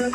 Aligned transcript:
So. 0.00 0.06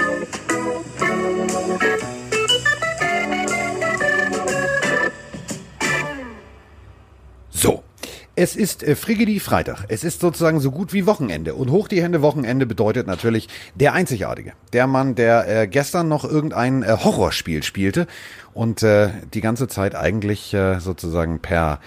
Es 8.36 8.56
ist 8.56 8.82
äh, 8.82 8.96
Freitag. 8.96 9.86
Es 9.90 10.04
ist 10.04 10.22
sozusagen 10.22 10.60
so 10.60 10.72
gut 10.72 10.92
wie 10.92 11.06
Wochenende. 11.06 11.54
Und 11.54 11.70
hoch 11.70 11.88
die 11.88 12.02
Hände 12.02 12.24
Wochenende 12.24 12.66
bedeutet 12.66 13.06
natürlich 13.06 13.48
der 13.76 13.94
Einzigartige. 13.94 14.54
Der 14.74 14.88
Mann, 14.88 15.14
der 15.14 15.48
äh, 15.48 15.68
gestern 15.68 16.08
noch 16.08 16.26
irgendein 16.26 16.82
äh, 16.82 16.98
Horrorspiel 17.04 17.62
spielte 17.62 18.08
und 18.56 18.82
äh, 18.82 19.10
die 19.36 19.42
ganze 19.42 19.68
Zeit 19.68 19.94
eigentlich 19.94 20.52
äh, 20.56 20.80
sozusagen 20.80 21.40
per 21.40 21.80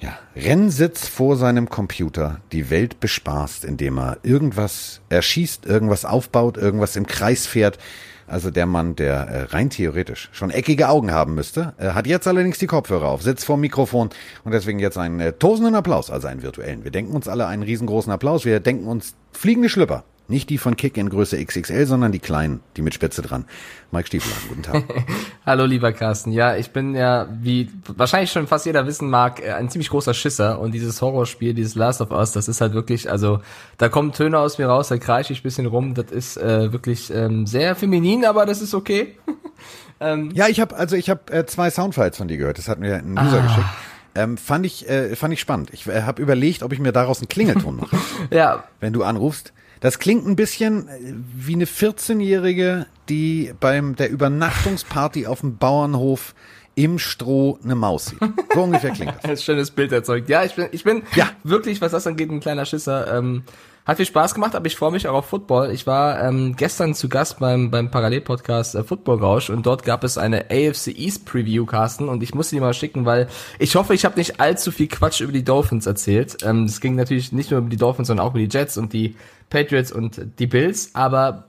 ja, 0.00 0.18
Rennsitz 0.34 1.06
vor 1.06 1.36
seinem 1.36 1.68
Computer 1.68 2.40
die 2.52 2.70
Welt 2.70 3.00
bespaßt, 3.00 3.64
indem 3.64 3.98
er 3.98 4.18
irgendwas 4.22 5.00
erschießt, 5.10 5.66
irgendwas 5.66 6.04
aufbaut, 6.04 6.56
irgendwas 6.56 6.96
im 6.96 7.06
Kreis 7.06 7.46
fährt. 7.46 7.78
Also 8.26 8.50
der 8.50 8.66
Mann, 8.66 8.94
der 8.94 9.14
äh, 9.14 9.42
rein 9.42 9.70
theoretisch 9.70 10.28
schon 10.32 10.50
eckige 10.50 10.88
Augen 10.88 11.10
haben 11.10 11.34
müsste, 11.34 11.74
äh, 11.78 11.90
hat 11.90 12.06
jetzt 12.06 12.28
allerdings 12.28 12.58
die 12.58 12.68
Kopfhörer 12.68 13.08
auf, 13.08 13.22
sitzt 13.22 13.44
vorm 13.44 13.60
Mikrofon 13.60 14.10
und 14.44 14.52
deswegen 14.52 14.78
jetzt 14.78 14.96
einen 14.96 15.18
äh, 15.18 15.32
tosenden 15.32 15.74
Applaus, 15.74 16.10
also 16.10 16.28
einen 16.28 16.42
virtuellen. 16.42 16.84
Wir 16.84 16.92
denken 16.92 17.12
uns 17.12 17.26
alle 17.26 17.46
einen 17.48 17.64
riesengroßen 17.64 18.12
Applaus. 18.12 18.44
Wir 18.44 18.60
denken 18.60 18.86
uns 18.86 19.14
fliegende 19.32 19.68
Schlüpper. 19.68 20.04
Nicht 20.30 20.48
die 20.48 20.58
von 20.58 20.76
Kick 20.76 20.96
in 20.96 21.10
Größe 21.10 21.44
XXL, 21.44 21.86
sondern 21.86 22.12
die 22.12 22.20
kleinen, 22.20 22.60
die 22.76 22.82
mit 22.82 22.94
Spitze 22.94 23.20
dran. 23.20 23.46
Mike 23.90 24.06
Stiefelagen, 24.06 24.48
guten 24.48 24.62
Tag. 24.62 24.84
Hallo 25.44 25.64
lieber 25.64 25.92
Carsten. 25.92 26.30
Ja, 26.30 26.54
ich 26.54 26.70
bin 26.70 26.94
ja, 26.94 27.26
wie 27.42 27.68
wahrscheinlich 27.96 28.30
schon 28.30 28.46
fast 28.46 28.64
jeder 28.64 28.86
wissen 28.86 29.10
mag, 29.10 29.44
äh, 29.44 29.50
ein 29.54 29.68
ziemlich 29.70 29.90
großer 29.90 30.14
Schisser. 30.14 30.60
Und 30.60 30.70
dieses 30.70 31.02
Horrorspiel, 31.02 31.52
dieses 31.52 31.74
Last 31.74 32.00
of 32.00 32.12
Us, 32.12 32.30
das 32.30 32.46
ist 32.46 32.60
halt 32.60 32.74
wirklich, 32.74 33.10
also 33.10 33.40
da 33.76 33.88
kommen 33.88 34.12
Töne 34.12 34.38
aus 34.38 34.58
mir 34.58 34.68
raus, 34.68 34.86
da 34.86 34.98
kreische 34.98 35.32
ich 35.32 35.42
bisschen 35.42 35.66
rum. 35.66 35.94
Das 35.94 36.12
ist 36.12 36.36
äh, 36.36 36.72
wirklich 36.72 37.12
ähm, 37.12 37.44
sehr 37.48 37.74
feminin, 37.74 38.24
aber 38.24 38.46
das 38.46 38.62
ist 38.62 38.72
okay. 38.72 39.16
ähm, 40.00 40.30
ja, 40.32 40.46
ich 40.46 40.60
habe 40.60 40.76
also 40.76 40.94
ich 40.94 41.10
habe 41.10 41.32
äh, 41.32 41.44
zwei 41.46 41.70
Soundfiles 41.70 42.16
von 42.16 42.28
dir 42.28 42.36
gehört. 42.36 42.58
Das 42.58 42.68
hat 42.68 42.78
mir 42.78 42.94
ein 42.94 43.18
User 43.18 43.40
ah. 43.40 43.46
geschickt. 43.48 43.68
Ähm, 44.14 44.36
fand 44.36 44.64
ich 44.64 44.88
äh, 44.88 45.16
fand 45.16 45.34
ich 45.34 45.40
spannend. 45.40 45.70
Ich 45.72 45.88
äh, 45.88 46.02
habe 46.02 46.22
überlegt, 46.22 46.62
ob 46.62 46.72
ich 46.72 46.78
mir 46.78 46.92
daraus 46.92 47.18
einen 47.18 47.28
Klingelton 47.28 47.78
mache. 47.78 47.96
ja. 48.30 48.62
Wenn 48.78 48.92
du 48.92 49.02
anrufst. 49.02 49.52
Das 49.80 49.98
klingt 49.98 50.26
ein 50.26 50.36
bisschen 50.36 50.88
äh, 50.88 51.14
wie 51.34 51.54
eine 51.54 51.64
14-Jährige, 51.64 52.86
die 53.08 53.52
beim 53.58 53.96
der 53.96 54.10
Übernachtungsparty 54.10 55.26
auf 55.26 55.40
dem 55.40 55.56
Bauernhof 55.56 56.34
im 56.74 56.98
Stroh 56.98 57.58
eine 57.64 57.74
Maus 57.74 58.06
sieht. 58.06 58.18
So 58.54 58.62
ungefähr 58.62 58.90
klingt 58.92 59.14
das. 59.16 59.24
Ein 59.30 59.36
schönes 59.36 59.70
Bild 59.70 59.92
erzeugt. 59.92 60.28
Ja, 60.28 60.44
ich 60.44 60.54
bin, 60.54 60.68
ich 60.72 60.84
bin 60.84 61.02
ja. 61.14 61.28
wirklich, 61.42 61.80
was 61.80 61.92
das 61.92 62.06
angeht, 62.06 62.30
ein 62.30 62.40
kleiner 62.40 62.64
Schisser. 62.64 63.18
Ähm, 63.18 63.42
hat 63.86 63.96
viel 63.96 64.06
Spaß 64.06 64.34
gemacht, 64.34 64.54
aber 64.54 64.66
ich 64.66 64.76
freue 64.76 64.92
mich 64.92 65.08
auch 65.08 65.14
auf 65.14 65.26
Football. 65.26 65.70
Ich 65.70 65.86
war 65.86 66.22
ähm, 66.22 66.54
gestern 66.56 66.94
zu 66.94 67.08
Gast 67.08 67.38
beim, 67.38 67.70
beim 67.70 67.90
Parallelpodcast 67.90 68.74
äh, 68.74 68.84
Football 68.84 69.18
Rausch 69.18 69.50
und 69.50 69.64
dort 69.66 69.84
gab 69.84 70.04
es 70.04 70.18
eine 70.18 70.46
AFC 70.50 70.88
East 70.88 71.26
Preview, 71.26 71.64
Carsten, 71.64 72.08
und 72.08 72.22
ich 72.22 72.34
musste 72.34 72.56
die 72.56 72.60
mal 72.60 72.74
schicken, 72.74 73.04
weil 73.06 73.28
ich 73.58 73.76
hoffe, 73.76 73.94
ich 73.94 74.04
habe 74.04 74.18
nicht 74.18 74.40
allzu 74.40 74.70
viel 74.70 74.88
Quatsch 74.88 75.20
über 75.20 75.32
die 75.32 75.44
Dolphins 75.44 75.86
erzählt. 75.86 76.38
Ähm, 76.44 76.64
es 76.64 76.80
ging 76.80 76.94
natürlich 76.94 77.32
nicht 77.32 77.50
nur 77.50 77.60
über 77.60 77.70
die 77.70 77.76
Dolphins, 77.76 78.08
sondern 78.08 78.26
auch 78.26 78.30
über 78.30 78.40
die 78.40 78.56
Jets 78.56 78.76
und 78.76 78.92
die 78.92 79.16
Patriots 79.48 79.90
und 79.90 80.20
die 80.38 80.46
Bills, 80.46 80.90
aber 80.94 81.46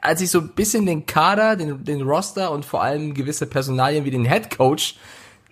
als 0.00 0.20
ich 0.20 0.30
so 0.30 0.40
ein 0.40 0.48
bisschen 0.54 0.84
den 0.84 1.06
Kader, 1.06 1.56
den, 1.56 1.84
den 1.84 2.02
Roster 2.02 2.50
und 2.50 2.64
vor 2.64 2.82
allem 2.82 3.14
gewisse 3.14 3.46
Personalien 3.46 4.04
wie 4.04 4.10
den 4.10 4.24
Head 4.24 4.56
Coach 4.56 4.96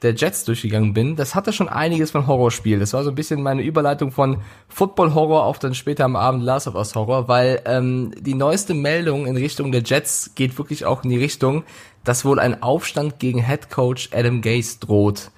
der 0.03 0.15
Jets 0.15 0.45
durchgegangen 0.45 0.95
bin, 0.95 1.17
das 1.17 1.35
hatte 1.35 1.53
schon 1.53 1.69
einiges 1.69 2.11
von 2.11 2.27
Horrorspiel. 2.27 2.79
Das 2.79 2.93
war 2.93 3.05
so 3.05 3.11
ein 3.11 3.15
bisschen 3.15 3.43
meine 3.43 3.63
Überleitung 3.63 4.11
von 4.11 4.39
Football-Horror 4.69 5.45
auf 5.45 5.59
dann 5.59 5.75
später 5.75 6.05
am 6.05 6.17
Abend 6.17 6.43
Last 6.43 6.67
of 6.67 6.75
Us 6.75 6.95
Horror, 6.95 7.29
weil 7.29 7.61
ähm, 7.67 8.13
die 8.19 8.35
neueste 8.35 8.75
Meldung 8.75 9.27
in 9.27 9.37
Richtung 9.37 9.73
der 9.73 9.83
Jets 9.83 10.33
geht 10.35 10.57
wirklich 10.59 10.85
auch 10.87 11.05
in 11.05 11.11
die 11.11 11.19
Richtung, 11.19 11.65
dass 12.05 12.25
wohl 12.25 12.39
ein 12.39 12.63
Aufstand 12.63 13.19
gegen 13.19 13.45
Head 13.45 13.71
Coach 13.71 14.11
Adam 14.13 14.41
Gase 14.41 14.79
droht. 14.81 15.31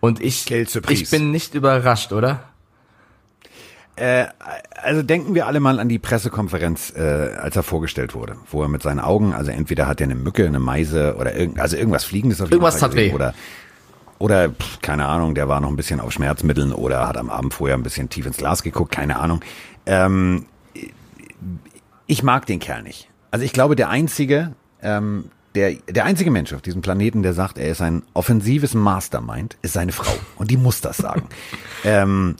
Und 0.00 0.20
ich, 0.20 0.50
ich 0.50 1.10
bin 1.10 1.30
nicht 1.30 1.54
überrascht, 1.54 2.12
oder? 2.12 2.44
Äh, 3.96 4.26
also 4.74 5.02
denken 5.02 5.34
wir 5.34 5.46
alle 5.46 5.58
mal 5.58 5.80
an 5.80 5.88
die 5.88 5.98
Pressekonferenz, 5.98 6.92
äh, 6.94 7.00
als 7.00 7.56
er 7.56 7.62
vorgestellt 7.62 8.14
wurde, 8.14 8.36
wo 8.50 8.62
er 8.62 8.68
mit 8.68 8.82
seinen 8.82 9.00
Augen, 9.00 9.32
also 9.32 9.50
entweder 9.50 9.86
hat 9.86 10.00
er 10.00 10.04
eine 10.04 10.14
Mücke, 10.14 10.46
eine 10.46 10.60
Meise 10.60 11.16
oder 11.18 11.34
irgend, 11.34 11.58
also 11.58 11.76
irgendwas 11.76 12.04
Fliegendes 12.04 12.40
auf 12.42 12.48
jeden 12.48 12.54
Irgendwas 12.54 12.78
Fall 12.78 12.90
hat 12.90 12.96
weh. 12.96 13.12
Oder, 13.12 13.34
oder 14.18 14.50
pff, 14.50 14.80
keine 14.80 15.06
Ahnung, 15.06 15.34
der 15.34 15.48
war 15.48 15.60
noch 15.60 15.68
ein 15.68 15.76
bisschen 15.76 16.00
auf 16.00 16.12
Schmerzmitteln 16.12 16.72
oder 16.72 17.06
hat 17.06 17.16
am 17.16 17.30
Abend 17.30 17.54
vorher 17.54 17.76
ein 17.76 17.82
bisschen 17.82 18.08
tief 18.08 18.26
ins 18.26 18.36
Glas 18.36 18.62
geguckt, 18.62 18.92
keine 18.92 19.18
Ahnung. 19.18 19.40
Ähm, 19.84 20.46
ich 22.06 22.22
mag 22.22 22.46
den 22.46 22.58
Kerl 22.60 22.82
nicht. 22.82 23.08
Also 23.30 23.44
ich 23.44 23.52
glaube, 23.52 23.76
der 23.76 23.90
einzige, 23.90 24.54
ähm, 24.82 25.30
der, 25.54 25.74
der 25.88 26.04
einzige 26.04 26.30
Mensch 26.30 26.52
auf 26.52 26.62
diesem 26.62 26.82
Planeten, 26.82 27.22
der 27.22 27.34
sagt, 27.34 27.58
er 27.58 27.68
ist 27.68 27.80
ein 27.80 28.02
offensives 28.14 28.74
Mastermind, 28.74 29.56
ist 29.62 29.72
seine 29.72 29.92
Frau. 29.92 30.14
Und 30.36 30.50
die 30.50 30.56
muss 30.56 30.80
das 30.80 30.98
sagen. 30.98 31.28
ähm, 31.84 32.36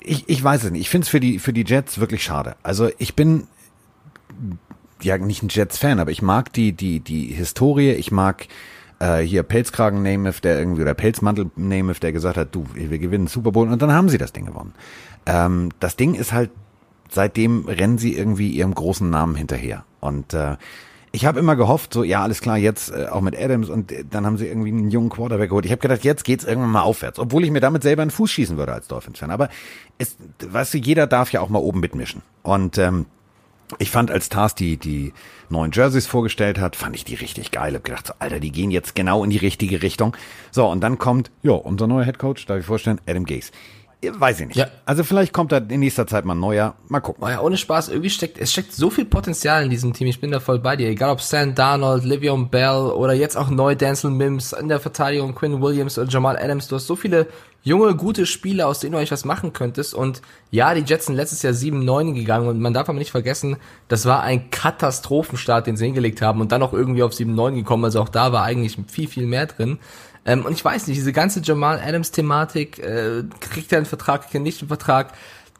ich, 0.00 0.28
ich 0.28 0.42
weiß 0.42 0.64
es 0.64 0.70
nicht. 0.70 0.82
Ich 0.82 0.90
finde 0.90 1.04
es 1.04 1.08
für 1.08 1.20
die, 1.20 1.38
für 1.38 1.52
die 1.52 1.64
Jets 1.64 1.98
wirklich 1.98 2.22
schade. 2.22 2.56
Also 2.62 2.90
ich 2.98 3.14
bin 3.14 3.46
ja 5.02 5.18
nicht 5.18 5.42
ein 5.42 5.48
Jets-Fan, 5.48 6.00
aber 6.00 6.10
ich 6.10 6.22
mag 6.22 6.52
die, 6.52 6.72
die, 6.72 7.00
die 7.00 7.26
Historie, 7.26 7.92
ich 7.92 8.10
mag 8.10 8.46
äh, 8.98 9.18
hier 9.18 9.42
Pelzkragen 9.42 10.02
Namath, 10.02 10.44
der 10.44 10.58
irgendwie, 10.58 10.82
oder 10.82 10.94
Pelzmantel 10.94 11.50
Namath, 11.56 12.02
der 12.02 12.12
gesagt 12.12 12.36
hat, 12.36 12.54
du, 12.54 12.64
wir 12.74 12.98
gewinnen 12.98 13.26
Super 13.26 13.52
Bowl 13.52 13.68
und 13.68 13.80
dann 13.80 13.92
haben 13.92 14.08
sie 14.08 14.18
das 14.18 14.32
Ding 14.32 14.46
gewonnen. 14.46 14.74
Ähm, 15.26 15.70
das 15.80 15.96
Ding 15.96 16.14
ist 16.14 16.32
halt, 16.32 16.50
seitdem 17.10 17.66
rennen 17.66 17.98
sie 17.98 18.16
irgendwie 18.16 18.48
ihrem 18.50 18.74
großen 18.74 19.08
Namen 19.08 19.34
hinterher. 19.34 19.84
Und 20.00 20.34
äh, 20.34 20.56
ich 21.12 21.24
habe 21.24 21.40
immer 21.40 21.56
gehofft, 21.56 21.92
so 21.94 22.04
ja, 22.04 22.22
alles 22.22 22.40
klar, 22.40 22.58
jetzt 22.58 22.90
äh, 22.90 23.06
auch 23.10 23.20
mit 23.20 23.38
Adams 23.38 23.68
und 23.68 23.92
äh, 23.92 24.04
dann 24.08 24.26
haben 24.26 24.36
sie 24.36 24.46
irgendwie 24.46 24.70
einen 24.70 24.90
jungen 24.90 25.08
Quarterback 25.08 25.48
geholt. 25.48 25.64
Ich 25.64 25.72
habe 25.72 25.80
gedacht, 25.80 26.04
jetzt 26.04 26.24
geht's 26.24 26.44
irgendwann 26.44 26.70
mal 26.70 26.82
aufwärts, 26.82 27.18
obwohl 27.18 27.44
ich 27.44 27.50
mir 27.50 27.60
damit 27.60 27.82
selber 27.82 28.02
einen 28.02 28.10
Fuß 28.10 28.30
schießen 28.30 28.56
würde 28.56 28.72
als 28.72 28.88
Dolphins-Fan. 28.88 29.30
Aber 29.30 29.48
es, 29.96 30.16
weißt 30.46 30.74
du, 30.74 30.78
jeder 30.78 31.06
darf 31.06 31.32
ja 31.32 31.40
auch 31.40 31.48
mal 31.48 31.58
oben 31.58 31.80
mitmischen. 31.80 32.22
Und 32.42 32.78
ähm, 32.78 33.06
ich 33.78 33.90
fand, 33.90 34.10
als 34.10 34.28
Tars 34.28 34.54
die, 34.54 34.76
die 34.76 35.12
neuen 35.50 35.72
Jerseys 35.72 36.06
vorgestellt 36.06 36.58
hat, 36.58 36.76
fand 36.76 36.96
ich 36.96 37.04
die 37.04 37.14
richtig 37.14 37.50
geil. 37.50 37.74
Hab 37.74 37.84
gedacht, 37.84 38.06
so, 38.06 38.14
Alter, 38.18 38.40
die 38.40 38.52
gehen 38.52 38.70
jetzt 38.70 38.94
genau 38.94 39.24
in 39.24 39.30
die 39.30 39.36
richtige 39.36 39.82
Richtung. 39.82 40.16
So, 40.50 40.66
und 40.66 40.80
dann 40.80 40.98
kommt, 40.98 41.30
ja, 41.42 41.52
unser 41.52 41.86
neuer 41.86 42.04
Headcoach, 42.04 42.46
darf 42.46 42.60
ich 42.60 42.66
vorstellen, 42.66 43.00
Adam 43.06 43.24
Gase. 43.24 43.52
Weiß 44.00 44.38
ich 44.40 44.46
nicht. 44.46 44.56
Ja. 44.56 44.68
Also 44.84 45.02
vielleicht 45.02 45.32
kommt 45.32 45.50
da 45.50 45.56
in 45.58 45.80
nächster 45.80 46.06
Zeit 46.06 46.24
mal 46.24 46.36
ein 46.36 46.40
neuer. 46.40 46.76
Mal 46.86 47.00
gucken. 47.00 47.24
Oh 47.24 47.28
ja, 47.28 47.40
ohne 47.40 47.56
Spaß, 47.56 47.88
irgendwie 47.88 48.10
steckt, 48.10 48.38
es 48.38 48.52
steckt 48.52 48.72
so 48.72 48.90
viel 48.90 49.04
Potenzial 49.04 49.64
in 49.64 49.70
diesem 49.70 49.92
Team. 49.92 50.06
Ich 50.06 50.20
bin 50.20 50.30
da 50.30 50.38
voll 50.38 50.60
bei 50.60 50.76
dir. 50.76 50.88
Egal 50.88 51.10
ob 51.10 51.20
Stan 51.20 51.52
Darnold, 51.52 52.04
Livion 52.04 52.48
Bell 52.48 52.92
oder 52.92 53.12
jetzt 53.12 53.36
auch 53.36 53.50
neu 53.50 53.74
Denzel 53.74 54.12
Mims 54.12 54.52
in 54.52 54.68
der 54.68 54.78
Verteidigung, 54.78 55.34
Quinn 55.34 55.60
Williams 55.60 55.98
oder 55.98 56.08
Jamal 56.08 56.38
Adams. 56.38 56.68
Du 56.68 56.76
hast 56.76 56.86
so 56.86 56.94
viele 56.94 57.26
junge, 57.64 57.96
gute 57.96 58.24
Spieler, 58.24 58.68
aus 58.68 58.78
denen 58.78 58.92
du 58.92 58.98
euch 58.98 59.10
was 59.10 59.24
machen 59.24 59.52
könntest. 59.52 59.94
Und 59.94 60.22
ja, 60.52 60.74
die 60.74 60.82
Jets 60.82 61.06
sind 61.06 61.16
letztes 61.16 61.42
Jahr 61.42 61.52
7-9 61.52 62.14
gegangen 62.14 62.46
und 62.46 62.60
man 62.60 62.72
darf 62.72 62.88
aber 62.88 62.98
nicht 62.98 63.10
vergessen, 63.10 63.56
das 63.88 64.06
war 64.06 64.22
ein 64.22 64.50
Katastrophenstart, 64.50 65.66
den 65.66 65.76
sie 65.76 65.86
hingelegt 65.86 66.22
haben 66.22 66.40
und 66.40 66.52
dann 66.52 66.62
auch 66.62 66.72
irgendwie 66.72 67.02
auf 67.02 67.12
7-9 67.12 67.56
gekommen. 67.56 67.84
Also 67.84 68.00
auch 68.00 68.08
da 68.08 68.32
war 68.32 68.44
eigentlich 68.44 68.78
viel, 68.86 69.08
viel 69.08 69.26
mehr 69.26 69.46
drin. 69.46 69.78
Ähm, 70.28 70.44
und 70.44 70.52
ich 70.52 70.62
weiß 70.64 70.86
nicht, 70.86 70.98
diese 70.98 71.14
ganze 71.14 71.40
Jamal 71.40 71.80
Adams-Thematik, 71.80 72.78
äh, 72.80 73.24
kriegt 73.40 73.72
er 73.72 73.78
einen 73.78 73.86
Vertrag, 73.86 74.22
kriegt 74.22 74.34
er 74.34 74.40
nicht 74.40 74.60
einen 74.60 74.68
Vertrag. 74.68 75.14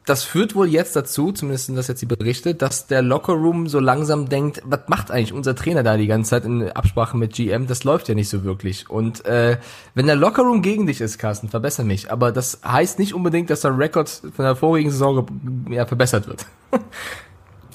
Das 0.05 0.25
führt 0.25 0.55
wohl 0.55 0.69
jetzt 0.69 0.95
dazu, 0.95 1.33
zumindest 1.33 1.67
sind 1.67 1.77
das 1.77 1.89
jetzt 1.89 2.03
die 2.03 2.07
Berichte, 2.07 2.55
dass 2.55 2.87
der 2.87 3.01
Lockerroom 3.01 3.67
so 3.67 3.81
langsam 3.81 4.29
denkt, 4.29 4.63
was 4.65 4.81
macht 4.89 5.11
eigentlich 5.11 5.33
unser 5.33 5.55
Trainer 5.55 5.83
da 5.83 5.97
die 5.97 6.07
ganze 6.07 6.31
Zeit 6.31 6.45
in 6.45 6.71
Absprache 6.71 7.17
mit 7.17 7.35
GM? 7.35 7.67
Das 7.67 7.85
läuft 7.85 8.09
ja 8.09 8.15
nicht 8.15 8.29
so 8.29 8.45
wirklich. 8.45 8.91
Und 8.91 9.25
äh, 9.25 9.59
wenn 9.95 10.07
der 10.07 10.17
Lockerroom 10.17 10.61
gegen 10.61 10.87
dich 10.87 11.01
ist, 11.01 11.19
Carsten, 11.19 11.49
verbessere 11.49 11.87
mich. 11.87 12.11
Aber 12.11 12.31
das 12.31 12.61
heißt 12.63 12.99
nicht 12.99 13.15
unbedingt, 13.15 13.49
dass 13.49 13.63
der 13.63 13.79
Rekord 13.79 14.09
von 14.09 14.45
der 14.45 14.57
vorigen 14.57 14.91
Saison 14.91 15.27
ja, 15.71 15.87
verbessert 15.87 16.27
wird. 16.27 16.47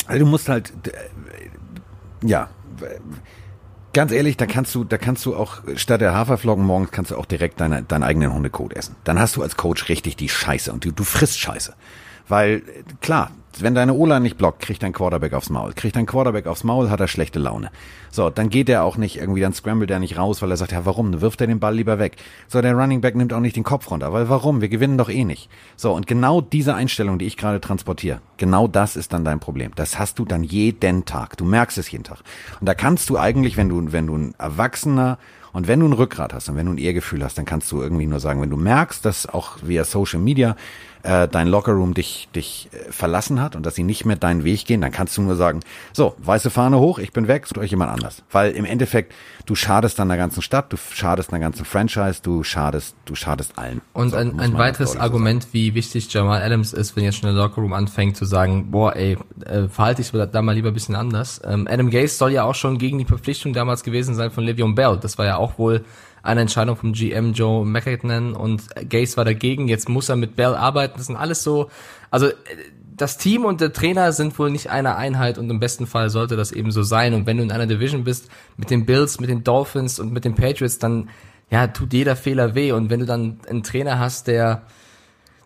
also 0.07 0.19
du 0.19 0.29
musst 0.29 0.47
halt, 0.47 0.73
ja, 2.23 2.49
Ganz 3.93 4.11
ehrlich, 4.11 4.37
da 4.37 4.47
kannst 4.47 4.73
du, 4.73 4.83
da 4.83 4.97
kannst 4.97 5.23
du 5.25 5.35
auch 5.35 5.61
statt 5.75 6.01
der 6.01 6.15
Haferflocken 6.15 6.65
morgens 6.65 6.89
kannst 6.89 7.11
du 7.11 7.15
auch 7.15 7.27
direkt 7.27 7.61
deine, 7.61 7.83
deinen 7.83 8.03
eigenen 8.03 8.33
Hundekot 8.33 8.73
essen. 8.73 8.95
Dann 9.03 9.19
hast 9.19 9.35
du 9.35 9.43
als 9.43 9.55
Coach 9.55 9.87
richtig 9.87 10.15
die 10.15 10.29
Scheiße 10.29 10.73
und 10.73 10.83
du, 10.83 10.91
du 10.91 11.03
frisst 11.03 11.39
Scheiße. 11.39 11.75
Weil, 12.27 12.63
klar, 13.01 13.29
wenn 13.61 13.75
deine 13.75 13.93
Ola 13.93 14.19
nicht 14.19 14.37
blockt, 14.37 14.61
kriegt 14.61 14.83
dein 14.83 14.93
Quarterback 14.93 15.33
aufs 15.33 15.49
Maul. 15.49 15.73
Kriegt 15.73 15.95
dein 15.95 16.05
Quarterback 16.05 16.47
aufs 16.47 16.63
Maul, 16.63 16.89
hat 16.89 16.99
er 16.99 17.07
schlechte 17.07 17.39
Laune. 17.39 17.69
So, 18.11 18.29
dann 18.29 18.49
geht 18.49 18.69
er 18.69 18.83
auch 18.83 18.97
nicht 18.97 19.17
irgendwie, 19.17 19.41
dann 19.41 19.53
scrambled 19.53 19.91
er 19.91 19.99
nicht 19.99 20.17
raus, 20.17 20.41
weil 20.41 20.51
er 20.51 20.57
sagt, 20.57 20.71
ja, 20.71 20.85
warum? 20.85 21.11
Dann 21.11 21.21
wirft 21.21 21.41
er 21.41 21.47
den 21.47 21.59
Ball 21.59 21.75
lieber 21.75 21.99
weg. 21.99 22.17
So, 22.47 22.61
der 22.61 22.73
Running 22.75 23.01
Back 23.01 23.15
nimmt 23.15 23.33
auch 23.33 23.39
nicht 23.39 23.55
den 23.55 23.63
Kopf 23.63 23.89
runter, 23.91 24.13
weil 24.13 24.29
warum? 24.29 24.61
Wir 24.61 24.69
gewinnen 24.69 24.97
doch 24.97 25.09
eh 25.09 25.23
nicht. 25.23 25.49
So, 25.75 25.93
und 25.93 26.07
genau 26.07 26.41
diese 26.41 26.75
Einstellung, 26.75 27.19
die 27.19 27.25
ich 27.25 27.37
gerade 27.37 27.61
transportiere, 27.61 28.21
genau 28.37 28.67
das 28.67 28.95
ist 28.95 29.13
dann 29.13 29.25
dein 29.25 29.39
Problem. 29.39 29.71
Das 29.75 29.99
hast 29.99 30.19
du 30.19 30.25
dann 30.25 30.43
jeden 30.43 31.05
Tag. 31.05 31.37
Du 31.37 31.45
merkst 31.45 31.77
es 31.77 31.91
jeden 31.91 32.03
Tag. 32.03 32.19
Und 32.59 32.67
da 32.67 32.73
kannst 32.73 33.09
du 33.09 33.17
eigentlich, 33.17 33.57
wenn 33.57 33.69
du, 33.69 33.91
wenn 33.91 34.07
du 34.07 34.15
ein 34.15 34.35
Erwachsener 34.37 35.17
und 35.53 35.67
wenn 35.67 35.79
du 35.79 35.87
ein 35.87 35.93
Rückgrat 35.93 36.33
hast 36.33 36.49
und 36.49 36.55
wenn 36.55 36.65
du 36.65 36.73
ein 36.73 36.79
Ehrgefühl 36.79 37.23
hast, 37.23 37.37
dann 37.37 37.45
kannst 37.45 37.71
du 37.71 37.81
irgendwie 37.81 38.07
nur 38.07 38.19
sagen, 38.19 38.41
wenn 38.41 38.49
du 38.49 38.57
merkst, 38.57 39.05
dass 39.05 39.27
auch 39.27 39.57
via 39.61 39.83
Social 39.83 40.19
Media 40.19 40.55
äh, 41.03 41.27
dein 41.27 41.47
Lockerroom 41.47 41.93
dich, 41.93 42.29
dich 42.33 42.69
äh, 42.71 42.91
verlassen 42.91 43.41
hat 43.41 43.55
und 43.55 43.65
dass 43.65 43.75
sie 43.75 43.83
nicht 43.83 44.05
mehr 44.05 44.15
deinen 44.15 44.43
Weg 44.43 44.65
gehen, 44.65 44.81
dann 44.81 44.91
kannst 44.91 45.17
du 45.17 45.21
nur 45.21 45.35
sagen, 45.35 45.59
so, 45.91 46.15
weiße 46.19 46.49
Fahne 46.49 46.79
hoch, 46.79 46.97
ich 46.97 47.11
bin 47.11 47.27
weg, 47.27 47.45
sucht 47.45 47.57
euch 47.57 47.71
jemand 47.71 47.91
anders. 47.91 48.23
Weil 48.31 48.51
im 48.51 48.63
Endeffekt, 48.63 49.13
du 49.45 49.53
schadest 49.53 49.99
dann 49.99 50.07
der 50.07 50.17
ganzen 50.17 50.41
Stadt, 50.41 50.71
du 50.71 50.77
schadest 50.77 51.31
einer 51.31 51.41
ganzen 51.41 51.65
Franchise, 51.65 52.21
du 52.23 52.43
schadest, 52.43 52.95
du 53.05 53.15
schadest 53.15 53.57
allen. 53.57 53.81
Und 53.91 54.11
so, 54.11 54.15
ein, 54.15 54.39
ein 54.39 54.57
weiteres 54.57 54.95
Argument, 54.95 55.47
wie 55.51 55.75
wichtig 55.75 56.11
Jamal 56.13 56.41
Adams 56.41 56.71
ist, 56.71 56.95
wenn 56.95 57.03
jetzt 57.03 57.17
schon 57.17 57.33
der 57.33 57.43
Lockerroom 57.43 57.73
anfängt 57.73 58.15
zu 58.15 58.23
sagen, 58.23 58.71
boah, 58.71 58.95
ey, 58.95 59.17
äh, 59.45 59.67
verhalte 59.67 60.01
ich 60.01 60.11
da 60.11 60.41
mal 60.41 60.53
lieber 60.53 60.69
ein 60.69 60.73
bisschen 60.73 60.95
anders. 60.95 61.41
Ähm, 61.45 61.67
Adam 61.69 61.89
Gase 61.89 62.15
soll 62.15 62.31
ja 62.31 62.43
auch 62.43 62.55
schon 62.55 62.77
gegen 62.77 62.97
die 62.97 63.05
Verpflichtung 63.05 63.51
damals 63.51 63.83
gewesen 63.83 64.15
sein 64.15 64.31
von 64.31 64.45
Le'Veon 64.45 64.73
Bell. 64.73 64.97
Das 65.01 65.17
war 65.17 65.25
ja 65.25 65.35
auch 65.35 65.57
wohl 65.57 65.83
eine 66.23 66.41
Entscheidung 66.41 66.77
vom 66.77 66.93
GM 66.93 67.33
Joe 67.33 67.65
McKinnon 67.65 68.33
und 68.33 68.63
Gase 68.89 69.17
war 69.17 69.25
dagegen. 69.25 69.67
Jetzt 69.67 69.89
muss 69.89 70.09
er 70.09 70.15
mit 70.15 70.35
Bell 70.35 70.55
arbeiten. 70.55 70.95
Das 70.97 71.07
sind 71.07 71.17
alles 71.17 71.43
so, 71.43 71.69
also 72.09 72.29
das 72.95 73.17
Team 73.17 73.43
und 73.43 73.59
der 73.59 73.73
Trainer 73.73 74.13
sind 74.13 74.37
wohl 74.39 74.49
nicht 74.49 74.69
eine 74.69 74.95
Einheit 74.95 75.37
und 75.37 75.49
im 75.49 75.59
besten 75.59 75.85
Fall 75.85 76.09
sollte 76.09 76.35
das 76.37 76.51
eben 76.51 76.71
so 76.71 76.81
sein. 76.81 77.13
Und 77.13 77.25
wenn 77.27 77.37
du 77.37 77.43
in 77.43 77.51
einer 77.51 77.67
Division 77.67 78.05
bist 78.05 78.29
mit 78.55 78.69
den 78.69 78.85
Bills, 78.85 79.19
mit 79.19 79.29
den 79.29 79.43
Dolphins 79.43 79.99
und 79.99 80.13
mit 80.13 80.23
den 80.23 80.35
Patriots, 80.35 80.79
dann 80.79 81.09
ja, 81.51 81.67
tut 81.67 81.91
jeder 81.91 82.15
Fehler 82.15 82.55
weh. 82.55 82.71
Und 82.71 82.89
wenn 82.89 83.01
du 83.01 83.05
dann 83.05 83.39
einen 83.49 83.63
Trainer 83.63 83.99
hast, 83.99 84.27
der 84.27 84.63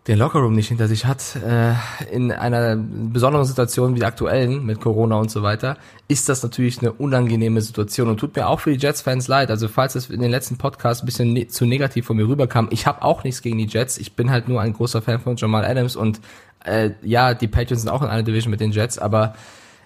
den 0.07 0.17
Lockerroom 0.17 0.53
nicht 0.53 0.69
hinter 0.69 0.87
sich 0.87 1.05
hat, 1.05 1.35
äh, 1.35 1.73
in 2.09 2.31
einer 2.31 2.77
besonderen 2.77 3.45
Situation 3.45 3.93
wie 3.95 3.99
der 3.99 4.07
aktuellen 4.07 4.65
mit 4.65 4.79
Corona 4.79 5.17
und 5.17 5.29
so 5.29 5.43
weiter, 5.43 5.77
ist 6.07 6.29
das 6.29 6.41
natürlich 6.43 6.79
eine 6.79 6.93
unangenehme 6.93 7.59
Situation 7.61 8.07
und 8.07 8.17
tut 8.17 8.35
mir 8.35 8.47
auch 8.47 8.61
für 8.61 8.71
die 8.71 8.79
Jets-Fans 8.79 9.27
leid. 9.27 9.49
Also 9.49 9.67
falls 9.67 9.95
es 9.95 10.09
in 10.09 10.21
den 10.21 10.31
letzten 10.31 10.57
Podcasts 10.57 11.03
ein 11.03 11.05
bisschen 11.05 11.33
ne 11.33 11.47
zu 11.47 11.65
negativ 11.65 12.05
von 12.05 12.15
mir 12.15 12.27
rüberkam, 12.27 12.69
ich 12.71 12.87
habe 12.87 13.01
auch 13.01 13.25
nichts 13.25 13.41
gegen 13.41 13.57
die 13.57 13.67
Jets. 13.67 13.97
Ich 13.97 14.15
bin 14.15 14.31
halt 14.31 14.47
nur 14.47 14.61
ein 14.61 14.71
großer 14.71 15.01
Fan 15.01 15.19
von 15.19 15.35
Jamal 15.35 15.65
Adams 15.65 15.97
und 15.97 16.21
äh, 16.63 16.91
ja, 17.01 17.33
die 17.33 17.47
Patriots 17.47 17.81
sind 17.81 17.91
auch 17.91 18.01
in 18.01 18.07
einer 18.07 18.23
Division 18.23 18.51
mit 18.51 18.61
den 18.61 18.71
Jets, 18.71 18.97
aber 18.97 19.35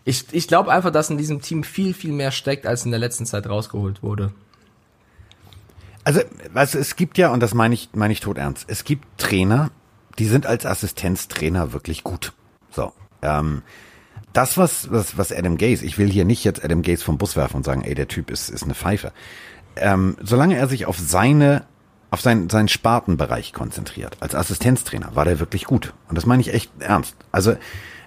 ich, 0.05 0.25
ich 0.31 0.47
glaube 0.47 0.71
einfach, 0.71 0.91
dass 0.91 1.09
in 1.09 1.17
diesem 1.17 1.41
Team 1.41 1.63
viel, 1.63 1.95
viel 1.95 2.11
mehr 2.11 2.31
steckt, 2.31 2.67
als 2.67 2.85
in 2.85 2.91
der 2.91 2.99
letzten 2.99 3.25
Zeit 3.25 3.47
rausgeholt 3.47 4.03
wurde. 4.03 4.31
Also, 6.03 6.21
was 6.53 6.73
es 6.73 6.95
gibt 6.95 7.17
ja, 7.17 7.31
und 7.31 7.41
das 7.41 7.53
meine 7.53 7.75
ich, 7.75 7.89
meine 7.93 8.13
ich 8.13 8.19
tot 8.19 8.37
ernst, 8.37 8.65
es 8.67 8.83
gibt 8.83 9.05
Trainer, 9.19 9.69
die 10.19 10.25
sind 10.25 10.45
als 10.45 10.65
Assistenztrainer 10.65 11.73
wirklich 11.73 12.03
gut. 12.03 12.33
So. 12.69 12.93
Ähm, 13.21 13.61
das, 14.33 14.57
was, 14.57 14.91
was, 14.91 15.17
was 15.17 15.31
Adam 15.31 15.57
Gaze, 15.57 15.85
ich 15.85 15.97
will 15.97 16.09
hier 16.09 16.25
nicht 16.25 16.43
jetzt 16.43 16.63
Adam 16.63 16.81
Gaze 16.81 17.03
vom 17.03 17.17
Bus 17.17 17.35
werfen 17.35 17.57
und 17.57 17.65
sagen, 17.65 17.83
ey, 17.83 17.95
der 17.95 18.07
Typ 18.07 18.31
ist, 18.31 18.49
ist 18.49 18.63
eine 18.63 18.75
Pfeife. 18.75 19.11
Ähm, 19.75 20.17
solange 20.21 20.57
er 20.57 20.67
sich 20.67 20.85
auf 20.85 20.97
seine, 20.97 21.65
auf 22.11 22.21
seinen, 22.21 22.49
seinen 22.49 22.67
Spartenbereich 22.67 23.53
konzentriert, 23.53 24.17
als 24.19 24.35
Assistenztrainer, 24.35 25.15
war 25.15 25.25
der 25.25 25.39
wirklich 25.39 25.65
gut. 25.65 25.93
Und 26.07 26.17
das 26.17 26.25
meine 26.25 26.41
ich 26.41 26.53
echt 26.53 26.71
ernst. 26.79 27.15
Also, 27.31 27.55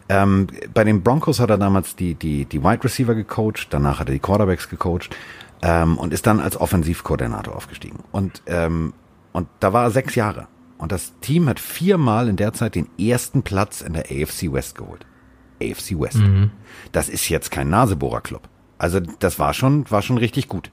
ähm, 0.09 0.49
bei 0.73 0.85
den 0.85 1.03
Broncos 1.03 1.41
hat 1.41 1.51
er 1.51 1.59
damals 1.59 1.97
die, 1.97 2.15
die, 2.15 2.45
die 2.45 2.63
Wide 2.63 2.85
Receiver 2.85 3.15
gecoacht, 3.15 3.69
danach 3.71 4.01
hat 4.01 4.09
er 4.09 4.13
die 4.13 4.21
Quarterbacks 4.21 4.69
gecoacht, 4.69 5.17
ähm, 5.63 5.97
und 5.97 6.13
ist 6.13 6.27
dann 6.27 6.41
als 6.41 6.61
Offensivkoordinator 6.61 7.57
aufgestiegen. 7.57 8.01
Und, 8.13 8.43
ähm, 8.47 8.93
und 9.33 9.49
da 9.61 9.73
war 9.73 9.85
er 9.85 9.91
sechs 9.91 10.15
Jahre. 10.15 10.47
Und 10.79 10.93
das 10.93 11.15
Team 11.21 11.49
hat 11.49 11.61
viermal 11.61 12.29
in 12.29 12.37
der 12.37 12.53
Zeit 12.53 12.75
den 12.75 12.89
ersten 12.99 13.43
Platz 13.43 13.81
in 13.81 13.93
der 13.93 14.05
AFC 14.05 14.53
West 14.53 14.77
geholt. 14.77 15.07
AFC 15.63 15.99
West. 15.99 16.19
Mhm. 16.19 16.51
Das 16.93 17.09
ist 17.09 17.29
jetzt 17.29 17.51
kein 17.51 17.71
Nasebohrer-Club. 17.71 18.49
Also 18.79 19.01
das 19.01 19.39
war 19.39 19.55
schon, 19.55 19.91
war 19.91 20.03
schon 20.03 20.19
richtig 20.19 20.49
gut. 20.49 20.71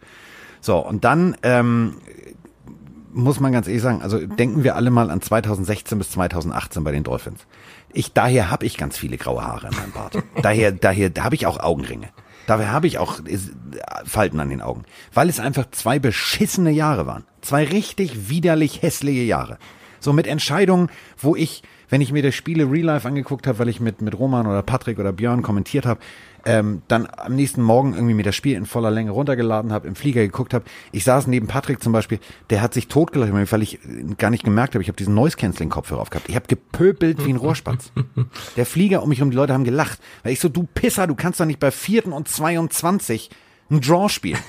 So, 0.60 0.78
und 0.78 1.04
dann 1.06 1.38
ähm, 1.44 1.98
muss 3.14 3.40
man 3.40 3.52
ganz 3.52 3.68
ehrlich 3.68 3.82
sagen, 3.82 4.02
also 4.02 4.26
denken 4.26 4.64
wir 4.64 4.76
alle 4.76 4.90
mal 4.90 5.10
an 5.10 5.22
2016 5.22 5.98
bis 5.98 6.12
2018 6.12 6.84
bei 6.84 6.92
den 6.92 7.04
Dolphins. 7.04 7.46
Ich, 7.94 8.14
daher 8.14 8.50
habe 8.50 8.66
ich 8.66 8.78
ganz 8.78 8.98
viele 8.98 9.18
graue 9.18 9.44
Haare 9.44 9.68
in 9.68 9.76
meinem 9.76 9.92
Bart. 9.92 10.18
daher, 10.42 10.72
daher 10.72 11.10
da 11.10 11.24
habe 11.24 11.36
ich 11.36 11.46
auch 11.46 11.60
Augenringe. 11.60 12.10
Daher 12.48 12.72
habe 12.72 12.88
ich 12.88 12.98
auch 12.98 13.20
Falten 14.04 14.40
an 14.40 14.50
den 14.50 14.62
Augen. 14.62 14.84
Weil 15.14 15.30
es 15.30 15.40
einfach 15.40 15.70
zwei 15.72 16.00
beschissene 16.00 16.72
Jahre 16.72 17.06
waren. 17.06 17.24
Zwei 17.42 17.64
richtig 17.64 18.30
widerlich 18.30 18.82
hässliche 18.82 19.22
Jahre. 19.22 19.58
So 20.02 20.14
mit 20.14 20.28
Entscheidungen, 20.28 20.90
wo 21.18 21.36
ich, 21.36 21.64
wenn 21.90 22.02
ich 22.02 22.12
mir 22.12 22.24
das 22.24 22.36
Spiele 22.36 22.70
Real 22.70 22.86
Life 22.86 23.08
angeguckt 23.08 23.48
habe, 23.48 23.60
weil 23.60 23.70
ich 23.70 23.80
mit, 23.80 24.02
mit 24.02 24.18
Roman 24.18 24.48
oder 24.48 24.64
Patrick 24.64 25.00
oder 25.00 25.14
Björn 25.14 25.44
kommentiert 25.44 25.86
habe, 25.86 26.02
ähm, 26.44 26.82
dann 26.88 27.08
am 27.18 27.36
nächsten 27.36 27.62
Morgen 27.62 27.94
irgendwie 27.94 28.16
mir 28.16 28.24
das 28.24 28.36
Spiel 28.36 28.56
in 28.56 28.66
voller 28.66 28.90
Länge 28.90 29.12
runtergeladen 29.12 29.72
habe, 29.72 29.88
im 29.88 29.96
Flieger 29.96 30.22
geguckt 30.22 30.56
habe. 30.56 30.66
Ich 30.92 31.04
saß 31.04 31.28
neben 31.28 31.48
Patrick 31.48 31.84
zum 31.84 31.94
Beispiel, 31.94 32.20
der 32.50 32.62
hat 32.62 32.74
sich 32.74 32.88
totgelacht, 32.88 33.32
weil 33.52 33.62
ich 33.62 33.80
gar 34.18 34.32
nicht 34.32 34.44
gemerkt 34.44 34.74
habe, 34.74 34.82
ich 34.82 34.88
habe 34.88 34.98
diesen 34.98 35.14
Noise-Canceling-Kopfhörer 35.14 36.02
aufgehabt. 36.02 36.30
Ich 36.30 36.36
habe 36.36 36.48
gepöbelt 36.48 37.24
wie 37.26 37.30
ein 37.30 37.36
Rohrspatz. 37.36 37.92
Der 38.58 38.66
Flieger 38.66 39.04
um 39.04 39.10
mich 39.10 39.22
um 39.22 39.30
die 39.30 39.38
Leute 39.38 39.54
haben 39.54 39.64
gelacht. 39.64 40.00
Weil 40.24 40.34
ich 40.34 40.40
so, 40.40 40.50
du 40.50 40.64
Pisser, 40.64 41.06
du 41.06 41.16
kannst 41.16 41.40
doch 41.40 41.46
nicht 41.46 41.60
bei 41.60 41.72
vierten 41.72 42.12
und 42.12 42.28
22 42.28 43.30
ein 43.70 43.82
Draw 43.82 44.10
spielen. 44.10 44.40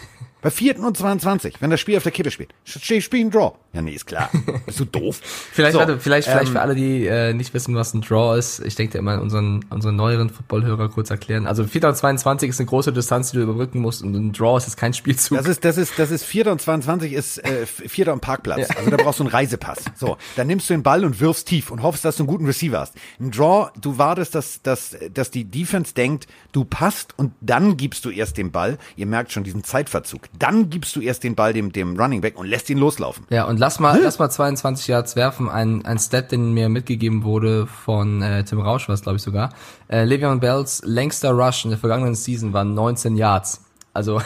Bei 0.40 0.50
vierten 0.50 0.84
und 0.84 0.96
22, 0.96 1.60
wenn 1.60 1.70
das 1.70 1.80
Spiel 1.80 1.96
auf 1.96 2.02
der 2.02 2.12
Kippe 2.12 2.30
spielt. 2.30 2.52
Spiel 2.64 3.24
ein 3.24 3.30
Draw. 3.30 3.52
Ja, 3.72 3.80
nee, 3.80 3.92
ist 3.92 4.06
klar. 4.06 4.28
Bist 4.66 4.80
du 4.80 4.84
doof? 4.84 5.20
vielleicht, 5.52 5.72
so, 5.72 5.78
warte, 5.78 5.98
vielleicht, 5.98 6.28
ähm, 6.28 6.34
vielleicht 6.34 6.52
für 6.52 6.60
alle, 6.60 6.74
die 6.74 7.06
äh, 7.06 7.32
nicht 7.32 7.54
wissen, 7.54 7.74
was 7.74 7.94
ein 7.94 8.02
Draw 8.02 8.38
ist. 8.38 8.60
Ich 8.60 8.74
denke 8.74 8.98
immer 8.98 9.20
unseren, 9.20 9.64
unseren 9.70 9.96
neueren 9.96 10.28
Footballhörer 10.28 10.90
kurz 10.90 11.10
erklären. 11.10 11.46
Also 11.46 11.64
vierter 11.64 11.88
und 11.88 11.94
22 11.94 12.50
ist 12.50 12.60
eine 12.60 12.66
große 12.66 12.92
Distanz, 12.92 13.30
die 13.30 13.38
du 13.38 13.44
überbrücken 13.44 13.80
musst 13.80 14.02
und 14.02 14.14
ein 14.14 14.32
Draw 14.32 14.58
ist 14.58 14.66
jetzt 14.66 14.76
kein 14.76 14.92
Spielzug. 14.92 15.38
Das 15.38 15.46
ist, 15.46 15.64
das 15.64 15.78
ist, 15.78 15.98
das 15.98 16.10
ist 16.10 16.24
vierter 16.24 16.52
und 16.52 16.60
22 16.60 17.14
ist 17.14 17.38
äh, 17.38 17.64
vierter 17.64 18.12
und 18.12 18.20
Parkplatz. 18.20 18.68
Ja. 18.68 18.76
Also 18.76 18.90
da 18.90 18.96
brauchst 18.98 19.20
du 19.20 19.24
einen 19.24 19.32
Reisepass. 19.32 19.84
So, 19.94 20.18
dann 20.36 20.48
nimmst 20.48 20.68
du 20.68 20.74
den 20.74 20.82
Ball 20.82 21.04
und 21.04 21.20
wirfst 21.20 21.48
tief 21.48 21.70
und 21.70 21.82
hoffst, 21.82 22.04
dass 22.04 22.16
du 22.16 22.24
einen 22.24 22.28
guten 22.28 22.44
Receiver 22.44 22.78
hast. 22.78 22.94
Ein 23.18 23.30
Draw, 23.30 23.70
du 23.80 23.96
wartest, 23.96 24.34
dass, 24.34 24.60
dass, 24.60 24.96
dass 25.14 25.30
die 25.30 25.44
Defense 25.44 25.94
denkt, 25.94 26.26
du 26.52 26.66
passt 26.66 27.14
und 27.16 27.32
dann 27.40 27.78
gibst 27.78 28.04
du 28.04 28.10
erst 28.10 28.36
den 28.36 28.52
Ball. 28.52 28.76
Ihr 28.96 29.06
merkt 29.06 29.32
schon 29.32 29.44
diesen 29.44 29.64
Zeitverzug. 29.64 30.28
Dann 30.38 30.68
gibst 30.68 30.94
du 30.94 31.00
erst 31.00 31.24
den 31.24 31.34
Ball 31.34 31.54
dem, 31.54 31.72
dem 31.72 31.98
Running 31.98 32.20
Back 32.20 32.38
und 32.38 32.46
lässt 32.46 32.68
ihn 32.68 32.76
loslaufen. 32.76 33.24
Ja, 33.30 33.44
und 33.44 33.61
lass 33.62 33.78
mal, 33.78 34.00
lass 34.02 34.18
mal 34.18 34.28
22 34.28 34.88
Yards 34.88 35.14
werfen. 35.14 35.48
Ein, 35.48 35.84
ein 35.84 35.96
Stat, 35.98 36.32
den 36.32 36.52
mir 36.52 36.68
mitgegeben 36.68 37.22
wurde 37.22 37.68
von 37.68 38.20
äh, 38.20 38.42
Tim 38.42 38.60
Rausch, 38.60 38.88
was 38.88 39.02
glaube 39.02 39.16
ich 39.18 39.22
sogar. 39.22 39.50
Äh, 39.86 40.02
Le'Veon 40.02 40.40
Bells 40.40 40.82
längster 40.84 41.30
Rush 41.30 41.64
in 41.64 41.70
der 41.70 41.78
vergangenen 41.78 42.16
Season 42.16 42.52
waren 42.52 42.74
19 42.74 43.14
Yards. 43.14 43.62
Also 43.92 44.20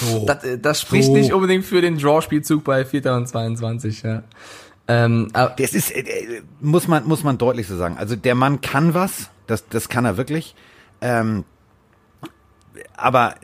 so. 0.00 0.24
das, 0.26 0.44
äh, 0.44 0.58
das 0.58 0.80
spricht 0.80 1.08
so. 1.08 1.12
nicht 1.12 1.34
unbedingt 1.34 1.66
für 1.66 1.82
den 1.82 1.98
Draw-Spielzug 1.98 2.64
bei 2.64 2.86
4. 2.86 3.12
und 3.12 3.28
22, 3.28 4.02
ja. 4.02 4.22
Ähm, 4.88 5.28
das 5.32 5.74
ist, 5.74 5.94
äh, 5.94 6.00
äh, 6.00 6.42
muss 6.60 6.88
man, 6.88 7.06
muss 7.06 7.22
man 7.22 7.36
deutlich 7.36 7.68
so 7.68 7.76
sagen. 7.76 7.98
Also 7.98 8.16
der 8.16 8.34
Mann 8.34 8.62
kann 8.62 8.94
was, 8.94 9.28
das, 9.46 9.68
das 9.68 9.90
kann 9.90 10.06
er 10.06 10.16
wirklich. 10.16 10.54
Ähm, 11.02 11.44
aber 12.96 13.34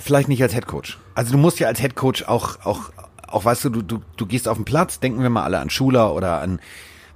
vielleicht 0.00 0.28
nicht 0.30 0.42
als 0.42 0.54
Head 0.54 0.66
Coach. 0.66 0.98
Also 1.14 1.32
du 1.32 1.38
musst 1.38 1.60
ja 1.60 1.68
als 1.68 1.80
Head 1.80 1.96
Coach 1.96 2.22
auch, 2.22 2.64
auch, 2.64 2.90
auch 3.34 3.44
weißt 3.44 3.64
du, 3.64 3.70
du, 3.70 3.82
du, 3.82 4.02
du 4.16 4.26
gehst 4.26 4.48
auf 4.48 4.56
den 4.56 4.64
Platz, 4.64 5.00
denken 5.00 5.22
wir 5.22 5.30
mal 5.30 5.44
alle 5.44 5.58
an 5.58 5.70
Schuler 5.70 6.14
oder 6.14 6.40
an 6.40 6.60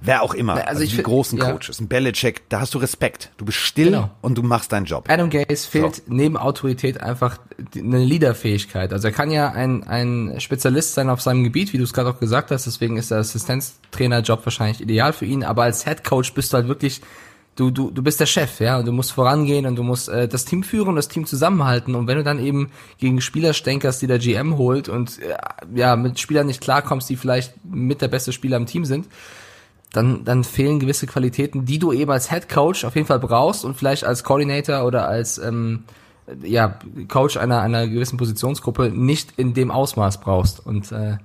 wer 0.01 0.23
auch 0.23 0.33
immer, 0.33 0.53
also, 0.53 0.81
also 0.81 0.95
die 0.95 1.03
großen 1.03 1.37
ja. 1.37 1.51
Coaches, 1.51 1.79
ein 1.79 1.87
Belichick, 1.87 2.47
da 2.49 2.61
hast 2.61 2.73
du 2.73 2.77
Respekt. 2.77 3.31
Du 3.37 3.45
bist 3.45 3.57
still 3.57 3.91
genau. 3.91 4.09
und 4.21 4.37
du 4.37 4.43
machst 4.43 4.71
deinen 4.71 4.85
Job. 4.85 5.05
Adam 5.09 5.29
Gaze 5.29 5.67
fehlt 5.67 5.95
so. 5.95 6.01
neben 6.07 6.37
Autorität 6.37 7.01
einfach 7.01 7.37
eine 7.75 8.03
Leaderfähigkeit. 8.03 8.93
Also 8.93 9.09
er 9.09 9.13
kann 9.13 9.31
ja 9.31 9.51
ein, 9.51 9.83
ein 9.83 10.35
Spezialist 10.39 10.93
sein 10.93 11.09
auf 11.09 11.21
seinem 11.21 11.43
Gebiet, 11.43 11.73
wie 11.73 11.77
du 11.77 11.83
es 11.83 11.93
gerade 11.93 12.09
auch 12.09 12.19
gesagt 12.19 12.51
hast, 12.51 12.65
deswegen 12.65 12.97
ist 12.97 13.11
der 13.11 13.19
Assistenztrainerjob 13.19 14.45
wahrscheinlich 14.45 14.81
ideal 14.81 15.13
für 15.13 15.25
ihn, 15.25 15.43
aber 15.43 15.63
als 15.63 15.83
Head 15.83 16.03
Coach 16.03 16.33
bist 16.33 16.53
du 16.53 16.57
halt 16.57 16.67
wirklich 16.67 17.01
du, 17.59 17.71
du, 17.71 17.91
du 17.91 18.01
bist 18.01 18.19
der 18.19 18.25
Chef, 18.25 18.61
ja, 18.61 18.77
und 18.79 18.85
du 18.87 18.93
musst 18.93 19.11
vorangehen 19.11 19.65
und 19.65 19.75
du 19.75 19.83
musst 19.83 20.07
äh, 20.07 20.27
das 20.27 20.45
Team 20.45 20.63
führen 20.63 20.87
und 20.87 20.95
das 20.95 21.09
Team 21.09 21.25
zusammenhalten. 21.25 21.93
Und 21.93 22.07
wenn 22.07 22.17
du 22.17 22.23
dann 22.23 22.39
eben 22.39 22.71
gegen 22.97 23.19
Spieler 23.19 23.53
stänkerst, 23.53 24.01
die 24.01 24.07
der 24.07 24.19
GM 24.19 24.57
holt 24.57 24.87
und 24.87 25.19
äh, 25.19 25.35
ja, 25.75 25.95
mit 25.97 26.19
Spielern 26.19 26.47
nicht 26.47 26.61
klarkommst, 26.61 27.09
die 27.09 27.17
vielleicht 27.17 27.53
mit 27.65 28.01
der 28.01 28.07
beste 28.07 28.31
Spieler 28.31 28.55
im 28.55 28.65
Team 28.65 28.85
sind, 28.85 29.07
dann, 29.91 30.23
dann 30.23 30.43
fehlen 30.43 30.79
gewisse 30.79 31.05
Qualitäten, 31.07 31.65
die 31.65 31.79
du 31.79 31.91
eben 31.91 32.11
als 32.11 32.29
Head 32.29 32.47
Coach 32.47 32.85
auf 32.85 32.95
jeden 32.95 33.07
Fall 33.07 33.19
brauchst 33.19 33.65
und 33.65 33.75
vielleicht 33.75 34.05
als 34.05 34.23
Coordinator 34.23 34.85
oder 34.85 35.09
als 35.09 35.37
ähm, 35.39 35.83
ja, 36.43 36.79
Coach 37.09 37.35
einer, 37.37 37.61
einer 37.61 37.87
gewissen 37.87 38.17
Positionsgruppe 38.17 38.89
nicht 38.89 39.33
in 39.37 39.53
dem 39.53 39.71
Ausmaß 39.71 40.21
brauchst. 40.21 40.65
Und 40.65 40.91
äh, 40.91 41.17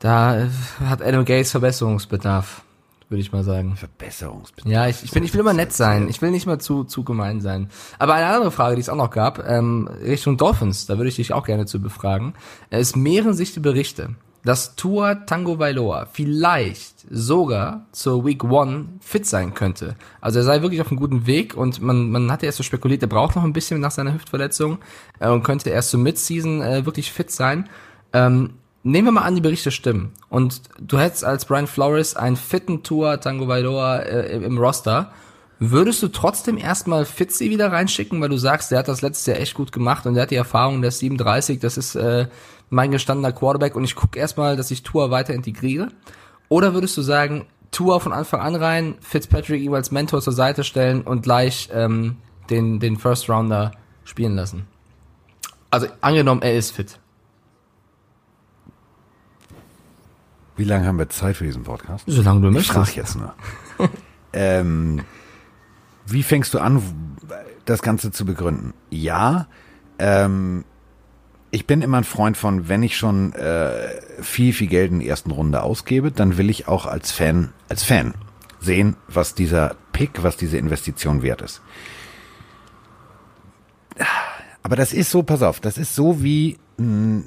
da 0.00 0.48
hat 0.84 1.02
Adam 1.02 1.24
Gates 1.24 1.52
Verbesserungsbedarf 1.52 2.62
würde 3.08 3.20
ich 3.20 3.32
mal 3.32 3.44
sagen. 3.44 3.76
Verbesserungsbedarf. 3.76 4.70
Ja, 4.70 4.86
ich, 4.88 5.02
ich, 5.02 5.10
bin, 5.10 5.24
ich 5.24 5.32
will 5.32 5.40
immer 5.40 5.54
nett 5.54 5.72
sein. 5.72 6.08
Ich 6.08 6.20
will 6.20 6.30
nicht 6.30 6.46
mal 6.46 6.58
zu, 6.58 6.84
zu 6.84 7.04
gemein 7.04 7.40
sein. 7.40 7.70
Aber 7.98 8.14
eine 8.14 8.26
andere 8.26 8.50
Frage, 8.50 8.76
die 8.76 8.80
es 8.80 8.88
auch 8.88 8.96
noch 8.96 9.10
gab, 9.10 9.46
ähm, 9.48 9.88
Richtung 10.02 10.36
Dolphins, 10.36 10.86
da 10.86 10.98
würde 10.98 11.08
ich 11.08 11.16
dich 11.16 11.32
auch 11.32 11.44
gerne 11.44 11.66
zu 11.66 11.80
befragen. 11.80 12.34
Es 12.70 12.96
mehren 12.96 13.34
sich 13.34 13.54
die 13.54 13.60
Berichte, 13.60 14.10
dass 14.44 14.76
Tua 14.76 15.14
Tango 15.14 15.58
Vailoa 15.58 16.06
vielleicht 16.12 17.06
sogar 17.10 17.86
zur 17.92 18.24
Week 18.24 18.44
One 18.44 18.86
fit 19.00 19.26
sein 19.26 19.54
könnte. 19.54 19.96
Also 20.20 20.38
er 20.40 20.44
sei 20.44 20.62
wirklich 20.62 20.80
auf 20.80 20.88
einem 20.88 21.00
guten 21.00 21.26
Weg 21.26 21.56
und 21.56 21.80
man, 21.80 22.10
man 22.10 22.30
hatte 22.30 22.46
erst 22.46 22.58
so 22.58 22.64
spekuliert, 22.64 23.02
er 23.02 23.08
braucht 23.08 23.36
noch 23.36 23.44
ein 23.44 23.52
bisschen 23.52 23.80
nach 23.80 23.90
seiner 23.90 24.14
Hüftverletzung 24.14 24.78
äh, 25.18 25.28
und 25.28 25.42
könnte 25.42 25.70
erst 25.70 25.90
zur 25.90 26.00
Midseason 26.00 26.62
äh, 26.62 26.86
wirklich 26.86 27.12
fit 27.12 27.30
sein. 27.30 27.68
Ähm, 28.12 28.54
nehmen 28.88 29.08
wir 29.08 29.12
mal 29.12 29.22
an, 29.22 29.34
die 29.34 29.40
Berichte 29.40 29.70
stimmen 29.70 30.12
und 30.28 30.62
du 30.80 30.98
hättest 30.98 31.24
als 31.24 31.44
Brian 31.44 31.66
Flores 31.66 32.16
einen 32.16 32.36
fitten 32.36 32.82
Tour 32.82 33.20
Tango 33.20 33.48
Vailoa 33.48 33.98
äh, 33.98 34.36
im 34.36 34.58
Roster, 34.58 35.12
würdest 35.58 36.02
du 36.02 36.08
trotzdem 36.08 36.56
erstmal 36.56 37.04
Fitzy 37.04 37.50
wieder 37.50 37.72
reinschicken, 37.72 38.20
weil 38.20 38.28
du 38.28 38.38
sagst, 38.38 38.70
der 38.70 38.78
hat 38.78 38.88
das 38.88 39.02
letztes 39.02 39.26
Jahr 39.26 39.38
echt 39.38 39.54
gut 39.54 39.72
gemacht 39.72 40.06
und 40.06 40.14
der 40.14 40.22
hat 40.22 40.30
die 40.30 40.36
Erfahrung, 40.36 40.80
der 40.80 40.88
ist 40.88 41.00
37, 41.00 41.58
das 41.58 41.76
ist 41.76 41.94
äh, 41.96 42.28
mein 42.70 42.90
gestandener 42.90 43.32
Quarterback 43.32 43.76
und 43.76 43.84
ich 43.84 43.94
gucke 43.94 44.18
erstmal, 44.18 44.56
dass 44.56 44.70
ich 44.70 44.82
Tour 44.82 45.10
weiter 45.10 45.34
integriere? 45.34 45.88
Oder 46.48 46.74
würdest 46.74 46.96
du 46.96 47.02
sagen, 47.02 47.46
Tour 47.70 48.00
von 48.00 48.12
Anfang 48.12 48.40
an 48.40 48.54
rein, 48.54 48.94
Fitzpatrick 49.00 49.62
ihm 49.62 49.74
als 49.74 49.90
Mentor 49.90 50.22
zur 50.22 50.32
Seite 50.32 50.64
stellen 50.64 51.02
und 51.02 51.22
gleich 51.22 51.68
ähm, 51.72 52.16
den, 52.48 52.80
den 52.80 52.96
First 52.96 53.28
Rounder 53.28 53.72
spielen 54.04 54.36
lassen? 54.36 54.66
Also 55.70 55.88
angenommen, 56.00 56.40
er 56.40 56.56
ist 56.56 56.70
fit. 56.70 56.98
Wie 60.58 60.64
lange 60.64 60.86
haben 60.86 60.98
wir 60.98 61.08
Zeit 61.08 61.36
für 61.36 61.44
diesen 61.44 61.62
Podcast? 61.62 62.04
Solange 62.08 62.40
du 62.40 62.48
ich 62.48 62.54
möchtest. 62.54 62.74
frage 62.74 62.90
jetzt 62.96 63.16
nur. 63.16 63.32
ähm, 64.32 65.04
wie 66.04 66.24
fängst 66.24 66.52
du 66.52 66.58
an, 66.58 66.82
das 67.64 67.80
Ganze 67.80 68.10
zu 68.10 68.26
begründen? 68.26 68.74
Ja, 68.90 69.46
ähm, 70.00 70.64
ich 71.52 71.68
bin 71.68 71.80
immer 71.80 71.98
ein 71.98 72.04
Freund 72.04 72.36
von, 72.36 72.68
wenn 72.68 72.82
ich 72.82 72.96
schon 72.96 73.34
äh, 73.34 74.00
viel, 74.20 74.52
viel 74.52 74.66
Geld 74.66 74.90
in 74.90 74.98
der 74.98 75.08
ersten 75.08 75.30
Runde 75.30 75.62
ausgebe, 75.62 76.10
dann 76.10 76.38
will 76.38 76.50
ich 76.50 76.66
auch 76.66 76.86
als 76.86 77.12
Fan, 77.12 77.52
als 77.68 77.84
Fan 77.84 78.14
sehen, 78.58 78.96
was 79.06 79.36
dieser 79.36 79.76
Pick, 79.92 80.24
was 80.24 80.36
diese 80.36 80.58
Investition 80.58 81.22
wert 81.22 81.40
ist. 81.40 81.62
Aber 84.64 84.74
das 84.74 84.92
ist 84.92 85.12
so, 85.12 85.22
pass 85.22 85.42
auf, 85.42 85.60
das 85.60 85.78
ist 85.78 85.94
so 85.94 86.20
wie 86.20 86.58
ein, 86.80 87.18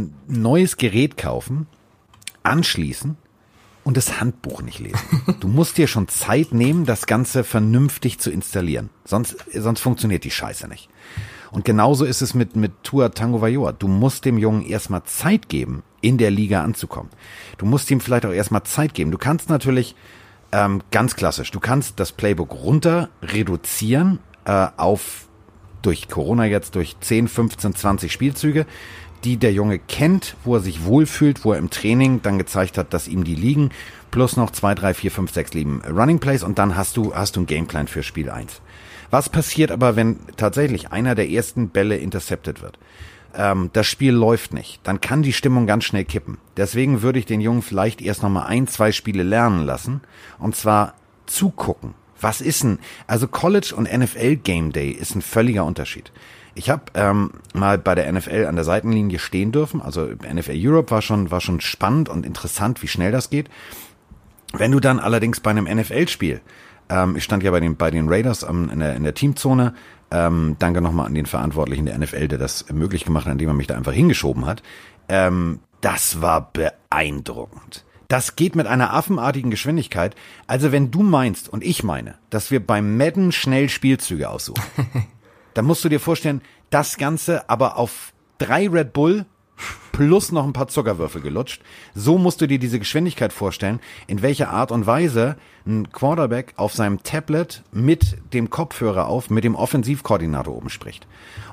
ein 0.00 0.14
neues 0.26 0.76
Gerät 0.76 1.16
kaufen, 1.16 1.68
anschließen 2.42 3.16
und 3.84 3.96
das 3.96 4.20
Handbuch 4.20 4.62
nicht 4.62 4.78
lesen. 4.78 4.98
Du 5.40 5.48
musst 5.48 5.78
dir 5.78 5.86
schon 5.86 6.08
Zeit 6.08 6.52
nehmen, 6.52 6.84
das 6.84 7.06
Ganze 7.06 7.44
vernünftig 7.44 8.18
zu 8.18 8.30
installieren. 8.30 8.90
Sonst, 9.04 9.36
sonst 9.54 9.80
funktioniert 9.80 10.24
die 10.24 10.30
Scheiße 10.30 10.68
nicht. 10.68 10.88
Und 11.50 11.64
genauso 11.64 12.04
ist 12.04 12.22
es 12.22 12.34
mit, 12.34 12.56
mit 12.56 12.72
Tua 12.84 13.08
Tango 13.08 13.40
Vajoa. 13.40 13.72
Du 13.72 13.88
musst 13.88 14.24
dem 14.24 14.38
Jungen 14.38 14.62
erstmal 14.62 15.02
Zeit 15.04 15.48
geben, 15.48 15.82
in 16.00 16.18
der 16.18 16.30
Liga 16.30 16.62
anzukommen. 16.62 17.10
Du 17.58 17.66
musst 17.66 17.90
ihm 17.90 18.00
vielleicht 18.00 18.26
auch 18.26 18.32
erstmal 18.32 18.62
Zeit 18.64 18.94
geben. 18.94 19.10
Du 19.10 19.18
kannst 19.18 19.48
natürlich, 19.48 19.96
ähm, 20.52 20.82
ganz 20.90 21.16
klassisch, 21.16 21.50
du 21.50 21.60
kannst 21.60 21.98
das 22.00 22.12
Playbook 22.12 22.52
runter 22.52 23.08
reduzieren 23.22 24.20
äh, 24.44 24.68
auf, 24.76 25.26
durch 25.82 26.08
Corona 26.08 26.44
jetzt, 26.44 26.74
durch 26.74 26.96
10, 27.00 27.28
15, 27.28 27.74
20 27.74 28.12
Spielzüge, 28.12 28.66
die 29.24 29.36
der 29.36 29.52
Junge 29.52 29.78
kennt, 29.78 30.36
wo 30.44 30.54
er 30.54 30.60
sich 30.60 30.84
wohlfühlt, 30.84 31.44
wo 31.44 31.52
er 31.52 31.58
im 31.58 31.70
Training 31.70 32.22
dann 32.22 32.38
gezeigt 32.38 32.78
hat, 32.78 32.94
dass 32.94 33.08
ihm 33.08 33.24
die 33.24 33.34
liegen, 33.34 33.70
plus 34.10 34.36
noch 34.36 34.50
zwei, 34.50 34.74
drei, 34.74 34.94
vier, 34.94 35.10
fünf, 35.10 35.32
sechs 35.32 35.54
lieben 35.54 35.82
Running 35.88 36.18
Plays 36.18 36.42
und 36.42 36.58
dann 36.58 36.76
hast 36.76 36.96
du, 36.96 37.14
hast 37.14 37.36
du 37.36 37.40
einen 37.40 37.46
Gameplan 37.46 37.86
für 37.86 38.02
Spiel 38.02 38.30
1. 38.30 38.60
Was 39.10 39.28
passiert 39.28 39.72
aber, 39.72 39.96
wenn 39.96 40.18
tatsächlich 40.36 40.92
einer 40.92 41.14
der 41.14 41.28
ersten 41.28 41.68
Bälle 41.68 41.96
intercepted 41.96 42.62
wird? 42.62 42.78
Ähm, 43.34 43.70
das 43.72 43.86
Spiel 43.86 44.12
läuft 44.12 44.54
nicht. 44.54 44.80
Dann 44.84 45.00
kann 45.00 45.22
die 45.22 45.32
Stimmung 45.32 45.66
ganz 45.66 45.84
schnell 45.84 46.04
kippen. 46.04 46.38
Deswegen 46.56 47.02
würde 47.02 47.18
ich 47.18 47.26
den 47.26 47.40
Jungen 47.40 47.62
vielleicht 47.62 48.00
erst 48.02 48.22
nochmal 48.22 48.46
ein, 48.46 48.66
zwei 48.66 48.92
Spiele 48.92 49.22
lernen 49.22 49.64
lassen. 49.64 50.00
Und 50.38 50.56
zwar 50.56 50.94
zugucken. 51.26 51.94
Was 52.20 52.40
ist 52.40 52.62
denn? 52.62 52.78
Also 53.06 53.28
College 53.28 53.74
und 53.76 53.90
NFL 53.90 54.36
Game 54.36 54.72
Day 54.72 54.90
ist 54.90 55.14
ein 55.14 55.22
völliger 55.22 55.64
Unterschied. 55.64 56.12
Ich 56.60 56.68
habe 56.68 56.82
ähm, 56.92 57.30
mal 57.54 57.78
bei 57.78 57.94
der 57.94 58.12
NFL 58.12 58.44
an 58.46 58.54
der 58.54 58.64
Seitenlinie 58.64 59.18
stehen 59.18 59.50
dürfen. 59.50 59.80
Also 59.80 60.06
NFL 60.06 60.56
Europe 60.56 60.90
war 60.90 61.00
schon 61.00 61.30
war 61.30 61.40
schon 61.40 61.62
spannend 61.62 62.10
und 62.10 62.26
interessant, 62.26 62.82
wie 62.82 62.88
schnell 62.88 63.12
das 63.12 63.30
geht. 63.30 63.48
Wenn 64.52 64.70
du 64.70 64.78
dann 64.78 64.98
allerdings 64.98 65.40
bei 65.40 65.50
einem 65.50 65.64
NFL-Spiel 65.64 66.42
ähm, 66.90 67.16
ich 67.16 67.24
stand 67.24 67.42
ja 67.42 67.50
bei 67.50 67.60
den, 67.60 67.76
bei 67.76 67.90
den 67.90 68.08
Raiders 68.08 68.42
ähm, 68.42 68.68
in, 68.70 68.80
der, 68.80 68.96
in 68.96 69.04
der 69.04 69.14
Teamzone. 69.14 69.74
Ähm, 70.10 70.56
danke 70.58 70.82
nochmal 70.82 71.06
an 71.06 71.14
den 71.14 71.24
Verantwortlichen 71.24 71.86
der 71.86 71.96
NFL, 71.96 72.28
der 72.28 72.38
das 72.38 72.68
möglich 72.70 73.06
gemacht 73.06 73.24
hat, 73.24 73.32
indem 73.32 73.48
er 73.48 73.54
mich 73.54 73.68
da 73.68 73.76
einfach 73.76 73.92
hingeschoben 73.92 74.44
hat. 74.44 74.62
Ähm, 75.08 75.60
das 75.80 76.20
war 76.20 76.52
beeindruckend. 76.52 77.86
Das 78.08 78.36
geht 78.36 78.54
mit 78.54 78.66
einer 78.66 78.92
affenartigen 78.92 79.50
Geschwindigkeit. 79.50 80.14
Also 80.46 80.72
wenn 80.72 80.90
du 80.90 81.02
meinst 81.02 81.48
und 81.48 81.64
ich 81.64 81.84
meine, 81.84 82.16
dass 82.28 82.50
wir 82.50 82.60
beim 82.60 82.98
Madden 82.98 83.30
schnell 83.30 83.68
Spielzüge 83.68 84.28
aussuchen, 84.28 84.60
dann 85.54 85.64
musst 85.64 85.84
du 85.84 85.88
dir 85.88 86.00
vorstellen, 86.00 86.42
das 86.70 86.96
Ganze 86.96 87.48
aber 87.48 87.76
auf 87.76 88.12
drei 88.38 88.68
Red 88.68 88.92
Bull 88.92 89.26
plus 90.00 90.32
noch 90.32 90.46
ein 90.46 90.54
paar 90.54 90.68
Zuckerwürfel 90.68 91.20
gelutscht. 91.20 91.60
So 91.94 92.16
musst 92.16 92.40
du 92.40 92.46
dir 92.46 92.58
diese 92.58 92.78
Geschwindigkeit 92.78 93.34
vorstellen, 93.34 93.80
in 94.06 94.22
welcher 94.22 94.48
Art 94.48 94.72
und 94.72 94.86
Weise 94.86 95.36
ein 95.66 95.92
Quarterback 95.92 96.54
auf 96.56 96.72
seinem 96.72 97.02
Tablet 97.02 97.62
mit 97.70 98.16
dem 98.32 98.48
Kopfhörer 98.48 99.08
auf, 99.08 99.28
mit 99.28 99.44
dem 99.44 99.54
Offensivkoordinator 99.54 100.56
oben 100.56 100.70
spricht. 100.70 101.06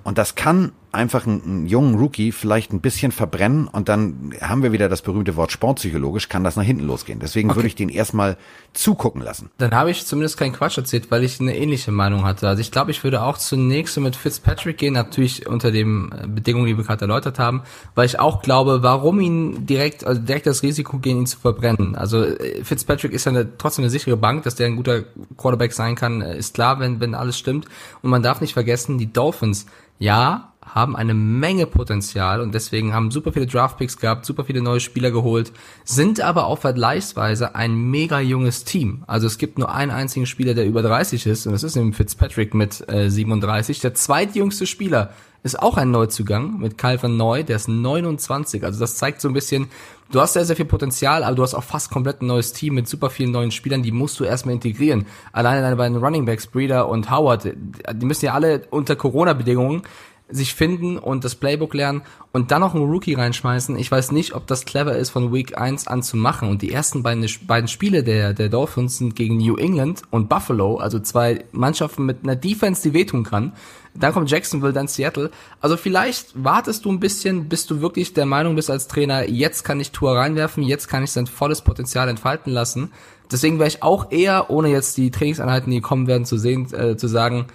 Und 0.03 0.17
das 0.17 0.35
kann 0.35 0.71
einfach 0.93 1.27
einen, 1.27 1.43
einen 1.43 1.65
jungen 1.67 1.95
Rookie 1.95 2.31
vielleicht 2.31 2.71
ein 2.71 2.79
bisschen 2.79 3.11
verbrennen 3.11 3.67
und 3.67 3.89
dann 3.89 4.33
haben 4.41 4.63
wir 4.63 4.71
wieder 4.71 4.89
das 4.89 5.01
berühmte 5.01 5.35
Wort 5.35 5.51
sportpsychologisch, 5.51 6.29
kann 6.29 6.43
das 6.43 6.55
nach 6.55 6.63
hinten 6.63 6.85
losgehen. 6.85 7.19
Deswegen 7.19 7.49
okay. 7.49 7.57
würde 7.57 7.67
ich 7.67 7.75
den 7.75 7.89
erstmal 7.89 8.37
zugucken 8.73 9.21
lassen. 9.21 9.49
Dann 9.57 9.71
habe 9.75 9.91
ich 9.91 10.05
zumindest 10.05 10.37
keinen 10.37 10.53
Quatsch 10.53 10.77
erzählt, 10.77 11.11
weil 11.11 11.23
ich 11.23 11.39
eine 11.39 11.55
ähnliche 11.55 11.91
Meinung 11.91 12.23
hatte. 12.23 12.47
Also 12.47 12.61
ich 12.61 12.71
glaube, 12.71 12.91
ich 12.91 13.03
würde 13.03 13.21
auch 13.21 13.37
zunächst 13.37 13.99
mit 13.99 14.15
Fitzpatrick 14.15 14.77
gehen, 14.77 14.93
natürlich 14.93 15.45
unter 15.45 15.71
den 15.71 16.09
Bedingungen, 16.27 16.67
die 16.67 16.77
wir 16.77 16.85
gerade 16.85 17.01
erläutert 17.01 17.37
haben, 17.37 17.63
weil 17.93 18.05
ich 18.05 18.19
auch 18.19 18.36
glaube, 18.41 18.83
warum 18.83 19.19
ihn 19.19 19.65
direkt, 19.65 20.05
also 20.05 20.21
direkt 20.21 20.47
das 20.47 20.63
Risiko 20.63 20.97
gehen, 20.99 21.19
ihn 21.19 21.25
zu 21.27 21.39
verbrennen. 21.39 21.95
Also 21.95 22.23
äh, 22.23 22.63
Fitzpatrick 22.63 23.13
ist 23.13 23.25
ja 23.25 23.31
eine, 23.31 23.57
trotzdem 23.57 23.83
eine 23.83 23.89
sichere 23.89 24.17
Bank, 24.17 24.43
dass 24.43 24.55
der 24.55 24.67
ein 24.67 24.75
guter 24.75 25.03
Quarterback 25.37 25.73
sein 25.73 25.95
kann, 25.95 26.21
äh, 26.21 26.37
ist 26.37 26.53
klar, 26.53 26.79
wenn, 26.79 26.99
wenn 26.99 27.15
alles 27.15 27.37
stimmt. 27.37 27.65
Und 28.01 28.09
man 28.09 28.23
darf 28.23 28.41
nicht 28.41 28.53
vergessen, 28.53 28.97
die 28.97 29.11
Dolphins, 29.11 29.65
ja, 29.99 30.53
haben 30.73 30.95
eine 30.95 31.13
Menge 31.13 31.65
Potenzial 31.65 32.41
und 32.41 32.53
deswegen 32.53 32.93
haben 32.93 33.11
super 33.11 33.31
viele 33.31 33.47
Draftpicks 33.47 33.97
gehabt, 33.97 34.25
super 34.25 34.43
viele 34.43 34.61
neue 34.61 34.79
Spieler 34.79 35.11
geholt, 35.11 35.51
sind 35.85 36.21
aber 36.21 36.47
auch 36.47 36.59
vergleichsweise 36.59 37.55
ein 37.55 37.75
mega 37.75 38.19
junges 38.19 38.63
Team. 38.63 39.03
Also 39.07 39.27
es 39.27 39.37
gibt 39.37 39.57
nur 39.57 39.73
einen 39.73 39.91
einzigen 39.91 40.25
Spieler, 40.25 40.53
der 40.53 40.65
über 40.65 40.81
30 40.81 41.25
ist 41.25 41.45
und 41.47 41.53
das 41.53 41.63
ist 41.63 41.75
nämlich 41.75 41.95
Fitzpatrick 41.95 42.53
mit 42.53 42.87
äh, 42.89 43.09
37. 43.09 43.79
Der 43.79 43.93
zweitjüngste 43.93 44.67
Spieler 44.67 45.11
ist 45.47 45.59
auch 45.59 45.77
ein 45.77 45.89
Neuzugang 45.89 46.59
mit 46.59 46.77
Kyle 46.77 47.01
van 47.01 47.17
Neu, 47.17 47.43
der 47.43 47.55
ist 47.55 47.67
29. 47.67 48.63
Also 48.63 48.79
das 48.79 48.97
zeigt 48.97 49.21
so 49.21 49.27
ein 49.27 49.33
bisschen, 49.33 49.67
du 50.11 50.21
hast 50.21 50.33
sehr, 50.33 50.45
sehr 50.45 50.55
viel 50.55 50.65
Potenzial, 50.65 51.23
aber 51.23 51.35
du 51.35 51.41
hast 51.41 51.55
auch 51.55 51.63
fast 51.63 51.89
komplett 51.89 52.21
ein 52.21 52.27
neues 52.27 52.53
Team 52.53 52.75
mit 52.75 52.87
super 52.87 53.09
vielen 53.09 53.31
neuen 53.31 53.51
Spielern, 53.51 53.81
die 53.81 53.91
musst 53.91 54.19
du 54.19 54.23
erstmal 54.23 54.53
integrieren. 54.53 55.07
Alleine 55.31 55.61
deine 55.61 55.75
beiden 55.75 55.97
Running 55.97 56.25
Backs, 56.25 56.47
Breeder 56.47 56.87
und 56.87 57.09
Howard, 57.09 57.45
die 57.45 58.05
müssen 58.05 58.25
ja 58.25 58.33
alle 58.33 58.67
unter 58.69 58.95
Corona-Bedingungen 58.95 59.81
sich 60.29 60.53
finden 60.53 60.97
und 60.97 61.23
das 61.23 61.35
Playbook 61.35 61.73
lernen 61.73 62.01
und 62.33 62.51
dann 62.51 62.61
noch 62.61 62.75
einen 62.75 62.89
Rookie 62.89 63.13
reinschmeißen. 63.13 63.77
Ich 63.77 63.89
weiß 63.89 64.11
nicht, 64.11 64.35
ob 64.35 64.47
das 64.47 64.65
clever 64.65 64.95
ist, 64.95 65.09
von 65.09 65.33
Week 65.33 65.57
1 65.57 65.87
an 65.87 66.03
zu 66.03 66.17
machen. 66.17 66.49
Und 66.49 66.61
die 66.61 66.71
ersten 66.71 67.03
beiden, 67.03 67.25
beiden 67.47 67.67
Spiele 67.67 68.03
der, 68.03 68.33
der 68.33 68.49
Dolphins 68.49 68.97
sind 68.97 69.15
gegen 69.15 69.37
New 69.37 69.55
England 69.55 70.01
und 70.11 70.27
Buffalo, 70.27 70.77
also 70.77 70.99
zwei 70.99 71.45
Mannschaften 71.51 72.05
mit 72.05 72.23
einer 72.23 72.35
Defense, 72.35 72.81
die 72.83 72.93
wehtun 72.93 73.23
kann. 73.23 73.53
Dann 73.99 74.13
kommt 74.13 74.29
Jacksonville, 74.29 74.73
dann 74.73 74.87
Seattle. 74.87 75.31
Also 75.61 75.77
vielleicht 75.77 76.31
wartest 76.43 76.85
du 76.85 76.91
ein 76.91 76.99
bisschen, 76.99 77.49
bis 77.49 77.65
du 77.65 77.81
wirklich 77.81 78.13
der 78.13 78.25
Meinung 78.25 78.55
bist 78.55 78.69
als 78.69 78.87
Trainer, 78.87 79.27
jetzt 79.27 79.63
kann 79.63 79.79
ich 79.79 79.91
Tour 79.91 80.15
reinwerfen, 80.15 80.63
jetzt 80.63 80.87
kann 80.87 81.03
ich 81.03 81.11
sein 81.11 81.27
volles 81.27 81.61
Potenzial 81.61 82.09
entfalten 82.09 82.51
lassen. 82.51 82.91
Deswegen 83.31 83.59
wäre 83.59 83.67
ich 83.67 83.83
auch 83.83 84.11
eher, 84.11 84.49
ohne 84.49 84.69
jetzt 84.69 84.97
die 84.97 85.11
Trainingseinheiten, 85.11 85.71
die 85.71 85.81
kommen 85.81 86.07
werden, 86.07 86.25
zu 86.25 86.37
sehen, 86.37 86.73
äh, 86.73 86.95
zu 86.95 87.07
sagen, 87.07 87.47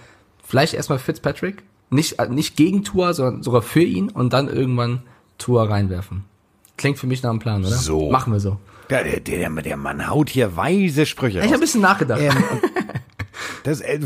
vielleicht 0.43 0.73
erstmal 0.73 0.99
Fitzpatrick, 0.99 1.63
nicht, 1.89 2.19
äh, 2.19 2.27
nicht 2.29 2.55
gegen 2.55 2.83
Tour, 2.83 3.13
sondern 3.13 3.43
sogar 3.43 3.61
für 3.61 3.83
ihn 3.83 4.09
und 4.09 4.33
dann 4.33 4.47
irgendwann 4.47 5.01
Tour 5.37 5.69
reinwerfen. 5.69 6.25
Klingt 6.77 6.97
für 6.99 7.07
mich 7.07 7.23
nach 7.23 7.29
einem 7.29 7.39
Plan, 7.39 7.63
oder? 7.63 7.75
So. 7.75 8.11
Machen 8.11 8.33
wir 8.33 8.39
so. 8.39 8.57
Der, 8.89 9.03
der, 9.03 9.19
der, 9.19 9.49
der 9.49 9.77
Mann 9.77 10.07
haut 10.09 10.29
hier 10.29 10.55
weise 10.55 11.05
Sprüche. 11.05 11.39
Ich 11.39 11.45
habe 11.45 11.55
ein 11.55 11.59
bisschen 11.59 11.81
nachgedacht. 11.81 12.21
Ähm, 12.21 12.33
das 13.63 13.81
äh, 13.81 13.99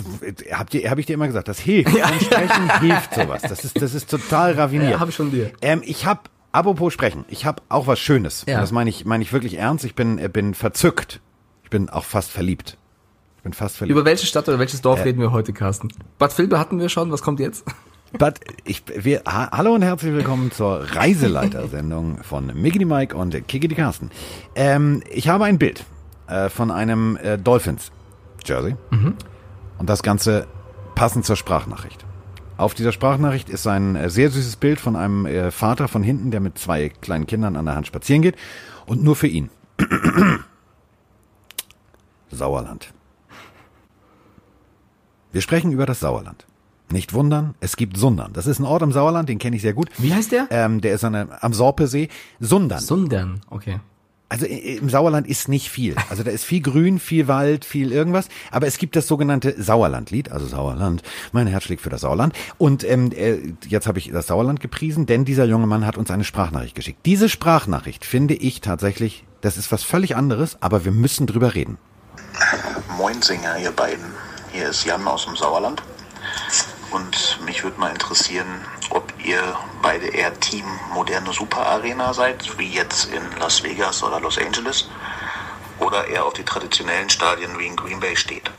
hab, 0.52 0.70
dir, 0.70 0.90
hab 0.90 0.98
ich 0.98 1.06
dir 1.06 1.14
immer 1.14 1.28
gesagt, 1.28 1.48
das 1.48 1.60
hilft. 1.60 1.96
Ja. 1.96 2.08
Sprechen 2.08 2.80
hilft 2.80 3.14
sowas. 3.14 3.42
Das 3.42 3.64
ist, 3.64 3.82
das 3.82 3.94
ist 3.94 4.10
total 4.10 4.54
raffiniert. 4.54 4.92
Ja, 4.92 5.00
habe 5.00 5.10
ich 5.10 5.16
schon 5.16 5.32
dir. 5.32 5.52
Ähm, 5.62 5.82
ich 5.84 6.06
habe, 6.06 6.22
apropos 6.52 6.94
sprechen, 6.94 7.26
ich 7.30 7.46
habe 7.46 7.62
auch 7.70 7.88
was 7.88 8.00
Schönes. 8.00 8.46
Ja. 8.48 8.60
Das 8.60 8.72
meine 8.72 8.90
ich, 8.90 9.06
meine 9.06 9.24
ich 9.24 9.34
wirklich 9.34 9.58
ernst. 9.58 9.86
Ich 9.86 9.96
bin, 9.96 10.20
äh, 10.20 10.30
bin 10.30 10.54
verzückt. 10.54 11.22
Ich 11.64 11.70
bin 11.70 11.90
auch 11.90 12.06
fast 12.06 12.32
verliebt 12.32 12.78
bin 13.48 13.54
fast 13.54 13.78
verliebt. 13.78 13.98
Über 13.98 14.06
welche 14.06 14.26
Stadt 14.26 14.48
oder 14.50 14.60
welches 14.60 14.82
Dorf 14.82 15.00
äh, 15.00 15.04
reden 15.04 15.22
wir 15.22 15.32
heute, 15.32 15.54
Carsten? 15.54 15.88
Bad 16.18 16.38
Vilbel 16.38 16.60
hatten 16.60 16.80
wir 16.80 16.90
schon, 16.90 17.12
was 17.12 17.22
kommt 17.22 17.40
jetzt? 17.40 17.66
Bad, 18.18 18.40
ich, 18.66 18.84
wir, 18.94 19.22
ha, 19.26 19.50
hallo 19.52 19.74
und 19.74 19.84
herzlich 19.84 20.14
willkommen 20.14 20.52
zur 20.52 20.82
Reiseleiter-Sendung 20.96 22.24
von 22.24 22.52
Mickey 22.56 22.84
Mike 22.84 23.16
und 23.16 23.48
Kiki 23.48 23.68
Carsten. 23.70 24.12
Ähm, 24.56 25.02
ich 25.10 25.30
habe 25.30 25.46
ein 25.46 25.58
Bild 25.58 25.86
äh, 26.28 26.50
von 26.50 26.72
einem 26.72 27.18
äh, 27.18 27.38
Dolphins-Jersey 27.38 28.76
mhm. 28.92 29.16
Und 29.80 29.90
das 29.90 30.04
Ganze 30.04 30.48
passend 30.96 31.26
zur 31.26 31.36
Sprachnachricht. 31.36 32.06
Auf 32.58 32.74
dieser 32.74 32.92
Sprachnachricht 32.92 33.50
ist 33.50 33.68
ein 33.68 33.96
äh, 33.96 34.10
sehr 34.10 34.32
süßes 34.32 34.56
Bild 34.56 34.80
von 34.80 34.96
einem 34.96 35.26
äh, 35.28 35.52
Vater 35.52 35.88
von 35.88 36.02
hinten, 36.02 36.32
der 36.32 36.40
mit 36.40 36.58
zwei 36.58 36.90
kleinen 36.90 37.28
Kindern 37.28 37.56
an 37.56 37.66
der 37.66 37.76
Hand 37.76 37.86
spazieren 37.86 38.24
geht. 38.24 38.36
Und 38.88 39.04
nur 39.04 39.16
für 39.16 39.28
ihn. 39.28 39.52
Sauerland. 42.32 42.94
Wir 45.32 45.42
sprechen 45.42 45.72
über 45.72 45.86
das 45.86 46.00
Sauerland. 46.00 46.48
Nicht 46.90 47.14
wundern, 47.14 47.54
es 47.60 47.76
gibt 47.76 47.98
Sundern. 47.98 48.32
Das 48.34 48.48
ist 48.48 48.60
ein 48.60 48.66
Ort 48.66 48.82
im 48.82 48.94
Sauerland, 48.94 49.28
den 49.28 49.40
kenne 49.40 49.58
ich 49.58 49.62
sehr 49.62 49.74
gut. 49.74 49.90
Wie 49.98 50.14
heißt 50.14 50.32
der? 50.32 50.48
Ähm, 50.50 50.80
der 50.80 50.96
ist 50.96 51.04
an 51.04 51.30
am 51.42 51.54
Sorpesee. 51.54 52.08
Sundern. 52.40 52.80
Sundern, 52.80 53.42
okay. 53.50 53.80
Also 54.30 54.46
im 54.46 54.90
Sauerland 54.90 55.26
ist 55.26 55.48
nicht 55.48 55.70
viel. 55.70 55.96
Also 56.10 56.24
da 56.24 56.32
ist 56.32 56.44
viel 56.44 56.62
Grün, 56.62 57.00
viel 57.00 57.30
Wald, 57.30 57.64
viel 57.64 57.94
irgendwas. 57.94 58.28
Aber 58.52 58.68
es 58.68 58.78
gibt 58.78 58.98
das 58.98 59.08
sogenannte 59.08 59.62
Sauerlandlied, 59.62 60.32
also 60.32 60.46
Sauerland. 60.46 61.02
Mein 61.32 61.48
Herz 61.48 61.64
schlägt 61.64 61.82
für 61.82 61.90
das 61.90 62.02
Sauerland. 62.02 62.34
Und 62.58 62.84
ähm, 62.84 63.12
äh, 63.14 63.38
jetzt 63.68 63.88
habe 63.88 64.00
ich 64.00 64.12
das 64.12 64.28
Sauerland 64.28 64.60
gepriesen, 64.60 65.06
denn 65.06 65.24
dieser 65.24 65.46
junge 65.46 65.66
Mann 65.66 65.86
hat 65.86 65.98
uns 65.98 66.12
eine 66.12 66.26
Sprachnachricht 66.26 66.76
geschickt. 66.76 67.00
Diese 67.06 67.30
Sprachnachricht 67.30 68.04
finde 68.04 68.34
ich 68.34 68.60
tatsächlich, 68.60 69.24
das 69.40 69.58
ist 69.58 69.72
was 69.72 69.84
völlig 69.84 70.18
anderes, 70.18 70.58
aber 70.62 70.84
wir 70.84 70.92
müssen 70.92 71.26
drüber 71.26 71.56
reden. 71.56 71.78
Moin 72.98 73.22
Singer, 73.22 73.58
ihr 73.60 73.72
beiden. 73.72 74.06
Hier 74.52 74.70
ist 74.70 74.84
Jan 74.84 75.08
aus 75.08 75.26
dem 75.26 75.38
Sauerland. 75.38 75.82
Und 76.92 77.40
mich 77.46 77.64
würde 77.64 77.80
mal 77.80 77.92
interessieren, 77.92 78.66
ob 78.90 79.12
ihr 79.24 79.42
beide 79.82 80.08
eher 80.08 80.40
Team 80.40 80.66
moderne 80.94 81.34
Super 81.34 81.66
Arena 81.66 82.14
seid, 82.14 82.58
wie 82.58 82.70
jetzt 82.70 83.06
in 83.12 83.24
Las 83.40 83.64
Vegas 83.64 84.04
oder 84.04 84.20
Los 84.20 84.38
Angeles, 84.38 84.90
oder 85.80 86.08
eher 86.08 86.26
auf 86.26 86.34
die 86.34 86.46
traditionellen 86.46 87.10
Stadien 87.10 87.58
wie 87.60 87.68
in 87.68 87.76
Green 87.76 88.00
Bay 88.00 88.16
steht. 88.16 88.50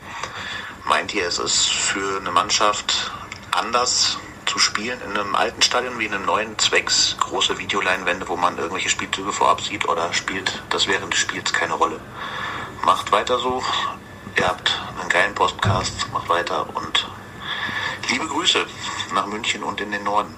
Meint 0.85 1.13
ihr, 1.13 1.27
es 1.27 1.39
ist 1.39 1.67
für 1.67 2.19
eine 2.19 2.31
Mannschaft 2.31 3.11
anders 3.51 4.17
zu 4.45 4.57
spielen 4.57 4.99
in 5.01 5.11
einem 5.15 5.35
alten 5.35 5.61
Stadion 5.61 5.99
wie 5.99 6.05
in 6.05 6.13
einem 6.13 6.25
neuen, 6.25 6.57
zwecks 6.57 7.15
große 7.19 7.59
Videoleinwände, 7.59 8.27
wo 8.27 8.35
man 8.35 8.57
irgendwelche 8.57 8.89
Spielzüge 8.89 9.31
vorab 9.31 9.61
sieht, 9.61 9.87
oder 9.87 10.11
spielt 10.13 10.63
das 10.69 10.87
während 10.87 11.13
des 11.13 11.19
Spiels 11.19 11.53
keine 11.53 11.73
Rolle? 11.73 11.99
Macht 12.83 13.11
weiter 13.11 13.37
so. 13.37 13.63
Ihr 14.37 14.47
habt 14.47 14.79
einen 14.99 15.09
geilen 15.09 15.35
Podcast, 15.35 16.07
macht 16.13 16.29
weiter 16.29 16.65
und 16.73 17.07
Liebe 18.11 18.25
Grüße 18.25 18.59
nach 19.13 19.27
München 19.27 19.63
und 19.63 19.81
in 19.81 19.91
den 19.91 20.03
Norden. 20.03 20.33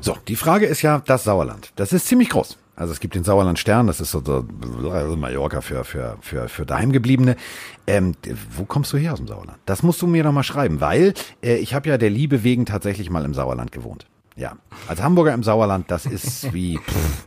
So, 0.00 0.16
die 0.26 0.36
Frage 0.36 0.66
ist 0.66 0.82
ja 0.82 1.02
das 1.04 1.24
Sauerland. 1.24 1.72
Das 1.76 1.92
ist 1.92 2.06
ziemlich 2.06 2.30
groß. 2.30 2.56
Also 2.78 2.92
es 2.92 3.00
gibt 3.00 3.16
den 3.16 3.24
Sauerland 3.24 3.58
Stern, 3.58 3.88
das 3.88 4.00
ist 4.00 4.12
so, 4.12 4.22
so 4.24 4.46
Mallorca 5.16 5.60
für, 5.60 5.82
für, 5.82 6.16
für, 6.20 6.48
für 6.48 6.64
Daheimgebliebene. 6.64 7.34
Ähm, 7.88 8.14
wo 8.56 8.64
kommst 8.66 8.92
du 8.92 8.96
her 8.96 9.12
aus 9.12 9.18
dem 9.18 9.26
Sauerland? 9.26 9.58
Das 9.66 9.82
musst 9.82 10.00
du 10.00 10.06
mir 10.06 10.22
noch 10.22 10.30
mal 10.30 10.44
schreiben, 10.44 10.80
weil 10.80 11.14
äh, 11.42 11.56
ich 11.56 11.74
habe 11.74 11.88
ja 11.88 11.98
der 11.98 12.10
Liebe 12.10 12.44
wegen 12.44 12.66
tatsächlich 12.66 13.10
mal 13.10 13.24
im 13.24 13.34
Sauerland 13.34 13.72
gewohnt. 13.72 14.06
Ja, 14.36 14.52
als 14.86 15.02
Hamburger 15.02 15.34
im 15.34 15.42
Sauerland, 15.42 15.90
das 15.90 16.06
ist 16.06 16.52
wie, 16.54 16.78
pff, 16.78 17.26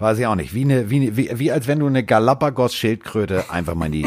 weiß 0.00 0.18
ich 0.18 0.26
auch 0.26 0.34
nicht, 0.34 0.52
wie, 0.52 0.64
eine, 0.64 0.90
wie, 0.90 1.16
wie, 1.16 1.30
wie 1.32 1.50
als 1.50 1.66
wenn 1.66 1.78
du 1.78 1.86
eine 1.86 2.04
Galapagos-Schildkröte 2.04 3.50
einfach 3.50 3.74
mal 3.74 3.86
in 3.86 3.92
die 3.92 4.06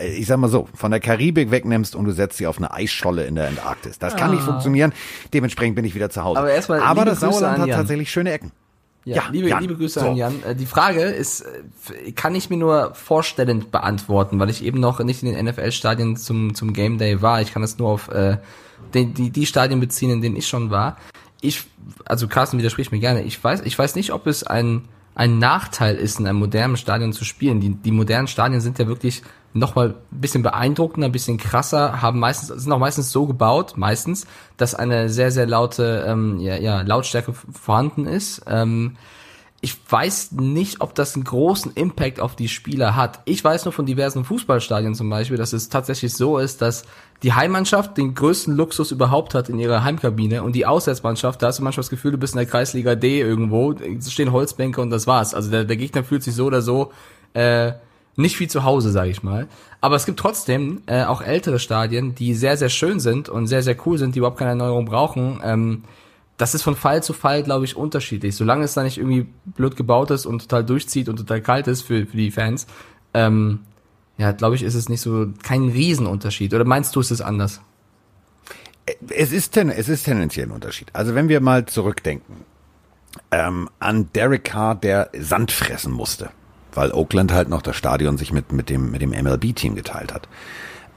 ich 0.00 0.26
sag 0.26 0.38
mal 0.38 0.48
so, 0.48 0.68
von 0.74 0.90
der 0.90 1.00
Karibik 1.00 1.50
wegnimmst 1.50 1.94
und 1.94 2.04
du 2.04 2.12
setzt 2.12 2.38
sie 2.38 2.46
auf 2.46 2.58
eine 2.58 2.72
Eisscholle 2.72 3.26
in 3.26 3.36
der 3.36 3.48
Antarktis. 3.48 3.98
Das 3.98 4.16
kann 4.16 4.30
ah. 4.30 4.34
nicht 4.34 4.42
funktionieren. 4.42 4.92
Dementsprechend 5.32 5.76
bin 5.76 5.84
ich 5.84 5.94
wieder 5.94 6.10
zu 6.10 6.24
Hause. 6.24 6.40
Aber 6.40 6.50
erstmal, 6.50 6.80
Aber 6.80 7.04
das 7.04 7.20
Sauerland 7.20 7.60
hat 7.60 7.70
tatsächlich 7.70 8.10
schöne 8.10 8.32
Ecken. 8.32 8.52
Ja, 9.04 9.16
ja 9.16 9.22
liebe, 9.30 9.48
Jan. 9.50 9.60
liebe 9.60 9.76
Grüße 9.76 10.00
so. 10.00 10.08
an 10.08 10.16
Jan. 10.16 10.42
Äh, 10.42 10.56
die 10.56 10.66
Frage 10.66 11.02
ist, 11.02 11.42
äh, 11.42 12.12
kann 12.12 12.34
ich 12.34 12.48
mir 12.48 12.56
nur 12.56 12.94
vorstellend 12.94 13.70
beantworten, 13.70 14.38
weil 14.40 14.48
ich 14.48 14.64
eben 14.64 14.80
noch 14.80 14.98
nicht 15.00 15.22
in 15.22 15.32
den 15.32 15.44
NFL-Stadien 15.44 16.16
zum, 16.16 16.54
zum 16.54 16.72
Game 16.72 16.98
Day 16.98 17.20
war. 17.20 17.40
Ich 17.42 17.52
kann 17.52 17.62
das 17.62 17.78
nur 17.78 17.90
auf 17.90 18.08
äh, 18.08 18.38
die, 18.94 19.06
die, 19.06 19.30
die 19.30 19.46
Stadien 19.46 19.80
beziehen, 19.80 20.10
in 20.10 20.22
denen 20.22 20.36
ich 20.36 20.48
schon 20.48 20.70
war. 20.70 20.96
Ich, 21.40 21.64
also 22.06 22.28
Carsten 22.28 22.58
widerspricht 22.58 22.92
mir 22.92 22.98
gerne. 22.98 23.22
Ich 23.22 23.42
weiß, 23.42 23.60
ich 23.64 23.78
weiß 23.78 23.94
nicht, 23.94 24.12
ob 24.12 24.26
es 24.26 24.42
ein, 24.44 24.82
ein 25.14 25.38
Nachteil 25.38 25.96
ist, 25.96 26.18
in 26.18 26.26
einem 26.26 26.38
modernen 26.38 26.78
Stadion 26.78 27.12
zu 27.12 27.24
spielen. 27.24 27.60
Die, 27.60 27.74
die 27.74 27.92
modernen 27.92 28.26
Stadien 28.26 28.62
sind 28.62 28.78
ja 28.78 28.86
wirklich 28.86 29.22
nochmal 29.54 29.94
ein 30.12 30.20
bisschen 30.20 30.42
beeindruckender, 30.42 31.08
ein 31.08 31.12
bisschen 31.12 31.38
krasser, 31.38 32.02
haben 32.02 32.18
meistens, 32.18 32.62
sind 32.62 32.72
auch 32.72 32.78
meistens 32.78 33.12
so 33.12 33.26
gebaut, 33.26 33.74
meistens, 33.76 34.26
dass 34.56 34.74
eine 34.74 35.08
sehr, 35.08 35.30
sehr 35.30 35.46
laute 35.46 36.04
ähm, 36.06 36.38
ja, 36.40 36.56
ja, 36.56 36.82
Lautstärke 36.82 37.32
vorhanden 37.32 38.06
ist. 38.06 38.42
Ähm, 38.46 38.96
ich 39.60 39.78
weiß 39.88 40.32
nicht, 40.32 40.82
ob 40.82 40.94
das 40.94 41.14
einen 41.14 41.24
großen 41.24 41.72
Impact 41.74 42.20
auf 42.20 42.36
die 42.36 42.48
Spieler 42.48 42.96
hat. 42.96 43.20
Ich 43.24 43.42
weiß 43.42 43.64
nur 43.64 43.72
von 43.72 43.86
diversen 43.86 44.24
Fußballstadien 44.24 44.94
zum 44.94 45.08
Beispiel, 45.08 45.38
dass 45.38 45.54
es 45.54 45.70
tatsächlich 45.70 46.12
so 46.12 46.36
ist, 46.36 46.60
dass 46.60 46.84
die 47.22 47.32
Heimmannschaft 47.32 47.96
den 47.96 48.14
größten 48.14 48.54
Luxus 48.54 48.90
überhaupt 48.90 49.34
hat 49.34 49.48
in 49.48 49.58
ihrer 49.58 49.82
Heimkabine 49.82 50.42
und 50.42 50.54
die 50.54 50.66
Auswärtsmannschaft, 50.66 51.40
da 51.40 51.46
hast 51.46 51.60
du 51.60 51.62
manchmal 51.62 51.82
das 51.82 51.88
Gefühl, 51.88 52.10
du 52.10 52.18
bist 52.18 52.34
in 52.34 52.38
der 52.40 52.46
Kreisliga 52.46 52.94
D 52.94 53.20
irgendwo, 53.20 53.74
stehen 54.06 54.32
Holzbänke 54.32 54.82
und 54.82 54.90
das 54.90 55.06
war's. 55.06 55.32
Also 55.32 55.50
der, 55.50 55.64
der 55.64 55.76
Gegner 55.78 56.04
fühlt 56.04 56.22
sich 56.22 56.34
so 56.34 56.44
oder 56.44 56.60
so 56.60 56.92
äh, 57.32 57.72
nicht 58.16 58.38
wie 58.40 58.48
zu 58.48 58.64
Hause, 58.64 58.90
sage 58.90 59.10
ich 59.10 59.22
mal. 59.22 59.48
Aber 59.80 59.96
es 59.96 60.06
gibt 60.06 60.18
trotzdem 60.18 60.82
äh, 60.86 61.04
auch 61.04 61.22
ältere 61.22 61.58
Stadien, 61.58 62.14
die 62.14 62.34
sehr, 62.34 62.56
sehr 62.56 62.68
schön 62.68 63.00
sind 63.00 63.28
und 63.28 63.46
sehr, 63.46 63.62
sehr 63.62 63.76
cool 63.86 63.98
sind, 63.98 64.14
die 64.14 64.18
überhaupt 64.18 64.38
keine 64.38 64.50
Erneuerung 64.50 64.84
brauchen. 64.84 65.40
Ähm, 65.42 65.84
das 66.36 66.54
ist 66.54 66.62
von 66.62 66.74
Fall 66.76 67.02
zu 67.02 67.12
Fall, 67.12 67.42
glaube 67.42 67.64
ich, 67.64 67.76
unterschiedlich. 67.76 68.34
Solange 68.34 68.64
es 68.64 68.74
da 68.74 68.82
nicht 68.82 68.98
irgendwie 68.98 69.26
blöd 69.44 69.76
gebaut 69.76 70.10
ist 70.10 70.26
und 70.26 70.42
total 70.42 70.64
durchzieht 70.64 71.08
und 71.08 71.16
total 71.16 71.40
kalt 71.40 71.66
ist 71.68 71.82
für, 71.82 72.06
für 72.06 72.16
die 72.16 72.30
Fans, 72.30 72.66
ähm, 73.12 73.60
ja, 74.16 74.32
glaube 74.32 74.54
ich, 74.54 74.62
ist 74.62 74.74
es 74.74 74.88
nicht 74.88 75.00
so 75.00 75.28
kein 75.42 75.68
Riesenunterschied. 75.68 76.54
Oder 76.54 76.64
meinst 76.64 76.94
du, 76.94 77.00
ist 77.00 77.10
es 77.10 77.20
anders? 77.20 77.60
Es 79.08 79.32
ist, 79.32 79.52
ten, 79.52 79.70
es 79.70 79.88
ist 79.88 80.04
tendenziell 80.04 80.46
ein 80.46 80.52
Unterschied. 80.52 80.88
Also 80.92 81.14
wenn 81.14 81.28
wir 81.28 81.40
mal 81.40 81.66
zurückdenken 81.66 82.44
ähm, 83.30 83.68
an 83.78 84.08
Derek 84.14 84.44
Carr, 84.44 84.74
der 84.74 85.10
Sand 85.18 85.52
fressen 85.52 85.92
musste 85.92 86.30
weil 86.74 86.92
Oakland 86.92 87.32
halt 87.32 87.48
noch 87.48 87.62
das 87.62 87.76
Stadion 87.76 88.18
sich 88.18 88.32
mit, 88.32 88.52
mit 88.52 88.68
dem, 88.68 88.90
mit 88.90 89.02
dem 89.02 89.10
MLB-Team 89.10 89.74
geteilt 89.74 90.12
hat. 90.12 90.28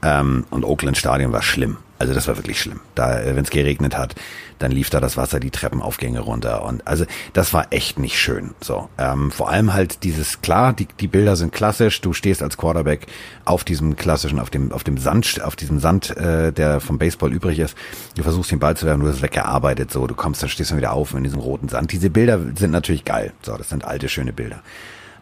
Ähm, 0.02 0.44
und 0.50 0.64
Oakland 0.64 0.96
Stadion 0.96 1.32
war 1.32 1.42
schlimm. 1.42 1.78
Also 1.98 2.14
das 2.14 2.28
war 2.28 2.36
wirklich 2.36 2.60
schlimm. 2.60 2.78
Da, 2.94 3.20
äh, 3.20 3.34
wenn 3.34 3.42
es 3.42 3.50
geregnet 3.50 3.98
hat, 3.98 4.14
dann 4.60 4.70
lief 4.70 4.90
da 4.90 5.00
das 5.00 5.16
Wasser 5.16 5.40
die 5.40 5.50
Treppenaufgänge 5.50 6.20
runter. 6.20 6.64
Und 6.64 6.86
also 6.86 7.04
das 7.32 7.52
war 7.52 7.66
echt 7.70 7.98
nicht 7.98 8.18
schön. 8.20 8.54
So, 8.60 8.88
ähm, 8.98 9.32
vor 9.32 9.50
allem 9.50 9.74
halt 9.74 10.04
dieses 10.04 10.40
klar, 10.40 10.72
die, 10.72 10.86
die 11.00 11.08
Bilder 11.08 11.34
sind 11.34 11.52
klassisch. 11.52 12.00
Du 12.00 12.12
stehst 12.12 12.42
als 12.42 12.56
Quarterback 12.56 13.06
auf 13.44 13.64
diesem 13.64 13.96
klassischen, 13.96 14.38
auf 14.38 14.50
dem 14.50 14.70
auf 14.70 14.84
dem 14.84 14.98
Sand, 14.98 15.42
auf 15.42 15.56
diesem 15.56 15.80
Sand, 15.80 16.16
äh, 16.16 16.52
der 16.52 16.80
vom 16.80 16.98
Baseball 16.98 17.32
übrig 17.32 17.58
ist. 17.58 17.76
Du 18.14 18.22
versuchst 18.22 18.52
den 18.52 18.60
Ball 18.60 18.76
zu 18.76 18.86
werfen, 18.86 19.00
du 19.00 19.08
hast 19.08 19.22
weggearbeitet. 19.22 19.90
So, 19.90 20.06
du 20.06 20.14
kommst, 20.14 20.42
dann 20.42 20.48
stehst 20.48 20.70
du 20.70 20.76
wieder 20.76 20.92
auf 20.92 21.14
in 21.14 21.24
diesem 21.24 21.40
roten 21.40 21.68
Sand. 21.68 21.90
Diese 21.90 22.10
Bilder 22.10 22.38
sind 22.56 22.70
natürlich 22.70 23.04
geil. 23.04 23.32
So, 23.42 23.56
das 23.56 23.68
sind 23.68 23.84
alte 23.84 24.08
schöne 24.08 24.32
Bilder. 24.32 24.62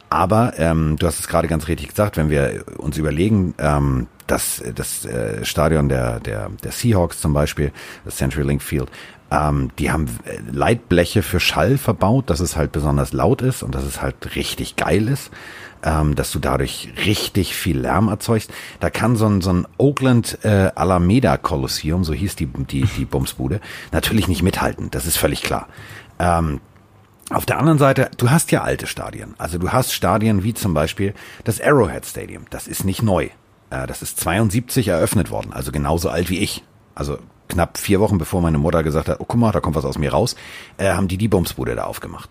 Aber 0.08 0.54
ähm, 0.58 0.96
du 0.98 1.06
hast 1.06 1.18
es 1.18 1.28
gerade 1.28 1.48
ganz 1.48 1.68
richtig 1.68 1.88
gesagt, 1.88 2.16
wenn 2.16 2.30
wir 2.30 2.64
uns 2.78 2.96
überlegen, 2.96 3.54
ähm, 3.58 4.06
dass 4.26 4.62
das 4.74 5.04
äh, 5.04 5.44
Stadion 5.44 5.88
der, 5.88 6.20
der, 6.20 6.50
der 6.62 6.72
Seahawks 6.72 7.20
zum 7.20 7.32
Beispiel, 7.32 7.72
das 8.04 8.16
Century 8.16 8.42
Link 8.42 8.62
Field, 8.62 8.90
ähm, 9.30 9.70
die 9.78 9.90
haben 9.90 10.06
äh, 10.24 10.38
Leitbleche 10.52 11.22
für 11.22 11.40
Schall 11.40 11.78
verbaut, 11.78 12.30
dass 12.30 12.40
es 12.40 12.56
halt 12.56 12.72
besonders 12.72 13.12
laut 13.12 13.42
ist 13.42 13.62
und 13.62 13.74
dass 13.74 13.84
es 13.84 14.00
halt 14.00 14.36
richtig 14.36 14.76
geil 14.76 15.08
ist, 15.08 15.30
ähm, 15.82 16.14
dass 16.14 16.30
du 16.30 16.38
dadurch 16.38 16.90
richtig 17.04 17.56
viel 17.56 17.78
Lärm 17.78 18.08
erzeugst. 18.08 18.52
Da 18.78 18.90
kann 18.90 19.16
so 19.16 19.26
ein, 19.26 19.40
so 19.40 19.52
ein 19.52 19.66
Oakland 19.78 20.38
äh, 20.44 20.70
Alameda 20.74 21.36
Kolosseum, 21.36 22.04
so 22.04 22.12
hieß 22.12 22.36
die, 22.36 22.46
die, 22.46 22.84
die 22.84 23.04
Bumsbude, 23.04 23.60
natürlich 23.92 24.28
nicht 24.28 24.42
mithalten, 24.42 24.90
das 24.90 25.06
ist 25.06 25.16
völlig 25.16 25.42
klar. 25.42 25.68
Ähm, 26.18 26.60
auf 27.30 27.44
der 27.44 27.58
anderen 27.58 27.78
Seite, 27.78 28.10
du 28.16 28.30
hast 28.30 28.52
ja 28.52 28.62
alte 28.62 28.86
Stadien. 28.86 29.34
Also 29.38 29.58
du 29.58 29.70
hast 29.70 29.92
Stadien 29.92 30.44
wie 30.44 30.54
zum 30.54 30.74
Beispiel 30.74 31.14
das 31.44 31.60
Arrowhead 31.60 32.06
Stadium. 32.06 32.44
Das 32.50 32.68
ist 32.68 32.84
nicht 32.84 33.02
neu. 33.02 33.30
Äh, 33.70 33.86
das 33.86 34.02
ist 34.02 34.20
72 34.20 34.88
eröffnet 34.88 35.30
worden, 35.30 35.52
also 35.52 35.72
genauso 35.72 36.08
alt 36.08 36.30
wie 36.30 36.38
ich. 36.38 36.62
Also 36.94 37.18
knapp 37.48 37.78
vier 37.78 38.00
Wochen 38.00 38.18
bevor 38.18 38.40
meine 38.40 38.58
Mutter 38.58 38.82
gesagt 38.82 39.08
hat, 39.08 39.20
oh 39.20 39.24
guck 39.26 39.40
mal, 39.40 39.52
da 39.52 39.60
kommt 39.60 39.76
was 39.76 39.84
aus 39.84 39.98
mir 39.98 40.12
raus, 40.12 40.36
äh, 40.78 40.90
haben 40.90 41.08
die 41.08 41.18
die 41.18 41.28
Bumsbude 41.28 41.74
da 41.74 41.84
aufgemacht. 41.84 42.30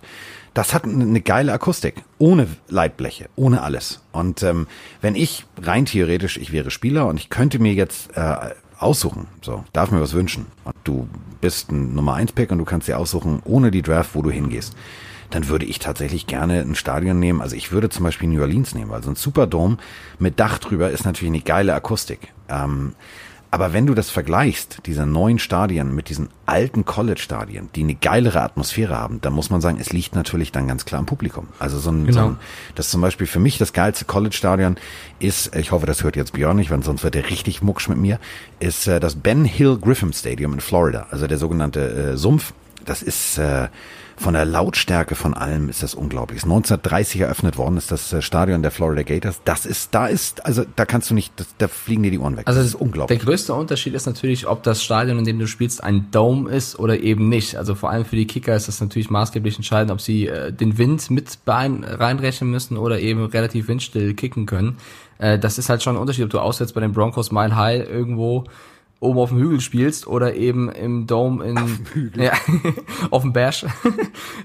Das 0.53 0.73
hat 0.73 0.86
eine 0.86 1.19
geile 1.19 1.51
Akustik, 1.51 1.95
ohne 2.17 2.47
Leitbleche, 2.69 3.29
ohne 3.36 3.62
alles. 3.62 4.01
Und 4.13 4.41
ähm, 4.41 4.67
wenn 5.01 5.15
ich 5.15 5.45
rein 5.62 5.86
theoretisch, 5.86 6.38
ich 6.38 6.53
wäre 6.53 6.71
Spieler 6.71 7.08
und 7.08 7.17
ich 7.17 7.29
könnte 7.29 7.60
mir 7.60 7.73
jetzt 7.73 8.15
äh, 8.15 8.51
aussuchen. 8.86 9.28
So, 9.41 9.63
darf 9.74 9.91
mir 9.91 10.00
was 10.00 10.13
wünschen. 10.13 10.45
Du 10.84 11.08
bist 11.41 11.71
ein 11.71 11.93
Nummer 11.93 12.13
1 12.13 12.32
Pick 12.32 12.52
und 12.52 12.60
du 12.60 12.65
kannst 12.65 12.88
dir 12.88 12.98
aussuchen, 12.98 13.41
ohne 13.43 13.71
die 13.71 13.82
Draft, 13.82 14.12
wo 14.13 14.21
du 14.21 14.30
hingehst. 14.30 14.76
Dann 15.32 15.48
würde 15.48 15.65
ich 15.65 15.80
tatsächlich 15.80 16.28
gerne 16.28 16.62
ein 16.62 16.76
Stadion 16.76 17.19
nehmen. 17.19 17.41
Also 17.41 17.56
ich 17.56 17.71
würde 17.71 17.89
zum 17.89 18.04
Beispiel 18.04 18.30
New 18.30 18.41
Orleans 18.41 18.76
nehmen, 18.76 18.91
weil 18.91 19.04
so 19.04 19.10
ein 19.10 19.15
Superdome 19.15 19.78
mit 20.19 20.39
Dach 20.39 20.60
drüber 20.60 20.91
ist 20.91 21.04
natürlich 21.04 21.34
eine 21.34 21.41
geile 21.41 21.74
Akustik. 21.74 22.32
Ähm, 22.48 22.93
Aber 23.56 23.72
wenn 23.72 23.88
du 23.88 23.94
das 23.94 24.10
vergleichst, 24.10 24.80
diese 24.86 25.06
neuen 25.06 25.39
Stadien 25.39 25.96
mit 25.96 26.10
diesen 26.10 26.28
alten 26.46 26.84
College-Stadien, 26.84 27.70
die 27.74 27.84
eine 27.84 27.96
geilere 27.96 28.41
Atmosphäre 28.41 28.98
haben, 29.00 29.22
dann 29.22 29.32
muss 29.32 29.50
man 29.50 29.62
sagen, 29.62 29.78
es 29.80 29.94
liegt 29.94 30.13
natürlich 30.13 30.52
dann 30.52 30.68
ganz 30.68 30.84
klar 30.84 31.00
am 31.00 31.06
Publikum. 31.06 31.48
Also 31.58 31.80
so 31.80 31.89
ein, 31.89 32.06
genau. 32.06 32.20
so 32.20 32.28
ein 32.32 32.39
das 32.76 32.89
zum 32.89 33.00
Beispiel 33.00 33.28
für 33.28 33.39
mich 33.39 33.58
das 33.58 33.72
geilste 33.72 34.04
College-Stadion 34.04 34.76
ist, 35.20 35.56
ich 35.56 35.72
hoffe, 35.72 35.86
das 35.86 36.04
hört 36.04 36.18
jetzt 36.18 36.34
Björn 36.34 36.58
nicht, 36.58 36.70
weil 36.70 36.84
sonst 36.84 37.06
wird 37.06 37.15
er 37.15 37.30
richtig 37.30 37.62
mucksch 37.62 37.88
mit 37.88 37.98
mir, 37.98 38.20
ist 38.60 38.89
äh, 38.89 39.00
das 39.00 39.15
Ben 39.15 39.46
Hill 39.46 39.78
Griffin 39.78 40.12
Stadium 40.12 40.52
in 40.52 40.60
Florida, 40.60 41.08
also 41.12 41.26
der 41.26 41.38
sogenannte 41.38 42.12
äh, 42.12 42.18
Sumpf. 42.18 42.52
Das 42.84 43.02
ist 43.02 43.38
äh, 43.38 43.70
von 44.17 44.34
der 44.34 44.45
Lautstärke 44.45 45.15
von 45.15 45.34
allem 45.34 45.69
ist 45.69 45.84
das 45.84 45.93
unglaublich. 45.93 46.43
1930 46.43 47.21
eröffnet 47.21 47.58
worden 47.58 47.78
ist 47.78 47.91
das 47.91 48.13
äh, 48.13 48.21
Stadion 48.21 48.62
der 48.62 48.71
Florida 48.71 49.04
Gators. 49.04 49.41
Das 49.43 49.65
ist, 49.65 49.93
da 49.93 50.08
ist, 50.08 50.45
also 50.45 50.63
da 50.75 50.86
kannst 50.86 51.10
du 51.10 51.13
nicht, 51.13 51.34
das, 51.38 51.47
da 51.58 51.67
fliegen 51.67 52.04
dir 52.04 52.12
die 52.12 52.19
Ohren 52.19 52.38
weg. 52.38 52.47
Also 52.47 52.60
das 52.60 52.69
ist 52.69 52.75
unglaublich. 52.75 53.19
Der 53.19 53.25
größte 53.25 53.54
Unterschied 53.54 53.93
ist 53.93 54.06
natürlich, 54.06 54.47
ob 54.47 54.63
das 54.63 54.84
Stadion, 54.84 55.19
in 55.19 55.25
dem 55.25 55.39
du 55.39 55.47
spielst, 55.47 55.84
ein 55.84 56.08
Dome 56.12 56.49
ist 56.49 56.80
oder 56.80 56.99
eben 56.99 57.28
nicht. 57.30 57.58
Also 57.58 57.75
vor 57.75 57.89
allem 57.89 58.06
für 58.06 58.15
die 58.15 58.28
Kicker 58.28 58.56
ist 58.56 58.67
das 58.67 58.80
natürlich 58.80 59.10
maßgeblich 59.10 59.58
entscheidend, 59.58 59.91
ob 59.91 59.99
sie 59.99 60.28
äh, 60.28 60.54
den 60.54 60.78
Wind 60.78 61.10
mit 61.12 61.38
reinrechnen 61.45 62.49
müssen 62.49 62.78
oder 62.78 62.99
eben 62.99 63.25
relativ 63.25 63.67
windstill 63.67 64.13
kicken 64.13 64.45
können. 64.45 64.78
Äh, 65.17 65.39
das 65.39 65.58
ist 65.58 65.69
halt 65.69 65.84
schon 65.84 65.95
ein 65.95 66.01
Unterschied, 66.01 66.25
ob 66.25 66.30
du 66.30 66.39
auswärts 66.39 66.73
bei 66.73 66.82
den 66.82 66.93
Broncos 66.93 67.32
Mile 67.32 67.56
High 67.56 67.89
irgendwo 67.89 68.45
oben 68.99 69.19
auf 69.19 69.29
dem 69.29 69.39
Hügel 69.39 69.62
spielst 69.62 70.08
oder 70.08 70.36
eben 70.36 70.69
im 70.71 71.08
Dome 71.08 71.45
in 71.45 71.58
auf 71.58 71.69
dem, 71.93 72.12
ja, 72.15 72.34
auf 73.12 73.21
dem 73.21 73.34
Bash. 73.34 73.65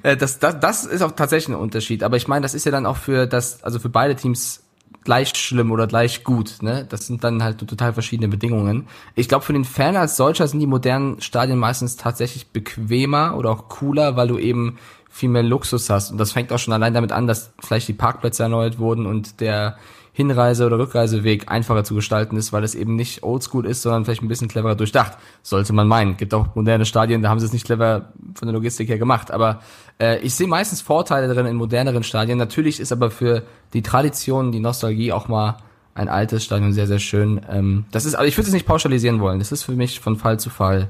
Äh, 0.02 0.16
das, 0.16 0.38
das, 0.38 0.58
das 0.60 0.86
ist 0.86 1.02
auch 1.02 1.12
tatsächlich 1.12 1.54
ein 1.54 1.60
Unterschied. 1.60 2.02
Aber 2.02 2.16
ich 2.16 2.26
meine, 2.26 2.42
das 2.42 2.54
ist 2.54 2.64
ja 2.64 2.72
dann 2.72 2.86
auch 2.86 2.96
für 2.96 3.26
das, 3.26 3.62
also 3.62 3.78
für 3.78 3.90
beide 3.90 4.16
Teams 4.16 4.62
gleich 5.04 5.34
schlimm 5.36 5.72
oder 5.72 5.86
gleich 5.86 6.24
gut. 6.24 6.58
Ne? 6.62 6.86
Das 6.88 7.06
sind 7.06 7.22
dann 7.22 7.42
halt 7.42 7.58
total 7.58 7.92
verschiedene 7.92 8.28
Bedingungen. 8.28 8.86
Ich 9.14 9.28
glaube, 9.28 9.44
für 9.44 9.52
den 9.52 9.64
Fan 9.64 9.96
als 9.96 10.16
solcher 10.16 10.46
sind 10.48 10.60
die 10.60 10.66
modernen 10.66 11.20
Stadien 11.20 11.58
meistens 11.58 11.96
tatsächlich 11.96 12.48
bequemer 12.48 13.36
oder 13.36 13.50
auch 13.50 13.68
cooler, 13.68 14.16
weil 14.16 14.28
du 14.28 14.38
eben 14.38 14.78
viel 15.10 15.28
mehr 15.28 15.42
Luxus 15.42 15.90
hast. 15.90 16.12
Und 16.12 16.18
das 16.18 16.32
fängt 16.32 16.52
auch 16.52 16.58
schon 16.58 16.72
allein 16.72 16.94
damit 16.94 17.12
an, 17.12 17.26
dass 17.26 17.52
vielleicht 17.60 17.88
die 17.88 17.92
Parkplätze 17.92 18.44
erneuert 18.44 18.78
wurden 18.78 19.06
und 19.06 19.40
der 19.40 19.76
Hinreise- 20.12 20.66
oder 20.66 20.78
Rückreiseweg 20.78 21.50
einfacher 21.50 21.84
zu 21.84 21.94
gestalten 21.94 22.36
ist, 22.36 22.52
weil 22.52 22.64
es 22.64 22.74
eben 22.74 22.96
nicht 22.96 23.22
oldschool 23.22 23.64
ist, 23.66 23.82
sondern 23.82 24.04
vielleicht 24.04 24.22
ein 24.22 24.28
bisschen 24.28 24.48
cleverer 24.48 24.74
durchdacht. 24.74 25.18
Sollte 25.42 25.72
man 25.72 25.86
meinen. 25.86 26.16
Gibt 26.16 26.34
auch 26.34 26.54
moderne 26.54 26.84
Stadien, 26.84 27.22
da 27.22 27.28
haben 27.28 27.38
sie 27.38 27.46
es 27.46 27.52
nicht 27.52 27.64
clever 27.64 28.12
von 28.34 28.46
der 28.46 28.52
Logistik 28.52 28.88
her 28.88 28.98
gemacht. 28.98 29.30
Aber 29.30 29.60
äh, 30.00 30.18
ich 30.18 30.34
sehe 30.34 30.48
meistens 30.48 30.80
Vorteile 30.80 31.32
drin 31.32 31.46
in 31.46 31.56
moderneren 31.56 32.02
Stadien. 32.02 32.38
Natürlich 32.38 32.80
ist 32.80 32.92
aber 32.92 33.10
für 33.10 33.44
die 33.72 33.82
Tradition, 33.82 34.52
die 34.52 34.60
Nostalgie 34.60 35.12
auch 35.12 35.28
mal 35.28 35.58
ein 35.94 36.08
altes 36.08 36.44
Stadion 36.44 36.72
sehr, 36.72 36.86
sehr 36.86 36.98
schön. 36.98 37.40
Ähm, 37.48 37.84
das 37.92 38.04
ist, 38.04 38.14
also 38.14 38.26
ich 38.26 38.36
würde 38.36 38.48
es 38.48 38.54
nicht 38.54 38.66
pauschalisieren 38.66 39.20
wollen. 39.20 39.38
Das 39.38 39.52
ist 39.52 39.62
für 39.62 39.72
mich 39.72 40.00
von 40.00 40.16
Fall 40.16 40.40
zu 40.40 40.50
Fall 40.50 40.88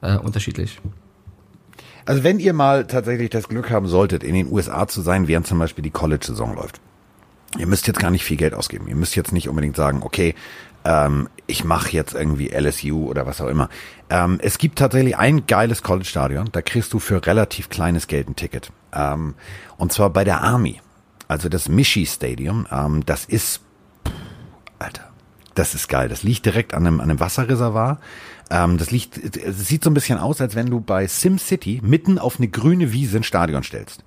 äh, 0.00 0.16
unterschiedlich. 0.16 0.80
Also 2.06 2.22
wenn 2.22 2.38
ihr 2.38 2.52
mal 2.52 2.86
tatsächlich 2.86 3.30
das 3.30 3.48
Glück 3.48 3.70
haben 3.70 3.88
solltet, 3.88 4.22
in 4.22 4.34
den 4.34 4.52
USA 4.52 4.86
zu 4.86 5.00
sein, 5.00 5.26
während 5.26 5.46
zum 5.46 5.58
Beispiel 5.58 5.82
die 5.82 5.90
College-Saison 5.90 6.54
läuft, 6.54 6.80
Ihr 7.58 7.66
müsst 7.66 7.86
jetzt 7.86 8.00
gar 8.00 8.10
nicht 8.10 8.24
viel 8.24 8.36
Geld 8.36 8.54
ausgeben. 8.54 8.88
Ihr 8.88 8.96
müsst 8.96 9.16
jetzt 9.16 9.32
nicht 9.32 9.48
unbedingt 9.48 9.76
sagen, 9.76 10.02
okay, 10.02 10.34
ähm, 10.84 11.28
ich 11.46 11.64
mache 11.64 11.92
jetzt 11.92 12.14
irgendwie 12.14 12.48
LSU 12.48 13.08
oder 13.08 13.26
was 13.26 13.40
auch 13.40 13.48
immer. 13.48 13.68
Ähm, 14.10 14.38
es 14.42 14.58
gibt 14.58 14.78
tatsächlich 14.78 15.16
ein 15.16 15.46
geiles 15.46 15.82
College-Stadion, 15.82 16.50
da 16.52 16.62
kriegst 16.62 16.92
du 16.92 16.98
für 16.98 17.24
relativ 17.26 17.68
kleines 17.68 18.06
Geld 18.06 18.28
ein 18.28 18.36
Ticket. 18.36 18.70
Ähm, 18.92 19.34
und 19.76 19.92
zwar 19.92 20.10
bei 20.10 20.24
der 20.24 20.42
Army. 20.42 20.80
Also 21.26 21.48
das 21.48 21.68
Michi 21.68 22.06
Stadium. 22.06 22.66
Ähm, 22.70 23.04
das 23.06 23.24
ist, 23.24 23.62
pff, 24.06 24.12
Alter, 24.78 25.10
das 25.54 25.74
ist 25.74 25.88
geil. 25.88 26.08
Das 26.08 26.22
liegt 26.22 26.44
direkt 26.44 26.74
an 26.74 26.86
einem, 26.86 27.00
an 27.00 27.10
einem 27.10 27.20
Wasserreservoir. 27.20 27.98
Ähm, 28.50 28.76
das 28.76 28.90
liegt, 28.90 29.16
es 29.36 29.66
sieht 29.66 29.84
so 29.84 29.90
ein 29.90 29.94
bisschen 29.94 30.18
aus, 30.18 30.40
als 30.40 30.54
wenn 30.54 30.66
du 30.66 30.80
bei 30.80 31.06
SimCity 31.06 31.80
mitten 31.82 32.18
auf 32.18 32.38
eine 32.38 32.48
grüne 32.48 32.92
Wiese 32.92 33.18
ein 33.18 33.22
Stadion 33.22 33.62
stellst. 33.62 34.04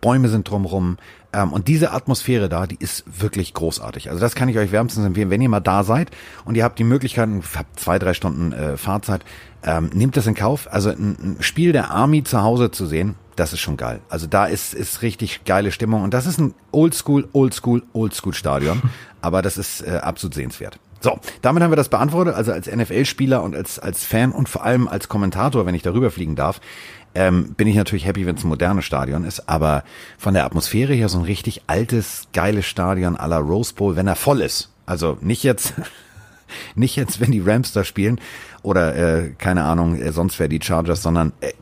Bäume 0.00 0.28
sind 0.28 0.48
drumrum. 0.48 0.98
Ähm, 1.32 1.52
und 1.52 1.68
diese 1.68 1.92
Atmosphäre 1.92 2.48
da, 2.48 2.66
die 2.66 2.76
ist 2.78 3.04
wirklich 3.20 3.54
großartig. 3.54 4.10
Also 4.10 4.20
das 4.20 4.34
kann 4.34 4.48
ich 4.48 4.58
euch 4.58 4.72
wärmstens 4.72 5.04
empfehlen, 5.04 5.30
wenn 5.30 5.42
ihr 5.42 5.48
mal 5.48 5.60
da 5.60 5.84
seid 5.84 6.10
und 6.44 6.56
ihr 6.56 6.64
habt 6.64 6.78
die 6.78 6.84
Möglichkeit, 6.84 7.28
habt 7.56 7.78
zwei, 7.78 7.98
drei 7.98 8.14
Stunden 8.14 8.52
äh, 8.52 8.76
Fahrzeit, 8.76 9.24
ähm, 9.62 9.90
nehmt 9.92 10.16
das 10.16 10.26
in 10.26 10.34
Kauf. 10.34 10.72
Also 10.72 10.90
ein, 10.90 11.16
ein 11.20 11.36
Spiel 11.40 11.72
der 11.72 11.90
Army 11.90 12.24
zu 12.24 12.42
Hause 12.42 12.70
zu 12.70 12.86
sehen, 12.86 13.16
das 13.36 13.52
ist 13.52 13.60
schon 13.60 13.76
geil. 13.76 14.00
Also 14.08 14.26
da 14.26 14.46
ist, 14.46 14.74
ist 14.74 15.02
richtig 15.02 15.44
geile 15.44 15.70
Stimmung 15.70 16.02
und 16.02 16.14
das 16.14 16.26
ist 16.26 16.38
ein 16.38 16.54
Oldschool, 16.72 17.28
Oldschool, 17.32 17.82
Oldschool 17.92 18.34
Stadion. 18.34 18.82
Aber 19.20 19.42
das 19.42 19.58
ist 19.58 19.80
äh, 19.82 19.98
absolut 20.02 20.34
sehenswert. 20.34 20.78
So, 21.00 21.20
damit 21.42 21.62
haben 21.62 21.70
wir 21.70 21.76
das 21.76 21.88
beantwortet. 21.88 22.34
Also 22.34 22.52
als 22.52 22.66
NFL-Spieler 22.66 23.42
und 23.42 23.54
als, 23.54 23.78
als 23.78 24.04
Fan 24.04 24.32
und 24.32 24.48
vor 24.48 24.64
allem 24.64 24.88
als 24.88 25.08
Kommentator, 25.08 25.64
wenn 25.64 25.74
ich 25.74 25.82
darüber 25.82 26.10
fliegen 26.10 26.34
darf, 26.34 26.60
ähm, 27.14 27.54
bin 27.54 27.68
ich 27.68 27.76
natürlich 27.76 28.06
happy, 28.06 28.26
wenn 28.26 28.36
es 28.36 28.44
ein 28.44 28.48
modernes 28.48 28.84
Stadion 28.84 29.24
ist. 29.24 29.48
Aber 29.48 29.84
von 30.18 30.34
der 30.34 30.44
Atmosphäre 30.44 30.94
her 30.94 31.08
so 31.08 31.18
ein 31.18 31.24
richtig 31.24 31.62
altes, 31.66 32.28
geiles 32.32 32.66
Stadion 32.66 33.16
à 33.16 33.26
la 33.26 33.38
Rose 33.38 33.74
Bowl, 33.74 33.96
wenn 33.96 34.06
er 34.06 34.16
voll 34.16 34.40
ist. 34.40 34.70
Also 34.86 35.18
nicht 35.20 35.42
jetzt, 35.42 35.74
nicht 36.74 36.96
jetzt, 36.96 37.20
wenn 37.20 37.30
die 37.30 37.40
Rams 37.40 37.72
da 37.72 37.84
spielen 37.84 38.20
oder 38.62 38.96
äh, 38.96 39.30
keine 39.38 39.64
Ahnung, 39.64 40.00
äh, 40.00 40.12
sonst 40.12 40.38
wer 40.38 40.48
die 40.48 40.60
Chargers, 40.62 41.02
sondern 41.02 41.32
äh, 41.40 41.52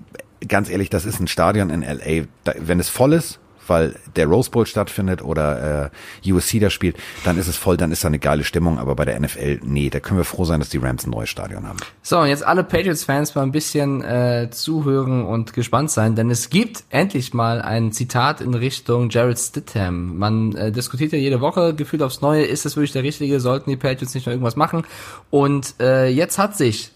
ganz 0.47 0.71
ehrlich, 0.71 0.91
das 0.91 1.05
ist 1.05 1.21
ein 1.21 1.29
Stadion 1.29 1.71
in 1.71 1.83
LA. 1.83 2.27
Da, 2.45 2.55
wenn 2.59 2.81
es 2.81 2.89
voll 2.89 3.13
ist, 3.13 3.39
weil 3.69 3.95
der 4.17 4.27
Rose 4.27 4.51
Bowl 4.51 4.67
stattfindet 4.67 5.23
oder 5.23 5.91
äh, 6.25 6.31
USC 6.33 6.59
da 6.61 6.71
spielt, 6.71 6.97
dann 7.25 7.39
ist 7.39 7.49
es 7.49 7.57
voll, 7.57 7.77
dann 7.77 7.93
ist 7.93 8.05
da 8.05 8.09
eine 8.09 8.19
geile 8.19 8.45
Stimmung, 8.45 8.79
aber 8.79 8.95
bei 8.95 9.05
der 9.05 9.19
NFL, 9.19 9.61
nee, 9.65 9.91
da 9.91 10.01
können 10.01 10.19
wir 10.19 10.25
froh 10.25 10.45
sein, 10.45 10.61
dass 10.61 10.69
die 10.69 10.79
Rams 10.79 11.07
ein 11.07 11.11
neues 11.11 11.29
Stadion 11.29 11.67
haben. 11.67 11.79
So, 12.03 12.19
und 12.19 12.29
jetzt 12.29 12.45
alle 12.45 12.65
Patriots-Fans 12.65 13.35
mal 13.35 13.43
ein 13.43 13.53
bisschen 13.53 14.03
äh, 14.03 14.49
zuhören 14.51 15.25
und 15.25 15.53
gespannt 15.53 15.91
sein, 15.91 16.15
denn 16.15 16.31
es 16.31 16.51
gibt 16.51 16.85
endlich 16.91 17.35
mal 17.35 17.61
ein 17.61 17.93
Zitat 17.93 18.41
in 18.41 18.55
Richtung 18.55 19.11
Jared 19.11 19.39
Stidham. 19.39 20.17
Man 20.19 20.55
äh, 20.57 20.73
diskutiert 20.73 21.13
ja 21.13 21.19
jede 21.19 21.41
Woche, 21.41 21.75
gefühlt 21.75 22.03
aufs 22.03 22.21
Neue, 22.21 22.45
ist 22.45 22.65
das 22.65 22.77
wirklich 22.77 22.93
der 22.93 23.03
Richtige, 23.03 23.41
sollten 23.41 23.71
die 23.71 23.77
Patriots 23.77 24.15
nicht 24.15 24.27
noch 24.27 24.33
irgendwas 24.33 24.57
machen? 24.57 24.85
Und 25.31 25.75
äh, 25.81 26.09
jetzt 26.09 26.39
hat 26.39 26.57
sich 26.57 26.93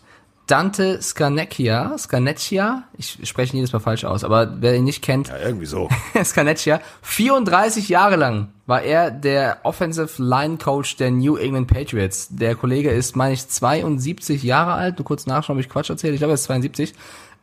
Dante 0.51 1.01
Scarnecchia, 1.01 1.97
Scarnecchia, 1.97 2.83
ich 2.99 3.19
spreche 3.23 3.55
ihn 3.55 3.59
jedes 3.59 3.73
Mal 3.73 3.79
falsch 3.79 4.05
aus, 4.05 4.25
aber 4.25 4.61
wer 4.61 4.75
ihn 4.75 4.83
nicht 4.83 5.01
kennt. 5.01 5.29
Ja, 5.29 5.39
irgendwie 5.39 5.67
so. 5.67 5.89
Scarnecchia, 6.25 6.81
34 7.03 7.89
Jahre 7.89 8.17
lang 8.17 8.49
war 8.67 8.83
er 8.83 9.13
der 9.13 9.59
Offensive 9.63 10.21
Line 10.21 10.59
Coach 10.59 10.97
der 10.97 11.13
New 11.13 11.37
England 11.37 11.69
Patriots. 11.69 12.29
Der 12.31 12.57
Kollege 12.57 12.91
ist, 12.91 13.15
meine 13.15 13.35
ich, 13.35 13.47
72 13.47 14.43
Jahre 14.43 14.73
alt. 14.73 14.99
Du 14.99 15.05
kurz 15.05 15.27
nachschauen, 15.27 15.57
ob 15.57 15.65
ich 15.65 15.69
Quatsch 15.69 15.91
erzähle. 15.91 16.15
Ich 16.15 16.21
glaube, 16.21 16.33
er 16.33 16.35
ist 16.35 16.45
72. 16.45 16.95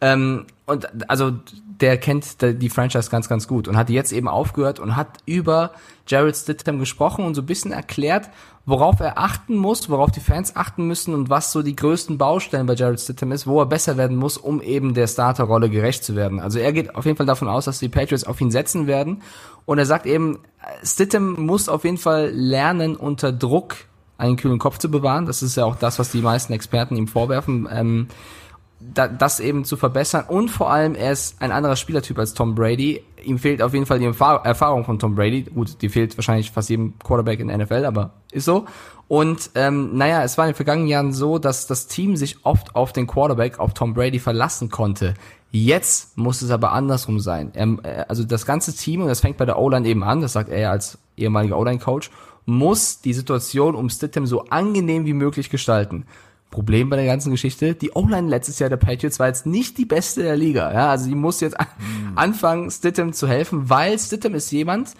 Ähm, 0.02 0.46
und 0.66 1.10
also 1.10 1.34
der 1.82 1.98
kennt 1.98 2.42
die 2.42 2.70
Franchise 2.70 3.10
ganz, 3.10 3.30
ganz 3.30 3.48
gut 3.48 3.68
und 3.68 3.78
hat 3.78 3.90
jetzt 3.90 4.12
eben 4.12 4.28
aufgehört 4.28 4.80
und 4.80 4.96
hat 4.96 5.20
über 5.26 5.72
Jared 6.08 6.36
Stidham 6.36 6.80
gesprochen 6.80 7.24
und 7.24 7.36
so 7.36 7.42
ein 7.42 7.46
bisschen 7.46 7.72
erklärt, 7.72 8.30
worauf 8.66 9.00
er 9.00 9.18
achten 9.18 9.56
muss, 9.56 9.90
worauf 9.90 10.12
die 10.12 10.20
Fans 10.20 10.56
achten 10.56 10.88
müssen 10.88 11.14
und 11.14 11.30
was 11.30 11.52
so 11.52 11.62
die 11.62 11.76
größten 11.76 12.18
Baustellen 12.18 12.66
bei 12.66 12.74
Jared 12.74 13.00
Stidham 13.00 13.32
ist, 13.32 13.48
wo 13.48 13.62
er 13.62 13.66
besser 13.66 13.96
werden 13.96 14.18
muss, 14.18 14.38
um 14.38 14.62
eben 14.62 14.94
der 14.94 15.08
Starterrolle 15.08 15.70
gerecht 15.70 16.04
zu 16.04 16.16
werden. 16.16 16.40
Also 16.40 16.60
er 16.60 16.74
geht 16.74 16.96
auf 16.96 17.06
jeden 17.06 17.18
Fall 17.18 17.26
davon 17.26 17.48
aus, 17.48 17.66
dass 17.66 17.80
die 17.80 17.90
Patriots 17.90 18.24
auf 18.24 18.42
ihn 18.42 18.52
setzen 18.52 18.88
werden 18.88 19.22
und 19.66 19.78
er 19.78 19.86
sagt 19.86 20.06
eben, 20.06 20.40
Stidham 20.84 21.34
muss 21.46 21.70
auf 21.70 21.84
jeden 21.84 21.98
Fall 21.98 22.32
lernen, 22.34 22.96
unter 22.96 23.32
Druck 23.32 23.76
einen 24.18 24.36
kühlen 24.36 24.60
Kopf 24.60 24.80
zu 24.80 24.90
bewahren. 24.90 25.28
Das 25.28 25.44
ist 25.44 25.56
ja 25.56 25.66
auch 25.66 25.76
das, 25.76 26.00
was 26.00 26.12
die 26.12 26.22
meisten 26.22 26.54
Experten 26.54 26.96
ihm 26.96 27.08
vorwerfen. 27.08 27.68
Ähm, 27.72 28.08
da, 28.98 29.08
das 29.08 29.40
eben 29.40 29.64
zu 29.64 29.78
verbessern 29.78 30.26
und 30.28 30.50
vor 30.50 30.72
allem 30.72 30.96
er 30.96 31.12
ist 31.12 31.42
ein 31.42 31.52
anderer 31.52 31.76
Spielertyp 31.76 32.18
als 32.18 32.34
Tom 32.34 32.56
Brady. 32.56 33.04
Ihm 33.24 33.38
fehlt 33.38 33.62
auf 33.62 33.74
jeden 33.74 33.86
Fall 33.86 34.00
die 34.00 34.06
Erfahrung 34.06 34.86
von 34.86 35.00
Tom 35.00 35.16
Brady. 35.16 35.44
Gut, 35.44 35.82
die 35.82 35.90
fehlt 35.90 36.18
wahrscheinlich 36.18 36.52
fast 36.52 36.70
jedem 36.70 36.98
Quarterback 37.00 37.40
in 37.40 37.50
der 37.50 37.58
NFL, 37.58 37.86
aber 37.86 38.12
ist 38.32 38.46
so. 38.46 38.66
Und 39.08 39.52
ähm, 39.56 39.96
naja, 39.98 40.24
es 40.24 40.38
war 40.38 40.46
in 40.46 40.52
den 40.52 40.56
vergangenen 40.56 40.88
Jahren 40.88 41.14
so, 41.14 41.38
dass 41.38 41.68
das 41.68 41.88
Team 41.88 42.18
sich 42.18 42.46
oft 42.46 42.76
auf 42.76 42.92
den 42.92 43.08
Quarterback, 43.08 43.60
auf 43.60 43.74
Tom 43.74 43.94
Brady 43.94 44.20
verlassen 44.20 44.70
konnte. 44.70 45.14
Jetzt 45.52 46.18
muss 46.18 46.42
es 46.42 46.52
aber 46.52 46.74
andersrum 46.74 47.20
sein. 47.20 47.52
Er, 47.54 48.10
also 48.10 48.24
das 48.24 48.46
ganze 48.46 48.76
Team, 48.76 49.02
und 49.02 49.08
das 49.08 49.22
fängt 49.22 49.38
bei 49.38 49.46
der 49.46 49.60
O-Line 49.60 49.88
eben 49.88 50.04
an, 50.04 50.22
das 50.22 50.34
sagt 50.34 50.50
er 50.50 50.60
ja 50.60 50.72
als 50.72 50.98
ehemaliger 51.16 51.58
O-Line-Coach, 51.58 52.12
muss 52.46 53.02
die 53.02 53.14
Situation 53.14 53.76
um 53.76 53.90
Stidham 53.90 54.26
so 54.26 54.46
angenehm 54.46 55.06
wie 55.06 55.14
möglich 55.14 55.50
gestalten. 55.50 56.06
Problem 56.50 56.90
bei 56.90 56.96
der 56.96 57.06
ganzen 57.06 57.32
Geschichte, 57.32 57.76
die 57.76 57.92
O-Line 57.92 58.30
letztes 58.30 58.60
Jahr 58.60 58.70
der 58.70 58.78
Patriots 58.78 59.20
war 59.20 59.28
jetzt 59.28 59.46
nicht 59.46 59.78
die 59.78 59.86
beste 59.86 60.24
der 60.24 60.38
Liga. 60.38 60.72
Ja, 60.74 60.92
also 60.92 61.08
die 61.08 61.16
muss 61.16 61.42
jetzt 61.42 61.60
an, 61.60 61.68
mhm. 61.78 62.18
anfangen, 62.18 62.72
Stidham 62.72 63.14
zu 63.14 63.28
helfen, 63.28 63.70
weil 63.70 64.00
Stidham 64.00 64.34
ist 64.36 64.52
jemand, 64.52 64.94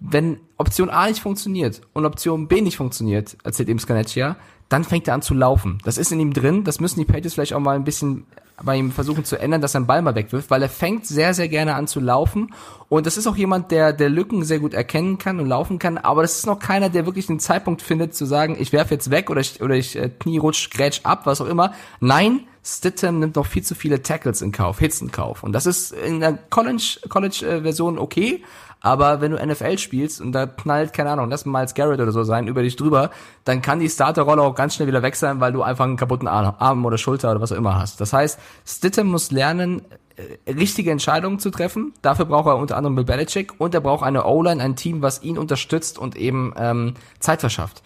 wenn 0.00 0.40
Option 0.56 0.90
A 0.90 1.06
nicht 1.06 1.20
funktioniert 1.20 1.82
und 1.92 2.04
Option 2.04 2.48
B 2.48 2.60
nicht 2.60 2.76
funktioniert, 2.76 3.36
erzählt 3.44 3.68
eben 3.68 3.78
Scanecchia, 3.78 4.36
dann 4.68 4.84
fängt 4.84 5.06
er 5.08 5.14
an 5.14 5.22
zu 5.22 5.34
laufen. 5.34 5.78
Das 5.84 5.98
ist 5.98 6.10
in 6.10 6.20
ihm 6.20 6.32
drin, 6.32 6.64
das 6.64 6.80
müssen 6.80 6.98
die 6.98 7.04
Patriots 7.04 7.34
vielleicht 7.34 7.52
auch 7.54 7.60
mal 7.60 7.76
ein 7.76 7.84
bisschen 7.84 8.26
bei 8.62 8.76
ihm 8.76 8.92
versuchen 8.92 9.24
zu 9.24 9.38
ändern, 9.38 9.60
dass 9.60 9.74
er 9.74 9.78
einen 9.78 9.86
Ball 9.86 10.02
mal 10.02 10.14
wegwirft, 10.14 10.50
weil 10.50 10.62
er 10.62 10.68
fängt 10.68 11.06
sehr, 11.06 11.34
sehr 11.34 11.48
gerne 11.48 11.74
an 11.74 11.86
zu 11.86 12.00
laufen. 12.00 12.54
Und 12.88 13.06
das 13.06 13.16
ist 13.16 13.26
auch 13.26 13.36
jemand, 13.36 13.70
der, 13.70 13.92
der 13.92 14.08
Lücken 14.08 14.44
sehr 14.44 14.60
gut 14.60 14.74
erkennen 14.74 15.18
kann 15.18 15.40
und 15.40 15.46
laufen 15.46 15.78
kann. 15.78 15.98
Aber 15.98 16.22
das 16.22 16.36
ist 16.36 16.46
noch 16.46 16.58
keiner, 16.58 16.88
der 16.88 17.06
wirklich 17.06 17.26
den 17.26 17.40
Zeitpunkt 17.40 17.82
findet, 17.82 18.14
zu 18.14 18.26
sagen, 18.26 18.56
ich 18.58 18.72
werfe 18.72 18.94
jetzt 18.94 19.10
weg 19.10 19.30
oder 19.30 19.40
ich, 19.40 19.60
oder 19.60 19.74
ich 19.74 19.96
äh, 19.96 20.08
Knie 20.08 20.38
rutsch, 20.38 20.70
grätsch 20.70 21.00
ab, 21.02 21.26
was 21.26 21.40
auch 21.40 21.46
immer. 21.46 21.72
Nein, 22.00 22.40
Stittem 22.64 23.18
nimmt 23.18 23.36
noch 23.36 23.46
viel 23.46 23.62
zu 23.62 23.74
viele 23.74 24.02
Tackles 24.02 24.40
in 24.40 24.52
Kauf, 24.52 24.78
Hits 24.78 25.00
in 25.00 25.10
Kauf. 25.10 25.42
Und 25.42 25.52
das 25.52 25.66
ist 25.66 25.92
in 25.92 26.20
der 26.20 26.38
College-Version 26.50 27.96
College, 27.96 28.02
okay, 28.02 28.42
aber 28.84 29.22
wenn 29.22 29.32
du 29.32 29.44
NFL 29.44 29.78
spielst 29.78 30.20
und 30.20 30.32
da 30.32 30.44
knallt, 30.44 30.92
keine 30.92 31.10
Ahnung, 31.10 31.30
lass 31.30 31.46
mal 31.46 31.60
als 31.60 31.72
Garrett 31.72 32.00
oder 32.00 32.12
so 32.12 32.22
sein, 32.22 32.46
über 32.46 32.62
dich 32.62 32.76
drüber, 32.76 33.10
dann 33.44 33.62
kann 33.62 33.80
die 33.80 33.88
Starterrolle 33.88 34.42
auch 34.42 34.54
ganz 34.54 34.74
schnell 34.74 34.86
wieder 34.86 35.02
weg 35.02 35.16
sein, 35.16 35.40
weil 35.40 35.52
du 35.54 35.62
einfach 35.62 35.86
einen 35.86 35.96
kaputten 35.96 36.28
Arm 36.28 36.84
oder 36.84 36.98
Schulter 36.98 37.30
oder 37.30 37.40
was 37.40 37.50
auch 37.50 37.56
immer 37.56 37.78
hast. 37.78 38.02
Das 38.02 38.12
heißt, 38.12 38.38
Stittem 38.66 39.06
muss 39.06 39.30
lernen, 39.30 39.80
äh, 40.16 40.52
richtige 40.52 40.90
Entscheidungen 40.90 41.38
zu 41.38 41.48
treffen. 41.48 41.94
Dafür 42.02 42.26
braucht 42.26 42.46
er 42.46 42.58
unter 42.58 42.76
anderem 42.76 42.94
Bill 42.94 43.04
Belichick 43.04 43.58
und 43.58 43.74
er 43.74 43.80
braucht 43.80 44.04
eine 44.04 44.26
O-Line, 44.26 44.62
ein 44.62 44.76
Team, 44.76 45.00
was 45.00 45.22
ihn 45.22 45.38
unterstützt 45.38 45.98
und 45.98 46.14
eben 46.14 46.52
ähm, 46.58 46.92
Zeit 47.20 47.40
verschafft. 47.40 47.82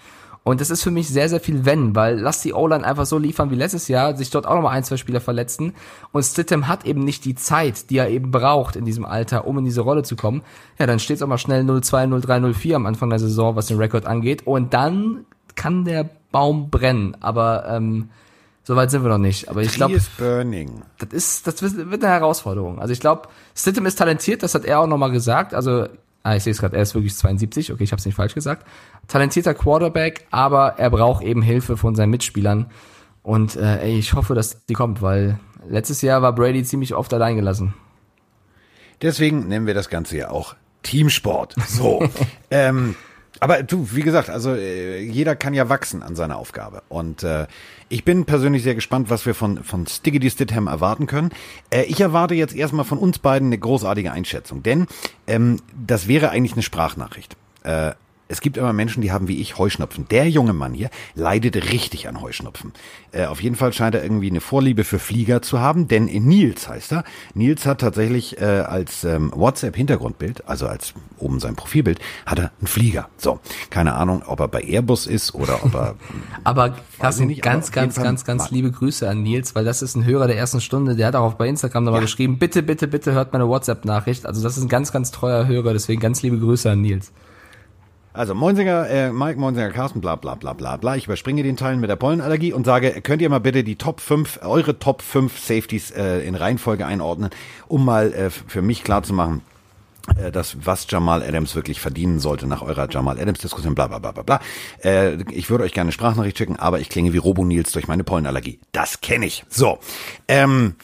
Und 0.49 0.63
das 0.63 0.71
ist 0.71 0.83
für 0.83 0.91
mich 0.91 1.09
sehr, 1.09 1.29
sehr 1.29 1.41
viel 1.41 1.67
Wenn, 1.67 1.95
weil 1.95 2.19
lass 2.19 2.41
die 2.41 2.55
O-Line 2.55 2.83
einfach 2.83 3.05
so 3.05 3.19
liefern 3.19 3.51
wie 3.51 3.55
letztes 3.55 3.87
Jahr, 3.87 4.17
sich 4.17 4.31
dort 4.31 4.47
auch 4.47 4.55
nochmal 4.55 4.75
ein, 4.75 4.83
zwei 4.83 4.97
Spieler 4.97 5.21
verletzen. 5.21 5.75
Und 6.11 6.23
Stittem 6.23 6.69
hat 6.69 6.87
eben 6.87 7.05
nicht 7.05 7.27
die 7.27 7.35
Zeit, 7.35 7.91
die 7.91 7.99
er 7.99 8.09
eben 8.09 8.31
braucht 8.31 8.75
in 8.75 8.87
diesem 8.87 9.05
Alter, 9.05 9.47
um 9.47 9.59
in 9.59 9.67
diese 9.67 9.83
Rolle 9.83 10.05
zu 10.05 10.17
kommen. 10.17 10.41
Ja, 10.79 10.87
dann 10.87 11.01
steht 11.01 11.17
es 11.17 11.23
auch 11.23 11.27
mal 11.27 11.37
schnell 11.37 11.65
0-2, 11.65 12.09
0-3, 12.25 12.55
0-4 12.55 12.77
am 12.77 12.87
Anfang 12.87 13.11
der 13.11 13.19
Saison, 13.19 13.57
was 13.57 13.67
den 13.67 13.77
Rekord 13.77 14.07
angeht. 14.07 14.47
Und 14.47 14.73
dann 14.73 15.27
kann 15.55 15.85
der 15.85 16.09
Baum 16.33 16.71
brennen. 16.71 17.15
Aber 17.21 17.69
ähm, 17.69 18.09
Soweit 18.65 18.91
sind 18.91 19.03
wir 19.03 19.09
noch 19.09 19.17
nicht. 19.17 19.49
Aber 19.49 19.63
ich 19.63 19.73
glaube, 19.73 19.99
das 20.99 21.09
ist, 21.11 21.47
das 21.47 21.63
wird 21.63 22.05
eine 22.05 22.13
Herausforderung. 22.13 22.79
Also 22.81 22.93
ich 22.93 23.01
glaube, 23.01 23.29
Stittem 23.55 23.87
ist 23.87 23.97
talentiert, 23.97 24.43
das 24.43 24.55
hat 24.55 24.67
er 24.67 24.81
auch 24.81 24.87
nochmal 24.87 25.11
gesagt. 25.11 25.55
Also 25.55 25.89
Ah, 26.23 26.37
ich 26.37 26.43
sehe 26.43 26.51
es 26.51 26.59
gerade, 26.59 26.77
er 26.77 26.83
ist 26.83 26.95
wirklich 26.95 27.15
72, 27.15 27.73
okay, 27.73 27.85
ich 27.85 27.93
habe 27.93 28.01
es 28.01 28.07
nicht 28.07 28.15
falsch 28.15 28.35
gesagt. 28.35 28.67
Talentierter 29.07 29.55
Quarterback, 29.55 30.27
aber 30.31 30.75
er 30.79 30.91
braucht 30.91 31.23
eben 31.23 31.43
Hilfe 31.43 31.77
von 31.77 31.95
seinen 31.95 32.11
Mitspielern. 32.11 32.67
Und 33.23 33.57
äh, 33.57 33.83
ey, 33.83 33.99
ich 33.99 34.15
hoffe, 34.15 34.35
dass 34.35 34.65
die 34.67 34.75
kommt, 34.75 35.01
weil 35.03 35.39
letztes 35.69 36.03
Jahr 36.03 36.23
war 36.23 36.35
Brady 36.35 36.63
ziemlich 36.65 36.95
oft 36.95 37.13
allein 37.15 37.37
gelassen. 37.37 37.75
Deswegen 39.01 39.49
nennen 39.49 39.67
wir 39.67 39.75
das 39.75 39.89
Ganze 39.89 40.17
ja 40.17 40.31
auch 40.31 40.57
Teamsport. 40.83 41.55
So. 41.67 42.09
ähm, 42.51 42.97
aber 43.41 43.63
du, 43.63 43.89
wie 43.93 44.03
gesagt, 44.03 44.31
also 44.31 44.55
äh, 44.55 45.01
jeder 45.01 45.37
kann 45.37 45.55
ja 45.55 45.69
wachsen 45.69 46.03
an 46.03 46.17
seiner 46.17 46.37
Aufgabe. 46.37 46.83
Und 46.89 47.23
äh, 47.23 47.47
ich 47.89 48.05
bin 48.05 48.25
persönlich 48.25 48.63
sehr 48.63 48.75
gespannt, 48.75 49.11
was 49.11 49.27
wir 49.27 49.35
von, 49.35 49.63
von 49.65 49.87
Stiggity 49.87 50.31
Stidham 50.31 50.67
erwarten 50.67 51.07
können. 51.07 51.31
Äh, 51.71 51.85
ich 51.85 52.01
erwarte 52.01 52.35
jetzt 52.35 52.55
erstmal 52.55 52.85
von 52.85 52.99
uns 52.99 53.19
beiden 53.19 53.49
eine 53.49 53.59
großartige 53.59 54.13
Einschätzung, 54.13 54.63
denn 54.63 54.87
ähm, 55.27 55.61
das 55.75 56.09
wäre 56.09 56.31
eigentlich 56.31 56.55
eine 56.55 56.63
Sprachnachricht. 56.63 57.37
Äh, 57.63 57.93
es 58.29 58.41
gibt 58.43 58.57
immer 58.59 58.73
Menschen, 58.73 59.01
die 59.01 59.11
haben 59.11 59.27
wie 59.27 59.41
ich 59.41 59.59
Heuschnupfen. 59.59 60.07
Der 60.11 60.29
junge 60.29 60.53
Mann 60.53 60.75
hier 60.75 60.91
leidet 61.15 61.57
richtig 61.73 62.09
an 62.09 62.21
Heuschnupfen. 62.21 62.73
Äh, 63.11 63.25
auf 63.25 63.43
jeden 63.43 63.57
Fall 63.57 63.73
scheint 63.73 63.95
er 63.95 64.03
irgendwie 64.03 64.31
eine 64.31 64.43
Vorliebe 64.43 64.85
für 64.85 64.99
Flieger 64.99 65.41
zu 65.41 65.61
haben, 65.61 65.89
denn 65.89 66.05
Nils 66.05 66.69
heißt 66.69 66.93
er. 66.93 67.05
Nils 67.35 67.65
hat 67.65 67.81
tatsächlich 67.81 68.41
äh, 68.41 68.45
als 68.45 69.05
ähm, 69.05 69.33
WhatsApp-Hintergrundbild, 69.35 70.47
also 70.47 70.67
als 70.67 70.93
oben 71.17 71.41
sein 71.41 71.57
Profilbild, 71.57 72.01
hat 72.27 72.39
er 72.39 72.53
einen 72.59 72.67
Flieger. 72.67 73.09
So, 73.17 73.41
keine 73.71 73.95
Ahnung, 73.95 74.23
ob 74.27 74.41
er 74.41 74.49
bei 74.49 74.63
Airbus 74.63 75.07
ist 75.07 75.35
oder 75.35 75.65
ob 75.65 75.75
er. 75.75 75.95
aber 76.45 76.77
Carsten, 76.99 77.29
nicht, 77.29 77.43
ganz, 77.43 77.73
ganz, 77.73 77.97
ganz, 77.97 78.25
ganz 78.25 78.51
liebe 78.51 78.71
Grüße 78.71 79.09
an 79.09 79.23
Nils, 79.23 79.55
weil 79.55 79.65
das 79.65 79.81
ist 79.81 79.97
ein 79.97 80.05
Hörer 80.05 80.27
der 80.27 80.37
ersten 80.37 80.61
Stunde. 80.61 80.97
Der 80.97 81.07
hat 81.07 81.17
auch 81.17 81.35
bei 81.35 81.49
Instagram 81.49 81.85
nochmal 81.85 82.01
ja. 82.01 82.05
geschrieben, 82.05 82.39
bitte, 82.39 82.63
bitte, 82.63 82.89
bitte 82.89 83.13
hört 83.13 83.33
meine 83.33 83.49
WhatsApp-Nachricht. 83.49 84.27
Also 84.27 84.43
das 84.43 84.59
ist 84.59 84.65
ein 84.65 84.69
ganz, 84.69 84.93
ganz 84.93 85.11
treuer 85.13 85.47
Hörer, 85.47 85.73
deswegen 85.73 86.01
ganz 86.01 86.23
liebe 86.23 86.39
Grüße 86.39 86.71
an 86.71 86.83
Nils. 86.83 87.11
Also 88.19 88.35
Moinsinger, 88.35 88.91
äh, 88.91 89.13
Mike, 89.13 89.39
Moinsinger, 89.39 89.71
Carsten, 89.71 90.01
bla 90.01 90.17
bla 90.17 90.35
bla 90.35 90.53
bla 90.53 90.77
bla. 90.77 90.97
Ich 90.97 91.05
überspringe 91.05 91.45
den 91.45 91.57
Teil 91.57 91.77
mit 91.77 91.89
der 91.89 91.95
Pollenallergie 91.95 92.53
und 92.53 92.67
sage, 92.67 93.01
könnt 93.01 93.23
ihr 93.23 93.31
mal 93.31 93.39
bitte 93.39 93.63
die 93.63 93.77
Top 93.77 94.01
5, 94.01 94.41
eure 94.43 94.81
Top 94.81 95.03
5 95.03 95.39
Safeties 95.39 95.93
äh, 95.93 96.27
in 96.27 96.35
Reihenfolge 96.35 96.85
einordnen, 96.85 97.31
um 97.69 97.85
mal 97.85 98.13
äh, 98.13 98.31
für 98.31 98.61
mich 98.61 98.83
klar 98.83 99.05
zu 99.05 99.15
machen, 99.15 99.43
äh, 100.17 100.33
das, 100.33 100.57
was 100.65 100.89
Jamal 100.91 101.23
Adams 101.23 101.55
wirklich 101.55 101.81
verdienen 101.81 102.19
sollte 102.19 102.49
nach 102.49 102.63
eurer 102.63 102.89
Jamal 102.91 103.21
Adams 103.21 103.39
Diskussion, 103.39 103.77
bla 103.77 103.87
bla 103.87 104.01
bla 104.01 104.11
bla 104.11 104.25
bla. 104.25 104.41
Äh, 104.83 105.23
ich 105.31 105.49
würde 105.49 105.63
euch 105.63 105.73
gerne 105.73 105.87
eine 105.87 105.93
Sprachnachricht 105.93 106.39
schicken, 106.39 106.57
aber 106.57 106.81
ich 106.81 106.89
klinge 106.89 107.13
wie 107.13 107.19
Robo 107.19 107.45
Nils 107.45 107.71
durch 107.71 107.87
meine 107.87 108.03
Pollenallergie. 108.03 108.59
Das 108.73 109.01
kenne 109.01 109.27
ich. 109.27 109.45
So. 109.49 109.79
Ähm, 110.27 110.75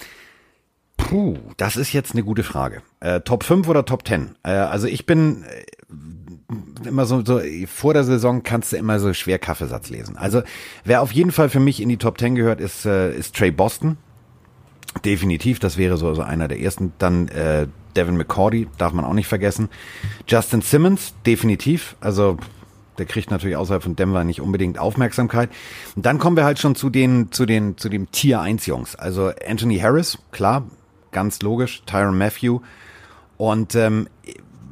Puh, 0.97 1.37
das 1.57 1.77
ist 1.77 1.92
jetzt 1.92 2.12
eine 2.12 2.23
gute 2.23 2.42
Frage. 2.42 2.83
Äh, 3.01 3.20
Top 3.20 3.42
5 3.44 3.68
oder 3.68 3.85
Top 3.85 4.07
10? 4.07 4.37
Äh, 4.42 4.53
also 4.53 4.87
ich 4.87 5.07
bin 5.07 5.44
äh, 5.44 5.64
immer 6.85 7.07
so, 7.07 7.24
so, 7.24 7.40
vor 7.66 7.94
der 7.94 8.04
Saison 8.04 8.42
kannst 8.42 8.72
du 8.72 8.76
immer 8.76 9.00
so 9.00 9.12
schwer 9.12 9.38
Kaffeesatz 9.38 9.90
lesen. 9.90 10.16
Also, 10.16 10.42
wer 10.85 11.02
auf 11.02 11.12
jeden 11.12 11.33
Fall 11.33 11.48
für 11.48 11.61
mich 11.61 11.80
in 11.80 11.88
die 11.88 11.96
Top 11.96 12.18
10 12.18 12.35
gehört, 12.35 12.61
ist, 12.61 12.85
äh, 12.85 13.14
ist 13.14 13.35
Trey 13.35 13.50
Boston. 13.50 13.96
Definitiv, 15.04 15.59
das 15.59 15.76
wäre 15.76 15.96
so, 15.96 16.14
so 16.14 16.22
einer 16.22 16.48
der 16.48 16.61
ersten. 16.61 16.92
Dann 16.98 17.28
äh, 17.28 17.66
Devin 17.96 18.16
McCordy, 18.16 18.68
darf 18.78 18.92
man 18.92 19.04
auch 19.04 19.14
nicht 19.14 19.26
vergessen. 19.26 19.68
Justin 20.28 20.62
Simmons, 20.62 21.14
definitiv. 21.26 21.96
Also 22.00 22.38
der 22.98 23.07
kriegt 23.07 23.30
natürlich 23.30 23.57
außerhalb 23.57 23.83
von 23.83 23.96
Denver 23.96 24.24
nicht 24.24 24.40
unbedingt 24.40 24.78
Aufmerksamkeit. 24.78 25.50
Und 25.96 26.07
dann 26.07 26.18
kommen 26.18 26.37
wir 26.37 26.44
halt 26.44 26.59
schon 26.59 26.74
zu 26.74 26.90
den, 26.90 27.33
zu 27.33 27.46
den, 27.46 27.76
zu 27.76 27.88
dem 27.88 28.11
Tier 28.12 28.40
1 28.40 28.66
Jungs. 28.66 28.94
Also 28.94 29.33
Anthony 29.46 29.78
Harris, 29.78 30.18
klar, 30.30 30.64
ganz 31.11 31.42
logisch. 31.42 31.83
Tyron 31.87 32.16
Matthew. 32.16 32.61
Und 33.37 33.74
ähm, 33.74 34.09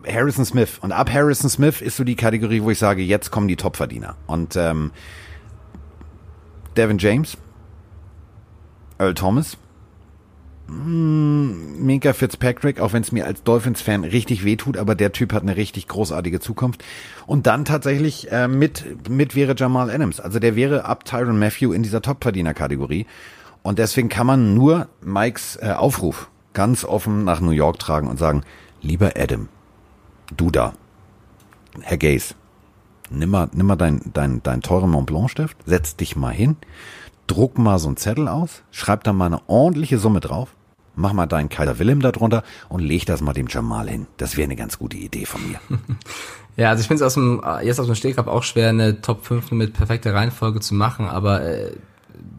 Harrison 0.06 0.44
Smith. 0.44 0.78
Und 0.80 0.92
ab 0.92 1.12
Harrison 1.12 1.50
Smith 1.50 1.80
ist 1.80 1.96
so 1.96 2.04
die 2.04 2.16
Kategorie, 2.16 2.62
wo 2.62 2.70
ich 2.70 2.78
sage, 2.78 3.02
jetzt 3.02 3.30
kommen 3.30 3.48
die 3.48 3.56
Topverdiener. 3.56 4.16
Und 4.26 4.56
ähm, 4.56 4.90
Devin 6.76 6.98
James, 6.98 7.36
Earl 8.98 9.14
Thomas, 9.14 9.56
mm, 10.68 11.84
Minka 11.84 12.12
Fitzpatrick, 12.12 12.80
auch 12.80 12.92
wenn 12.92 13.02
es 13.02 13.12
mir 13.12 13.26
als 13.26 13.42
Dolphins-Fan 13.42 14.04
richtig 14.04 14.44
wehtut, 14.44 14.76
aber 14.76 14.94
der 14.94 15.12
Typ 15.12 15.32
hat 15.32 15.42
eine 15.42 15.56
richtig 15.56 15.88
großartige 15.88 16.40
Zukunft. 16.40 16.84
Und 17.26 17.46
dann 17.46 17.64
tatsächlich 17.64 18.30
äh, 18.32 18.48
mit, 18.48 19.08
mit 19.08 19.34
wäre 19.34 19.54
Jamal 19.56 19.90
Adams. 19.90 20.20
Also 20.20 20.38
der 20.38 20.56
wäre 20.56 20.84
ab 20.84 21.04
Tyron 21.04 21.38
Matthew 21.38 21.72
in 21.72 21.82
dieser 21.82 22.02
Topverdiener-Kategorie. 22.02 23.06
Und 23.62 23.78
deswegen 23.78 24.08
kann 24.08 24.26
man 24.26 24.54
nur 24.54 24.88
Mikes 25.02 25.56
äh, 25.62 25.72
Aufruf 25.72 26.28
ganz 26.52 26.84
offen 26.84 27.24
nach 27.24 27.40
New 27.40 27.50
York 27.50 27.78
tragen 27.78 28.08
und 28.08 28.18
sagen, 28.18 28.42
lieber 28.80 29.12
Adam, 29.16 29.48
du 30.36 30.50
da, 30.50 30.74
Herr 31.80 31.98
Gaze, 31.98 32.34
nimm 33.10 33.30
mal, 33.30 33.48
nimm 33.52 33.66
mal 33.66 33.76
dein, 33.76 34.00
dein, 34.12 34.42
dein 34.42 34.62
teuren 34.62 34.90
Mont 34.90 35.06
Blanc 35.06 35.30
Stift, 35.30 35.56
setz 35.66 35.96
dich 35.96 36.16
mal 36.16 36.32
hin, 36.32 36.56
druck 37.26 37.58
mal 37.58 37.78
so 37.78 37.88
einen 37.88 37.96
Zettel 37.96 38.28
aus, 38.28 38.62
schreib 38.70 39.04
da 39.04 39.12
mal 39.12 39.26
eine 39.26 39.40
ordentliche 39.48 39.98
Summe 39.98 40.20
drauf, 40.20 40.54
mach 40.94 41.12
mal 41.12 41.26
deinen 41.26 41.48
Kaiser 41.48 41.78
Wilhelm 41.78 42.00
da 42.00 42.12
drunter 42.12 42.42
und 42.68 42.80
leg 42.80 43.06
das 43.06 43.20
mal 43.20 43.32
dem 43.32 43.46
Jamal 43.48 43.88
hin. 43.88 44.06
Das 44.16 44.36
wäre 44.36 44.44
eine 44.44 44.56
ganz 44.56 44.78
gute 44.78 44.96
Idee 44.96 45.24
von 45.24 45.40
mir. 45.46 45.58
ja, 46.56 46.70
also 46.70 46.82
ich 46.82 46.88
finde 46.88 47.02
es 47.04 47.06
aus 47.06 47.14
dem, 47.14 47.42
jetzt 47.62 47.80
aus 47.80 47.86
dem 47.86 47.94
Stegreif 47.94 48.26
auch 48.26 48.42
schwer, 48.42 48.68
eine 48.68 49.00
Top 49.00 49.24
5 49.24 49.52
mit 49.52 49.74
perfekter 49.74 50.14
Reihenfolge 50.14 50.60
zu 50.60 50.74
machen, 50.74 51.08
aber 51.08 51.42
äh, 51.42 51.72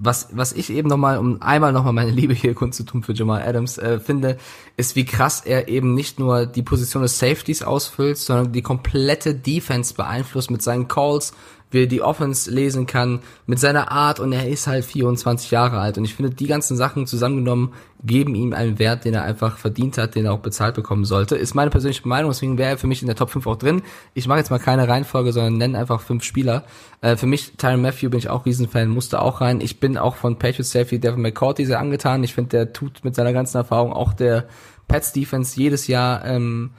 was, 0.03 0.29
was 0.31 0.51
ich 0.53 0.69
eben 0.69 0.89
nochmal, 0.89 1.17
um 1.17 1.41
einmal 1.41 1.71
nochmal 1.71 1.93
meine 1.93 2.11
Liebe 2.11 2.33
hier 2.33 2.53
kundzutun 2.53 3.03
für 3.03 3.13
Jamal 3.13 3.41
Adams, 3.41 3.77
äh, 3.77 3.99
finde, 3.99 4.37
ist, 4.77 4.95
wie 4.95 5.05
krass 5.05 5.41
er 5.41 5.67
eben 5.67 5.93
nicht 5.93 6.19
nur 6.19 6.45
die 6.45 6.63
Position 6.63 7.03
des 7.03 7.19
Safeties 7.19 7.63
ausfüllt, 7.63 8.17
sondern 8.17 8.51
die 8.51 8.61
komplette 8.61 9.33
Defense 9.33 9.93
beeinflusst 9.93 10.51
mit 10.51 10.61
seinen 10.61 10.87
Calls, 10.87 11.33
wie 11.73 11.83
er 11.83 11.87
die 11.87 12.01
Offense 12.01 12.49
lesen 12.49 12.85
kann, 12.85 13.19
mit 13.45 13.59
seiner 13.59 13.91
Art 13.91 14.19
und 14.19 14.31
er 14.31 14.47
ist 14.47 14.67
halt 14.67 14.85
24 14.85 15.51
Jahre 15.51 15.79
alt 15.79 15.97
und 15.97 16.05
ich 16.05 16.15
finde, 16.15 16.31
die 16.31 16.47
ganzen 16.47 16.77
Sachen 16.77 17.07
zusammengenommen 17.07 17.73
geben 18.03 18.35
ihm 18.35 18.53
einen 18.53 18.79
Wert, 18.79 19.05
den 19.05 19.13
er 19.13 19.23
einfach 19.23 19.57
verdient 19.57 19.97
hat, 19.97 20.15
den 20.15 20.25
er 20.25 20.33
auch 20.33 20.39
bezahlt 20.39 20.75
bekommen 20.75 21.05
sollte. 21.05 21.35
Ist 21.35 21.55
meine 21.55 21.71
persönliche 21.71 22.07
Meinung, 22.07 22.31
deswegen 22.31 22.57
wäre 22.57 22.71
er 22.71 22.77
für 22.77 22.87
mich 22.87 23.01
in 23.01 23.07
der 23.07 23.15
Top 23.15 23.29
5 23.29 23.47
auch 23.47 23.55
drin. 23.55 23.81
Ich 24.13 24.27
mache 24.27 24.39
jetzt 24.39 24.51
mal 24.51 24.59
keine 24.59 24.87
Reihenfolge, 24.87 25.31
sondern 25.31 25.57
nenne 25.57 25.79
einfach 25.79 26.01
fünf 26.01 26.23
Spieler. 26.23 26.65
Äh, 27.01 27.15
für 27.15 27.27
mich, 27.27 27.53
Tyron 27.57 27.81
Matthew 27.81 28.09
bin 28.09 28.19
ich 28.19 28.29
auch 28.29 28.45
Riesenfan, 28.45 28.89
musste 28.89 29.21
auch 29.21 29.41
rein. 29.41 29.61
Ich 29.61 29.79
bin 29.79 29.97
auch 29.97 30.15
von 30.15 30.37
Patriots 30.37 30.71
Safety 30.71 30.99
Devin 30.99 31.21
McCourty 31.21 31.65
sehr 31.65 31.79
angetan. 31.79 32.23
Ich 32.23 32.33
finde, 32.33 32.49
der 32.49 32.73
tut 32.73 33.03
mit 33.03 33.15
seiner 33.15 33.31
ganzen 33.31 33.57
Erfahrung 33.57 33.93
auch 33.93 34.13
der 34.13 34.47
Pets 34.87 35.13
Defense 35.13 35.59
jedes 35.59 35.87
Jahr 35.87 36.25
ähm, 36.25 36.71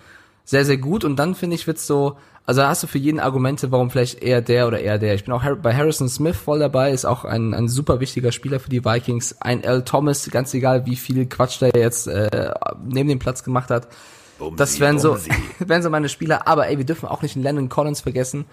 sehr, 0.45 0.65
sehr 0.65 0.77
gut. 0.77 1.05
Und 1.05 1.17
dann 1.17 1.35
finde 1.35 1.57
ich, 1.57 1.67
wird's 1.67 1.87
so, 1.87 2.17
also 2.47 2.63
hast 2.63 2.83
du 2.83 2.87
für 2.87 2.99
jeden 2.99 3.21
Argumente, 3.21 3.73
warum 3.73 3.91
vielleicht 3.91 4.23
eher 4.23 4.43
der 4.43 4.67
oder 4.67 4.81
eher 4.81 4.99
der. 4.99 5.15
Ich 5.15 5.25
bin 5.25 5.33
auch 5.33 5.43
bei 5.63 5.75
Harrison 5.75 6.09
Smith 6.09 6.37
voll 6.37 6.59
dabei, 6.59 6.93
ist 6.93 7.07
auch 7.07 7.25
ein, 7.25 7.55
ein 7.55 7.69
super 7.69 8.01
wichtiger 8.01 8.33
Spieler 8.33 8.61
für 8.61 8.69
die 8.69 8.85
Vikings. 8.85 9.41
Ein 9.41 9.63
L. 9.63 9.83
Thomas, 9.83 10.29
ganz 10.31 10.53
egal, 10.53 10.85
wie 10.85 10.97
viel 10.97 11.25
Quatsch 11.27 11.61
der 11.61 11.71
jetzt 11.75 12.07
äh, 12.07 12.53
neben 12.85 13.09
dem 13.09 13.19
Platz 13.19 13.45
gemacht 13.45 13.71
hat. 13.71 13.89
Bumsi, 14.39 14.57
das 14.57 14.79
wären 14.79 14.99
so, 14.99 15.17
wären 15.59 15.83
so 15.83 15.89
meine 15.89 16.11
Spieler. 16.11 16.47
Aber 16.47 16.69
ey, 16.69 16.77
wir 16.77 16.85
dürfen 16.85 17.09
auch 17.09 17.23
nicht 17.23 17.35
den 17.35 17.43
Landon 17.43 17.71
Collins 17.71 18.03
vergessen. 18.03 18.45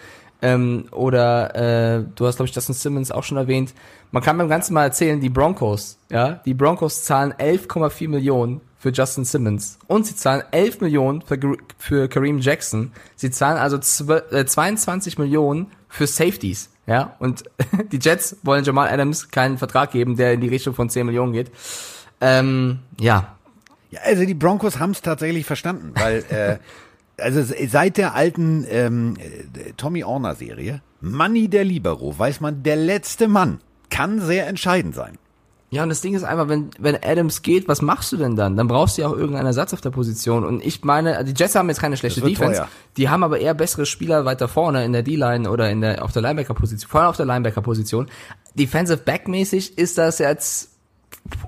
Ähm, 0.42 0.86
oder 0.92 1.56
äh, 1.56 2.06
du 2.16 2.26
hast, 2.26 2.38
glaube 2.38 2.50
ich, 2.50 2.56
Justin 2.56 2.76
Simmons 2.76 3.12
auch 3.12 3.24
schon 3.24 3.38
erwähnt. 3.38 3.74
Man 4.12 4.24
kann 4.24 4.38
beim 4.38 4.50
Ganzen 4.50 4.74
mal 4.74 4.84
erzählen, 4.84 5.20
die 5.20 5.30
Broncos, 5.30 5.98
ja, 6.10 6.42
die 6.46 6.54
Broncos 6.54 7.04
zahlen 7.04 7.34
11,4 7.34 8.10
Millionen 8.10 8.62
für 8.82 8.89
Justin 8.89 9.26
Simmons 9.26 9.78
und 9.86 10.08
sie 10.08 10.15
zahlen 10.15 10.41
11 10.50 10.82
Millionen 10.82 11.22
für, 11.22 11.38
für 11.78 12.08
Kareem 12.08 12.39
Jackson. 12.39 12.91
Sie 13.15 13.30
zahlen 13.30 13.60
also 13.60 13.78
12, 13.78 14.32
äh, 14.32 14.46
22 14.46 15.20
Millionen 15.20 15.67
für 15.88 16.08
Safeties. 16.08 16.72
Ja, 16.88 17.15
und 17.20 17.44
die 17.91 18.00
Jets 18.00 18.38
wollen 18.41 18.63
Jamal 18.63 18.89
Adams 18.89 19.30
keinen 19.30 19.60
Vertrag 19.60 19.91
geben, 19.91 20.17
der 20.17 20.34
in 20.34 20.41
die 20.41 20.48
Richtung 20.48 20.74
von 20.74 20.89
10 20.89 21.06
Millionen 21.06 21.32
geht. 21.32 21.52
Ähm, 22.22 22.80
ja. 23.00 23.38
Ja, 23.91 24.00
also 24.04 24.26
die 24.26 24.34
Broncos 24.34 24.80
haben 24.80 24.91
es 24.91 25.02
tatsächlich 25.04 25.46
verstanden, 25.46 25.91
weil 25.94 26.24
äh, 26.30 26.58
also 27.22 27.44
seit 27.67 27.98
der 27.98 28.15
alten 28.15 28.65
ähm, 28.67 29.15
äh, 29.20 29.74
Tommy 29.78 30.04
Orner 30.04 30.34
Serie, 30.34 30.82
Money 31.02 31.50
der 31.50 31.65
Libero, 31.65 32.17
weiß 32.17 32.41
man, 32.41 32.63
der 32.63 32.78
letzte 32.78 33.28
Mann 33.28 33.60
kann 33.91 34.20
sehr 34.20 34.48
entscheidend 34.48 34.96
sein. 34.96 35.20
Ja, 35.74 35.84
und 35.84 35.90
das 35.90 36.02
Ding 36.02 36.14
ist 36.14 36.26
einfach, 36.26 36.50
wenn, 36.50 36.70
wenn 36.80 37.02
Adams 37.02 37.44
geht, 37.44 37.70
was 37.70 37.82
machst 37.82 38.12
du 38.12 38.18
denn 38.18 38.36
dann? 38.36 38.58
Dann 38.58 38.68
brauchst 38.68 38.98
du 38.98 39.04
ja 39.04 39.08
auch 39.08 39.16
irgendeinen 39.16 39.46
Ersatz 39.46 39.74
auf 39.74 39.80
der 39.80 39.90
Position. 39.90 40.44
Und 40.44 40.62
ich 40.66 40.84
meine, 40.84 41.24
die 41.24 41.34
Jets 41.34 41.56
haben 41.56 41.70
jetzt 41.70 41.80
keine 41.80 41.96
schlechte 41.96 42.20
Defense. 42.20 42.60
Teuer. 42.60 42.68
Die 42.98 43.08
haben 43.08 43.24
aber 43.24 43.40
eher 43.40 43.54
bessere 43.54 43.86
Spieler 43.86 44.26
weiter 44.26 44.50
vorne 44.50 44.84
in 44.84 44.92
der 44.92 45.02
D-Line 45.02 45.50
oder 45.50 45.72
in 45.72 45.80
der, 45.80 46.04
auf 46.04 46.12
der 46.12 46.24
Linebacker-Position, 46.24 46.90
vor 46.90 47.00
allem 47.00 47.10
auf 47.12 47.16
der 47.16 47.26
Linebacker-Position. 47.26 48.10
Defensive 48.54 48.98
Back-mäßig 48.98 49.78
ist 49.78 49.98
das 49.98 50.20
jetzt 50.20 50.72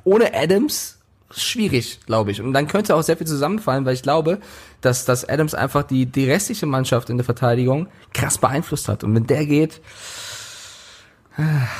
ohne 0.06 0.34
Adams 0.34 1.00
schwierig, 1.30 2.00
glaube 2.06 2.32
ich. 2.32 2.42
Und 2.42 2.54
dann 2.54 2.70
könnte 2.70 2.96
auch 2.96 3.04
sehr 3.04 3.18
viel 3.18 3.28
zusammenfallen, 3.28 3.84
weil 3.84 3.94
ich 3.94 4.04
glaube, 4.04 4.40
dass, 4.80 5.04
dass 5.04 5.28
Adams 5.28 5.54
einfach 5.54 5.84
die, 5.84 6.06
die 6.06 6.30
restliche 6.30 6.66
Mannschaft 6.66 7.10
in 7.10 7.18
der 7.18 7.26
Verteidigung 7.26 7.88
krass 8.14 8.38
beeinflusst 8.38 8.88
hat. 8.88 9.04
Und 9.04 9.16
wenn 9.16 9.28
der 9.28 9.46
geht, 9.46 9.82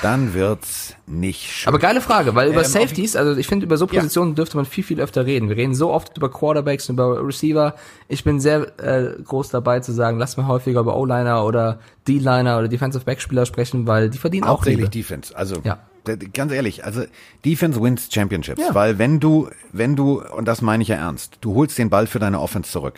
dann 0.02 0.34
wird's 0.34 0.96
nicht 1.06 1.52
schön. 1.52 1.70
Aber 1.70 1.78
geile 1.78 2.02
Frage, 2.02 2.34
weil 2.34 2.50
über 2.50 2.64
ähm, 2.64 2.68
Safeties, 2.68 3.16
also 3.16 3.38
ich 3.38 3.46
finde, 3.46 3.66
über 3.68 3.78
so 3.78 3.86
Positionen 3.86 4.32
ja. 4.32 4.36
dürfte 4.36 4.58
man 4.58 4.66
viel, 4.66 4.84
viel 4.84 5.00
öfter 5.00 5.28
reden. 5.28 5.48
Wir 5.48 5.58
reden 5.58 5.76
so 5.76 5.92
oft 5.92 6.18
über 6.18 6.32
Quarterbacks 6.32 6.90
und 6.90 6.96
über 6.96 7.24
Receiver. 7.24 7.76
Ich 8.08 8.24
bin 8.24 8.40
sehr 8.40 8.80
äh, 8.80 9.22
groß 9.24 9.50
dabei 9.50 9.80
zu 9.80 9.92
sagen, 9.92 10.18
lass 10.18 10.38
mal 10.38 10.48
häufiger 10.48 10.80
über 10.80 10.98
O-Liner 10.98 11.46
oder 11.46 11.80
D-Liner 12.08 12.58
oder 12.58 12.68
Defensive 12.68 13.06
Backspieler 13.06 13.46
sprechen, 13.46 13.86
weil 13.86 14.10
die 14.10 14.18
verdienen 14.18 14.46
auch 14.46 14.58
Hauptsächlich 14.58 14.90
Defense. 14.90 15.36
Also 15.38 15.62
ja. 15.64 15.78
ganz 16.34 16.52
ehrlich, 16.52 16.84
also 16.84 17.04
Defense 17.46 17.82
wins 17.82 18.10
Championships, 18.12 18.60
ja. 18.60 18.74
weil 18.74 18.98
wenn 18.98 19.20
du, 19.20 19.50
wenn 19.72 19.96
du, 19.96 20.24
und 20.24 20.48
das 20.48 20.64
meine 20.64 20.82
ich 20.82 20.90
ja 20.90 20.96
ernst, 20.96 21.38
du 21.42 21.54
holst 21.54 21.78
den 21.78 21.92
Ball 21.92 22.08
für 22.08 22.20
deine 22.20 22.40
Offense 22.40 22.72
zurück. 22.72 22.96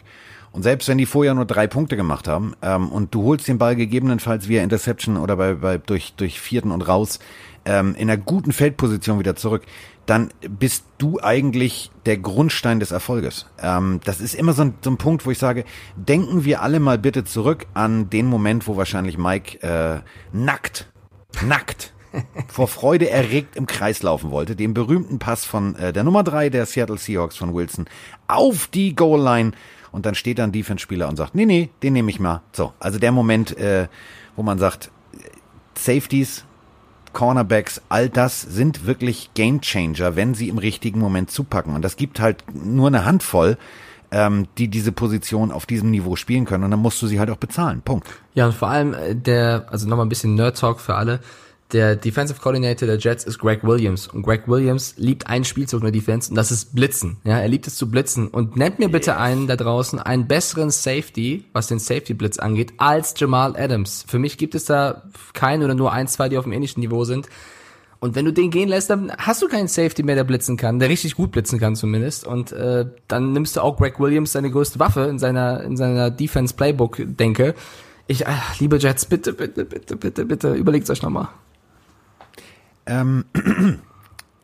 Und 0.55 0.63
selbst 0.63 0.87
wenn 0.87 0.97
die 0.97 1.05
vorher 1.05 1.33
nur 1.33 1.43
drei 1.43 1.67
Punkte 1.67 1.97
gemacht 1.97 2.29
haben 2.29 2.53
ähm, 2.61 2.87
und 2.87 3.13
du 3.13 3.23
holst 3.23 3.45
den 3.45 3.57
Ball 3.57 3.75
gegebenenfalls 3.75 4.47
via 4.47 4.63
Interception 4.63 5.17
oder 5.17 5.35
bei, 5.35 5.55
bei 5.55 5.77
durch, 5.77 6.13
durch 6.15 6.39
vierten 6.39 6.71
und 6.71 6.81
raus 6.87 7.19
ähm, 7.65 7.93
in 7.95 8.09
einer 8.09 8.15
guten 8.15 8.53
Feldposition 8.53 9.19
wieder 9.19 9.35
zurück, 9.35 9.63
dann 10.05 10.29
bist 10.47 10.85
du 10.97 11.19
eigentlich 11.21 11.91
der 12.05 12.15
Grundstein 12.15 12.79
des 12.79 12.91
Erfolges. 12.91 13.47
Ähm, 13.61 13.99
das 14.05 14.21
ist 14.21 14.33
immer 14.33 14.53
so 14.53 14.61
ein, 14.61 14.75
so 14.81 14.91
ein 14.91 14.97
Punkt, 14.97 15.25
wo 15.25 15.31
ich 15.31 15.39
sage, 15.39 15.65
denken 15.97 16.45
wir 16.45 16.61
alle 16.61 16.79
mal 16.79 16.97
bitte 16.97 17.25
zurück 17.25 17.65
an 17.73 18.09
den 18.09 18.25
Moment, 18.25 18.65
wo 18.65 18.77
wahrscheinlich 18.77 19.17
Mike 19.17 19.61
äh, 19.61 19.99
nackt, 20.31 20.89
nackt 21.45 21.93
vor 22.47 22.69
Freude 22.69 23.09
erregt 23.09 23.57
im 23.57 23.67
Kreis 23.67 24.03
laufen 24.03 24.31
wollte, 24.31 24.55
den 24.55 24.73
berühmten 24.73 25.19
Pass 25.19 25.43
von 25.43 25.75
äh, 25.75 25.91
der 25.91 26.05
Nummer 26.05 26.23
drei 26.23 26.49
der 26.49 26.65
Seattle 26.65 26.97
Seahawks 26.97 27.35
von 27.35 27.53
Wilson 27.53 27.87
auf 28.29 28.67
die 28.67 28.95
Goal 28.95 29.21
Line 29.21 29.51
und 29.95 30.05
dann 30.05 30.13
steht 30.13 30.39
da 30.39 30.43
ein 30.43 30.51
Defense-Spieler 30.51 31.07
und 31.07 31.15
sagt, 31.15 31.35
nee, 31.35 31.45
nee, 31.45 31.69
den 31.81 31.93
nehme 31.93 32.11
ich 32.11 32.19
mal. 32.19 32.41
So, 32.51 32.73
also 32.81 32.99
der 32.99 33.13
Moment, 33.13 33.57
äh, 33.57 33.87
wo 34.35 34.43
man 34.43 34.59
sagt, 34.59 34.91
Safeties, 35.73 36.43
Cornerbacks, 37.13 37.81
all 37.87 38.09
das 38.09 38.41
sind 38.41 38.85
wirklich 38.85 39.29
Gamechanger, 39.35 40.17
wenn 40.17 40.33
sie 40.33 40.49
im 40.49 40.57
richtigen 40.57 40.99
Moment 40.99 41.31
zupacken. 41.31 41.73
Und 41.73 41.81
das 41.81 41.95
gibt 41.95 42.19
halt 42.19 42.43
nur 42.53 42.87
eine 42.87 43.05
Handvoll, 43.05 43.57
ähm, 44.11 44.47
die 44.57 44.67
diese 44.67 44.91
Position 44.91 45.49
auf 45.49 45.65
diesem 45.65 45.91
Niveau 45.91 46.17
spielen 46.17 46.43
können. 46.43 46.65
Und 46.65 46.71
dann 46.71 46.81
musst 46.81 47.01
du 47.01 47.07
sie 47.07 47.17
halt 47.17 47.29
auch 47.29 47.37
bezahlen. 47.37 47.81
Punkt. 47.81 48.05
Ja, 48.33 48.47
und 48.47 48.53
vor 48.53 48.67
allem 48.67 48.93
äh, 48.93 49.15
der, 49.15 49.65
also 49.69 49.87
nochmal 49.87 50.05
ein 50.05 50.09
bisschen 50.09 50.35
Nerd-Talk 50.35 50.81
für 50.81 50.95
alle 50.95 51.21
der 51.71 51.95
Defensive 51.95 52.39
Coordinator 52.39 52.87
der 52.87 52.97
Jets 52.97 53.23
ist 53.23 53.39
Greg 53.39 53.63
Williams 53.63 54.07
und 54.07 54.21
Greg 54.21 54.47
Williams 54.47 54.93
liebt 54.97 55.27
einen 55.27 55.45
Spielzug 55.45 55.79
in 55.79 55.85
der 55.85 55.91
Defense 55.91 56.29
und 56.29 56.35
das 56.35 56.51
ist 56.51 56.75
Blitzen. 56.75 57.17
Ja, 57.23 57.39
er 57.39 57.47
liebt 57.47 57.65
es 57.65 57.75
zu 57.75 57.89
blitzen 57.89 58.27
und 58.27 58.55
nennt 58.55 58.77
mir 58.77 58.89
bitte 58.89 59.17
einen 59.17 59.47
da 59.47 59.55
draußen 59.55 59.99
einen 59.99 60.27
besseren 60.27 60.69
Safety, 60.69 61.45
was 61.53 61.67
den 61.67 61.79
Safety 61.79 62.13
Blitz 62.13 62.37
angeht, 62.37 62.73
als 62.77 63.15
Jamal 63.17 63.55
Adams. 63.57 64.05
Für 64.07 64.19
mich 64.19 64.37
gibt 64.37 64.53
es 64.53 64.65
da 64.65 65.03
keinen 65.33 65.63
oder 65.63 65.73
nur 65.73 65.91
ein, 65.91 66.07
zwei, 66.07 66.29
die 66.29 66.37
auf 66.37 66.43
dem 66.43 66.53
ähnlichen 66.53 66.81
Niveau 66.81 67.03
sind. 67.03 67.29
Und 67.99 68.13
wenn 68.13 68.25
du 68.25 68.33
den 68.33 68.51
gehen 68.51 68.69
lässt, 68.69 68.91
dann 68.91 69.11
hast 69.17 69.41
du 69.41 69.47
keinen 69.47 69.67
Safety 69.67 70.03
mehr, 70.03 70.15
der 70.15 70.25
blitzen 70.25 70.57
kann, 70.57 70.77
der 70.77 70.89
richtig 70.89 71.15
gut 71.15 71.31
blitzen 71.31 71.59
kann 71.59 71.75
zumindest. 71.75 72.27
Und 72.27 72.51
äh, 72.51 72.85
dann 73.07 73.33
nimmst 73.33 73.55
du 73.55 73.61
auch 73.61 73.77
Greg 73.77 73.99
Williams 73.99 74.33
seine 74.33 74.51
größte 74.51 74.79
Waffe 74.79 75.05
in 75.05 75.17
seiner 75.17 75.63
in 75.63 75.75
seiner 75.77 76.11
Defense 76.11 76.53
Playbook 76.53 76.97
denke. 77.03 77.55
Ich, 78.05 78.27
äh, 78.27 78.33
liebe 78.59 78.77
Jets, 78.77 79.05
bitte, 79.05 79.33
bitte, 79.33 79.65
bitte, 79.65 79.95
bitte, 79.95 80.25
bitte, 80.25 80.53
überlegt 80.53 80.87
euch 80.91 81.01
nochmal. 81.01 81.29
Ähm, 82.85 83.25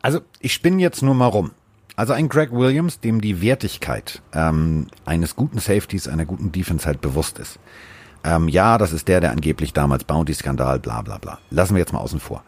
also 0.02 0.20
ich 0.40 0.52
spinne 0.52 0.80
jetzt 0.80 1.02
nur 1.02 1.14
mal 1.14 1.26
rum. 1.26 1.52
Also 1.94 2.14
ein 2.14 2.28
Greg 2.28 2.52
Williams, 2.52 3.00
dem 3.00 3.20
die 3.20 3.42
Wertigkeit 3.42 4.22
ähm, 4.32 4.86
eines 5.04 5.36
guten 5.36 5.58
Safeties, 5.58 6.08
einer 6.08 6.24
guten 6.24 6.50
Defense 6.50 6.86
halt 6.86 7.00
bewusst 7.00 7.38
ist. 7.38 7.58
Ähm, 8.24 8.48
ja, 8.48 8.78
das 8.78 8.92
ist 8.92 9.08
der, 9.08 9.20
der 9.20 9.32
angeblich 9.32 9.72
damals 9.72 10.04
Bounty-Skandal, 10.04 10.78
bla 10.78 11.02
bla 11.02 11.18
bla. 11.18 11.38
Lassen 11.50 11.74
wir 11.74 11.80
jetzt 11.80 11.92
mal 11.92 11.98
außen 11.98 12.20
vor. 12.20 12.42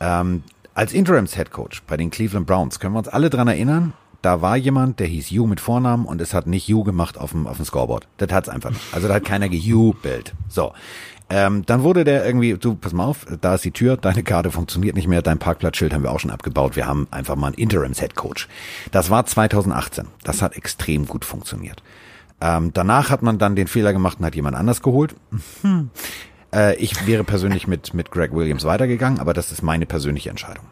Ähm, 0.00 0.42
als 0.74 0.92
Interims-Head 0.92 1.50
Coach 1.50 1.82
bei 1.86 1.96
den 1.96 2.10
Cleveland 2.10 2.46
Browns 2.46 2.78
können 2.78 2.94
wir 2.94 2.98
uns 2.98 3.08
alle 3.08 3.30
dran 3.30 3.48
erinnern, 3.48 3.94
da 4.24 4.40
war 4.40 4.56
jemand, 4.56 5.00
der 5.00 5.06
hieß 5.06 5.30
Hugh 5.30 5.46
mit 5.46 5.60
Vornamen 5.60 6.06
und 6.06 6.20
es 6.20 6.32
hat 6.32 6.46
nicht 6.46 6.66
Hugh 6.68 6.84
gemacht 6.84 7.18
auf 7.18 7.32
dem, 7.32 7.46
auf 7.46 7.56
dem 7.56 7.66
Scoreboard. 7.66 8.08
Das 8.16 8.32
hat's 8.32 8.48
einfach 8.48 8.70
nicht. 8.70 8.82
Also 8.92 9.06
da 9.06 9.14
hat 9.14 9.24
keiner 9.24 9.48
gejubelt. 9.48 10.34
So. 10.48 10.72
Ähm, 11.30 11.64
dann 11.66 11.82
wurde 11.82 12.04
der 12.04 12.24
irgendwie, 12.24 12.54
du, 12.54 12.74
pass 12.74 12.92
mal 12.92 13.04
auf, 13.04 13.26
da 13.40 13.54
ist 13.54 13.64
die 13.64 13.70
Tür, 13.70 13.96
deine 13.96 14.22
Karte 14.22 14.50
funktioniert 14.50 14.94
nicht 14.94 15.08
mehr, 15.08 15.22
dein 15.22 15.38
Parkplatzschild 15.38 15.92
haben 15.92 16.02
wir 16.02 16.10
auch 16.10 16.20
schon 16.20 16.30
abgebaut, 16.30 16.76
wir 16.76 16.86
haben 16.86 17.08
einfach 17.10 17.34
mal 17.34 17.48
einen 17.48 17.56
Interims-Head-Coach. 17.56 18.48
Das 18.92 19.10
war 19.10 19.24
2018. 19.24 20.06
Das 20.22 20.42
hat 20.42 20.56
extrem 20.56 21.06
gut 21.06 21.24
funktioniert. 21.24 21.82
Ähm, 22.40 22.72
danach 22.74 23.10
hat 23.10 23.22
man 23.22 23.38
dann 23.38 23.56
den 23.56 23.68
Fehler 23.68 23.92
gemacht 23.92 24.18
und 24.20 24.26
hat 24.26 24.34
jemand 24.34 24.56
anders 24.56 24.82
geholt. 24.82 25.14
Hm. 25.62 25.90
Äh, 26.54 26.76
ich 26.76 27.06
wäre 27.06 27.24
persönlich 27.24 27.66
mit, 27.66 27.94
mit 27.94 28.10
Greg 28.10 28.32
Williams 28.32 28.64
weitergegangen, 28.64 29.18
aber 29.18 29.34
das 29.34 29.50
ist 29.50 29.62
meine 29.62 29.86
persönliche 29.86 30.30
Entscheidung. 30.30 30.64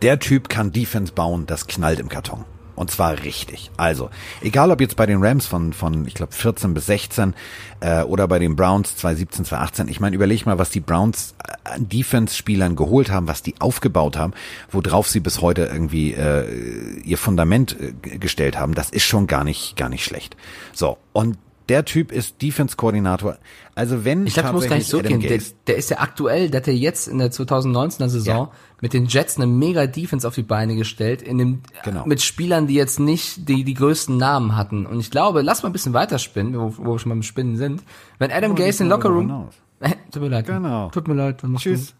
Der 0.00 0.18
Typ 0.18 0.48
kann 0.48 0.72
Defense 0.72 1.12
bauen, 1.12 1.46
das 1.46 1.66
knallt 1.66 2.00
im 2.00 2.08
Karton. 2.08 2.44
Und 2.74 2.90
zwar 2.90 3.22
richtig. 3.22 3.70
Also, 3.76 4.10
egal 4.40 4.70
ob 4.70 4.80
jetzt 4.80 4.96
bei 4.96 5.06
den 5.06 5.22
Rams 5.22 5.46
von, 5.46 5.72
von 5.72 6.06
ich 6.06 6.14
glaube, 6.14 6.32
14 6.32 6.74
bis 6.74 6.86
16 6.86 7.34
äh, 7.80 8.02
oder 8.02 8.26
bei 8.28 8.38
den 8.38 8.56
Browns 8.56 8.96
2017, 8.96 9.44
2018. 9.44 9.88
Ich 9.88 10.00
meine, 10.00 10.16
überleg 10.16 10.46
mal, 10.46 10.58
was 10.58 10.70
die 10.70 10.80
Browns 10.80 11.34
an 11.64 11.88
Defense-Spielern 11.88 12.76
geholt 12.76 13.10
haben, 13.10 13.28
was 13.28 13.42
die 13.42 13.54
aufgebaut 13.60 14.16
haben, 14.16 14.32
worauf 14.70 15.08
sie 15.08 15.20
bis 15.20 15.40
heute 15.40 15.66
irgendwie 15.66 16.12
äh, 16.14 17.00
ihr 17.04 17.18
Fundament 17.18 17.76
äh, 17.78 18.18
gestellt 18.18 18.58
haben. 18.58 18.74
Das 18.74 18.90
ist 18.90 19.04
schon 19.04 19.26
gar 19.26 19.44
nicht, 19.44 19.76
gar 19.76 19.88
nicht 19.88 20.04
schlecht. 20.04 20.36
So, 20.72 20.98
und 21.12 21.36
der 21.72 21.86
Typ 21.86 22.12
ist 22.12 22.42
Defense-Koordinator. 22.42 23.38
Also 23.74 24.04
wenn 24.04 24.26
ich 24.26 24.34
glaube, 24.34 24.50
du 24.50 24.54
musst 24.56 24.68
gar 24.68 24.76
nicht 24.76 24.90
so 24.90 25.00
gehen. 25.00 25.20
Der, 25.20 25.40
der, 25.66 25.76
ist 25.78 25.88
ja 25.88 26.00
aktuell, 26.00 26.50
der 26.50 26.60
hat 26.60 26.66
ja 26.66 26.74
jetzt 26.74 27.08
in 27.08 27.16
der 27.16 27.32
2019er 27.32 28.08
Saison 28.08 28.36
ja. 28.36 28.50
mit 28.82 28.92
den 28.92 29.06
Jets 29.06 29.38
eine 29.38 29.46
mega 29.46 29.86
Defense 29.86 30.28
auf 30.28 30.34
die 30.34 30.42
Beine 30.42 30.76
gestellt, 30.76 31.22
in 31.22 31.38
dem 31.38 31.62
genau. 31.82 32.04
mit 32.04 32.20
Spielern, 32.20 32.66
die 32.66 32.74
jetzt 32.74 33.00
nicht 33.00 33.48
die 33.48 33.64
die 33.64 33.72
größten 33.72 34.18
Namen 34.18 34.54
hatten. 34.54 34.84
Und 34.84 35.00
ich 35.00 35.10
glaube, 35.10 35.40
lass 35.40 35.62
mal 35.62 35.70
ein 35.70 35.72
bisschen 35.72 35.94
weiterspinnen, 35.94 36.60
wo, 36.60 36.74
wo 36.76 36.92
wir 36.92 36.98
schon 36.98 37.08
mal 37.08 37.14
im 37.14 37.22
Spinnen 37.22 37.56
sind. 37.56 37.82
Wenn 38.18 38.30
Adam 38.30 38.52
oh, 38.52 38.54
Gase 38.54 38.82
in 38.82 38.90
Locker 38.90 39.08
Room, 39.08 39.48
tut 40.12 40.22
mir 40.22 40.28
leid, 40.28 40.46
genau. 40.46 40.90
tut 40.90 41.08
mir 41.08 41.14
leid, 41.14 41.42
tschüss. 41.56 41.94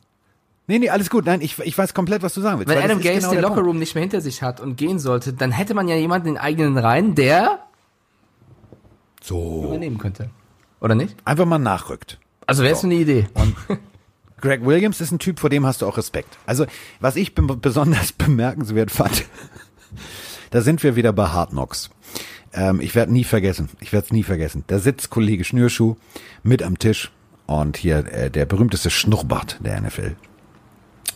Nee, 0.66 0.80
nee, 0.80 0.90
alles 0.90 1.08
gut. 1.08 1.24
Nein, 1.24 1.40
ich, 1.40 1.58
ich 1.60 1.78
weiß 1.78 1.94
komplett, 1.94 2.22
was 2.22 2.34
du 2.34 2.42
sagen 2.42 2.58
willst. 2.58 2.70
Wenn 2.70 2.82
Adam 2.82 3.00
Gase 3.00 3.20
genau 3.20 3.30
den 3.30 3.40
Lockerroom 3.40 3.78
nicht 3.78 3.94
mehr 3.94 4.02
hinter 4.02 4.20
sich 4.20 4.42
hat 4.42 4.60
und 4.60 4.76
gehen 4.76 4.98
sollte, 4.98 5.32
dann 5.32 5.50
hätte 5.50 5.72
man 5.72 5.88
ja 5.88 5.96
jemanden 5.96 6.28
in 6.28 6.36
eigenen 6.36 6.76
Reihen, 6.76 7.14
der 7.14 7.60
so 9.22 9.64
übernehmen 9.64 9.98
könnte. 9.98 10.30
Oder 10.80 10.94
nicht? 10.94 11.16
Einfach 11.24 11.46
mal 11.46 11.58
nachrückt. 11.58 12.18
Also 12.46 12.62
wäre 12.62 12.74
es 12.74 12.80
so. 12.80 12.86
eine 12.86 12.96
Idee. 12.96 13.26
Und 13.34 13.54
Greg 14.40 14.64
Williams 14.66 15.00
ist 15.00 15.12
ein 15.12 15.20
Typ, 15.20 15.38
vor 15.38 15.50
dem 15.50 15.64
hast 15.64 15.82
du 15.82 15.86
auch 15.86 15.96
Respekt. 15.96 16.36
Also, 16.46 16.66
was 17.00 17.16
ich 17.16 17.34
besonders 17.34 18.12
bemerkenswert 18.18 18.90
fand, 18.90 19.24
da 20.50 20.60
sind 20.60 20.82
wir 20.82 20.96
wieder 20.96 21.12
bei 21.12 21.28
Hard 21.28 21.50
Knocks. 21.50 21.90
Ähm, 22.52 22.80
ich 22.80 22.94
werde 22.94 23.12
nie 23.12 23.24
vergessen, 23.24 23.68
ich 23.80 23.92
werde 23.92 24.06
es 24.06 24.12
nie 24.12 24.24
vergessen. 24.24 24.64
Da 24.66 24.78
sitzt 24.78 25.10
Kollege 25.10 25.44
Schnürschuh 25.44 25.96
mit 26.42 26.62
am 26.62 26.78
Tisch 26.78 27.12
und 27.46 27.76
hier 27.76 28.12
äh, 28.12 28.30
der 28.30 28.44
berühmteste 28.44 28.90
Schnurrbart 28.90 29.58
der 29.60 29.80
NFL. 29.80 30.16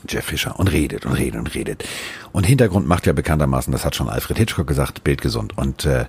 Jeff 0.09 0.25
Fischer 0.25 0.59
und 0.59 0.71
redet 0.71 1.07
und 1.07 1.12
redet 1.12 1.40
und 1.40 1.55
redet. 1.55 1.85
Und 2.33 2.45
Hintergrund 2.45 2.87
macht 2.87 3.07
ja 3.07 3.12
bekanntermaßen, 3.12 3.73
das 3.73 3.85
hat 3.85 3.95
schon 3.95 4.09
Alfred 4.09 4.38
Hitchcock 4.38 4.66
gesagt, 4.66 5.05
bildgesund. 5.05 5.57
Und 5.57 5.85
äh, 5.85 6.07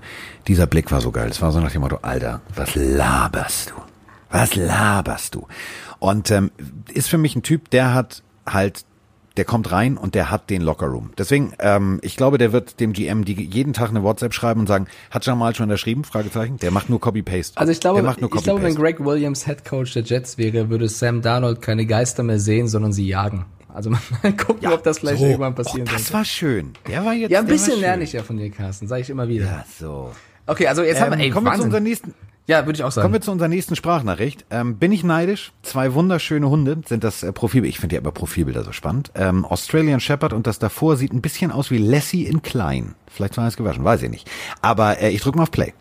dieser 0.47 0.67
Blick 0.67 0.91
war 0.91 1.01
so 1.01 1.11
geil. 1.11 1.29
Es 1.29 1.41
war 1.41 1.51
so 1.51 1.59
nach 1.59 1.71
dem 1.71 1.81
Motto, 1.81 1.99
Alter, 2.01 2.41
was 2.55 2.75
laberst 2.75 3.71
du? 3.71 3.73
Was 4.29 4.55
laberst 4.55 5.35
du? 5.35 5.47
Und 5.99 6.31
ähm, 6.31 6.51
ist 6.93 7.09
für 7.09 7.17
mich 7.17 7.35
ein 7.35 7.43
Typ, 7.43 7.69
der 7.69 7.93
hat 7.93 8.23
halt 8.45 8.85
der 9.37 9.45
kommt 9.45 9.71
rein 9.71 9.97
und 9.97 10.15
der 10.15 10.31
hat 10.31 10.49
den 10.49 10.61
Lockerroom. 10.61 11.11
Deswegen, 11.17 11.53
ähm, 11.59 11.99
ich 12.01 12.17
glaube, 12.17 12.37
der 12.37 12.51
wird 12.51 12.79
dem 12.79 12.93
GM 12.93 13.23
die 13.23 13.33
jeden 13.33 13.73
Tag 13.73 13.89
eine 13.89 14.03
WhatsApp 14.03 14.33
schreiben 14.33 14.61
und 14.61 14.67
sagen, 14.67 14.87
hat 15.11 15.25
Jamal 15.25 15.55
schon 15.55 15.65
unterschrieben? 15.65 16.03
Fragezeichen. 16.03 16.57
Der 16.57 16.71
macht 16.71 16.89
nur 16.89 16.99
Copy-Paste. 16.99 17.57
Also 17.57 17.71
ich 17.71 17.79
glaube, 17.79 17.99
ich 17.99 18.43
glaube, 18.43 18.63
wenn 18.63 18.75
Greg 18.75 18.99
Williams 18.99 19.45
Head 19.45 19.63
Coach 19.63 19.93
der 19.93 20.03
Jets 20.03 20.37
wäre, 20.37 20.69
würde 20.69 20.89
Sam 20.89 21.21
Darnold 21.21 21.61
keine 21.61 21.85
Geister 21.85 22.23
mehr 22.23 22.39
sehen, 22.39 22.67
sondern 22.67 22.93
sie 22.93 23.07
jagen. 23.07 23.45
Also 23.73 23.89
mal 23.89 23.99
gucken, 24.35 24.61
ja, 24.61 24.73
ob 24.73 24.83
das 24.83 24.99
vielleicht 24.99 25.19
so. 25.19 25.25
irgendwann 25.25 25.55
passieren 25.55 25.87
oh, 25.89 25.93
Das 25.93 26.13
war 26.13 26.25
schön. 26.25 26.73
Der 26.87 27.05
war 27.05 27.13
jetzt. 27.13 27.31
Ja, 27.31 27.39
ein 27.39 27.47
bisschen 27.47 27.79
lerne 27.79 28.03
ich 28.03 28.13
ja 28.13 28.23
von 28.23 28.37
dir, 28.37 28.49
Carsten, 28.49 28.87
sage 28.87 29.01
ich 29.01 29.09
immer 29.09 29.27
wieder. 29.27 29.45
Ja, 29.45 29.65
so. 29.79 30.11
Okay, 30.45 30.67
also 30.67 30.83
jetzt 30.83 30.97
ähm, 30.97 31.03
haben 31.03 31.17
wir, 31.17 31.25
ey, 31.25 31.29
kommen 31.29 31.45
wir 31.45 31.55
zu 31.55 31.63
unserem 31.63 31.83
nächsten. 31.83 32.13
Ja, 32.47 32.65
würde 32.65 32.77
ich 32.77 32.83
auch 32.85 32.91
sagen. 32.91 33.03
Kommen 33.03 33.13
wir 33.15 33.21
zu 33.21 33.31
unserer 33.31 33.49
nächsten 33.49 33.75
Sprachnachricht. 33.75 34.45
Ähm, 34.49 34.77
bin 34.77 34.93
ich 34.93 35.03
neidisch? 35.03 35.51
Zwei 35.63 35.93
wunderschöne 35.93 36.49
Hunde 36.49 36.81
sind 36.85 37.03
das 37.03 37.21
äh, 37.21 37.33
Profilbild. 37.33 37.73
Ich 37.73 37.79
finde 37.81 37.95
ja 37.95 38.01
immer 38.01 38.13
Profilbilder 38.13 38.63
so 38.63 38.71
spannend. 38.71 39.11
Ähm, 39.15 39.43
Australian 39.43 39.99
Shepherd 39.99 40.31
und 40.31 40.47
das 40.47 40.57
davor 40.57 40.95
sieht 40.95 41.11
ein 41.11 41.21
bisschen 41.21 41.51
aus 41.51 41.71
wie 41.71 41.77
Lassie 41.77 42.25
in 42.25 42.41
klein. 42.41 42.95
Vielleicht 43.11 43.35
war 43.35 43.47
es 43.49 43.57
gewaschen, 43.57 43.83
weiß 43.83 44.01
ich 44.03 44.09
nicht. 44.09 44.31
Aber 44.61 45.01
äh, 45.01 45.09
ich 45.09 45.21
drücke 45.21 45.37
mal 45.37 45.43
auf 45.43 45.51
Play. 45.51 45.73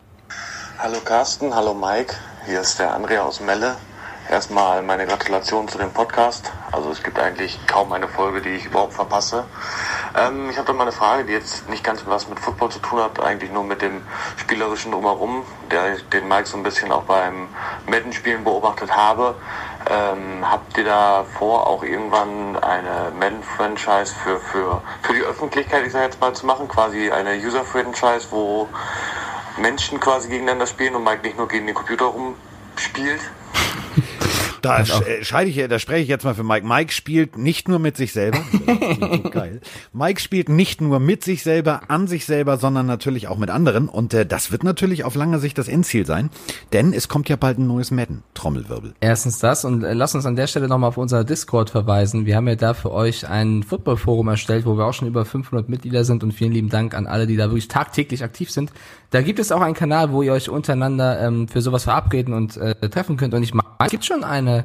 Hallo 0.78 0.99
Carsten, 1.05 1.55
hallo 1.55 1.72
Mike. 1.72 2.14
Hier 2.47 2.61
ist 2.61 2.80
der 2.80 2.93
Andrea 2.93 3.22
aus 3.22 3.41
Melle. 3.41 3.76
Erstmal 4.29 4.83
meine 4.83 5.07
Gratulation 5.07 5.68
zu 5.68 5.79
dem 5.79 5.93
Podcast. 5.93 6.53
Also 6.72 6.91
es 6.91 7.01
gibt 7.01 7.16
eigentlich 7.16 7.64
kaum 7.68 7.93
eine 7.93 8.09
Folge, 8.09 8.43
die 8.43 8.57
ich 8.57 8.66
überhaupt 8.66 8.95
verpasse. 8.95 9.45
Ähm, 10.16 10.51
ich 10.51 10.57
habe 10.57 10.66
da 10.66 10.72
mal 10.72 10.83
eine 10.83 10.93
Frage, 10.93 11.24
die 11.24 11.33
jetzt 11.33 11.68
nicht 11.68 11.85
ganz 11.85 12.03
was 12.07 12.29
mit 12.29 12.41
Football 12.41 12.70
zu 12.70 12.81
tun 12.81 12.99
hat, 12.99 13.20
eigentlich 13.20 13.53
nur 13.53 13.62
mit 13.62 13.83
dem 13.83 14.03
spielerischen 14.37 14.91
Drumherum, 14.91 15.45
der, 15.70 15.99
den 16.12 16.27
Mike 16.27 16.47
so 16.47 16.57
ein 16.57 16.64
bisschen 16.64 16.91
auch 16.91 17.05
beim 17.05 17.49
Madden-Spielen 17.87 18.43
beobachtet 18.43 18.91
habe. 18.97 19.37
Ähm, 19.89 20.45
habt 20.51 20.77
ihr 20.77 20.85
da 20.85 21.24
vor, 21.39 21.68
auch 21.68 21.85
irgendwann 21.85 22.57
eine 22.57 23.12
Madden-Franchise 23.16 24.12
für, 24.24 24.41
für, 24.41 24.83
für 25.03 25.12
die 25.12 25.22
Öffentlichkeit, 25.22 25.87
ich 25.87 25.93
sage 25.93 26.07
jetzt 26.07 26.20
mal, 26.20 26.35
zu 26.35 26.47
machen? 26.47 26.66
Quasi 26.66 27.12
eine 27.12 27.37
User-Franchise, 27.37 28.27
wo 28.31 28.68
Menschen 29.57 30.01
quasi 30.01 30.29
gegeneinander 30.29 30.66
spielen 30.66 30.97
und 30.97 31.05
Mike 31.05 31.22
nicht 31.22 31.39
nur 31.39 31.47
gegen 31.47 31.66
den 31.66 31.77
Computer 31.77 32.07
rumspielt? 32.07 33.20
Da 34.67 34.81
äh, 34.81 35.25
scheide 35.25 35.51
ich, 35.51 35.69
da 35.69 35.79
spreche 35.79 36.03
ich 36.03 36.09
jetzt 36.09 36.25
mal 36.25 36.35
für 36.35 36.45
Mike. 36.45 36.67
Mike 36.67 36.93
spielt 36.93 37.39
nicht 37.39 37.69
nur 37.69 37.79
mit 37.79 37.97
sich 37.97 38.12
selber. 38.12 38.39
geil. 39.31 39.61
Mike 39.93 40.21
spielt 40.21 40.49
nicht 40.49 40.81
nur 40.81 41.01
mit 41.01 41.25
sich 41.25 41.43
selber, 41.43 41.83
an 41.89 42.07
sich 42.07 42.27
selber, 42.27 42.57
sondern 42.57 42.87
natürlich 42.87 43.29
auch 43.29 43.39
mit 43.39 43.51
anderen. 43.51 43.89
Und 43.89 44.14
äh, 44.14 44.27
das 44.27 44.53
wird 44.53 44.64
natürlich 44.64 45.05
auf 45.05 45.14
lange 45.14 45.39
Sicht 45.39 45.59
das 45.59 45.69
Endziel 45.69 46.07
sein, 46.07 46.31
denn 46.73 46.93
es 46.93 47.09
kommt 47.09 47.29
ja 47.29 47.37
bald 47.37 47.59
ein 47.59 47.67
neues 47.67 47.91
Madden. 47.91 48.23
Trommelwirbel. 48.35 48.95
Erstens 49.01 49.39
das 49.39 49.64
und 49.64 49.85
äh, 49.85 49.93
lass 49.93 50.14
uns 50.14 50.27
an 50.27 50.37
der 50.37 50.47
Stelle 50.47 50.69
nochmal 50.69 50.89
auf 50.89 50.97
unser 50.97 51.25
Discord 51.25 51.71
verweisen. 51.71 52.27
Wir 52.27 52.37
haben 52.37 52.49
ja 52.49 52.57
da 52.57 52.75
für 52.75 52.93
euch 52.93 53.29
ein 53.29 53.62
Footballforum 53.62 54.29
erstellt, 54.29 54.67
wo 54.67 54.77
wir 54.77 54.87
auch 54.87 54.95
schon 54.95 55.09
über 55.09 55.25
500 55.25 55.69
Mitglieder 55.69 56.05
sind 56.05 56.23
und 56.23 56.33
vielen 56.33 56.53
lieben 56.53 56.69
Dank 56.69 56.95
an 56.95 57.07
alle, 57.07 57.27
die 57.27 57.37
da 57.37 57.45
wirklich 57.45 57.69
tagtäglich 57.69 58.25
aktiv 58.25 58.51
sind. 58.51 58.73
Da 59.11 59.23
gibt 59.23 59.39
es 59.39 59.53
auch 59.53 59.61
einen 59.61 59.75
Kanal, 59.75 60.12
wo 60.12 60.23
ihr 60.23 60.33
euch 60.33 60.51
untereinander 60.51 61.21
ähm, 61.21 61.49
für 61.49 61.61
sowas 61.61 61.85
verabreden 61.85 62.35
und 62.35 62.57
äh, 62.57 62.75
treffen 62.89 63.17
könnt. 63.17 63.35
Und 63.35 63.43
ich 63.43 63.55
meine, 63.55 63.69
es 63.79 63.91
gibt 63.91 64.05
schon 64.05 64.25
eine 64.25 64.55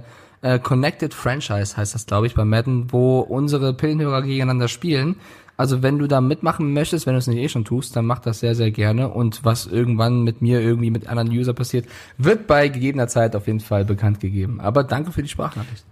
äh, 0.42 0.60
Connected 0.60 1.14
Franchise, 1.14 1.78
heißt 1.78 1.94
das, 1.96 2.06
glaube 2.06 2.28
ich, 2.28 2.36
bei 2.36 2.46
Madden, 2.46 2.92
wo 2.92 3.20
unsere 3.20 3.74
Pillenhörer 3.74 4.22
gegeneinander 4.24 4.68
spielen. 4.68 5.16
Also 5.58 5.84
wenn 5.84 6.00
du 6.00 6.08
da 6.08 6.22
mitmachen 6.22 6.74
möchtest, 6.74 7.06
wenn 7.06 7.14
du 7.14 7.20
es 7.20 7.28
nicht 7.28 7.38
eh 7.38 7.50
schon 7.50 7.66
tust, 7.66 7.96
dann 7.96 8.06
mach 8.06 8.20
das 8.20 8.40
sehr, 8.40 8.56
sehr 8.56 8.72
gerne. 8.72 9.10
Und 9.10 9.46
was 9.46 9.68
irgendwann 9.68 10.24
mit 10.24 10.42
mir 10.42 10.60
irgendwie 10.60 10.90
mit 10.90 11.08
anderen 11.08 11.30
User 11.30 11.54
passiert, 11.54 11.86
wird 12.18 12.48
bei 12.48 12.68
gegebener 12.68 13.08
Zeit 13.08 13.36
auf 13.36 13.46
jeden 13.46 13.60
Fall 13.60 13.86
bekannt 13.86 14.20
gegeben. 14.20 14.60
Aber 14.60 14.84
danke 14.84 15.12
für 15.12 15.22
die 15.22 15.30
Sprachnachricht. 15.30 15.86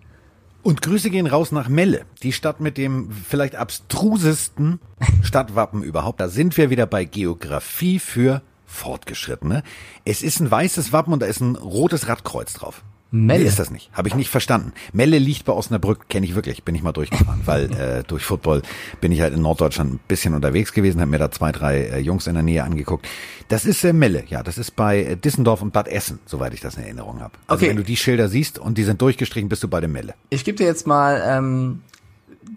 Und 0.62 0.82
Grüße 0.82 1.10
gehen 1.10 1.28
raus 1.28 1.52
nach 1.52 1.70
Melle, 1.70 2.02
die 2.22 2.34
Stadt 2.34 2.60
mit 2.60 2.78
dem 2.78 3.12
vielleicht 3.12 3.56
abstrusesten 3.56 4.80
Stadtwappen 5.22 5.84
überhaupt. 5.84 6.20
Da 6.20 6.28
sind 6.28 6.58
wir 6.58 6.70
wieder 6.70 6.86
bei 6.86 7.06
Geografie 7.06 8.00
für 8.00 8.42
Fortgeschrittene. 8.66 9.64
Es 10.04 10.22
ist 10.22 10.40
ein 10.40 10.52
weißes 10.52 10.92
Wappen 10.92 11.14
und 11.14 11.22
da 11.22 11.28
ist 11.28 11.42
ein 11.42 11.56
rotes 11.56 12.08
Radkreuz 12.08 12.54
drauf. 12.54 12.84
Melle. 13.12 13.40
Nee, 13.40 13.50
ist 13.50 13.58
das 13.58 13.72
nicht. 13.72 13.90
Habe 13.92 14.08
ich 14.08 14.16
nicht 14.16 14.30
verstanden. 14.30 14.72
Melle 14.94 15.18
liegt 15.18 15.46
bei 15.46 15.54
Osnabrück, 15.54 16.10
kenne 16.10 16.28
ich 16.28 16.36
wirklich, 16.36 16.64
bin 16.64 16.76
ich 16.76 16.84
mal 16.84 16.92
durchgefahren, 16.92 17.42
weil 17.46 17.72
äh, 18.00 18.04
durch 18.04 18.24
Football 18.24 18.62
bin 19.02 19.12
ich 19.12 19.22
halt 19.22 19.34
in 19.34 19.42
Norddeutschland 19.42 19.94
ein 19.94 20.00
bisschen 20.08 20.36
unterwegs 20.36 20.74
gewesen, 20.74 21.02
habe 21.02 21.10
mir 21.10 21.18
da 21.18 21.32
zwei, 21.32 21.52
drei 21.52 21.86
äh, 21.86 22.00
Jungs 22.00 22.28
in 22.28 22.36
der 22.36 22.44
Nähe 22.44 22.64
angeguckt. 22.64 23.08
Das 23.48 23.66
ist 23.66 23.84
äh, 23.84 23.94
Melle, 23.94 24.24
ja, 24.28 24.44
das 24.44 24.60
ist 24.60 24.76
bei 24.76 25.04
äh, 25.04 25.18
Dissendorf 25.18 25.64
und 25.64 25.74
Bad 25.74 25.88
Essen, 25.88 26.20
soweit 26.26 26.54
ich 26.54 26.62
das 26.62 26.78
in 26.78 26.84
Erinnerung 26.84 27.20
habe. 27.20 27.34
Also 27.48 27.62
okay. 27.62 27.70
wenn 27.70 27.78
du 27.78 27.84
die 27.84 27.98
Schilder 27.98 28.30
siehst 28.30 28.60
und 28.60 28.78
die 28.78 28.84
sind 28.84 29.02
durchgestrichen, 29.02 29.50
bist 29.50 29.64
du 29.64 29.68
bei 29.68 29.80
der 29.80 29.90
Melle. 29.90 30.14
Ich 30.30 30.46
gebe 30.46 30.58
dir 30.58 30.68
jetzt 30.68 30.86
mal 30.86 31.24
ähm, 31.26 31.82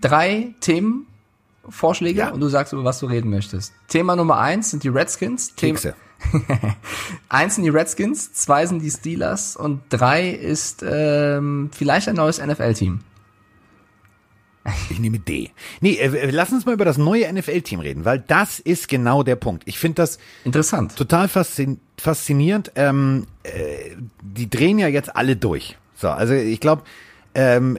drei 0.00 0.50
Themen 0.60 1.06
Vorschläge 1.68 2.20
ja. 2.20 2.30
und 2.30 2.40
du 2.40 2.48
sagst, 2.48 2.72
über 2.72 2.84
was 2.84 2.98
du 2.98 3.06
reden 3.06 3.30
möchtest. 3.30 3.72
Thema 3.88 4.16
Nummer 4.16 4.38
eins 4.38 4.70
sind 4.70 4.82
die 4.82 4.88
Redskins. 4.88 5.54
Kekse. 5.56 5.94
eins 7.28 7.56
sind 7.56 7.64
die 7.64 7.70
Redskins, 7.70 8.32
zwei 8.32 8.66
sind 8.66 8.80
die 8.80 8.90
Steelers 8.90 9.56
und 9.56 9.82
drei 9.88 10.30
ist 10.30 10.84
ähm, 10.86 11.70
vielleicht 11.72 12.08
ein 12.08 12.16
neues 12.16 12.44
NFL-Team. 12.44 13.00
Ich 14.90 15.00
nehme 15.00 15.18
D. 15.18 15.50
Nee, 15.80 15.96
äh, 15.96 16.30
lass 16.30 16.52
uns 16.52 16.66
mal 16.66 16.74
über 16.74 16.84
das 16.84 16.96
neue 16.96 17.32
NFL-Team 17.32 17.80
reden, 17.80 18.04
weil 18.04 18.20
das 18.20 18.60
ist 18.60 18.88
genau 18.88 19.24
der 19.24 19.36
Punkt. 19.36 19.64
Ich 19.66 19.78
finde 19.78 19.96
das 19.96 20.18
interessant, 20.44 20.94
total 20.96 21.28
faszin 21.28 21.80
faszinierend. 21.98 22.72
Ähm, 22.76 23.26
äh, 23.42 23.96
die 24.22 24.48
drehen 24.48 24.78
ja 24.78 24.86
jetzt 24.86 25.16
alle 25.16 25.36
durch. 25.36 25.76
So, 25.96 26.08
also 26.10 26.34
ich 26.34 26.60
glaube, 26.60 26.82
ähm, 27.34 27.76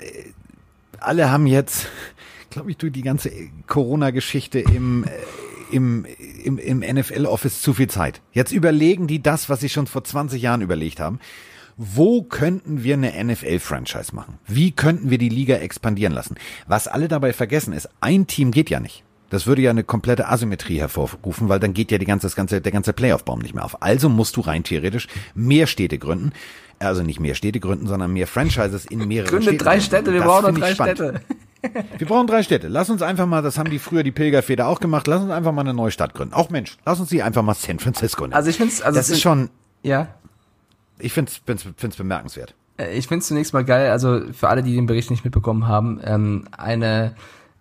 alle 0.99 1.31
haben 1.31 1.47
jetzt 1.47 1.87
glaube 2.53 2.71
ich, 2.71 2.77
durch 2.77 2.93
die 2.93 3.01
ganze 3.01 3.31
Corona-Geschichte 3.67 4.59
im, 4.59 5.03
äh, 5.03 5.09
im, 5.73 6.05
im, 6.43 6.57
im 6.57 6.79
NFL-Office 6.79 7.61
zu 7.61 7.73
viel 7.73 7.89
Zeit. 7.89 8.21
Jetzt 8.31 8.51
überlegen 8.51 9.07
die 9.07 9.21
das, 9.21 9.49
was 9.49 9.59
sie 9.59 9.69
schon 9.69 9.87
vor 9.87 10.03
20 10.03 10.41
Jahren 10.41 10.61
überlegt 10.61 10.99
haben. 10.99 11.19
Wo 11.75 12.21
könnten 12.21 12.83
wir 12.83 12.93
eine 12.93 13.11
NFL-Franchise 13.23 14.15
machen? 14.15 14.37
Wie 14.45 14.71
könnten 14.71 15.09
wir 15.09 15.17
die 15.17 15.29
Liga 15.29 15.55
expandieren 15.55 16.13
lassen? 16.13 16.35
Was 16.67 16.87
alle 16.87 17.07
dabei 17.07 17.33
vergessen 17.33 17.73
ist, 17.73 17.89
ein 17.99 18.27
Team 18.27 18.51
geht 18.51 18.69
ja 18.69 18.79
nicht. 18.79 19.03
Das 19.31 19.47
würde 19.47 19.63
ja 19.63 19.71
eine 19.71 19.83
komplette 19.83 20.29
Asymmetrie 20.29 20.77
hervorrufen, 20.77 21.49
weil 21.49 21.59
dann 21.59 21.73
geht 21.73 21.91
ja 21.91 21.97
die 21.97 22.05
ganze, 22.05 22.27
das 22.27 22.35
ganze, 22.35 22.61
der 22.61 22.71
ganze 22.71 22.93
Playoff-Baum 22.93 23.39
nicht 23.39 23.55
mehr 23.55 23.65
auf. 23.65 23.81
Also 23.81 24.07
musst 24.07 24.37
du 24.37 24.41
rein 24.41 24.63
theoretisch 24.63 25.07
mehr 25.33 25.65
Städte 25.65 25.97
gründen. 25.97 26.33
Also 26.77 27.01
nicht 27.01 27.19
mehr 27.19 27.33
Städte 27.33 27.59
gründen, 27.59 27.87
sondern 27.87 28.13
mehr 28.13 28.27
Franchises 28.27 28.85
in 28.85 29.07
mehreren 29.07 29.29
Gründe 29.29 29.45
Städten. 29.45 29.63
drei 29.63 29.79
Städte, 29.79 30.13
wir 30.13 30.19
das 30.19 30.27
brauchen 30.27 30.53
noch 30.53 30.59
drei 30.59 30.75
Städte. 30.75 31.21
Wir 31.97 32.07
brauchen 32.07 32.27
drei 32.27 32.43
Städte. 32.43 32.67
Lass 32.67 32.89
uns 32.89 33.01
einfach 33.01 33.25
mal, 33.25 33.41
das 33.41 33.57
haben 33.57 33.69
die 33.69 33.79
früher 33.79 34.03
die 34.03 34.11
Pilgerväter 34.11 34.67
auch 34.67 34.79
gemacht, 34.79 35.07
lass 35.07 35.21
uns 35.21 35.31
einfach 35.31 35.51
mal 35.51 35.61
eine 35.61 35.73
neue 35.73 35.91
Stadt 35.91 36.13
gründen. 36.13 36.33
Auch 36.33 36.49
Mensch, 36.49 36.77
lass 36.85 36.99
uns 36.99 37.09
die 37.09 37.23
einfach 37.23 37.41
mal 37.41 37.53
San 37.53 37.79
Francisco 37.79 38.23
nennen. 38.23 38.33
Also 38.33 38.49
ich 38.49 38.57
finde 38.57 38.73
also 38.83 38.97
das 38.97 39.09
ist 39.09 39.21
schon, 39.21 39.49
ja. 39.81 40.07
Ich 40.99 41.13
finde 41.13 41.31
es 41.31 41.95
bemerkenswert. 41.95 42.55
Äh, 42.77 42.97
ich 42.97 43.07
finde 43.07 43.21
es 43.21 43.27
zunächst 43.27 43.53
mal 43.53 43.63
geil, 43.63 43.91
also 43.91 44.21
für 44.31 44.49
alle, 44.49 44.63
die 44.63 44.75
den 44.75 44.85
Bericht 44.85 45.09
nicht 45.09 45.23
mitbekommen 45.23 45.67
haben, 45.67 45.99
ähm, 46.03 46.45
eine 46.55 47.15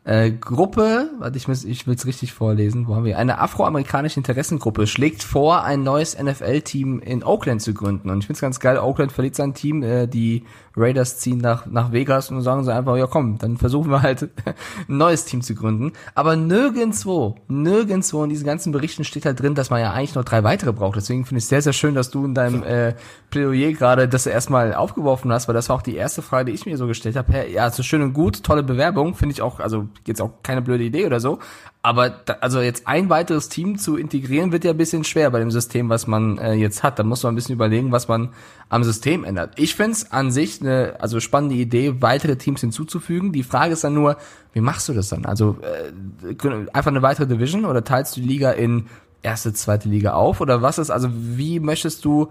äh, 0.05 0.33
Gruppe, 0.33 1.11
warte, 1.19 1.37
ich, 1.37 1.47
muss, 1.47 1.65
ich 1.65 1.87
will 1.87 1.95
es 1.95 2.07
richtig 2.07 2.33
vorlesen, 2.33 2.89
wo 2.89 2.97
haben 2.97 3.05
wir? 3.05 3.19
Eine 3.19 3.39
afroamerikanische 3.39 4.19
Interessengruppe 4.19 4.87
schlägt 4.89 5.23
vor, 5.23 5.63
ein 5.63 5.85
neues 5.85 6.21
NFL-Team 6.21 7.01
in 7.01 7.23
Oakland 7.23 7.63
zu 7.63 7.73
gründen. 7.73 8.11
Und 8.11 8.19
ich 8.19 8.27
finde 8.27 8.37
es 8.37 8.41
ganz 8.41 8.59
geil, 8.59 8.79
Oakland 8.79 9.13
verliert 9.13 9.37
sein 9.37 9.55
Team, 9.55 9.83
äh, 9.83 10.09
die 10.09 10.45
Raiders 10.77 11.19
ziehen 11.19 11.39
nach, 11.39 11.67
nach 11.67 11.93
Vegas 11.93 12.31
und 12.31 12.41
sagen 12.43 12.65
sie 12.65 12.75
einfach, 12.75 12.97
ja 12.97 13.07
komm, 13.07 13.39
dann 13.39 13.57
versuchen 13.57 13.91
wir 13.91 14.03
halt 14.03 14.23
ein 14.89 14.97
neues 14.97 15.25
Team 15.25 15.43
zu 15.43 15.55
gründen. 15.55 15.93
Aber 16.15 16.37
nirgendwo, 16.37 17.37
nirgendwo 17.49 18.25
in 18.25 18.31
diesen 18.31 18.47
ganzen 18.47 18.73
Berichten 18.73 19.05
steht 19.05 19.27
halt 19.27 19.41
drin, 19.41 19.55
dass 19.55 19.71
man 19.71 19.81
ja 19.81 19.93
eigentlich 19.93 20.15
noch 20.15 20.25
drei 20.25 20.45
weitere 20.45 20.73
braucht. 20.73 20.97
Deswegen 20.97 21.25
finde 21.25 21.39
ich 21.39 21.45
es 21.45 21.49
sehr, 21.49 21.63
sehr 21.63 21.73
schön, 21.73 21.95
dass 21.95 22.11
du 22.11 22.25
in 22.25 22.35
deinem 22.35 22.63
äh, 22.63 22.95
Plädoyer 23.31 23.73
gerade 23.73 24.09
das 24.09 24.27
erstmal 24.27 24.75
aufgeworfen 24.75 25.33
hast, 25.33 25.49
weil 25.49 25.55
das 25.55 25.69
war 25.69 25.77
auch 25.77 25.83
die 25.83 25.97
erste 25.97 26.23
Frage, 26.23 26.47
die 26.47 26.53
ich 26.53 26.67
mir 26.67 26.77
so 26.77 26.87
gestellt 26.87 27.17
habe. 27.17 27.33
Hey, 27.33 27.53
ja, 27.53 27.71
so 27.71 27.83
schön 27.83 28.03
und 28.03 28.13
gut, 28.13 28.43
tolle 28.43 28.63
Bewerbung, 28.63 29.15
finde 29.15 29.35
ich 29.35 29.43
auch, 29.43 29.61
also 29.61 29.89
jetzt 30.07 30.21
auch 30.21 30.31
keine 30.43 30.63
blöde 30.63 30.85
Idee 30.85 31.07
oder 31.07 31.21
so. 31.21 31.39
Aber 31.85 32.11
da, 32.11 32.35
also 32.35 32.61
jetzt 32.61 32.87
ein 32.87 33.11
weiteres 33.11 33.49
Team 33.49 33.77
zu 33.77 33.97
integrieren, 33.97 34.53
wird 34.53 34.63
ja 34.63 34.71
ein 34.71 34.77
bisschen 34.77 35.03
schwer 35.03 35.31
bei 35.31 35.41
dem 35.41 35.51
System, 35.51 35.89
was 35.89 36.07
man 36.07 36.39
äh, 36.39 36.53
jetzt 36.53 36.85
hat. 36.85 36.99
Da 36.99 37.03
muss 37.03 37.25
man 37.25 37.33
ein 37.33 37.35
bisschen 37.35 37.57
überlegen, 37.57 37.91
was 37.91 38.07
man 38.07 38.29
am 38.73 38.85
System 38.85 39.23
ändert. 39.23 39.53
Ich 39.57 39.75
finde 39.75 39.93
es 39.93 40.13
an 40.13 40.33
sich 40.33 40.63
eine 40.63 40.97
also 40.99 41.21
spannende 41.21 41.55
Idee, 41.57 42.01
weitere 42.01 42.37
Teams 42.37 42.63
hinzuzufügen. 42.63 43.31
Die 43.31 43.43
Frage 43.43 43.75
ist 43.75 43.85
dann 43.85 43.93
nur, 43.93 44.17
wie 44.55 44.63
machst 44.63 44.89
du 44.89 44.95
das 44.95 45.11
dann? 45.11 45.27
Also 45.27 45.59
äh, 45.61 46.47
einfach 46.73 46.91
eine 46.91 47.03
weitere 47.03 47.27
Division 47.27 47.67
oder 47.67 47.85
teilst 47.85 48.17
du 48.17 48.23
die 48.23 48.27
Liga 48.27 48.51
in 48.51 48.87
erste, 49.23 49.53
zweite 49.53 49.91
Liga 49.91 50.15
auf? 50.15 50.41
Oder 50.41 50.63
was 50.63 50.79
ist, 50.79 50.89
also 50.89 51.11
wie 51.13 51.61
möchtest 51.61 52.03
du 52.07 52.31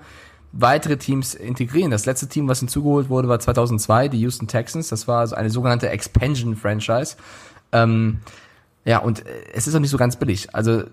weitere 0.51 0.97
Teams 0.97 1.35
integrieren. 1.35 1.91
Das 1.91 2.07
letzte 2.07 2.27
Team, 2.27 2.47
was 2.47 2.59
hinzugeholt 2.59 3.07
wurde, 3.07 3.29
war 3.29 3.39
2002, 3.39 4.09
die 4.09 4.19
Houston 4.21 4.47
Texans. 4.47 4.89
Das 4.89 5.07
war 5.07 5.19
also 5.19 5.35
eine 5.35 5.51
sogenannte 5.51 5.89
Expansion 5.89 6.55
Franchise. 6.55 7.17
Ähm, 7.71 8.19
ja, 8.83 8.97
und 8.97 9.25
äh, 9.25 9.29
es 9.53 9.67
ist 9.67 9.75
auch 9.75 9.79
nicht 9.79 9.91
so 9.91 9.97
ganz 9.97 10.15
billig. 10.15 10.55
Also 10.55 10.85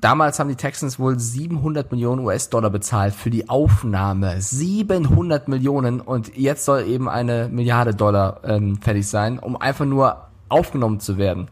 damals 0.00 0.38
haben 0.38 0.48
die 0.48 0.56
Texans 0.56 0.98
wohl 0.98 1.18
700 1.18 1.90
Millionen 1.92 2.24
US-Dollar 2.24 2.70
bezahlt 2.70 3.14
für 3.14 3.30
die 3.30 3.48
Aufnahme. 3.48 4.40
700 4.40 5.48
Millionen 5.48 6.00
und 6.00 6.36
jetzt 6.36 6.64
soll 6.64 6.82
eben 6.82 7.08
eine 7.08 7.48
Milliarde 7.50 7.94
Dollar 7.94 8.40
ähm, 8.44 8.78
fertig 8.80 9.06
sein, 9.06 9.38
um 9.38 9.56
einfach 9.56 9.84
nur 9.84 10.28
aufgenommen 10.48 11.00
zu 11.00 11.18
werden. 11.18 11.48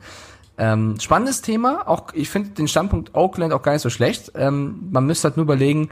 Ähm, 0.58 1.00
spannendes 1.00 1.40
Thema. 1.40 1.88
Auch 1.88 2.12
ich 2.12 2.28
finde 2.28 2.50
den 2.50 2.68
Standpunkt 2.68 3.14
Oakland 3.14 3.52
auch 3.52 3.62
gar 3.62 3.72
nicht 3.72 3.82
so 3.82 3.90
schlecht. 3.90 4.32
Ähm, 4.34 4.88
man 4.90 5.06
müsste 5.06 5.28
halt 5.28 5.36
nur 5.36 5.44
überlegen, 5.44 5.88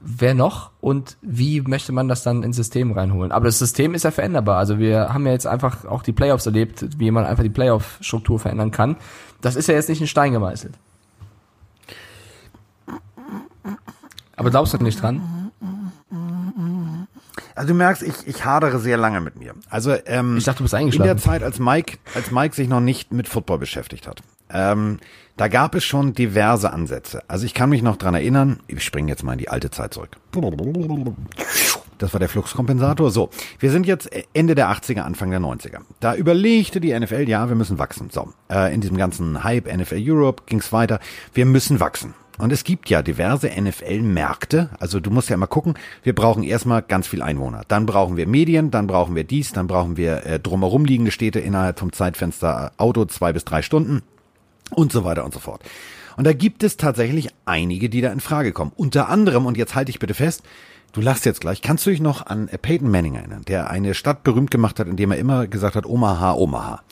wer 0.00 0.34
noch 0.34 0.70
und 0.80 1.16
wie 1.22 1.62
möchte 1.62 1.90
man 1.92 2.08
das 2.08 2.22
dann 2.22 2.42
ins 2.42 2.56
System 2.56 2.92
reinholen. 2.92 3.32
Aber 3.32 3.46
das 3.46 3.58
System 3.58 3.94
ist 3.94 4.04
ja 4.04 4.10
veränderbar. 4.10 4.58
Also 4.58 4.78
wir 4.78 5.12
haben 5.12 5.26
ja 5.26 5.32
jetzt 5.32 5.46
einfach 5.46 5.84
auch 5.86 6.02
die 6.02 6.12
Playoffs 6.12 6.46
erlebt, 6.46 6.98
wie 6.98 7.10
man 7.10 7.24
einfach 7.24 7.42
die 7.42 7.50
Playoff-Struktur 7.50 8.38
verändern 8.38 8.70
kann. 8.70 8.96
Das 9.40 9.56
ist 9.56 9.66
ja 9.66 9.74
jetzt 9.74 9.88
nicht 9.88 10.00
in 10.00 10.06
Stein 10.06 10.32
gemeißelt. 10.32 10.74
Aber 14.36 14.50
glaubst 14.50 14.74
du 14.74 14.78
nicht 14.78 15.00
dran? 15.00 15.50
Also 17.54 17.68
du 17.68 17.74
merkst, 17.74 18.02
ich, 18.02 18.14
ich 18.26 18.44
hadere 18.44 18.78
sehr 18.80 18.96
lange 18.96 19.20
mit 19.20 19.36
mir. 19.36 19.54
Also 19.70 19.94
ähm, 20.06 20.36
ich 20.36 20.44
dachte, 20.44 20.58
du 20.58 20.64
bist 20.64 20.74
eingeschlafen. 20.74 21.08
In 21.08 21.16
der 21.16 21.22
Zeit, 21.22 21.42
als 21.42 21.58
Mike, 21.60 21.98
als 22.14 22.30
Mike 22.30 22.54
sich 22.54 22.68
noch 22.68 22.80
nicht 22.80 23.12
mit 23.12 23.28
Football 23.28 23.58
beschäftigt 23.58 24.08
hat, 24.08 24.22
ähm, 24.50 24.98
da 25.36 25.48
gab 25.48 25.74
es 25.74 25.84
schon 25.84 26.14
diverse 26.14 26.72
Ansätze. 26.72 27.22
Also 27.28 27.46
ich 27.46 27.54
kann 27.54 27.70
mich 27.70 27.82
noch 27.82 27.96
dran 27.96 28.14
erinnern, 28.14 28.60
ich 28.66 28.84
springe 28.84 29.08
jetzt 29.08 29.22
mal 29.22 29.32
in 29.32 29.38
die 29.38 29.48
alte 29.48 29.70
Zeit 29.70 29.94
zurück. 29.94 30.16
Das 31.98 32.12
war 32.12 32.18
der 32.18 32.28
Fluxkompensator. 32.28 33.10
So, 33.10 33.30
wir 33.60 33.70
sind 33.70 33.86
jetzt 33.86 34.10
Ende 34.32 34.54
der 34.54 34.68
80er, 34.70 35.00
Anfang 35.00 35.30
der 35.30 35.40
90er. 35.40 35.78
Da 36.00 36.14
überlegte 36.14 36.80
die 36.80 36.98
NFL, 36.98 37.28
ja, 37.28 37.48
wir 37.48 37.56
müssen 37.56 37.78
wachsen. 37.78 38.10
So, 38.10 38.32
äh, 38.50 38.74
in 38.74 38.80
diesem 38.80 38.96
ganzen 38.96 39.44
Hype 39.44 39.72
NFL 39.72 40.02
Europe 40.04 40.42
ging's 40.46 40.72
weiter. 40.72 40.98
Wir 41.32 41.46
müssen 41.46 41.78
wachsen. 41.78 42.14
Und 42.38 42.52
es 42.52 42.64
gibt 42.64 42.90
ja 42.90 43.02
diverse 43.02 43.48
NFL-Märkte. 43.48 44.70
Also 44.80 44.98
du 44.98 45.10
musst 45.10 45.28
ja 45.28 45.34
immer 45.34 45.46
gucken, 45.46 45.74
wir 46.02 46.14
brauchen 46.14 46.42
erstmal 46.42 46.82
ganz 46.82 47.06
viel 47.06 47.22
Einwohner. 47.22 47.62
Dann 47.68 47.86
brauchen 47.86 48.16
wir 48.16 48.26
Medien, 48.26 48.70
dann 48.70 48.86
brauchen 48.86 49.14
wir 49.14 49.24
dies, 49.24 49.52
dann 49.52 49.66
brauchen 49.66 49.96
wir 49.96 50.26
äh, 50.26 50.40
drumherum 50.40 50.84
liegende 50.84 51.12
Städte 51.12 51.38
innerhalb 51.38 51.78
vom 51.78 51.92
Zeitfenster 51.92 52.72
äh, 52.72 52.82
Auto 52.82 53.04
zwei 53.04 53.32
bis 53.32 53.44
drei 53.44 53.62
Stunden 53.62 54.02
und 54.70 54.90
so 54.92 55.04
weiter 55.04 55.24
und 55.24 55.32
so 55.32 55.40
fort. 55.40 55.62
Und 56.16 56.24
da 56.24 56.32
gibt 56.32 56.62
es 56.62 56.76
tatsächlich 56.76 57.28
einige, 57.44 57.88
die 57.88 58.00
da 58.00 58.12
in 58.12 58.20
Frage 58.20 58.52
kommen. 58.52 58.72
Unter 58.76 59.08
anderem, 59.08 59.46
und 59.46 59.56
jetzt 59.56 59.74
halte 59.74 59.90
ich 59.90 59.98
bitte 59.98 60.14
fest, 60.14 60.42
du 60.92 61.00
lachst 61.00 61.26
jetzt 61.26 61.40
gleich, 61.40 61.60
kannst 61.60 61.86
du 61.86 61.90
dich 61.90 62.00
noch 62.00 62.26
an 62.26 62.46
Peyton 62.46 62.90
Manning 62.90 63.16
erinnern, 63.16 63.42
der 63.46 63.70
eine 63.70 63.94
Stadt 63.94 64.22
berühmt 64.22 64.50
gemacht 64.50 64.78
hat, 64.78 64.86
indem 64.86 65.10
er 65.10 65.18
immer 65.18 65.46
gesagt 65.46 65.76
hat, 65.76 65.86
Omaha, 65.86 66.34
Omaha. 66.34 66.82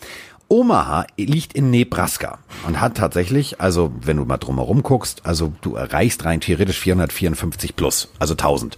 Omaha 0.53 1.07
liegt 1.17 1.55
in 1.55 1.71
Nebraska 1.71 2.39
und 2.67 2.79
hat 2.79 2.99
tatsächlich, 2.99 3.59
also 3.63 3.91
wenn 4.03 4.19
du 4.19 4.27
mal 4.27 4.37
drumherum 4.37 4.83
guckst, 4.83 5.25
also 5.25 5.55
du 5.63 5.77
erreichst 5.77 6.27
rein 6.27 6.43
theoretisch 6.43 6.79
454 6.79 7.75
plus, 7.75 8.13
also 8.19 8.35
1000 8.35 8.77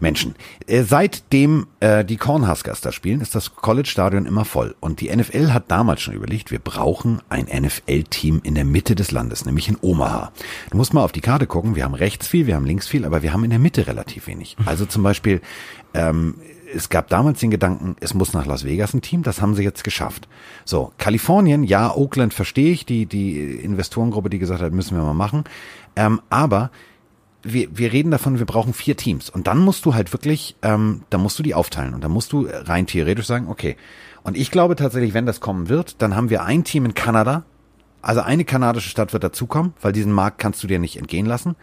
Menschen. 0.00 0.34
Äh, 0.66 0.82
seitdem 0.82 1.68
äh, 1.78 2.04
die 2.04 2.16
Cornhuskers 2.16 2.80
da 2.80 2.90
spielen, 2.90 3.20
ist 3.20 3.36
das 3.36 3.54
College-Stadion 3.54 4.26
immer 4.26 4.44
voll. 4.44 4.74
Und 4.80 5.00
die 5.00 5.14
NFL 5.14 5.52
hat 5.52 5.70
damals 5.70 6.02
schon 6.02 6.14
überlegt, 6.14 6.50
wir 6.50 6.58
brauchen 6.58 7.22
ein 7.28 7.44
NFL-Team 7.44 8.40
in 8.42 8.56
der 8.56 8.64
Mitte 8.64 8.96
des 8.96 9.12
Landes, 9.12 9.44
nämlich 9.44 9.68
in 9.68 9.78
Omaha. 9.80 10.32
Du 10.72 10.76
musst 10.76 10.94
mal 10.94 11.04
auf 11.04 11.12
die 11.12 11.20
Karte 11.20 11.46
gucken, 11.46 11.76
wir 11.76 11.84
haben 11.84 11.94
rechts 11.94 12.26
viel, 12.26 12.48
wir 12.48 12.56
haben 12.56 12.66
links 12.66 12.88
viel, 12.88 13.04
aber 13.04 13.22
wir 13.22 13.32
haben 13.32 13.44
in 13.44 13.50
der 13.50 13.60
Mitte 13.60 13.86
relativ 13.86 14.26
wenig. 14.26 14.56
Also 14.66 14.84
zum 14.84 15.04
Beispiel 15.04 15.40
ähm, 15.94 16.34
es 16.74 16.88
gab 16.88 17.08
damals 17.08 17.40
den 17.40 17.50
Gedanken, 17.50 17.96
es 18.00 18.14
muss 18.14 18.32
nach 18.32 18.46
Las 18.46 18.64
Vegas 18.64 18.94
ein 18.94 19.02
Team, 19.02 19.22
das 19.22 19.40
haben 19.40 19.54
sie 19.54 19.62
jetzt 19.62 19.84
geschafft. 19.84 20.28
So, 20.64 20.92
Kalifornien, 20.98 21.64
ja, 21.64 21.94
Oakland 21.94 22.34
verstehe 22.34 22.72
ich, 22.72 22.84
die, 22.84 23.06
die 23.06 23.38
Investorengruppe, 23.38 24.30
die 24.30 24.38
gesagt 24.38 24.60
hat, 24.60 24.72
müssen 24.72 24.96
wir 24.96 25.04
mal 25.04 25.14
machen. 25.14 25.44
Ähm, 25.96 26.20
aber 26.30 26.70
wir, 27.42 27.76
wir 27.76 27.92
reden 27.92 28.10
davon, 28.10 28.38
wir 28.38 28.46
brauchen 28.46 28.72
vier 28.72 28.96
Teams. 28.96 29.30
Und 29.30 29.46
dann 29.46 29.58
musst 29.58 29.84
du 29.84 29.94
halt 29.94 30.12
wirklich, 30.12 30.56
ähm, 30.62 31.02
da 31.10 31.18
musst 31.18 31.38
du 31.38 31.42
die 31.42 31.54
aufteilen. 31.54 31.94
Und 31.94 32.02
dann 32.02 32.10
musst 32.10 32.32
du 32.32 32.48
rein 32.50 32.86
theoretisch 32.86 33.26
sagen, 33.26 33.48
okay. 33.48 33.76
Und 34.22 34.36
ich 34.36 34.50
glaube 34.50 34.76
tatsächlich, 34.76 35.14
wenn 35.14 35.26
das 35.26 35.40
kommen 35.40 35.68
wird, 35.68 36.00
dann 36.00 36.16
haben 36.16 36.30
wir 36.30 36.44
ein 36.44 36.64
Team 36.64 36.86
in 36.86 36.94
Kanada. 36.94 37.44
Also 38.00 38.20
eine 38.20 38.44
kanadische 38.44 38.88
Stadt 38.88 39.12
wird 39.12 39.24
dazukommen, 39.24 39.74
weil 39.80 39.92
diesen 39.92 40.12
Markt 40.12 40.38
kannst 40.38 40.62
du 40.62 40.66
dir 40.66 40.78
nicht 40.78 40.96
entgehen 40.96 41.26
lassen. 41.26 41.56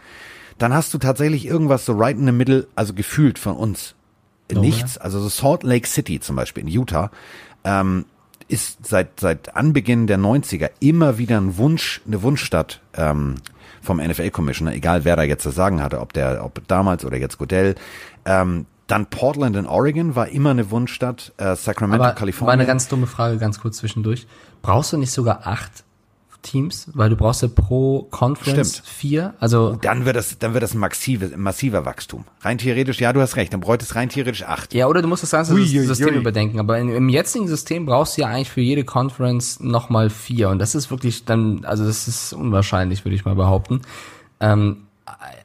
Dann 0.58 0.74
hast 0.74 0.94
du 0.94 1.00
tatsächlich 1.00 1.46
irgendwas 1.46 1.86
so 1.86 1.94
right 1.94 2.18
in 2.18 2.26
the 2.26 2.32
middle, 2.32 2.68
also 2.76 2.94
gefühlt 2.94 3.40
von 3.40 3.56
uns 3.56 3.96
no, 4.56 4.62
nichts. 4.62 4.98
Also 4.98 5.20
so 5.20 5.30
Salt 5.30 5.64
Lake 5.64 5.88
City 5.88 6.20
zum 6.20 6.36
Beispiel 6.36 6.64
in 6.64 6.70
Utah 6.70 7.12
ähm, 7.64 8.06
ist 8.48 8.86
seit 8.86 9.20
seit 9.20 9.56
Anbeginn 9.56 10.08
der 10.08 10.20
90er 10.20 10.70
immer 10.80 11.18
wieder 11.18 11.40
ein 11.40 11.58
Wunsch, 11.58 12.02
eine 12.06 12.22
Wunschstadt 12.22 12.82
ähm, 12.96 13.36
vom 13.82 13.98
NFL-Commissioner, 13.98 14.74
egal 14.74 15.06
wer 15.06 15.16
da 15.16 15.24
jetzt 15.24 15.46
das 15.46 15.56
Sagen 15.56 15.82
hatte, 15.82 16.00
ob 16.00 16.14
der, 16.14 16.46
ob 16.46 16.68
damals 16.68 17.04
oder 17.06 17.18
jetzt 17.18 17.38
Godell. 17.38 17.76
Ähm, 18.26 18.66
dann 18.88 19.06
Portland 19.06 19.56
in 19.56 19.66
Oregon 19.68 20.16
war 20.16 20.28
immer 20.28 20.52
eine 20.52 20.70
Wunschstadt, 20.70 21.32
äh, 21.38 21.56
Sacramento, 21.56 22.04
Aber 22.04 22.14
Kalifornien. 22.14 22.48
War 22.48 22.54
eine 22.54 22.66
ganz 22.66 22.90
dumme 22.90 23.08
Frage, 23.08 23.38
ganz 23.38 23.60
kurz 23.60 23.78
zwischendurch. 23.78 24.28
Brauchst 24.62 24.92
du 24.92 24.98
nicht 24.98 25.12
sogar 25.12 25.48
acht 25.48 25.86
Teams, 26.42 26.90
weil 26.94 27.10
du 27.10 27.16
brauchst 27.16 27.42
ja 27.42 27.48
pro 27.48 28.04
Conference 28.12 28.74
Stimmt. 28.74 28.88
vier. 28.88 29.34
Also 29.40 29.70
Und 29.70 29.86
dann 29.86 30.06
wird 30.06 30.16
das, 30.16 30.38
dann 30.40 30.54
wird 30.54 30.64
das 30.64 30.74
ein 30.74 30.80
massive, 30.80 31.38
massiver 31.38 31.86
Wachstum. 31.86 32.26
Rein 32.42 32.58
theoretisch, 32.58 33.00
ja, 33.00 33.14
du 33.14 33.22
hast 33.22 33.36
recht, 33.36 33.54
dann 33.54 33.60
bräuchtest 33.60 33.96
rein 33.96 34.10
theoretisch 34.10 34.44
acht. 34.44 34.74
Ja, 34.74 34.88
oder 34.88 35.02
du 35.02 35.08
musst 35.08 35.24
das 35.24 35.32
ganze 35.32 35.54
ui, 35.54 35.62
ui, 35.62 35.86
System 35.86 36.10
ui. 36.10 36.16
überdenken. 36.16 36.60
Aber 36.60 36.80
in, 36.80 36.90
im 36.90 37.10
jetzigen 37.10 37.48
System 37.48 37.86
brauchst 37.86 38.18
du 38.18 38.22
ja 38.22 38.28
eigentlich 38.28 38.50
für 38.50 38.62
jede 38.62 38.84
Conference 38.84 39.60
nochmal 39.60 40.10
vier. 40.10 40.50
Und 40.50 40.60
das 40.60 40.76
ist 40.76 40.92
wirklich 40.92 41.26
dann, 41.26 41.66
also 41.66 41.86
das 41.86 42.08
ist 42.08 42.34
unwahrscheinlich, 42.34 43.06
würde 43.06 43.16
ich 43.16 43.26
mal 43.26 43.36
behaupten. 43.36 43.82
Ähm, 44.40 44.84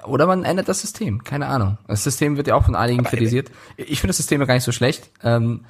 oder 0.07 0.27
man 0.27 0.45
ändert 0.45 0.69
das 0.69 0.81
System, 0.81 1.25
keine 1.25 1.47
Ahnung. 1.47 1.79
Das 1.89 2.05
System 2.05 2.37
wird 2.37 2.47
ja 2.47 2.55
auch 2.55 2.65
von 2.65 2.75
einigen 2.75 3.01
aber 3.01 3.11
kritisiert. 3.11 3.51
Ich 3.77 4.01
finde 4.01 4.11
das 4.11 4.19
System 4.19 4.41
ja 4.41 4.47
gar 4.47 4.55
nicht 4.55 4.65
so 4.65 4.73
schlecht. 4.73 5.11
Ähm, 5.23 5.65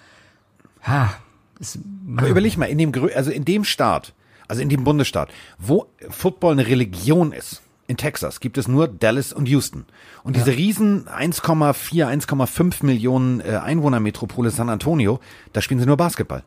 ha, 0.82 1.14
ist, 1.58 1.78
aber 2.16 2.28
überleg 2.28 2.56
mal, 2.56 2.66
in 2.66 2.78
dem, 2.78 2.92
also 3.14 3.30
in 3.30 3.44
dem 3.44 3.64
Staat, 3.64 4.12
also 4.49 4.62
in 4.62 4.68
dem 4.68 4.84
Bundesstaat, 4.84 5.30
wo 5.59 5.86
Football 6.11 6.53
eine 6.53 6.66
Religion 6.66 7.32
ist, 7.32 7.62
in 7.88 7.97
Texas 7.97 8.40
gibt 8.40 8.59
es 8.59 8.66
nur 8.66 8.88
Dallas 8.88 9.32
und 9.32 9.49
Houston. 9.49 9.86
Und 10.24 10.36
diese 10.36 10.51
ja. 10.51 10.57
riesen 10.57 11.07
1,4, 11.07 12.05
1,5 12.05 12.84
Millionen 12.84 13.40
äh, 13.40 13.61
Einwohnermetropole 13.62 14.51
San 14.51 14.68
Antonio, 14.68 15.20
da 15.53 15.61
spielen 15.61 15.78
sie 15.80 15.86
nur 15.86 15.97
Basketball. 15.97 16.42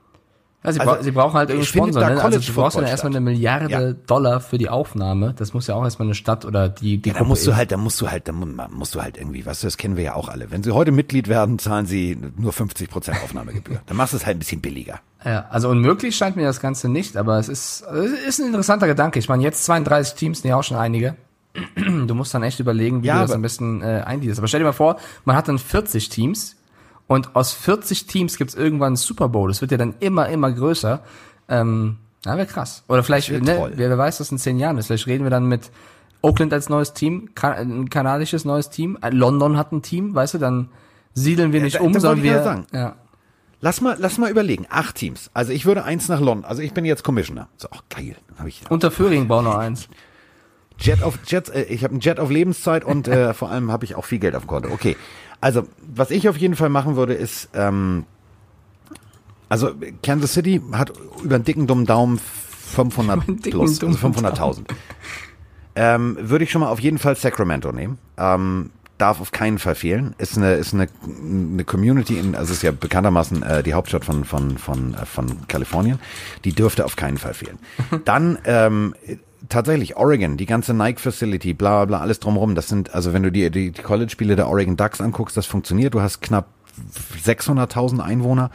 Ja, 0.61 0.73
sie, 0.73 0.79
also, 0.81 0.91
bra 0.91 1.03
sie 1.03 1.11
brauchen 1.11 1.33
halt 1.35 1.49
irgendeinen 1.49 1.67
Sponsor. 1.67 2.09
Ne? 2.09 2.21
Also 2.21 2.39
du 2.39 2.53
brauchst 2.53 2.77
ja 2.77 2.83
erstmal 2.83 3.13
eine 3.13 3.21
Milliarde 3.21 3.69
ja. 3.69 3.93
Dollar 3.93 4.41
für 4.41 4.57
die 4.57 4.67
Aufnahme. 4.67 5.33
Das 5.37 5.53
muss 5.53 5.67
ja 5.67 5.75
auch 5.75 5.85
erstmal 5.85 6.07
eine 6.07 6.15
Stadt 6.15 6.43
oder 6.43 6.67
die, 6.67 6.97
die 6.97 7.09
ja, 7.09 7.15
da 7.15 7.23
musst 7.23 7.47
du 7.47 7.55
halt, 7.55 7.71
da 7.71 7.77
musst 7.77 8.01
du 8.01 8.11
halt, 8.11 8.27
da 8.27 8.33
musst 8.33 8.93
du 8.93 9.01
halt 9.01 9.17
irgendwie, 9.17 9.45
was, 9.45 9.61
das 9.61 9.77
kennen 9.77 9.95
wir 9.95 10.03
ja 10.03 10.15
auch 10.15 10.27
alle. 10.27 10.51
Wenn 10.51 10.61
sie 10.61 10.71
heute 10.71 10.91
Mitglied 10.91 11.29
werden, 11.29 11.59
zahlen 11.59 11.85
sie 11.85 12.17
nur 12.35 12.51
50 12.51 12.89
Prozent 12.89 13.23
Aufnahmegebühr. 13.23 13.79
dann 13.85 13.95
machst 13.95 14.11
du 14.11 14.17
es 14.17 14.25
halt 14.25 14.35
ein 14.35 14.39
bisschen 14.39 14.59
billiger. 14.59 14.99
Ja, 15.23 15.45
also 15.49 15.69
unmöglich 15.69 16.17
scheint 16.17 16.35
mir 16.35 16.45
das 16.45 16.59
Ganze 16.59 16.89
nicht, 16.89 17.15
aber 17.15 17.39
es 17.39 17.47
ist, 17.47 17.81
es 17.81 18.11
ist 18.27 18.39
ein 18.39 18.47
interessanter 18.47 18.87
Gedanke. 18.87 19.19
Ich 19.19 19.29
meine, 19.29 19.43
jetzt 19.43 19.63
32 19.63 20.15
Teams, 20.15 20.43
nee, 20.43 20.51
auch 20.51 20.63
schon 20.63 20.77
einige. 20.77 21.15
Du 22.05 22.15
musst 22.15 22.33
dann 22.33 22.43
echt 22.43 22.59
überlegen, 22.59 23.01
wie 23.01 23.07
ja, 23.07 23.15
du 23.15 23.21
das 23.21 23.31
am 23.31 23.41
besten 23.41 23.81
äh, 23.81 24.03
eindienst. 24.05 24.39
Aber 24.39 24.47
stell 24.47 24.59
dir 24.59 24.65
mal 24.65 24.73
vor, 24.73 24.97
man 25.25 25.35
hat 25.35 25.47
dann 25.47 25.57
40 25.57 26.09
Teams 26.09 26.57
und 27.09 27.35
aus 27.35 27.53
40 27.53 28.05
Teams 28.05 28.37
gibt's 28.37 28.53
irgendwann 28.53 28.89
einen 28.89 28.95
Super 28.95 29.29
Bowl. 29.29 29.49
Das 29.49 29.61
wird 29.61 29.71
ja 29.71 29.77
dann 29.77 29.95
immer, 29.99 30.29
immer 30.29 30.51
größer. 30.51 31.01
Ähm, 31.49 31.97
ja, 32.23 32.37
wäre 32.37 32.45
krass. 32.45 32.83
Oder 32.87 33.01
vielleicht, 33.01 33.31
ne, 33.31 33.71
wer, 33.73 33.89
wer 33.89 33.97
weiß, 33.97 34.19
was 34.19 34.31
in 34.31 34.37
zehn 34.37 34.59
Jahren 34.59 34.77
ist. 34.77 34.87
Vielleicht 34.87 35.07
reden 35.07 35.23
wir 35.23 35.31
dann 35.31 35.47
mit 35.47 35.71
Oakland 36.21 36.53
als 36.53 36.69
neues 36.69 36.93
Team, 36.93 37.29
ein 37.41 37.89
kanadisches 37.89 38.45
neues 38.45 38.69
Team, 38.69 38.99
London 39.09 39.57
hat 39.57 39.71
ein 39.71 39.81
Team, 39.81 40.13
weißt 40.13 40.35
du, 40.35 40.37
dann 40.37 40.69
siedeln 41.15 41.51
wir 41.51 41.61
nicht 41.61 41.73
ja, 41.73 41.79
da, 41.79 41.85
um, 41.87 41.93
sondern 41.99 42.21
wir. 42.21 42.43
Sagen. 42.43 42.67
Ja. 42.71 42.95
Lass 43.59 43.81
mal, 43.81 43.97
lass 43.99 44.19
mal 44.19 44.29
überlegen. 44.29 44.67
Acht 44.69 44.95
Teams. 44.95 45.31
Also 45.33 45.51
ich 45.51 45.65
würde 45.65 45.85
eins 45.85 46.09
nach 46.09 46.19
London. 46.19 46.45
Also 46.45 46.61
ich 46.61 46.73
bin 46.73 46.85
jetzt 46.85 47.03
Commissioner. 47.03 47.49
So, 47.57 47.69
ach, 47.71 47.81
geil. 47.89 48.17
Hab 48.37 48.45
ich, 48.45 48.61
Unter 48.69 48.91
Föhring 48.91 49.27
bauen 49.27 49.45
noch 49.45 49.57
eins. 49.57 49.89
Jet 50.79 51.01
auf 51.01 51.17
Jet, 51.25 51.49
äh, 51.49 51.63
ich 51.63 51.83
habe 51.83 51.93
einen 51.93 52.01
Jet 52.01 52.19
auf 52.19 52.29
Lebenszeit 52.29 52.85
und 52.85 53.07
äh, 53.07 53.33
vor 53.33 53.49
allem 53.49 53.71
habe 53.71 53.83
ich 53.83 53.95
auch 53.95 54.05
viel 54.05 54.19
Geld 54.19 54.35
auf 54.35 54.43
dem 54.43 54.47
Konto. 54.47 54.69
Okay. 54.69 54.95
Also, 55.41 55.67
was 55.95 56.11
ich 56.11 56.27
auf 56.27 56.37
jeden 56.37 56.55
Fall 56.55 56.69
machen 56.69 56.95
würde, 56.95 57.13
ist, 57.13 57.49
ähm, 57.53 58.05
also 59.47 59.71
Kansas 60.03 60.33
City 60.33 60.61
hat 60.73 60.91
über 61.23 61.35
einen 61.35 61.43
dicken 61.43 61.65
dummen 61.65 61.85
Daumen 61.85 62.19
500 62.19 63.41
plus, 63.43 63.83
also 63.83 64.07
500.000. 64.07 64.65
Ähm, 65.75 66.17
würde 66.19 66.43
ich 66.43 66.51
schon 66.51 66.61
mal 66.61 66.69
auf 66.69 66.79
jeden 66.79 66.97
Fall 66.97 67.15
Sacramento 67.15 67.71
nehmen. 67.71 67.97
Ähm, 68.17 68.71
darf 68.97 69.21
auf 69.21 69.31
keinen 69.31 69.59
Fall 69.59 69.75
fehlen. 69.75 70.13
Ist 70.17 70.37
eine 70.37 70.55
ist 70.55 70.73
eine, 70.73 70.87
eine 71.07 71.63
Community 71.63 72.19
in 72.19 72.35
also 72.35 72.53
ist 72.53 72.61
ja 72.61 72.71
bekanntermaßen 72.71 73.43
äh, 73.43 73.63
die 73.63 73.73
Hauptstadt 73.73 74.05
von 74.05 74.25
von 74.25 74.57
von 74.57 74.93
äh, 74.93 75.05
von 75.05 75.47
Kalifornien. 75.47 75.99
Die 76.43 76.53
dürfte 76.53 76.85
auf 76.85 76.95
keinen 76.95 77.17
Fall 77.17 77.33
fehlen. 77.33 77.57
Dann 78.05 78.37
ähm, 78.43 78.93
tatsächlich 79.47 79.95
Oregon, 79.95 80.37
die 80.37 80.45
ganze 80.45 80.73
Nike 80.73 80.99
Facility, 80.99 81.53
bla 81.53 81.85
bla, 81.85 81.99
alles 81.99 82.19
drumherum. 82.19 82.55
Das 82.55 82.67
sind, 82.67 82.93
also 82.93 83.13
wenn 83.13 83.23
du 83.23 83.31
dir 83.31 83.49
die, 83.49 83.71
die 83.71 83.81
College-Spiele 83.81 84.35
der 84.35 84.49
Oregon 84.49 84.75
Ducks 84.75 84.99
anguckst, 84.99 85.37
das 85.37 85.45
funktioniert. 85.45 85.93
Du 85.93 86.01
hast 86.01 86.21
knapp 86.21 86.47
600.000 87.23 87.99
Einwohner. 87.99 88.51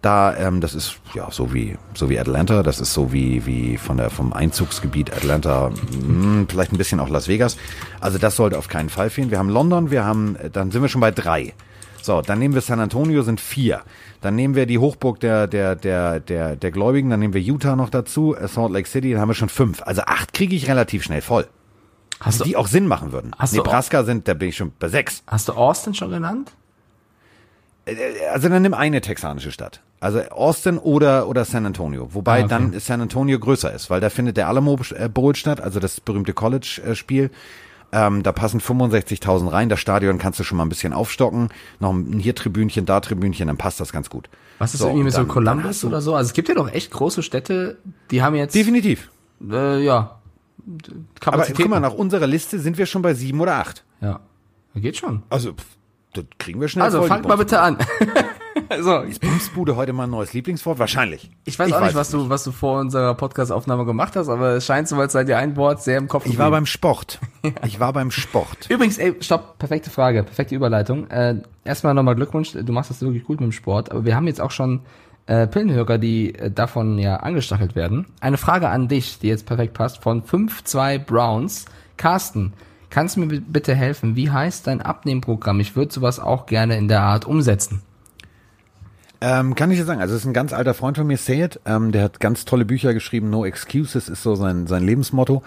Da, 0.00 0.36
ähm, 0.36 0.60
das 0.60 0.74
ist 0.74 0.96
ja 1.14 1.30
so 1.30 1.54
wie 1.54 1.76
so 1.94 2.10
wie 2.10 2.18
Atlanta, 2.18 2.64
das 2.64 2.80
ist 2.80 2.92
so 2.92 3.12
wie 3.12 3.46
wie 3.46 3.76
von 3.76 3.98
der 3.98 4.10
vom 4.10 4.32
Einzugsgebiet 4.32 5.12
Atlanta, 5.12 5.70
mh, 5.70 5.76
hm, 6.02 6.46
vielleicht 6.48 6.72
ein 6.72 6.76
bisschen 6.76 6.98
auch 6.98 7.08
Las 7.08 7.28
Vegas. 7.28 7.56
Also 8.00 8.18
das 8.18 8.34
sollte 8.34 8.58
auf 8.58 8.66
keinen 8.66 8.88
Fall 8.88 9.10
fehlen. 9.10 9.30
Wir 9.30 9.38
haben 9.38 9.48
London, 9.48 9.92
wir 9.92 10.04
haben, 10.04 10.36
dann 10.52 10.72
sind 10.72 10.82
wir 10.82 10.88
schon 10.88 11.00
bei 11.00 11.12
drei. 11.12 11.54
So, 12.02 12.20
dann 12.20 12.40
nehmen 12.40 12.54
wir 12.54 12.62
San 12.62 12.80
Antonio, 12.80 13.22
sind 13.22 13.40
vier. 13.40 13.82
Dann 14.22 14.36
nehmen 14.36 14.54
wir 14.54 14.66
die 14.66 14.78
Hochburg 14.78 15.20
der, 15.20 15.46
der, 15.48 15.74
der, 15.74 16.20
der, 16.20 16.56
der 16.56 16.70
Gläubigen, 16.70 17.10
dann 17.10 17.20
nehmen 17.20 17.34
wir 17.34 17.40
Utah 17.40 17.76
noch 17.76 17.90
dazu, 17.90 18.34
äh, 18.34 18.48
Salt 18.48 18.72
Lake 18.72 18.88
City, 18.88 19.12
dann 19.12 19.20
haben 19.20 19.28
wir 19.28 19.34
schon 19.34 19.48
fünf. 19.48 19.82
Also 19.82 20.02
acht 20.02 20.32
kriege 20.32 20.54
ich 20.54 20.68
relativ 20.68 21.02
schnell 21.02 21.20
voll. 21.20 21.46
Hast 22.20 22.40
du, 22.40 22.44
die 22.44 22.56
auch 22.56 22.68
Sinn 22.68 22.86
machen 22.86 23.10
würden. 23.10 23.32
Hast 23.36 23.52
Nebraska 23.52 24.04
sind, 24.04 24.28
da 24.28 24.34
bin 24.34 24.50
ich 24.50 24.56
schon 24.56 24.72
bei 24.78 24.88
sechs. 24.88 25.24
Hast 25.26 25.48
du 25.48 25.54
Austin 25.54 25.92
schon 25.92 26.10
genannt? 26.10 26.52
Äh, 27.84 27.94
äh, 27.94 28.26
also 28.32 28.48
dann 28.48 28.62
nimm 28.62 28.74
eine 28.74 29.00
texanische 29.00 29.50
Stadt. 29.50 29.80
Also 29.98 30.20
Austin 30.30 30.78
oder, 30.78 31.28
oder 31.28 31.44
San 31.44 31.66
Antonio. 31.66 32.14
Wobei 32.14 32.42
ah, 32.42 32.44
okay. 32.44 32.48
dann 32.48 32.80
San 32.80 33.00
Antonio 33.00 33.40
größer 33.40 33.72
ist, 33.72 33.90
weil 33.90 34.00
da 34.00 34.08
findet 34.08 34.36
der 34.36 34.48
Alamo 34.48 34.78
Bowl 35.12 35.34
statt, 35.34 35.60
also 35.60 35.80
das 35.80 36.00
berühmte 36.00 36.32
College-Spiel. 36.32 37.30
Ähm, 37.92 38.22
da 38.22 38.32
passen 38.32 38.60
65.000 38.60 39.52
rein. 39.52 39.68
Das 39.68 39.78
Stadion 39.78 40.18
kannst 40.18 40.40
du 40.40 40.44
schon 40.44 40.56
mal 40.56 40.64
ein 40.64 40.70
bisschen 40.70 40.94
aufstocken. 40.94 41.50
Noch 41.78 41.92
ein 41.92 42.18
hier 42.18 42.34
Tribünchen, 42.34 42.86
da 42.86 43.00
Tribünchen, 43.00 43.48
dann 43.48 43.58
passt 43.58 43.80
das 43.80 43.92
ganz 43.92 44.08
gut. 44.08 44.30
Was 44.58 44.72
ist 44.72 44.80
so, 44.80 44.86
irgendwie 44.86 45.04
mit 45.04 45.14
dann, 45.14 45.26
so 45.26 45.32
Columbus 45.32 45.84
oder 45.84 46.00
so? 46.00 46.14
Also 46.14 46.28
es 46.28 46.32
gibt 46.32 46.48
ja 46.48 46.54
doch 46.54 46.72
echt 46.72 46.90
große 46.90 47.22
Städte, 47.22 47.76
die 48.10 48.22
haben 48.22 48.34
jetzt. 48.34 48.54
Definitiv. 48.54 49.10
Äh, 49.46 49.84
ja. 49.84 50.18
Aber 51.24 51.46
guck 51.46 51.68
mal, 51.68 51.80
nach 51.80 51.92
unserer 51.94 52.26
Liste 52.26 52.58
sind 52.60 52.78
wir 52.78 52.86
schon 52.86 53.02
bei 53.02 53.14
sieben 53.14 53.40
oder 53.40 53.56
acht. 53.56 53.84
Ja. 54.00 54.20
Geht 54.74 54.96
schon. 54.96 55.22
Also, 55.28 55.52
pff, 55.52 55.64
das 56.14 56.24
kriegen 56.38 56.60
wir 56.60 56.68
schnell. 56.68 56.84
Also 56.84 57.02
fangt 57.02 57.26
mal 57.26 57.36
bitte 57.36 57.60
an. 57.60 57.76
so. 58.80 59.00
Ist 59.00 59.20
Bumsbude 59.20 59.76
heute 59.76 59.92
mein 59.92 60.10
neues 60.10 60.32
Lieblingswort? 60.32 60.78
Wahrscheinlich. 60.78 61.30
Ich 61.44 61.58
weiß 61.58 61.68
ich 61.68 61.74
auch 61.74 61.80
weiß 61.80 61.88
nicht, 61.88 61.96
was 61.96 62.10
du, 62.10 62.28
was 62.28 62.44
du 62.44 62.52
vor 62.52 62.80
unserer 62.80 63.14
Podcast-Aufnahme 63.14 63.84
gemacht 63.84 64.16
hast, 64.16 64.28
aber 64.28 64.56
es 64.56 64.66
scheint 64.66 64.88
so, 64.88 64.96
als 64.96 65.12
sei 65.12 65.24
dir 65.24 65.38
ein 65.38 65.56
Wort 65.56 65.82
sehr 65.82 65.98
im 65.98 66.08
Kopf. 66.08 66.26
Ich 66.26 66.38
war 66.38 66.50
beim 66.50 66.66
Sport. 66.66 67.18
Ich 67.66 67.80
war 67.80 67.92
beim 67.92 68.12
Sport. 68.12 68.70
Übrigens, 68.70 68.98
ey, 68.98 69.16
stopp, 69.18 69.58
perfekte 69.58 69.90
Frage, 69.90 70.22
perfekte 70.22 70.54
Überleitung. 70.54 71.10
Äh, 71.10 71.42
erstmal 71.64 71.92
nochmal 71.92 72.14
Glückwunsch, 72.14 72.52
du 72.52 72.72
machst 72.72 72.90
das 72.90 73.00
wirklich 73.02 73.24
gut 73.24 73.40
mit 73.40 73.48
dem 73.48 73.52
Sport, 73.52 73.90
aber 73.90 74.04
wir 74.04 74.14
haben 74.14 74.28
jetzt 74.28 74.40
auch 74.40 74.52
schon 74.52 74.82
äh, 75.26 75.48
Pillenhörer, 75.48 75.98
die 75.98 76.34
äh, 76.36 76.52
davon 76.52 76.98
ja 76.98 77.16
angestachelt 77.16 77.74
werden. 77.74 78.06
Eine 78.20 78.36
Frage 78.36 78.68
an 78.68 78.86
dich, 78.86 79.18
die 79.18 79.26
jetzt 79.26 79.46
perfekt 79.46 79.74
passt, 79.74 80.02
von 80.02 80.22
5-2 80.22 80.98
Browns. 81.00 81.64
Carsten, 81.96 82.52
kannst 82.90 83.16
du 83.16 83.20
mir 83.20 83.40
bitte 83.40 83.74
helfen? 83.74 84.14
Wie 84.14 84.30
heißt 84.30 84.66
dein 84.68 84.80
Abnehmprogramm? 84.80 85.58
Ich 85.58 85.74
würde 85.74 85.92
sowas 85.92 86.20
auch 86.20 86.46
gerne 86.46 86.76
in 86.76 86.86
der 86.86 87.02
Art 87.02 87.24
umsetzen. 87.24 87.82
Ähm, 89.24 89.54
kann 89.54 89.70
ich 89.70 89.78
dir 89.78 89.84
sagen, 89.84 90.00
also 90.00 90.16
es 90.16 90.22
ist 90.22 90.26
ein 90.26 90.32
ganz 90.32 90.52
alter 90.52 90.74
Freund 90.74 90.96
von 90.96 91.06
mir, 91.06 91.16
Sayed, 91.16 91.60
ähm, 91.64 91.92
der 91.92 92.02
hat 92.02 92.18
ganz 92.18 92.44
tolle 92.44 92.64
Bücher 92.64 92.92
geschrieben, 92.92 93.30
No 93.30 93.44
Excuses 93.44 94.08
ist 94.08 94.20
so 94.20 94.34
sein, 94.34 94.66
sein 94.66 94.82
Lebensmotto. 94.82 95.44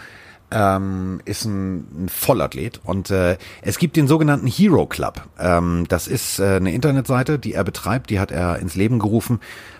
Ähm, 0.52 1.22
ist 1.26 1.44
ein, 1.44 2.06
ein 2.06 2.08
Vollathlet 2.08 2.80
und 2.84 3.10
äh, 3.10 3.36
es 3.64 3.80
gibt 3.80 3.98
den 3.98 4.08
sogenannten 4.08 4.46
Hero 4.46 4.86
Club. 4.86 5.28
Ähm, 5.40 5.86
das 5.90 6.08
ist 6.08 6.40
äh, 6.40 6.58
eine 6.58 6.72
Internetseite, 6.72 7.40
die 7.40 7.54
er 7.54 7.64
betreibt, 7.64 8.12
die 8.12 8.20
hat 8.20 8.32
er 8.32 8.60
ins 8.60 8.76
Leben 8.76 9.00
gerufen, 9.00 9.40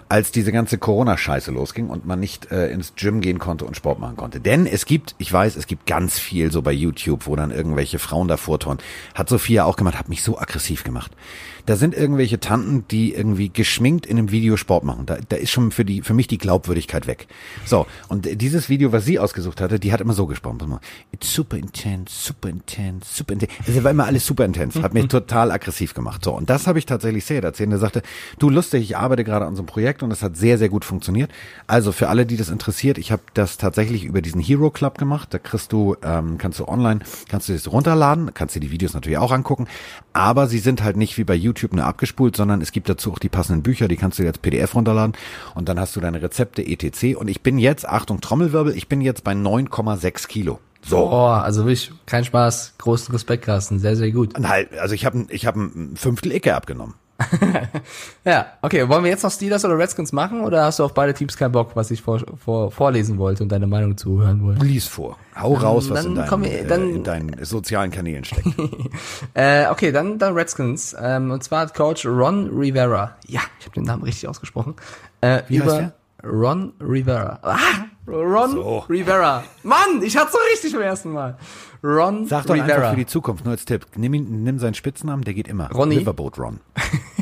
als 0.10 0.32
diese 0.32 0.52
ganze 0.52 0.80
Corona-Scheiße 0.80 1.52
losging 1.52 1.88
und 1.88 2.06
man 2.06 2.20
nicht 2.20 2.52
äh, 2.52 2.72
ins 2.72 2.96
Gym 2.96 3.22
gehen 3.22 3.38
konnte 3.38 3.64
und 3.64 3.78
Sport 3.78 4.00
machen 4.00 4.18
konnte. 4.18 4.40
Denn 4.40 4.66
es 4.66 4.86
gibt, 4.86 5.16
ich 5.20 5.32
weiß, 5.32 5.56
es 5.56 5.68
gibt 5.68 5.86
ganz 5.86 6.18
viel 6.18 6.52
so 6.52 6.64
bei 6.64 6.72
YouTube, 6.72 7.28
wo 7.28 7.36
dann 7.36 7.52
irgendwelche 7.52 8.00
Frauen 8.00 8.28
davor 8.28 8.60
tun. 8.60 8.80
Hat 9.14 9.30
Sophia 9.30 9.66
auch 9.66 9.78
gemacht, 9.78 9.98
hat 9.98 10.10
mich 10.10 10.24
so 10.24 10.38
aggressiv 10.38 10.84
gemacht. 10.84 11.12
Da 11.66 11.76
sind 11.76 11.96
irgendwelche 11.96 12.40
Tanten, 12.40 12.86
die 12.90 13.14
irgendwie 13.14 13.50
geschminkt 13.50 14.06
in 14.06 14.18
einem 14.18 14.32
Video 14.32 14.58
Sport 14.58 14.84
machen. 14.84 15.06
Da, 15.06 15.18
da 15.28 15.36
ist 15.36 15.52
schon 15.52 15.72
für 15.72 15.86
die, 15.86 16.02
für 16.02 16.14
mich 16.14 16.28
die 16.28 16.38
Glaubwürdigkeit 16.38 17.08
weg. 17.08 17.28
So. 17.66 17.88
Und 18.08 18.42
dieses 18.42 18.70
Video, 18.70 18.92
was 18.92 19.06
sie 19.06 19.20
ausgesucht 19.20 19.62
hatte, 19.62 19.80
die 19.80 19.92
hat 19.92 20.02
immer 20.02 20.14
so 20.14 20.28
gesprochen. 20.28 20.80
It's 21.12 21.34
super 21.34 21.58
intense, 21.58 22.14
super 22.14 22.50
intense, 22.50 23.08
super 23.12 23.34
intense. 23.34 23.54
Es 23.68 23.84
war 23.84 23.92
immer 23.92 24.06
alles 24.06 24.26
super 24.26 24.46
intense. 24.46 24.82
Hat 24.82 24.94
mich 24.94 25.08
total 25.08 25.52
aggressiv 25.52 25.94
gemacht. 25.94 26.24
So. 26.24 26.34
Und 26.34 26.50
das 26.50 26.68
habe 26.68 26.78
ich 26.78 26.86
tatsächlich 26.86 27.26
sehr 27.26 27.44
erzählt. 27.44 27.72
Er 27.72 27.80
sagte, 27.80 28.04
du 28.38 28.50
lustig, 28.50 28.84
ich 28.84 28.98
arbeite 28.98 29.24
gerade 29.24 29.46
an 29.46 29.56
so 29.56 29.62
einem 29.62 29.68
Projekt 29.68 30.04
und 30.04 30.12
das 30.12 30.22
hat 30.22 30.38
sehr, 30.38 30.58
sehr 30.58 30.70
gut 30.70 30.86
funktioniert. 30.86 31.32
Also 31.66 31.92
für 31.92 32.10
alle, 32.10 32.26
die 32.26 32.38
das 32.38 32.50
interessiert, 32.50 32.98
ich 32.98 33.12
habe 33.12 33.24
das 33.34 33.58
tatsächlich 33.58 34.04
über 34.04 34.22
diesen 34.22 34.40
Hero 34.40 34.70
Club 34.70 34.98
gemacht. 34.98 35.34
Da 35.34 35.40
kriegst 35.40 35.72
du, 35.72 35.96
ähm, 36.04 36.38
kannst 36.38 36.60
du 36.60 36.68
online, 36.68 37.00
kannst 37.28 37.50
du 37.50 37.54
das 37.54 37.72
runterladen, 37.72 38.34
kannst 38.34 38.56
dir 38.56 38.60
die 38.60 38.72
Videos 38.72 38.94
natürlich 38.94 39.18
auch 39.18 39.32
angucken. 39.32 39.68
Aber 40.14 40.48
sie 40.48 40.60
sind 40.60 40.84
halt 40.84 40.96
nicht 40.96 41.18
wie 41.18 41.24
bei 41.24 41.36
YouTube 41.36 41.55
YouTube 41.56 41.74
nur 41.74 41.86
abgespult, 41.86 42.36
sondern 42.36 42.62
es 42.62 42.72
gibt 42.72 42.90
dazu 42.90 43.12
auch 43.12 43.20
die 43.20 43.30
passenden 43.30 43.64
Bücher, 43.64 43.88
die 43.88 43.96
kannst 43.96 44.20
du 44.20 44.24
jetzt 44.24 44.42
PDF 44.42 44.76
runterladen 44.76 45.16
und 45.56 45.70
dann 45.70 45.80
hast 45.80 45.96
du 45.96 46.02
deine 46.02 46.22
Rezepte 46.22 46.66
etc. 46.66 47.16
Und 47.16 47.28
ich 47.28 47.42
bin 47.42 47.58
jetzt, 47.58 47.88
Achtung 47.88 48.22
Trommelwirbel, 48.22 48.76
ich 48.76 48.88
bin 48.88 49.02
jetzt 49.02 49.24
bei 49.24 49.34
9,6 49.34 50.28
Kilo. 50.28 50.60
So. 50.82 51.10
Oh, 51.12 51.28
also 51.28 51.66
wirklich 51.66 51.92
kein 52.06 52.26
Spaß, 52.26 52.76
großen 52.78 53.12
Respekt, 53.12 53.46
Carsten, 53.46 53.80
sehr, 53.80 53.96
sehr 53.96 54.12
gut. 54.12 54.36
halt, 54.44 54.78
also 54.78 54.94
ich 54.94 55.06
habe 55.06 55.26
ich 55.30 55.48
hab 55.48 55.56
ein 55.56 55.96
Fünftel 55.96 56.32
Ecke 56.32 56.56
abgenommen. 56.56 56.94
ja, 58.26 58.48
okay. 58.62 58.88
Wollen 58.90 59.04
wir 59.04 59.12
jetzt 59.12 59.24
noch 59.24 59.32
Steelers 59.32 59.64
oder 59.64 59.78
Redskins 59.78 60.12
machen 60.12 60.42
oder 60.42 60.66
hast 60.66 60.80
du 60.80 60.84
auf 60.84 60.94
beide 60.94 61.14
Teams 61.14 61.38
keinen 61.38 61.52
Bock, 61.52 61.76
was 61.76 61.92
ich 61.92 62.02
vor, 62.02 62.22
vor, 62.38 62.72
vorlesen 62.72 63.18
wollte 63.18 63.44
und 63.44 63.52
deine 63.52 63.68
Meinung 63.68 63.98
zuhören 63.98 64.44
wollte? 64.44 64.66
Lies 64.66 64.88
vor. 64.88 65.18
Hau 65.40 65.54
raus, 65.54 65.90
was 65.90 66.06
in, 66.06 66.16
deinen, 66.16 66.44
wir, 66.44 66.68
dann, 66.68 66.90
äh, 66.90 66.96
in 66.96 67.04
deinen 67.04 67.46
sozialen 67.46 67.92
Kanälen 67.92 68.24
steckt. 68.24 68.48
äh, 69.34 69.68
okay, 69.68 69.92
dann, 69.92 70.18
dann 70.20 70.34
Redskins. 70.34 70.96
Ähm, 71.00 71.32
und 71.32 71.44
zwar 71.44 71.62
hat 71.62 71.74
Coach 71.74 72.06
Ron 72.06 72.50
Rivera, 72.50 73.16
ja, 73.28 73.42
ich 73.60 73.66
habe 73.66 73.76
den 73.76 73.84
Namen 73.84 74.04
richtig 74.04 74.28
ausgesprochen, 74.28 74.76
äh, 75.22 75.42
Wie 75.48 75.58
über 75.58 75.66
heißt 75.66 75.94
der? 76.24 76.30
Ron 76.30 76.74
Rivera. 76.82 77.40
Ah, 77.44 77.58
Ron 78.08 78.52
so. 78.52 78.78
Rivera. 78.90 79.44
Mann, 79.64 80.02
ich 80.04 80.16
hatte 80.16 80.32
so 80.32 80.38
richtig 80.52 80.74
beim 80.74 80.84
ersten 80.84 81.12
Mal. 81.12 81.38
Ron 81.84 82.28
Sag 82.28 82.46
doch 82.46 82.56
Rivera. 82.56 82.76
einfach 82.76 82.90
für 82.92 82.98
die 82.98 83.06
Zukunft, 83.06 83.46
nur 83.46 83.52
als 83.52 83.66
Tipp. 83.66 83.86
Nimm, 83.96 84.14
ihn, 84.14 84.44
nimm 84.44 84.60
seinen 84.60 84.74
Spitznamen, 84.74 85.24
der 85.24 85.34
geht 85.34 85.48
immer. 85.48 85.72
Ronny? 85.72 85.98
Riverboat 85.98 86.38
Ron. 86.40 86.60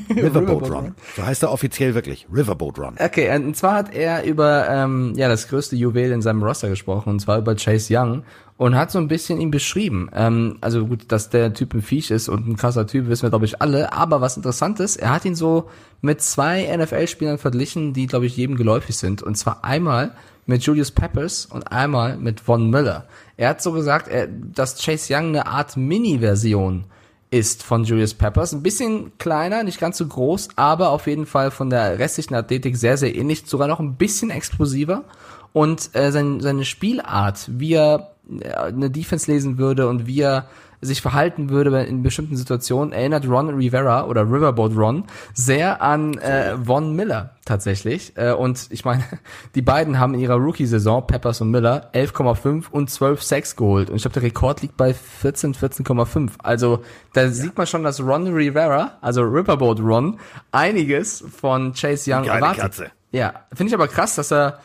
Riverboat 0.10 0.70
Ron. 0.70 0.96
So 1.16 1.26
heißt 1.26 1.44
er 1.44 1.52
offiziell 1.52 1.96
wirklich. 1.96 2.28
Riverboat 2.34 2.80
Ron. 2.80 2.96
Okay, 3.00 3.34
und 3.36 3.56
zwar 3.56 3.76
hat 3.76 3.94
er 3.94 4.24
über 4.24 4.70
ähm, 4.70 5.14
ja 5.16 5.28
das 5.28 5.48
größte 5.48 5.76
Juwel 5.76 6.12
in 6.12 6.22
seinem 6.22 6.44
Roster 6.44 6.70
gesprochen, 6.70 7.10
und 7.10 7.20
zwar 7.20 7.40
über 7.40 7.56
Chase 7.56 7.94
Young 7.98 8.24
und 8.58 8.76
hat 8.76 8.92
so 8.92 9.00
ein 9.00 9.08
bisschen 9.08 9.42
ihn 9.42 9.52
beschrieben. 9.52 10.10
Ähm, 10.14 10.58
also 10.62 10.86
gut, 10.86 11.12
dass 11.12 11.30
der 11.30 11.54
Typ 11.54 11.74
ein 11.74 11.82
Viech 11.82 12.12
ist 12.12 12.30
und 12.30 12.48
ein 12.48 12.56
krasser 12.56 12.88
Typ, 12.88 13.08
wissen 13.08 13.24
wir, 13.24 13.30
glaube 13.30 13.46
ich, 13.46 13.62
alle. 13.62 13.94
Aber 13.94 14.22
was 14.22 14.38
interessant 14.38 14.80
ist, 14.80 14.98
er 14.98 15.12
hat 15.12 15.26
ihn 15.26 15.36
so 15.36 15.70
mit 16.02 16.22
zwei 16.22 16.76
NFL-Spielern 16.78 17.38
verglichen, 17.38 17.94
die, 17.94 18.08
glaube 18.08 18.26
ich, 18.26 18.38
jedem 18.38 18.56
geläufig 18.56 18.98
sind. 18.98 19.24
Und 19.24 19.36
zwar 19.36 19.64
einmal 19.64 20.12
mit 20.46 20.64
Julius 20.64 20.92
Peppers 20.92 21.46
und 21.46 21.64
einmal 21.72 22.18
mit 22.18 22.40
Von 22.40 22.70
Miller. 22.70 23.06
Er 23.38 23.50
hat 23.50 23.62
so 23.62 23.72
gesagt, 23.72 24.08
er, 24.08 24.28
dass 24.28 24.84
Chase 24.84 25.14
Young 25.14 25.30
eine 25.30 25.48
Art 25.48 25.78
Mini-Version 25.78 26.86
ist 27.32 27.64
von 27.64 27.84
Julius 27.84 28.14
Peppers. 28.14 28.54
Ein 28.54 28.62
bisschen 28.62 29.12
kleiner, 29.18 29.64
nicht 29.64 29.80
ganz 29.80 29.98
so 29.98 30.06
groß, 30.06 30.50
aber 30.56 30.90
auf 30.90 31.08
jeden 31.08 31.26
Fall 31.26 31.50
von 31.50 31.70
der 31.70 31.98
restlichen 31.98 32.36
Athletik 32.36 32.78
sehr, 32.78 32.98
sehr 32.98 33.16
ähnlich, 33.16 33.44
sogar 33.48 33.68
noch 33.68 33.80
ein 33.80 33.96
bisschen 33.96 34.30
explosiver. 34.30 35.04
Und 35.52 35.96
äh, 35.96 36.12
sein, 36.12 36.42
seine 36.42 36.66
Spielart, 36.66 37.50
wie 37.60 37.74
er 37.74 38.14
äh, 38.40 38.54
eine 38.54 38.92
Defense 38.92 39.32
lesen 39.32 39.58
würde 39.58 39.88
und 39.88 40.06
wie 40.06 40.22
er 40.22 40.48
sich 40.84 41.02
verhalten 41.02 41.50
würde 41.50 41.84
in 41.84 42.04
bestimmten 42.04 42.36
Situationen, 42.36 42.94
erinnert 42.94 43.28
Ron 43.28 43.50
Rivera 43.50 44.06
oder 44.06 44.24
Riverboat 44.24 44.76
Ron 44.76 45.06
sehr 45.34 45.82
an 45.82 46.18
äh, 46.18 46.58
Von 46.58 46.96
Miller 46.96 47.36
tatsächlich. 47.46 48.14
Äh, 48.16 48.34
und 48.34 48.68
ich 48.70 48.86
meine, 48.86 49.04
die 49.56 49.62
beiden 49.62 50.00
haben 50.00 50.14
in 50.14 50.20
ihrer 50.20 50.36
Rookie-Saison, 50.36 51.06
Peppers 51.08 51.42
und 51.42 51.52
Miller, 51.52 51.90
11,5 51.94 52.70
und 52.72 52.90
12 52.90 53.24
Sacks 53.24 53.56
geholt. 53.56 53.90
Und 53.90 53.98
ich 53.98 54.04
glaube, 54.04 54.14
der 54.14 54.24
Rekord 54.24 54.62
liegt 54.62 54.78
bei 54.78 54.94
14, 54.94 55.56
14,5. 55.56 56.32
Also 56.40 56.84
da 57.14 57.24
ja. 57.24 57.30
sieht 57.30 57.58
man 57.58 57.68
schon, 57.68 57.84
dass 57.84 58.02
Ron 58.02 58.28
Rivera, 58.34 58.98
also 59.02 59.22
Riverboat 59.22 59.80
Ron, 59.80 60.20
einiges 60.52 61.24
von 61.40 61.74
Chase 61.74 62.14
Young 62.14 62.26
erwartet. 62.26 62.62
Katze. 62.62 62.92
Ja, 63.12 63.46
finde 63.54 63.70
ich 63.70 63.76
aber 63.76 63.88
krass, 63.88 64.16
dass 64.16 64.32
er 64.32 64.60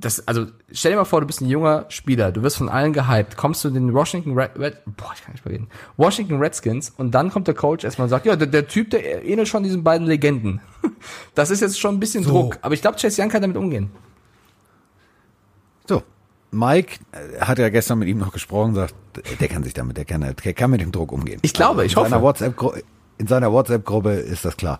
das, 0.00 0.26
also 0.26 0.46
stell 0.70 0.92
dir 0.92 0.98
mal 0.98 1.04
vor, 1.04 1.20
du 1.20 1.26
bist 1.26 1.40
ein 1.40 1.48
junger 1.48 1.86
Spieler, 1.88 2.32
du 2.32 2.42
wirst 2.42 2.56
von 2.56 2.68
allen 2.68 2.92
gehypt, 2.92 3.36
kommst 3.36 3.64
du 3.64 3.70
den 3.70 3.92
Washington 3.92 4.38
Red, 4.38 4.58
Red 4.58 4.78
boah, 4.96 5.12
ich 5.14 5.22
kann 5.22 5.32
nicht 5.32 5.44
mehr 5.44 5.54
reden, 5.54 5.68
Washington 5.96 6.38
Redskins 6.38 6.90
und 6.96 7.12
dann 7.12 7.30
kommt 7.30 7.46
der 7.48 7.54
Coach 7.54 7.84
erstmal 7.84 8.06
und 8.06 8.10
sagt, 8.10 8.26
ja, 8.26 8.36
der, 8.36 8.46
der 8.46 8.68
Typ, 8.68 8.90
der 8.90 9.24
ähnelt 9.24 9.48
schon 9.48 9.62
diesen 9.62 9.84
beiden 9.84 10.06
Legenden. 10.06 10.60
Das 11.34 11.50
ist 11.50 11.60
jetzt 11.60 11.80
schon 11.80 11.96
ein 11.96 12.00
bisschen 12.00 12.22
so. 12.22 12.30
Druck, 12.30 12.58
aber 12.62 12.74
ich 12.74 12.80
glaube, 12.80 12.96
Chase 12.96 13.20
Young 13.20 13.28
kann 13.28 13.42
damit 13.42 13.56
umgehen. 13.56 13.90
So, 15.86 16.02
Mike 16.50 16.98
äh, 17.12 17.40
hat 17.40 17.58
ja 17.58 17.70
gestern 17.70 17.98
mit 17.98 18.08
ihm 18.08 18.18
noch 18.18 18.32
gesprochen, 18.32 18.74
sagt, 18.74 18.94
der 19.40 19.48
kann 19.48 19.64
sich 19.64 19.74
damit, 19.74 19.96
der 19.96 20.04
kann, 20.04 20.20
der 20.20 20.54
kann 20.54 20.70
mit 20.70 20.80
dem 20.80 20.92
Druck 20.92 21.10
umgehen. 21.10 21.40
Ich 21.42 21.54
glaube, 21.54 21.82
also 21.82 21.86
ich 21.86 21.96
hoffe. 21.96 22.10
Seiner 22.10 22.72
in 23.18 23.26
seiner 23.26 23.52
WhatsApp-Gruppe 23.52 24.12
ist 24.12 24.44
das 24.44 24.56
klar 24.56 24.78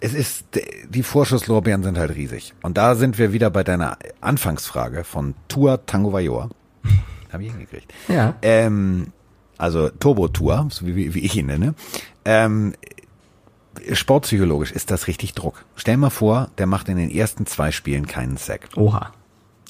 es 0.00 0.14
ist, 0.14 0.44
die 0.88 1.02
Vorschusslorbeeren 1.02 1.82
sind 1.82 1.98
halt 1.98 2.14
riesig. 2.14 2.54
Und 2.62 2.76
da 2.76 2.94
sind 2.94 3.18
wir 3.18 3.32
wieder 3.32 3.50
bei 3.50 3.64
deiner 3.64 3.98
Anfangsfrage 4.20 5.04
von 5.04 5.34
Tour 5.48 5.84
Tango 5.86 6.12
Vajor. 6.12 6.50
Habe 7.32 7.44
ich 7.44 7.50
hingekriegt. 7.50 7.92
Ja. 8.08 8.34
Ähm, 8.42 9.12
also 9.58 9.88
Turbo 9.88 10.28
Tour, 10.28 10.68
so 10.70 10.86
wie, 10.86 11.14
wie 11.14 11.20
ich 11.20 11.36
ihn 11.36 11.46
nenne. 11.46 11.74
Ähm, 12.24 12.74
sportpsychologisch 13.92 14.72
ist 14.72 14.90
das 14.90 15.06
richtig 15.06 15.34
Druck. 15.34 15.64
Stell 15.76 15.96
mal 15.96 16.10
vor, 16.10 16.50
der 16.58 16.66
macht 16.66 16.88
in 16.88 16.96
den 16.96 17.10
ersten 17.10 17.46
zwei 17.46 17.72
Spielen 17.72 18.06
keinen 18.06 18.36
Sack. 18.36 18.68
Oha. 18.76 19.12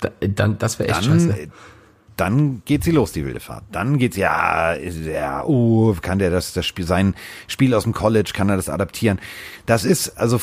Da, 0.01 0.11
dann, 0.21 0.59
das 0.59 0.79
wäre 0.79 0.91
echt 0.91 1.07
Dann, 1.07 1.21
scheiße. 1.21 1.49
Dann 2.17 2.63
geht 2.65 2.85
sie 2.85 2.93
los, 2.93 3.13
die 3.13 3.25
wilde 3.25 3.41
Fahrt. 3.41 3.65
Dann 3.73 3.99
geht's, 3.99 4.17
ja, 4.17 4.73
ist 4.73 5.05
ja, 5.05 5.45
oh, 5.45 5.95
kann 6.01 6.19
der 6.19 6.31
das, 6.31 6.53
das 6.53 6.65
Spiel, 6.65 6.87
sein 6.87 7.15
Spiel 7.47 7.75
aus 7.75 7.83
dem 7.85 7.93
College, 7.93 8.31
kann 8.35 8.49
er 8.49 8.57
das 8.57 8.69
adaptieren? 8.69 9.19
Das 9.67 9.85
ist, 9.85 10.19
also, 10.19 10.41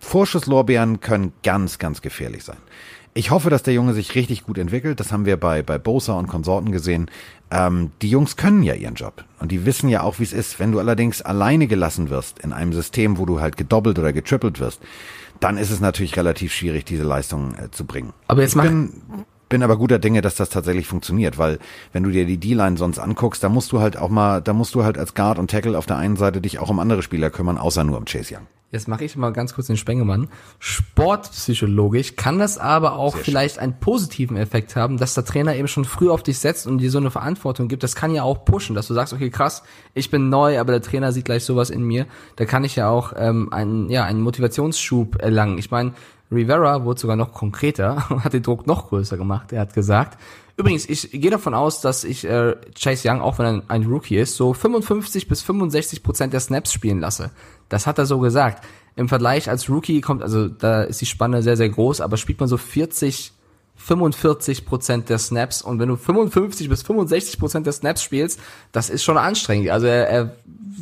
Vorschusslorbeeren 0.00 1.00
können 1.00 1.32
ganz, 1.42 1.78
ganz 1.78 2.00
gefährlich 2.00 2.44
sein. 2.44 2.56
Ich 3.14 3.30
hoffe, 3.30 3.50
dass 3.50 3.64
der 3.64 3.74
Junge 3.74 3.94
sich 3.94 4.14
richtig 4.14 4.44
gut 4.44 4.58
entwickelt. 4.58 5.00
Das 5.00 5.10
haben 5.10 5.24
wir 5.24 5.36
bei, 5.36 5.62
bei 5.62 5.76
Bosa 5.76 6.12
und 6.12 6.28
Konsorten 6.28 6.70
gesehen. 6.70 7.10
Ähm, 7.50 7.90
die 8.00 8.10
Jungs 8.10 8.36
können 8.36 8.62
ja 8.62 8.74
ihren 8.74 8.94
Job. 8.94 9.24
Und 9.40 9.50
die 9.50 9.66
wissen 9.66 9.88
ja 9.88 10.02
auch, 10.02 10.20
wie 10.20 10.22
es 10.22 10.32
ist. 10.32 10.60
Wenn 10.60 10.70
du 10.70 10.78
allerdings 10.78 11.20
alleine 11.22 11.66
gelassen 11.66 12.10
wirst 12.10 12.38
in 12.38 12.52
einem 12.52 12.72
System, 12.72 13.18
wo 13.18 13.26
du 13.26 13.40
halt 13.40 13.56
gedoppelt 13.56 13.98
oder 13.98 14.12
getrippelt 14.12 14.60
wirst, 14.60 14.80
dann 15.40 15.56
ist 15.58 15.70
es 15.70 15.80
natürlich 15.80 16.16
relativ 16.16 16.52
schwierig, 16.52 16.84
diese 16.84 17.02
Leistung 17.02 17.54
äh, 17.54 17.70
zu 17.70 17.84
bringen. 17.86 18.12
Aber 18.28 18.42
jetzt 18.42 18.52
ich 18.52 18.56
mach- 18.56 18.64
bin, 18.64 18.92
bin 19.48 19.62
aber 19.62 19.76
guter 19.76 19.98
Dinge, 19.98 20.20
dass 20.20 20.36
das 20.36 20.50
tatsächlich 20.50 20.86
funktioniert, 20.86 21.38
weil 21.38 21.58
wenn 21.92 22.02
du 22.02 22.10
dir 22.10 22.26
die 22.26 22.38
D-Line 22.38 22.76
sonst 22.76 22.98
anguckst, 22.98 23.42
da 23.42 23.48
musst 23.48 23.72
du 23.72 23.80
halt 23.80 23.96
auch 23.96 24.08
mal, 24.08 24.40
da 24.40 24.52
musst 24.52 24.74
du 24.74 24.84
halt 24.84 24.98
als 24.98 25.14
Guard 25.14 25.38
und 25.38 25.50
Tackle 25.50 25.76
auf 25.76 25.86
der 25.86 25.96
einen 25.96 26.16
Seite 26.16 26.40
dich 26.40 26.58
auch 26.58 26.70
um 26.70 26.78
andere 26.78 27.02
Spieler 27.02 27.30
kümmern, 27.30 27.58
außer 27.58 27.84
nur 27.84 27.98
um 27.98 28.04
Chase 28.04 28.34
Young. 28.34 28.46
Jetzt 28.70 28.86
mache 28.86 29.02
ich 29.02 29.16
mal 29.16 29.32
ganz 29.32 29.54
kurz 29.54 29.68
den 29.68 29.78
Spengemann. 29.78 30.28
Sportpsychologisch 30.58 32.16
kann 32.16 32.38
das 32.38 32.58
aber 32.58 32.96
auch 32.96 33.16
vielleicht 33.16 33.58
einen 33.58 33.80
positiven 33.80 34.36
Effekt 34.36 34.76
haben, 34.76 34.98
dass 34.98 35.14
der 35.14 35.24
Trainer 35.24 35.56
eben 35.56 35.68
schon 35.68 35.86
früh 35.86 36.10
auf 36.10 36.22
dich 36.22 36.38
setzt 36.38 36.66
und 36.66 36.76
dir 36.76 36.90
so 36.90 36.98
eine 36.98 37.10
Verantwortung 37.10 37.68
gibt. 37.68 37.82
Das 37.82 37.96
kann 37.96 38.14
ja 38.14 38.24
auch 38.24 38.44
pushen, 38.44 38.74
dass 38.74 38.86
du 38.86 38.92
sagst, 38.92 39.14
okay, 39.14 39.30
krass, 39.30 39.62
ich 39.94 40.10
bin 40.10 40.28
neu, 40.28 40.60
aber 40.60 40.72
der 40.72 40.82
Trainer 40.82 41.12
sieht 41.12 41.24
gleich 41.24 41.44
sowas 41.44 41.70
in 41.70 41.82
mir. 41.82 42.04
Da 42.36 42.44
kann 42.44 42.62
ich 42.62 42.76
ja 42.76 42.90
auch 42.90 43.14
ähm, 43.16 43.50
einen, 43.54 43.88
ja, 43.88 44.04
einen 44.04 44.20
Motivationsschub 44.20 45.16
erlangen. 45.16 45.56
Ich 45.56 45.70
meine, 45.70 45.94
Rivera 46.30 46.84
wurde 46.84 47.00
sogar 47.00 47.16
noch 47.16 47.32
konkreter 47.32 48.06
und 48.10 48.24
hat 48.24 48.32
den 48.32 48.42
Druck 48.42 48.66
noch 48.66 48.88
größer 48.88 49.16
gemacht. 49.16 49.52
Er 49.52 49.60
hat 49.60 49.74
gesagt, 49.74 50.18
übrigens, 50.56 50.88
ich 50.88 51.10
gehe 51.10 51.30
davon 51.30 51.54
aus, 51.54 51.80
dass 51.80 52.04
ich 52.04 52.24
äh, 52.24 52.56
Chase 52.78 53.08
Young, 53.08 53.20
auch 53.20 53.38
wenn 53.38 53.46
er 53.46 53.62
ein 53.68 53.84
Rookie 53.84 54.16
ist, 54.16 54.36
so 54.36 54.52
55 54.52 55.28
bis 55.28 55.42
65 55.42 56.02
Prozent 56.02 56.32
der 56.32 56.40
Snaps 56.40 56.72
spielen 56.72 57.00
lasse. 57.00 57.30
Das 57.68 57.86
hat 57.86 57.98
er 57.98 58.06
so 58.06 58.18
gesagt. 58.18 58.64
Im 58.96 59.08
Vergleich 59.08 59.48
als 59.48 59.70
Rookie 59.70 60.00
kommt, 60.00 60.22
also 60.22 60.48
da 60.48 60.82
ist 60.82 61.00
die 61.00 61.06
Spanne 61.06 61.42
sehr, 61.42 61.56
sehr 61.56 61.68
groß, 61.68 62.00
aber 62.00 62.16
spielt 62.16 62.40
man 62.40 62.48
so 62.48 62.56
40, 62.56 63.32
45 63.76 64.66
Prozent 64.66 65.08
der 65.08 65.18
Snaps 65.18 65.62
und 65.62 65.78
wenn 65.78 65.88
du 65.88 65.96
55 65.96 66.68
bis 66.68 66.82
65 66.82 67.38
Prozent 67.38 67.64
der 67.64 67.72
Snaps 67.72 68.02
spielst, 68.02 68.40
das 68.72 68.90
ist 68.90 69.04
schon 69.04 69.16
anstrengend. 69.16 69.70
Also 69.70 69.86
er, 69.86 70.08
er 70.08 70.36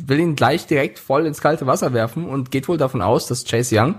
will 0.05 0.19
ihn 0.19 0.35
gleich 0.35 0.65
direkt 0.65 0.97
voll 0.97 1.25
ins 1.25 1.39
kalte 1.39 1.67
Wasser 1.67 1.93
werfen 1.93 2.27
und 2.27 2.49
geht 2.49 2.67
wohl 2.67 2.77
davon 2.77 3.01
aus, 3.01 3.27
dass 3.27 3.45
Chase 3.45 3.79
Young 3.79 3.95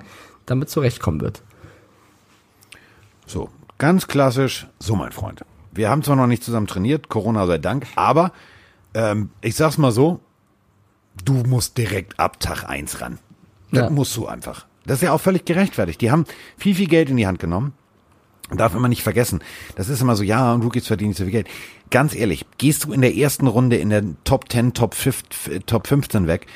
damit 0.50 0.70
zurechtkommen 0.70 1.20
wird. 1.20 1.42
So, 3.26 3.50
ganz 3.78 4.06
klassisch, 4.08 4.66
so 4.78 4.96
mein 4.96 5.12
Freund. 5.12 5.44
Wir 5.72 5.90
haben 5.90 6.02
zwar 6.02 6.16
noch 6.16 6.26
nicht 6.26 6.42
zusammen 6.42 6.66
trainiert, 6.66 7.08
Corona 7.08 7.46
sei 7.46 7.58
Dank, 7.58 7.86
aber 7.96 8.32
ähm, 8.94 9.30
ich 9.42 9.54
sag's 9.54 9.78
mal 9.78 9.92
so, 9.92 10.20
du 11.24 11.34
musst 11.34 11.76
direkt 11.78 12.18
ab 12.18 12.40
Tag 12.40 12.64
eins 12.64 13.00
ran. 13.00 13.18
Das 13.70 13.84
Ja. 13.84 13.90
musst 13.90 14.16
du 14.16 14.26
einfach. 14.26 14.66
Das 14.86 14.96
ist 14.98 15.02
ja 15.02 15.12
auch 15.12 15.20
völlig 15.20 15.44
gerechtfertigt. 15.44 16.00
Die 16.00 16.10
haben 16.10 16.24
viel, 16.56 16.74
viel 16.74 16.88
Geld 16.88 17.10
in 17.10 17.16
die 17.18 17.26
Hand 17.26 17.38
genommen. 17.38 17.74
Darf 18.50 18.72
man 18.72 18.88
nicht 18.88 19.02
vergessen. 19.02 19.40
Das 19.76 19.90
ist 19.90 20.00
immer 20.00 20.16
so, 20.16 20.22
ja, 20.22 20.54
und 20.54 20.62
Rookies 20.62 20.86
verdienen 20.86 21.10
nicht 21.10 21.18
so 21.18 21.24
viel 21.24 21.32
Geld. 21.32 21.48
Ganz 21.90 22.14
ehrlich, 22.14 22.46
gehst 22.56 22.84
du 22.84 22.94
in 22.94 23.02
der 23.02 23.14
ersten 23.14 23.46
Runde 23.46 23.76
in 23.76 23.90
der 23.90 24.02
Top 24.24 24.50
10, 24.50 24.72
Top, 24.72 24.94
5, 24.94 25.22
Top 25.66 25.86
15 25.86 26.26
weg, 26.26 26.46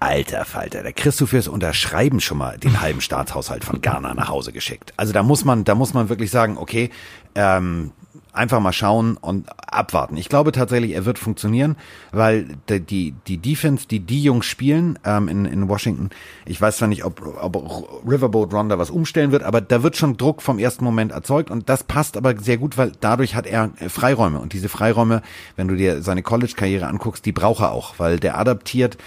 alter 0.00 0.44
Falter, 0.44 0.82
da 0.82 0.92
kriegst 0.92 1.20
du 1.20 1.26
fürs 1.26 1.48
Unterschreiben 1.48 2.20
schon 2.20 2.38
mal 2.38 2.58
den 2.58 2.80
halben 2.80 3.00
Staatshaushalt 3.00 3.64
von 3.64 3.80
Ghana 3.80 4.14
nach 4.14 4.28
Hause 4.28 4.52
geschickt. 4.52 4.92
Also 4.96 5.12
da 5.12 5.22
muss 5.22 5.44
man, 5.44 5.64
da 5.64 5.74
muss 5.74 5.94
man 5.94 6.08
wirklich 6.08 6.30
sagen, 6.30 6.56
okay, 6.56 6.90
ähm, 7.34 7.92
einfach 8.32 8.60
mal 8.60 8.72
schauen 8.72 9.16
und 9.16 9.48
abwarten. 9.66 10.16
Ich 10.16 10.28
glaube 10.28 10.52
tatsächlich, 10.52 10.92
er 10.92 11.04
wird 11.04 11.18
funktionieren, 11.18 11.76
weil 12.12 12.46
die, 12.68 13.12
die, 13.26 13.38
Defense, 13.38 13.88
die 13.88 14.00
die 14.00 14.22
Jungs 14.22 14.46
spielen 14.46 14.98
ähm, 15.04 15.28
in, 15.28 15.44
in 15.44 15.68
Washington, 15.68 16.10
ich 16.46 16.60
weiß 16.60 16.78
zwar 16.78 16.88
nicht, 16.88 17.04
ob, 17.04 17.20
ob 17.40 18.06
Riverboat 18.08 18.52
Ronda 18.52 18.78
was 18.78 18.90
umstellen 18.90 19.32
wird, 19.32 19.42
aber 19.42 19.60
da 19.60 19.82
wird 19.82 19.96
schon 19.96 20.16
Druck 20.16 20.42
vom 20.42 20.58
ersten 20.58 20.84
Moment 20.84 21.12
erzeugt 21.12 21.50
und 21.50 21.68
das 21.68 21.84
passt 21.84 22.16
aber 22.16 22.38
sehr 22.38 22.58
gut, 22.58 22.78
weil 22.78 22.92
dadurch 23.00 23.34
hat 23.34 23.46
er 23.46 23.70
äh, 23.80 23.88
Freiräume 23.88 24.40
und 24.40 24.52
diese 24.52 24.68
Freiräume, 24.68 25.22
wenn 25.56 25.68
du 25.68 25.74
dir 25.74 26.02
seine 26.02 26.22
College-Karriere 26.22 26.86
anguckst, 26.86 27.26
die 27.26 27.32
braucht 27.32 27.62
er 27.62 27.72
auch, 27.72 27.94
weil 27.98 28.20
der 28.20 28.38
adaptiert, 28.38 28.98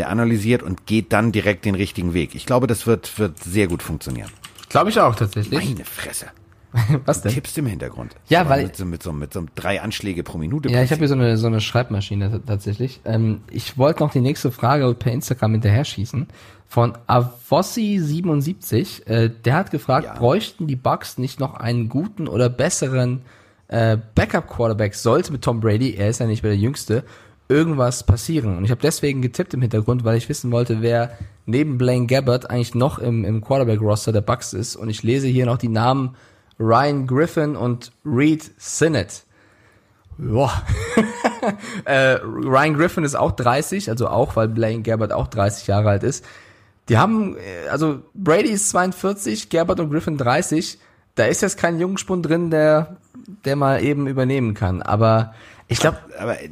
der 0.00 0.08
analysiert 0.10 0.62
und 0.62 0.86
geht 0.86 1.12
dann 1.12 1.30
direkt 1.32 1.64
den 1.66 1.74
richtigen 1.74 2.14
Weg. 2.14 2.34
Ich 2.34 2.46
glaube, 2.46 2.66
das 2.66 2.86
wird, 2.86 3.18
wird 3.18 3.38
sehr 3.38 3.68
gut 3.68 3.82
funktionieren. 3.82 4.30
Glaube 4.70 4.90
ich 4.90 4.98
auch 4.98 5.14
tatsächlich. 5.14 5.62
Meine 5.64 5.84
Fresse. 5.84 6.26
Was 7.04 7.20
denn? 7.22 7.32
Tippst 7.32 7.58
im 7.58 7.66
Hintergrund. 7.66 8.14
Ja, 8.28 8.42
Aber 8.42 8.50
weil- 8.50 8.62
mit 8.64 8.76
so, 8.76 8.84
mit 8.84 9.02
so, 9.02 9.12
mit 9.12 9.32
so 9.32 9.44
drei 9.56 9.82
Anschläge 9.82 10.22
pro 10.22 10.38
Minute. 10.38 10.68
Ja, 10.70 10.82
ich 10.82 10.90
habe 10.92 11.00
hier 11.00 11.08
so 11.08 11.14
eine, 11.14 11.36
so 11.36 11.48
eine 11.48 11.60
Schreibmaschine 11.60 12.40
tatsächlich. 12.46 13.00
Ähm, 13.04 13.40
ich 13.50 13.76
wollte 13.76 14.00
noch 14.04 14.12
die 14.12 14.20
nächste 14.20 14.50
Frage 14.52 14.94
per 14.94 15.12
Instagram 15.12 15.52
hinterher 15.52 15.84
schießen. 15.84 16.28
Von 16.68 16.96
Avossi77. 17.08 19.06
Äh, 19.06 19.30
der 19.44 19.54
hat 19.54 19.70
gefragt, 19.70 20.06
Ja. 20.06 20.14
bräuchten 20.14 20.66
die 20.66 20.76
Bucks 20.76 21.18
nicht 21.18 21.40
noch 21.40 21.54
einen 21.54 21.88
guten 21.88 22.28
oder 22.28 22.48
besseren 22.48 23.22
äh, 23.68 23.96
Backup-Quarterback? 24.14 24.94
Sollte 24.94 25.32
mit 25.32 25.42
Tom 25.42 25.60
Brady, 25.60 25.94
er 25.94 26.08
ist 26.08 26.20
ja 26.20 26.26
nicht 26.26 26.42
mehr 26.42 26.52
der 26.52 26.60
Jüngste, 26.60 27.04
irgendwas 27.50 28.04
passieren? 28.04 28.56
Und 28.56 28.64
ich 28.64 28.70
habe 28.70 28.80
deswegen 28.80 29.20
getippt 29.20 29.52
im 29.52 29.60
Hintergrund, 29.60 30.04
weil 30.04 30.16
ich 30.16 30.28
wissen 30.28 30.50
wollte, 30.52 30.80
wer 30.80 31.18
neben 31.46 31.76
Blaine 31.76 32.06
Gabbert 32.06 32.48
eigentlich 32.48 32.74
noch 32.74 32.98
im, 32.98 33.24
im 33.24 33.42
Quarterback-Roster 33.42 34.12
der 34.12 34.20
Bucks 34.20 34.52
ist. 34.52 34.76
Und 34.76 34.88
ich 34.88 35.02
lese 35.02 35.26
hier 35.26 35.46
noch 35.46 35.58
die 35.58 35.68
Namen 35.68 36.16
Ryan 36.58 37.06
Griffin 37.06 37.56
und 37.56 37.92
Reed 38.04 38.50
Sinnett. 38.56 39.24
Ja. 40.18 40.62
äh, 41.84 42.18
Ryan 42.22 42.74
Griffin 42.74 43.04
ist 43.04 43.14
auch 43.14 43.32
30, 43.32 43.90
also 43.90 44.08
auch, 44.08 44.36
weil 44.36 44.48
Blaine 44.48 44.82
Gabbert 44.82 45.12
auch 45.12 45.26
30 45.26 45.66
Jahre 45.66 45.90
alt 45.90 46.02
ist. 46.02 46.24
Die 46.88 46.98
haben, 46.98 47.36
äh, 47.36 47.68
also 47.68 48.02
Brady 48.14 48.50
ist 48.50 48.70
42, 48.70 49.48
Gabbert 49.48 49.80
und 49.80 49.90
Griffin 49.90 50.18
30. 50.18 50.78
Da 51.14 51.24
ist 51.24 51.42
jetzt 51.42 51.58
kein 51.58 51.80
Jungspund 51.80 52.26
drin, 52.26 52.50
der, 52.50 52.98
der 53.44 53.56
mal 53.56 53.82
eben 53.82 54.06
übernehmen 54.06 54.54
kann. 54.54 54.82
Aber 54.82 55.34
ich 55.68 55.78
glaube, 55.80 55.98
Aber 56.18 56.40
äh, 56.40 56.48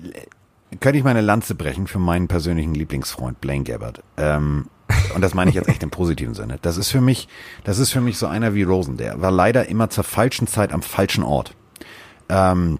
könnte 0.80 0.98
ich 0.98 1.04
meine 1.04 1.20
Lanze 1.20 1.54
brechen 1.54 1.86
für 1.86 1.98
meinen 1.98 2.28
persönlichen 2.28 2.74
Lieblingsfreund 2.74 3.40
Blaine 3.40 3.64
Gabbert. 3.64 4.02
Ähm, 4.16 4.66
und 5.14 5.20
das 5.20 5.34
meine 5.34 5.50
ich 5.50 5.54
jetzt 5.54 5.68
echt 5.68 5.82
im 5.82 5.90
positiven 5.90 6.34
Sinne. 6.34 6.58
Das 6.62 6.76
ist 6.76 6.90
für 6.90 7.00
mich, 7.00 7.28
das 7.64 7.78
ist 7.78 7.90
für 7.90 8.00
mich 8.00 8.18
so 8.18 8.26
einer 8.26 8.54
wie 8.54 8.62
Rosen. 8.62 8.96
Der 8.96 9.20
war 9.20 9.30
leider 9.30 9.68
immer 9.68 9.90
zur 9.90 10.04
falschen 10.04 10.46
Zeit 10.46 10.72
am 10.72 10.82
falschen 10.82 11.24
Ort. 11.24 11.54
Ähm, 12.28 12.78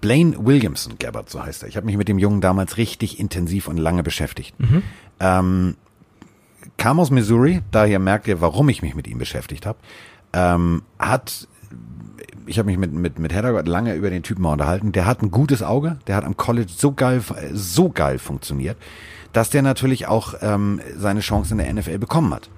Blaine 0.00 0.34
Williamson 0.44 0.98
Gabbard, 0.98 1.28
so 1.28 1.42
heißt 1.42 1.62
er. 1.62 1.68
Ich 1.68 1.76
habe 1.76 1.86
mich 1.86 1.96
mit 1.96 2.08
dem 2.08 2.18
Jungen 2.18 2.40
damals 2.40 2.76
richtig 2.76 3.18
intensiv 3.20 3.68
und 3.68 3.76
lange 3.76 4.02
beschäftigt. 4.02 4.54
Ähm, 5.20 5.76
kam 6.76 7.00
aus 7.00 7.10
Missouri, 7.10 7.60
daher 7.70 7.98
merkt 7.98 8.26
ihr, 8.26 8.40
warum 8.40 8.68
ich 8.68 8.82
mich 8.82 8.94
mit 8.94 9.06
ihm 9.06 9.18
beschäftigt 9.18 9.66
habe. 9.66 9.78
Ähm, 10.32 10.82
hat 10.98 11.48
ich 12.46 12.58
habe 12.58 12.66
mich 12.66 12.78
mit, 12.78 12.92
mit, 12.92 13.18
mit 13.18 13.32
Heddergott 13.32 13.66
lange 13.66 13.94
über 13.94 14.10
den 14.10 14.22
Typen 14.22 14.42
mal 14.42 14.52
unterhalten. 14.52 14.92
Der 14.92 15.06
hat 15.06 15.22
ein 15.22 15.30
gutes 15.30 15.62
Auge, 15.62 15.98
der 16.06 16.16
hat 16.16 16.24
am 16.24 16.36
College 16.36 16.70
so 16.74 16.92
geil, 16.92 17.22
so 17.52 17.90
geil 17.90 18.18
funktioniert, 18.18 18.76
dass 19.32 19.50
der 19.50 19.62
natürlich 19.62 20.06
auch 20.06 20.34
ähm, 20.40 20.80
seine 20.96 21.20
Chance 21.20 21.52
in 21.54 21.58
der 21.58 21.72
NFL 21.72 21.98
bekommen 21.98 22.32
hat. 22.34 22.50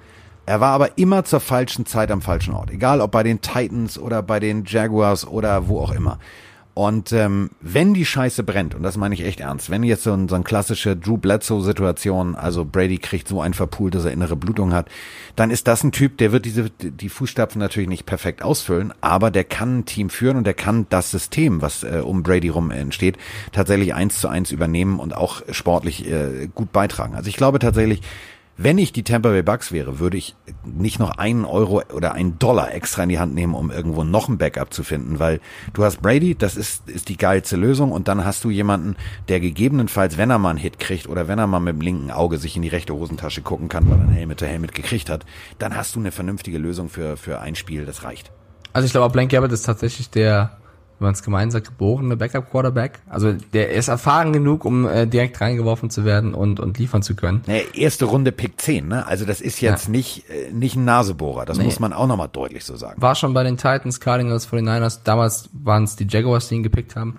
Er 0.47 0.61
war 0.61 0.73
aber 0.73 0.97
immer 0.97 1.25
zur 1.25 1.41
falschen 1.41 1.87
Zeit 1.87 2.11
am 2.13 2.23
falschen 2.23 2.55
Ort. 2.55 2.71
Egal 2.71 3.01
ob 3.01 3.11
bei 3.11 3.25
den 3.25 3.41
Titans 3.41 3.99
oder 3.99 4.23
bei 4.23 4.39
den 4.39 4.65
Jaguars 4.65 5.27
oder 5.27 5.69
wo 5.69 5.81
auch 5.81 5.91
immer. 5.91 6.19
Und 6.77 7.11
ähm, 7.13 7.49
wenn 7.63 7.95
die 7.95 8.05
Scheiße 8.05 8.43
brennt, 8.43 8.75
und 8.75 8.83
das 8.83 8.99
meine 8.99 9.15
ich 9.15 9.25
echt 9.25 9.41
ernst, 9.41 9.71
wenn 9.71 9.83
jetzt 9.83 10.03
so, 10.03 10.13
ein, 10.13 10.29
so 10.29 10.35
eine 10.35 10.45
klassische 10.45 10.95
Drew 10.95 11.17
Bledsoe-Situation, 11.17 12.35
also 12.35 12.67
Brady 12.67 12.99
kriegt 12.99 13.29
so 13.29 13.41
ein 13.41 13.55
verpult, 13.55 13.95
dass 13.95 14.05
er 14.05 14.13
innere 14.13 14.37
Blutung 14.37 14.75
hat, 14.75 14.91
dann 15.37 15.51
ist 15.51 15.69
das 15.69 15.83
ein 15.83 15.91
Typ, 15.91 16.19
der 16.19 16.33
wird 16.33 16.45
diese 16.45 16.69
die 16.69 17.09
Fußstapfen 17.09 17.59
natürlich 17.59 17.89
nicht 17.89 18.05
perfekt 18.05 18.43
ausfüllen, 18.43 18.93
aber 19.01 19.31
der 19.31 19.45
kann 19.45 19.79
ein 19.79 19.85
Team 19.87 20.11
führen 20.11 20.37
und 20.37 20.45
der 20.45 20.53
kann 20.53 20.85
das 20.91 21.11
System, 21.11 21.63
was 21.63 21.83
äh, 21.83 22.03
um 22.05 22.23
Brady 22.23 22.51
rum 22.51 22.71
entsteht, 22.71 23.17
tatsächlich 23.53 23.95
eins 23.95 24.21
zu 24.21 24.29
eins 24.29 24.53
übernehmen 24.53 25.01
und 25.01 25.17
auch 25.17 25.41
sportlich 25.51 26.07
äh, 26.07 26.47
gut 26.55 26.73
beitragen. 26.73 27.15
Also 27.15 27.31
ich 27.31 27.39
glaube 27.39 27.59
tatsächlich, 27.59 28.03
wenn 28.59 28.79
ich 28.79 28.93
die 28.93 29.03
Tampa 29.03 29.29
Bay 29.29 29.43
Bucks 29.43 29.71
wäre, 29.71 29.99
würde 29.99 30.17
ich 30.17 30.35
nicht 30.65 30.99
noch 30.99 31.11
einen 31.19 31.45
Euro 31.45 31.83
oder 31.93 32.13
einen 32.13 32.39
Dollar 32.39 32.73
extra 32.73 33.03
in 33.03 33.11
die 33.11 33.19
Hand 33.19 33.35
nehmen, 33.35 33.55
um 33.55 33.71
irgendwo 33.71 34.03
noch 34.03 34.29
ein 34.29 34.39
Backup 34.39 34.73
zu 34.73 34.83
finden, 34.83 35.19
weil 35.19 35.41
du 35.75 35.85
hast 35.85 36.01
Brady, 36.01 36.35
das 36.35 36.57
ist, 36.57 36.89
ist 36.89 37.09
die 37.11 37.19
geilste 37.19 37.57
Lösung 37.57 37.93
und 37.93 38.09
dann 38.09 38.25
hast 38.25 38.45
du 38.45 38.51
jemanden, 38.51 38.97
der 39.29 39.41
gegebenenfalls, 39.41 40.17
wenn 40.17 40.31
er 40.31 40.39
mal 40.39 40.51
einen 40.51 40.59
Hit 40.59 40.79
kriegt 40.79 41.07
oder 41.09 41.29
wenn 41.29 41.39
er 41.39 41.47
mal 41.47 41.61
mit 41.61 41.75
dem 41.75 41.81
linken 41.83 42.11
Auge 42.11 42.39
sich 42.39 42.57
in 42.57 42.63
die 42.63 42.69
rechte 42.69 42.95
Hosentasche 42.95 43.43
gucken 43.43 43.69
kann, 43.69 43.91
weil 43.91 43.99
er 43.99 44.05
ein 44.05 44.11
Helmet 44.11 44.41
to 44.41 44.47
Helmet 44.47 44.75
gekriegt 44.75 45.11
hat, 45.11 45.27
dann 45.59 45.77
hast 45.77 45.95
du 45.95 46.01
eine 46.01 46.11
vernünftige 46.11 46.59
Lösung 46.59 46.89
für, 46.89 47.17
für 47.17 47.41
ein 47.41 47.57
Spiel, 47.57 47.85
das 47.85 48.05
reicht. 48.05 48.31
also 48.73 48.87
ich 48.87 48.93
glaube, 48.93 49.13
Blaine 49.13 49.29
Gabbert 49.29 49.53
ist 49.53 49.67
tatsächlich 49.67 50.09
der 50.09 50.59
wenn 50.99 51.07
man 51.07 51.15
es 51.15 51.23
gemein 51.23 51.51
sagt, 51.51 51.69
geborene 51.69 52.17
Backup-Quarterback. 52.17 53.01
Also 53.09 53.33
der 53.53 53.71
ist 53.71 53.89
erfahren 53.89 54.33
genug, 54.33 54.65
um 54.65 54.87
äh, 54.87 55.07
direkt 55.07 55.41
reingeworfen 55.41 55.91
zu 55.91 56.05
werden 56.05 56.35
und, 56.35 56.59
und 56.59 56.79
liefern 56.79 57.03
zu 57.03 57.15
können. 57.15 57.43
Nee, 57.47 57.65
erste 57.75 58.07
Runde 58.07 58.33
Pick 58.33 58.61
10, 58.61 58.89
ne? 58.89 59.07
Also 59.07 59.25
das 59.27 59.41
ist 59.41 59.61
jetzt 59.61 59.87
ja. 59.87 59.91
nicht, 59.91 60.29
äh, 60.31 60.53
nicht 60.53 60.77
ein 60.77 60.85
Nasebohrer. 60.85 61.45
Das 61.45 61.59
nee. 61.59 61.65
muss 61.65 61.81
man 61.81 61.93
auch 61.93 62.07
nochmal 62.07 62.29
deutlich 62.33 62.65
so 62.65 62.77
sagen. 62.77 63.01
War 63.01 63.15
schon 63.15 63.35
bei 63.35 63.43
den 63.43 63.57
Titans, 63.57 64.01
Cardinals, 64.01 64.49
49ers. 64.49 65.01
Damals 65.05 65.51
waren 65.53 65.85
es 65.85 65.97
die 65.97 66.07
Jaguars, 66.09 66.49
die 66.49 66.57
ihn 66.57 66.63
gepickt 66.63 66.97
haben. 66.97 67.19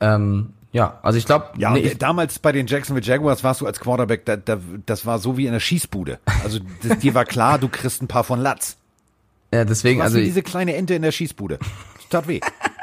Ähm, 0.00 0.50
ja, 0.72 0.98
also 1.02 1.16
ich 1.18 1.24
glaube. 1.24 1.46
Ja, 1.56 1.70
nee, 1.70 1.94
damals 1.96 2.40
bei 2.40 2.50
den 2.50 2.66
Jacksonville 2.66 3.06
Jaguars 3.06 3.44
warst 3.44 3.60
du 3.60 3.66
als 3.66 3.78
Quarterback, 3.78 4.24
da, 4.26 4.36
da, 4.36 4.58
das 4.86 5.06
war 5.06 5.20
so 5.20 5.38
wie 5.38 5.46
in 5.46 5.52
der 5.52 5.60
Schießbude. 5.60 6.18
Also 6.42 6.58
das, 6.82 6.98
dir 6.98 7.14
war 7.14 7.24
klar, 7.24 7.58
du 7.58 7.68
kriegst 7.68 8.02
ein 8.02 8.08
paar 8.08 8.24
von 8.24 8.40
Latz. 8.40 8.76
Ja, 9.52 9.64
deswegen, 9.64 10.02
also. 10.02 10.18
Wie 10.18 10.24
diese 10.24 10.42
kleine 10.42 10.74
Ente 10.74 10.94
in 10.94 11.02
der 11.02 11.12
Schießbude. 11.12 11.58
Das 11.58 12.08
tat 12.10 12.28
weh. 12.28 12.40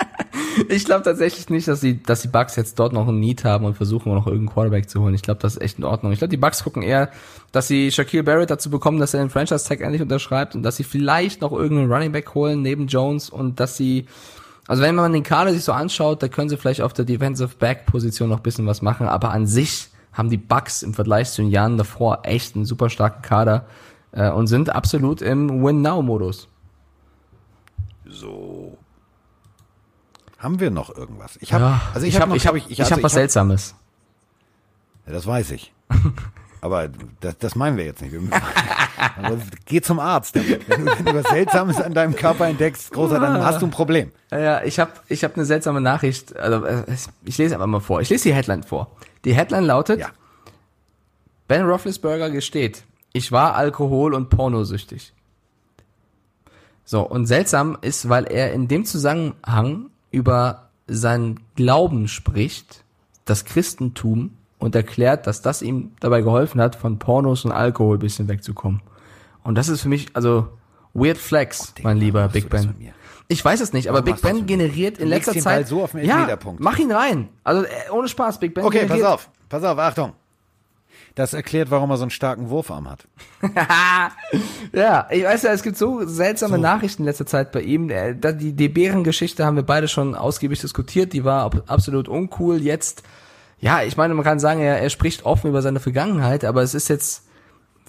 ich 0.70 0.86
glaube 0.86 1.04
tatsächlich 1.04 1.50
nicht, 1.50 1.68
dass 1.68 1.82
die, 1.82 2.02
dass 2.02 2.22
die 2.22 2.28
Bucks 2.28 2.56
jetzt 2.56 2.80
dort 2.80 2.94
noch 2.94 3.08
ein 3.08 3.20
Need 3.20 3.44
haben 3.44 3.66
und 3.66 3.76
versuchen 3.76 4.14
noch 4.14 4.28
irgendeinen 4.28 4.54
Quarterback 4.54 4.90
zu 4.90 5.02
holen. 5.02 5.14
Ich 5.14 5.22
glaube, 5.22 5.40
das 5.42 5.56
ist 5.56 5.62
echt 5.62 5.78
in 5.78 5.84
Ordnung. 5.84 6.12
Ich 6.12 6.20
glaube, 6.20 6.30
die 6.30 6.38
Bucks 6.38 6.64
gucken 6.64 6.84
eher, 6.84 7.10
dass 7.52 7.68
sie 7.68 7.92
Shaquille 7.92 8.24
Barrett 8.24 8.50
dazu 8.50 8.70
bekommen, 8.70 9.00
dass 9.00 9.14
er 9.14 9.22
den 9.22 9.30
Franchise 9.30 9.68
Tag 9.68 9.82
endlich 9.82 10.02
unterschreibt 10.02 10.56
und 10.56 10.64
dass 10.64 10.78
sie 10.78 10.84
vielleicht 10.84 11.42
noch 11.42 11.52
irgendeinen 11.52 11.92
Running 11.92 12.12
Back 12.12 12.34
holen 12.34 12.62
neben 12.62 12.88
Jones 12.88 13.30
und 13.30 13.60
dass 13.60 13.78
sie, 13.78 14.06
also 14.68 14.82
wenn 14.82 14.96
man 14.96 15.14
den 15.14 15.24
Kader 15.24 15.54
sich 15.54 15.64
so 15.64 15.72
anschaut, 15.72 16.24
da 16.24 16.28
können 16.28 16.50
sie 16.50 16.58
vielleicht 16.58 16.82
auf 16.82 16.94
der 16.94 17.06
Defensive 17.06 17.56
Back 17.58 17.86
Position 17.86 18.30
noch 18.30 18.40
bisschen 18.40 18.66
was 18.68 18.82
machen, 18.82 19.08
aber 19.08 19.32
an 19.32 19.48
sich 19.48 19.90
haben 20.14 20.30
die 20.30 20.38
Bucks 20.38 20.84
im 20.84 20.94
Vergleich 20.94 21.32
zu 21.32 21.42
den 21.42 21.52
Jahren 21.52 21.78
davor 21.78 22.20
echt 22.24 22.56
einen 22.56 22.66
super 22.66 22.90
starken 22.90 23.22
Kader 23.22 23.66
äh, 24.12 24.30
und 24.30 24.48
sind 24.48 24.70
absolut 24.70 25.22
im 25.22 25.64
Win-Now-Modus. 25.64 26.48
So. 28.10 28.78
Haben 30.42 30.60
wir 30.60 30.72
noch 30.72 30.96
irgendwas? 30.96 31.38
Ich 31.40 31.54
habe, 31.54 31.66
ja, 31.66 31.82
also 31.94 32.08
ich, 32.08 32.16
ich 32.16 32.20
habe, 32.20 32.36
ich 32.36 32.48
habe, 32.48 32.58
ich, 32.58 32.72
ich, 32.72 32.80
also 32.82 32.96
hab 32.96 33.04
was 33.04 33.12
ich 33.12 33.16
hab, 33.16 33.22
Seltsames. 33.22 33.76
Ja, 35.06 35.14
das 35.14 35.28
weiß 35.28 35.52
ich. 35.52 35.72
Aber 36.62 36.90
das, 37.20 37.38
das 37.38 37.56
meinen 37.56 37.78
wir 37.78 37.86
jetzt 37.86 38.02
nicht. 38.02 38.16
Geh 39.66 39.82
zum 39.82 40.00
Arzt. 40.00 40.36
Wenn 40.36 40.86
du, 40.86 40.98
wenn 40.98 41.06
du 41.06 41.14
was 41.14 41.30
Seltsames 41.30 41.80
an 41.80 41.94
deinem 41.94 42.16
Körper 42.16 42.48
entdeckst, 42.48 42.92
großer, 42.92 43.20
dann 43.20 43.44
hast 43.44 43.62
du 43.62 43.68
ein 43.68 43.72
Problem. 43.72 44.12
Ja, 44.32 44.64
ich 44.64 44.80
habe 44.80 44.92
ich 45.10 45.24
hab 45.24 45.36
eine 45.36 45.46
seltsame 45.46 45.80
Nachricht. 45.80 46.36
Also 46.36 46.66
äh, 46.66 46.84
ich 47.24 47.38
lese 47.38 47.56
einfach 47.56 47.68
mal 47.68 47.80
vor. 47.80 48.02
Ich 48.02 48.10
lese 48.10 48.30
die 48.30 48.34
Headline 48.34 48.64
vor. 48.64 48.96
Die 49.26 49.34
Headline 49.34 49.66
lautet: 49.66 50.00
ja. 50.00 50.10
Ben 51.48 51.66
Roethlisberger 51.66 52.32
gesteht, 52.32 52.84
ich 53.14 53.32
war 53.32 53.56
Alkohol- 53.56 54.16
und 54.16 54.30
Pornosüchtig. 54.30 55.14
So, 56.84 57.02
und 57.02 57.26
seltsam 57.26 57.78
ist, 57.82 58.10
weil 58.10 58.26
er 58.26 58.54
in 58.54 58.68
dem 58.68 58.86
Zusammenhang 58.86 59.91
über 60.12 60.70
seinen 60.88 61.40
Glauben 61.56 62.08
spricht, 62.08 62.84
das 63.26 63.46
Christentum, 63.46 64.32
und 64.62 64.76
erklärt, 64.76 65.26
dass 65.26 65.42
das 65.42 65.64
ihm 65.64 65.92
dabei 66.00 66.22
geholfen 66.22 66.62
hat, 66.62 66.76
von 66.76 67.00
Pornos 67.00 67.46
und 67.46 67.52
Alkohol 67.52 67.98
bisschen 67.98 68.28
wegzukommen. 68.28 68.82
Und 69.44 69.56
das 69.56 69.70
ist 69.70 69.82
für 69.82 69.90
mich, 69.90 70.10
also, 70.14 70.50
weird 70.94 71.18
flex, 71.18 71.74
oh, 71.80 71.82
mein 71.84 71.98
lieber 71.98 72.28
Big 72.30 72.48
Ben. 72.48 72.76
Ich 73.28 73.44
weiß 73.44 73.60
es 73.62 73.74
nicht, 73.74 73.88
aber 73.88 74.04
Big 74.04 74.22
Ben 74.22 74.46
generiert 74.46 75.00
in 75.00 75.08
letzter 75.08 75.34
Zeit. 75.34 75.68
So 75.68 75.84
auf 75.84 75.94
den 75.94 76.06
ja, 76.06 76.38
mach 76.60 76.78
ihn 76.78 76.92
rein. 76.92 77.30
Also 77.44 77.64
äh, 77.64 77.68
ohne 77.92 78.08
Spaß, 78.08 78.40
Big 78.40 78.54
Ben. 78.54 78.64
Okay, 78.64 78.86
pass 78.86 79.02
auf, 79.02 79.30
pass 79.50 79.64
auf, 79.64 79.80
Achtung. 79.80 80.14
Das 81.16 81.34
erklärt, 81.34 81.72
warum 81.72 81.90
er 81.90 81.98
so 81.98 82.04
einen 82.04 82.12
starken 82.12 82.50
Wurfarm 82.50 82.90
hat. 82.90 83.06
ja, 84.74 85.08
ich 85.12 85.24
weiß 85.24 85.44
ja, 85.44 85.52
es 85.52 85.62
gibt 85.62 85.78
so 85.78 86.06
seltsame 86.06 86.56
so. 86.56 86.62
Nachrichten 86.62 87.02
in 87.02 87.06
letzter 87.06 87.26
Zeit 87.26 87.52
bei 87.52 87.62
ihm. 87.62 87.90
Äh, 87.90 88.16
die, 88.16 88.54
die 88.54 88.70
Bärengeschichte 88.70 89.46
haben 89.46 89.58
wir 89.58 89.64
beide 89.64 89.88
schon 89.88 90.16
ausgiebig 90.16 90.62
diskutiert. 90.62 91.12
Die 91.12 91.26
war 91.26 91.52
absolut 91.68 92.08
uncool. 92.08 92.62
Jetzt, 92.62 93.04
ja, 93.60 93.84
ich 93.84 93.98
meine, 93.98 94.14
man 94.14 94.24
kann 94.24 94.40
sagen, 94.40 94.62
er, 94.62 94.80
er 94.80 94.90
spricht 94.90 95.26
offen 95.26 95.50
über 95.50 95.62
seine 95.62 95.82
Vergangenheit, 95.82 96.46
aber 96.46 96.62
es 96.62 96.74
ist 96.74 96.88
jetzt 96.88 97.26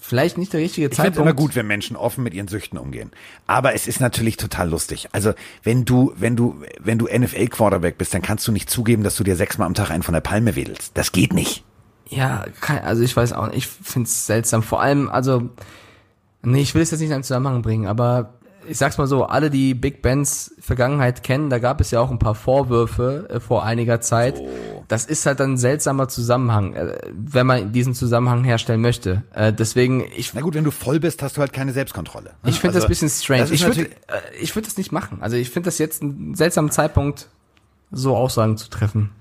vielleicht 0.03 0.37
nicht 0.37 0.51
der 0.51 0.59
richtige 0.59 0.89
Zeitpunkt. 0.89 1.11
Ich 1.11 1.15
finde 1.15 1.29
immer 1.29 1.35
gut, 1.35 1.55
wenn 1.55 1.65
Menschen 1.65 1.95
offen 1.95 2.25
mit 2.25 2.33
ihren 2.33 2.49
Süchten 2.49 2.77
umgehen. 2.77 3.11
Aber 3.47 3.73
es 3.73 3.87
ist 3.87 4.01
natürlich 4.01 4.35
total 4.35 4.69
lustig. 4.69 5.07
Also 5.13 5.33
wenn 5.63 5.85
du, 5.85 6.11
wenn 6.17 6.35
du, 6.35 6.61
wenn 6.79 6.97
du 6.97 7.07
NFL 7.07 7.47
Quarterback 7.47 7.97
bist, 7.97 8.13
dann 8.13 8.21
kannst 8.21 8.45
du 8.47 8.51
nicht 8.51 8.69
zugeben, 8.69 9.03
dass 9.03 9.15
du 9.15 9.23
dir 9.23 9.37
sechsmal 9.37 9.67
am 9.67 9.75
Tag 9.75 9.91
einen 9.91 10.03
von 10.03 10.13
der 10.13 10.21
Palme 10.21 10.57
wedelst. 10.57 10.91
Das 10.95 11.13
geht 11.13 11.31
nicht. 11.31 11.63
Ja, 12.09 12.45
also 12.83 13.03
ich 13.03 13.15
weiß 13.15 13.33
auch 13.33 13.47
nicht, 13.47 13.57
ich 13.57 13.67
find's 13.67 14.25
seltsam. 14.25 14.63
Vor 14.63 14.81
allem, 14.81 15.09
also, 15.09 15.49
nee, 16.43 16.61
ich 16.61 16.75
will 16.75 16.81
es 16.81 16.91
jetzt 16.91 16.99
nicht 16.99 17.09
in 17.09 17.15
einen 17.15 17.23
Zusammenhang 17.23 17.61
bringen, 17.61 17.87
aber 17.87 18.33
ich 18.67 18.77
sag's 18.77 18.97
mal 18.97 19.07
so, 19.07 19.25
alle, 19.25 19.49
die 19.49 19.73
Big 19.73 20.01
Bens 20.01 20.53
Vergangenheit 20.59 21.23
kennen, 21.23 21.49
da 21.49 21.59
gab 21.59 21.81
es 21.81 21.91
ja 21.91 21.99
auch 21.99 22.11
ein 22.11 22.19
paar 22.19 22.35
Vorwürfe 22.35 23.27
äh, 23.29 23.39
vor 23.39 23.63
einiger 23.63 24.01
Zeit. 24.01 24.39
Oh. 24.39 24.83
Das 24.87 25.05
ist 25.05 25.25
halt 25.25 25.41
ein 25.41 25.57
seltsamer 25.57 26.07
Zusammenhang, 26.07 26.73
äh, 26.73 26.97
wenn 27.13 27.47
man 27.47 27.71
diesen 27.71 27.93
Zusammenhang 27.93 28.43
herstellen 28.43 28.81
möchte. 28.81 29.23
Äh, 29.33 29.53
deswegen, 29.53 30.05
ich. 30.15 30.33
Na 30.33 30.41
gut, 30.41 30.55
wenn 30.55 30.63
du 30.63 30.71
voll 30.71 30.99
bist, 30.99 31.21
hast 31.23 31.37
du 31.37 31.41
halt 31.41 31.53
keine 31.53 31.73
Selbstkontrolle. 31.73 32.31
Ne? 32.43 32.49
Ich 32.49 32.59
finde 32.59 32.75
also, 32.75 32.87
das 32.87 32.87
bisschen 32.87 33.09
strange. 33.09 33.51
Ich 33.51 33.65
würde, 33.65 33.81
äh, 33.81 33.89
ich 34.39 34.55
würde 34.55 34.67
das 34.67 34.77
nicht 34.77 34.91
machen. 34.91 35.19
Also 35.21 35.35
ich 35.35 35.49
finde 35.49 35.67
das 35.67 35.77
jetzt 35.77 36.01
ein 36.01 36.35
seltsamer 36.35 36.71
Zeitpunkt, 36.71 37.27
so 37.91 38.15
Aussagen 38.15 38.57
zu 38.57 38.69
treffen. 38.69 39.11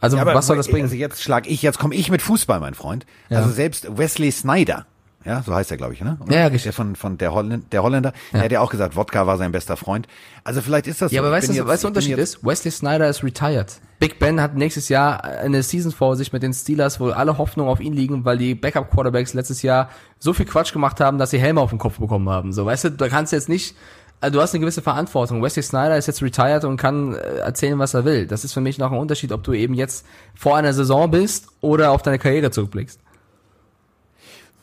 Also 0.00 0.16
ja, 0.16 0.26
was 0.26 0.46
soll 0.46 0.56
das 0.56 0.68
bringen? 0.68 0.84
Also 0.84 0.96
jetzt 0.96 1.22
schlag 1.22 1.46
ich, 1.46 1.62
jetzt 1.62 1.78
komme 1.78 1.94
ich 1.94 2.10
mit 2.10 2.22
Fußball, 2.22 2.60
mein 2.60 2.74
Freund. 2.74 3.06
Ja. 3.28 3.38
Also 3.38 3.50
selbst 3.50 3.96
Wesley 3.96 4.30
Snyder, 4.30 4.86
ja, 5.26 5.42
so 5.42 5.52
heißt 5.52 5.72
er, 5.72 5.76
glaube 5.76 5.92
ich, 5.92 6.00
ne? 6.00 6.16
Oder? 6.24 6.36
Ja, 6.36 6.44
richtig. 6.44 6.62
Der 6.62 6.72
von, 6.72 6.94
von 6.94 7.18
der, 7.18 7.32
Holländer, 7.32 7.66
der 7.72 7.82
Holländer, 7.82 8.12
ja. 8.12 8.38
der 8.38 8.44
hat 8.44 8.52
ja 8.52 8.60
auch 8.60 8.70
gesagt, 8.70 8.94
Wodka 8.94 9.26
war 9.26 9.36
sein 9.38 9.50
bester 9.50 9.76
Freund. 9.76 10.06
Also 10.44 10.60
vielleicht 10.60 10.86
ist 10.86 11.02
das 11.02 11.10
Ja, 11.10 11.20
so. 11.20 11.26
aber 11.26 11.36
weißt 11.36 11.48
du, 11.48 11.66
was 11.66 11.80
der 11.80 11.88
Unterschied 11.88 12.16
ist? 12.16 12.44
Wesley 12.44 12.70
Snyder 12.70 13.08
ist 13.08 13.24
retired. 13.24 13.80
Big 13.98 14.20
Ben 14.20 14.40
hat 14.40 14.54
nächstes 14.54 14.88
Jahr 14.88 15.24
eine 15.24 15.62
Season 15.64 15.90
vor 15.90 16.14
sich 16.14 16.32
mit 16.32 16.44
den 16.44 16.52
Steelers, 16.52 17.00
wo 17.00 17.08
alle 17.08 17.38
Hoffnungen 17.38 17.70
auf 17.72 17.80
ihn 17.80 17.92
liegen, 17.92 18.24
weil 18.24 18.38
die 18.38 18.54
Backup 18.54 18.90
Quarterbacks 18.90 19.34
letztes 19.34 19.62
Jahr 19.62 19.88
so 20.20 20.32
viel 20.32 20.46
Quatsch 20.46 20.72
gemacht 20.72 21.00
haben, 21.00 21.18
dass 21.18 21.30
sie 21.30 21.38
Helme 21.40 21.60
auf 21.60 21.70
den 21.70 21.78
Kopf 21.80 21.98
bekommen 21.98 22.28
haben. 22.28 22.52
So, 22.52 22.64
weißt 22.64 22.84
du, 22.84 22.90
da 22.90 23.08
kannst 23.08 23.32
du 23.32 23.36
jetzt 23.36 23.48
nicht 23.48 23.74
also 24.20 24.38
du 24.38 24.42
hast 24.42 24.54
eine 24.54 24.60
gewisse 24.60 24.82
Verantwortung. 24.82 25.42
Wesley 25.42 25.62
Snyder 25.62 25.96
ist 25.96 26.06
jetzt 26.06 26.22
retired 26.22 26.64
und 26.64 26.76
kann 26.76 27.14
äh, 27.14 27.38
erzählen, 27.38 27.78
was 27.78 27.94
er 27.94 28.04
will. 28.04 28.26
Das 28.26 28.44
ist 28.44 28.52
für 28.52 28.60
mich 28.60 28.78
noch 28.78 28.92
ein 28.92 28.98
Unterschied, 28.98 29.32
ob 29.32 29.42
du 29.44 29.52
eben 29.52 29.74
jetzt 29.74 30.06
vor 30.34 30.56
einer 30.56 30.72
Saison 30.72 31.10
bist 31.10 31.48
oder 31.60 31.90
auf 31.90 32.02
deine 32.02 32.18
Karriere 32.18 32.50
zurückblickst. 32.50 33.00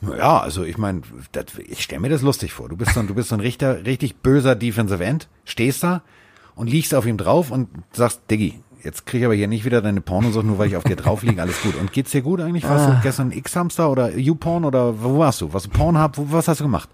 Ja, 0.02 0.40
also 0.40 0.64
ich 0.64 0.76
meine, 0.76 1.02
ich 1.66 1.82
stelle 1.82 2.00
mir 2.00 2.08
das 2.10 2.22
lustig 2.22 2.52
vor. 2.52 2.68
Du 2.68 2.76
bist 2.76 2.94
so 2.94 3.00
ein, 3.00 3.06
du 3.06 3.14
bist 3.14 3.28
so 3.28 3.36
ein 3.36 3.40
richtig, 3.40 3.86
richtig 3.86 4.16
böser 4.16 4.54
Defensive 4.54 5.02
End, 5.02 5.28
stehst 5.44 5.82
da 5.82 6.02
und 6.54 6.68
liegst 6.68 6.94
auf 6.94 7.06
ihm 7.06 7.16
drauf 7.16 7.50
und 7.50 7.68
sagst, 7.92 8.22
Diggi, 8.30 8.60
jetzt 8.84 9.06
krieg 9.06 9.20
ich 9.20 9.24
aber 9.24 9.34
hier 9.34 9.48
nicht 9.48 9.64
wieder 9.64 9.80
deine 9.80 10.00
Pornosucht, 10.00 10.44
nur 10.44 10.58
weil 10.58 10.68
ich 10.68 10.76
auf 10.76 10.84
dir 10.84 10.96
drauf 10.96 11.22
liege, 11.22 11.40
alles 11.40 11.60
gut. 11.62 11.74
Und 11.76 11.92
geht's 11.92 12.10
dir 12.10 12.22
gut 12.22 12.40
eigentlich? 12.40 12.64
Warst 12.64 12.88
ah. 12.88 12.94
du 12.94 13.00
gestern 13.02 13.32
X-Hamster 13.32 13.90
oder 13.90 14.16
YouPorn 14.16 14.64
oder 14.64 15.02
wo 15.02 15.18
warst 15.18 15.40
du? 15.40 15.52
Was 15.52 15.66
Pornhub? 15.68 16.18
Wo, 16.18 16.26
was 16.30 16.48
hast 16.48 16.60
du 16.60 16.64
gemacht? 16.64 16.88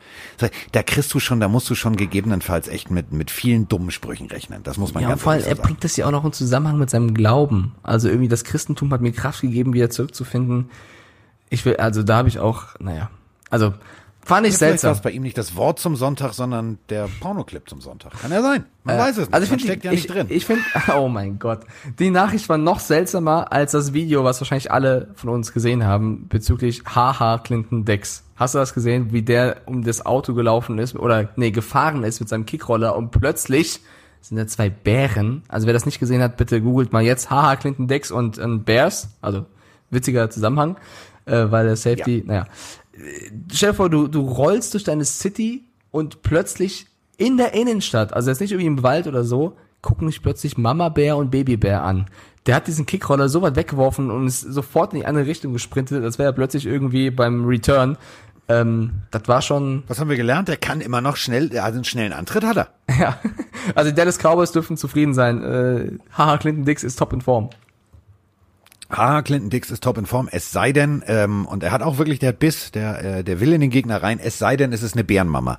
Da 0.73 0.83
kriegst 0.83 1.13
du 1.13 1.21
schon, 1.21 1.41
da 1.41 1.49
musst 1.49 1.69
du 1.69 1.75
schon 1.75 1.97
gegebenenfalls 1.97 2.69
echt 2.69 2.91
mit, 2.91 3.13
mit 3.13 3.31
vielen 3.31 3.69
dummen 3.69 3.91
Sprüchen 3.91 4.29
rechnen. 4.29 4.63
Das 4.63 4.79
muss 4.79 4.95
man 4.95 5.03
ja, 5.03 5.11
ganz 5.11 5.23
vor 5.23 5.33
allem, 5.33 5.45
er 5.45 5.57
bringt 5.57 5.85
das 5.85 5.97
ja 5.97 6.07
auch 6.07 6.13
noch 6.13 6.25
in 6.25 6.33
Zusammenhang 6.33 6.79
mit 6.79 6.91
seinem 6.91 7.13
Glauben. 7.13 7.75
Also 7.83 8.09
irgendwie 8.09 8.29
das 8.29 8.45
Christentum 8.45 8.93
hat 8.93 9.01
mir 9.01 9.13
Kraft 9.13 9.41
gegeben, 9.43 9.75
wieder 9.75 9.91
zurückzufinden. 9.91 10.71
Ich 11.49 11.65
will, 11.65 11.77
also 11.77 12.03
da 12.03 12.19
habe 12.19 12.29
ich 12.29 12.39
auch, 12.39 12.79
naja, 12.79 13.11
also 13.51 13.75
Fand 14.31 14.47
ich 14.47 14.57
seltsam. 14.57 14.69
Vielleicht 14.69 14.85
war 14.85 14.93
es 14.93 15.01
bei 15.01 15.11
ihm 15.11 15.23
nicht 15.25 15.37
das 15.37 15.57
Wort 15.57 15.81
zum 15.81 15.97
Sonntag, 15.97 16.35
sondern 16.35 16.79
der 16.89 17.09
Pornoclip 17.19 17.69
zum 17.69 17.81
Sonntag. 17.81 18.13
Kann 18.13 18.31
ja 18.31 18.41
sein. 18.41 18.65
Man 18.85 18.95
äh, 18.95 18.99
weiß 19.01 19.17
es 19.17 19.27
nicht. 19.27 19.35
Also 19.35 19.43
ich 19.43 19.51
find, 19.51 19.63
steckt 19.63 19.85
ja 19.85 19.91
nicht 19.91 20.09
drin. 20.09 20.29
Ich 20.31 20.47
finde, 20.47 20.63
oh 20.97 21.09
mein 21.09 21.41
Gott. 21.41 21.63
Die 21.99 22.11
Nachricht 22.11 22.49
war 22.49 22.57
noch 22.57 22.79
seltsamer 22.79 23.51
als 23.53 23.73
das 23.73 23.93
Video, 23.93 24.23
was 24.23 24.41
wahrscheinlich 24.41 24.71
alle 24.71 25.09
von 25.17 25.31
uns 25.31 25.53
gesehen 25.53 25.85
haben, 25.85 26.29
bezüglich 26.29 26.85
Haha 26.87 27.39
Clinton 27.39 27.85
Dex. 27.85 28.23
Hast 28.37 28.55
du 28.55 28.59
das 28.59 28.73
gesehen, 28.73 29.13
wie 29.13 29.23
der 29.23 29.63
um 29.67 29.83
das 29.83 30.07
Auto 30.07 30.33
gelaufen 30.33 30.79
ist 30.79 30.95
oder 30.95 31.31
nee, 31.35 31.51
gefahren 31.51 32.05
ist 32.05 32.21
mit 32.21 32.29
seinem 32.29 32.47
Kickroller 32.47 32.95
und 32.95 33.11
plötzlich 33.11 33.81
sind 34.21 34.37
da 34.37 34.47
zwei 34.47 34.71
Bären. 34.71 35.43
Also 35.49 35.67
wer 35.67 35.75
das 35.75 35.87
nicht 35.87 35.99
gesehen 35.99 36.23
hat, 36.23 36.37
bitte 36.37 36.63
googelt 36.63 36.93
mal 36.93 37.03
jetzt 37.03 37.31
Haha 37.31 37.57
Clinton 37.57 37.89
Dex 37.89 38.13
und, 38.13 38.39
und 38.39 38.65
Bears. 38.65 39.09
Also 39.23 39.47
witziger 39.91 40.31
Zusammenhang, 40.31 40.77
äh, 41.25 41.51
weil 41.51 41.67
der 41.67 41.75
Safety, 41.75 42.19
ja. 42.19 42.25
naja 42.27 42.47
stell 43.53 43.71
dir 43.71 43.75
vor, 43.75 43.91
du, 43.91 44.09
du 44.09 44.21
rollst 44.21 44.75
durch 44.75 44.85
deine 44.85 45.05
City 45.05 45.65
und 45.91 46.23
plötzlich 46.23 46.87
in 47.17 47.37
der 47.37 47.55
Innenstadt, 47.55 48.13
also 48.13 48.31
jetzt 48.31 48.41
nicht 48.41 48.53
irgendwie 48.53 48.67
im 48.67 48.83
Wald 48.83 49.07
oder 49.07 49.25
so, 49.25 49.57
gucken 49.83 50.07
dich 50.07 50.23
plötzlich 50.23 50.57
Mama 50.57 50.89
Bär 50.89 51.17
und 51.17 51.31
Baby 51.31 51.57
Bär 51.57 51.83
an. 51.83 52.07
Der 52.47 52.55
hat 52.55 52.67
diesen 52.67 52.87
Kickroller 52.87 53.29
so 53.29 53.43
weit 53.43 53.57
weggeworfen 53.57 54.11
und 54.11 54.27
ist 54.27 54.41
sofort 54.41 54.93
in 54.93 55.01
die 55.01 55.07
andere 55.07 55.27
Richtung 55.27 55.53
gesprintet, 55.53 56.03
als 56.03 56.19
wäre 56.19 56.31
er 56.31 56.33
plötzlich 56.33 56.67
irgendwie 56.67 57.11
beim 57.11 57.45
Return. 57.45 57.99
Ähm, 58.49 59.03
das 59.11 59.23
war 59.27 59.43
schon. 59.43 59.85
Was 59.87 60.01
haben 60.01 60.09
wir 60.09 60.17
gelernt? 60.17 60.49
Der 60.49 60.57
kann 60.57 60.81
immer 60.81 61.01
noch 61.01 61.17
schnell, 61.17 61.57
also 61.59 61.77
einen 61.77 61.85
schnellen 61.85 62.13
Antritt 62.13 62.45
hat 62.45 62.57
er. 62.57 62.69
Ja. 62.99 63.19
Also 63.75 63.93
Dallas 63.93 64.19
Cowboys 64.19 64.53
dürfen 64.53 64.77
zufrieden 64.77 65.15
sein. 65.15 65.45
Äh, 65.45 65.99
haha, 66.17 66.39
Clinton 66.39 66.65
Dix 66.65 66.83
ist 66.83 66.99
top 66.99 67.13
in 67.13 67.21
Form. 67.21 67.51
Ah, 68.91 69.23
Clinton 69.23 69.51
Dix 69.51 69.71
ist 69.71 69.85
top 69.85 69.99
in 69.99 70.07
Form, 70.07 70.29
es 70.31 70.51
sei 70.51 70.73
denn, 70.73 71.03
ähm, 71.07 71.47
und 71.47 71.63
er 71.63 71.71
hat 71.71 71.83
auch 71.83 71.99
wirklich 71.99 72.19
der 72.19 72.33
Biss, 72.33 72.73
der, 72.73 73.19
äh, 73.19 73.25
der 73.25 73.41
will 73.41 73.53
in 73.53 73.61
den 73.61 73.71
Gegner 73.71 74.03
rein, 74.03 74.19
es 74.19 74.39
sei 74.39 74.57
denn, 74.57 74.73
es 74.73 74.83
ist 74.83 74.95
eine 74.95 75.05
Bärenmama. 75.05 75.59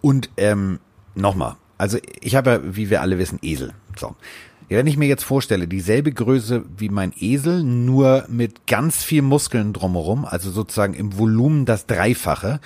Und 0.00 0.30
ähm, 0.36 0.78
nochmal, 1.16 1.56
also 1.76 1.98
ich 2.20 2.36
habe 2.36 2.50
ja, 2.50 2.60
wie 2.76 2.88
wir 2.88 3.02
alle 3.02 3.18
wissen, 3.18 3.40
Esel. 3.42 3.72
So. 3.96 4.14
wenn 4.68 4.86
ich 4.86 4.96
mir 4.96 5.08
jetzt 5.08 5.24
vorstelle, 5.24 5.66
dieselbe 5.66 6.12
Größe 6.12 6.64
wie 6.76 6.88
mein 6.88 7.12
Esel, 7.18 7.64
nur 7.64 8.24
mit 8.28 8.68
ganz 8.68 9.02
viel 9.02 9.22
Muskeln 9.22 9.72
drumherum, 9.72 10.24
also 10.24 10.50
sozusagen 10.50 10.94
im 10.94 11.18
Volumen 11.18 11.64
das 11.64 11.86
Dreifache, 11.86 12.60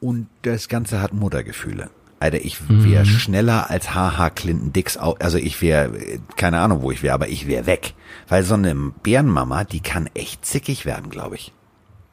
und 0.00 0.28
das 0.42 0.68
Ganze 0.68 1.02
hat 1.02 1.12
Muttergefühle. 1.12 1.90
Alter, 2.20 2.44
ich 2.44 2.68
wäre 2.68 3.04
mhm. 3.04 3.08
schneller 3.08 3.70
als 3.70 3.94
HH 3.94 4.30
Clinton 4.30 4.72
Dix. 4.72 4.96
Also 4.96 5.38
ich 5.38 5.62
wäre, 5.62 5.92
keine 6.36 6.60
Ahnung, 6.60 6.82
wo 6.82 6.90
ich 6.90 7.02
wäre, 7.02 7.14
aber 7.14 7.28
ich 7.28 7.46
wäre 7.46 7.66
weg. 7.66 7.94
Weil 8.28 8.42
so 8.42 8.54
eine 8.54 8.74
Bärenmama, 8.74 9.64
die 9.64 9.80
kann 9.80 10.08
echt 10.14 10.44
zickig 10.44 10.84
werden, 10.84 11.10
glaube 11.10 11.36
ich. 11.36 11.52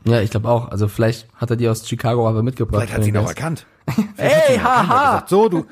Ja, 0.05 0.21
ich 0.21 0.29
glaube 0.29 0.49
auch. 0.49 0.69
Also 0.69 0.87
vielleicht 0.87 1.27
hat 1.35 1.49
er 1.49 1.55
die 1.55 1.67
aus 1.67 1.87
Chicago 1.87 2.29
aber 2.29 2.43
mitgebracht. 2.43 2.83
Vielleicht 2.83 2.93
hat 2.93 3.03
sie 3.03 3.09
ihn 3.09 3.17
auch 3.17 3.27
erkannt. 3.27 3.65
Ey, 4.17 4.57
haha. 4.57 5.25
so, 5.27 5.49
du, 5.49 5.65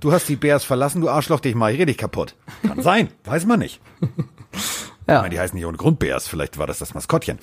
du 0.00 0.12
hast 0.12 0.28
die 0.28 0.36
Bears 0.36 0.64
verlassen, 0.64 1.00
du 1.00 1.08
Arschloch, 1.08 1.40
dich 1.40 1.54
mal, 1.54 1.72
ich 1.72 1.78
rede 1.78 1.86
dich 1.86 1.98
kaputt. 1.98 2.34
Kann 2.66 2.82
sein, 2.82 3.08
weiß 3.24 3.46
man 3.46 3.60
nicht. 3.60 3.80
Ja. 5.10 5.16
Ich 5.16 5.22
meine, 5.22 5.34
die 5.34 5.40
heißen 5.40 5.56
nicht 5.56 5.66
ohne 5.66 5.76
Grund 5.76 5.98
Bears, 5.98 6.28
vielleicht 6.28 6.56
war 6.56 6.68
das 6.68 6.78
das 6.78 6.94
Maskottchen. 6.94 7.38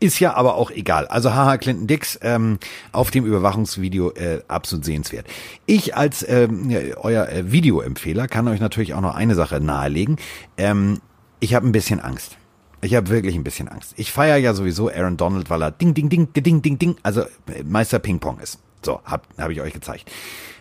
Ist 0.00 0.18
ja 0.20 0.34
aber 0.34 0.54
auch 0.54 0.70
egal. 0.70 1.06
Also 1.06 1.34
haha, 1.34 1.58
Clinton 1.58 1.86
Dix 1.86 2.18
ähm, 2.22 2.58
auf 2.92 3.10
dem 3.10 3.26
Überwachungsvideo 3.26 4.12
äh, 4.12 4.40
absolut 4.48 4.86
sehenswert. 4.86 5.26
Ich 5.66 5.94
als 5.94 6.26
ähm, 6.26 6.74
euer 6.96 7.28
äh, 7.28 7.52
Videoempfehler 7.52 8.26
kann 8.26 8.48
euch 8.48 8.60
natürlich 8.60 8.94
auch 8.94 9.02
noch 9.02 9.14
eine 9.14 9.34
Sache 9.34 9.60
nahelegen. 9.60 10.16
Ähm, 10.56 11.00
ich 11.40 11.54
habe 11.54 11.66
ein 11.66 11.72
bisschen 11.72 12.00
Angst. 12.00 12.38
Ich 12.80 12.94
habe 12.94 13.10
wirklich 13.10 13.34
ein 13.34 13.44
bisschen 13.44 13.68
Angst. 13.68 13.92
Ich 13.96 14.10
feiere 14.12 14.38
ja 14.38 14.54
sowieso 14.54 14.88
Aaron 14.88 15.18
Donald, 15.18 15.50
weil 15.50 15.62
er 15.62 15.70
ding, 15.70 15.92
ding, 15.92 16.08
ding, 16.08 16.32
ding, 16.32 16.62
ding, 16.62 16.78
ding, 16.78 16.96
also 17.02 17.20
äh, 17.22 17.62
Meister 17.66 17.98
Ping 17.98 18.18
Pong 18.18 18.38
ist. 18.40 18.60
So, 18.82 19.00
hab, 19.04 19.26
hab 19.36 19.50
ich 19.50 19.60
euch 19.60 19.74
gezeigt. 19.74 20.10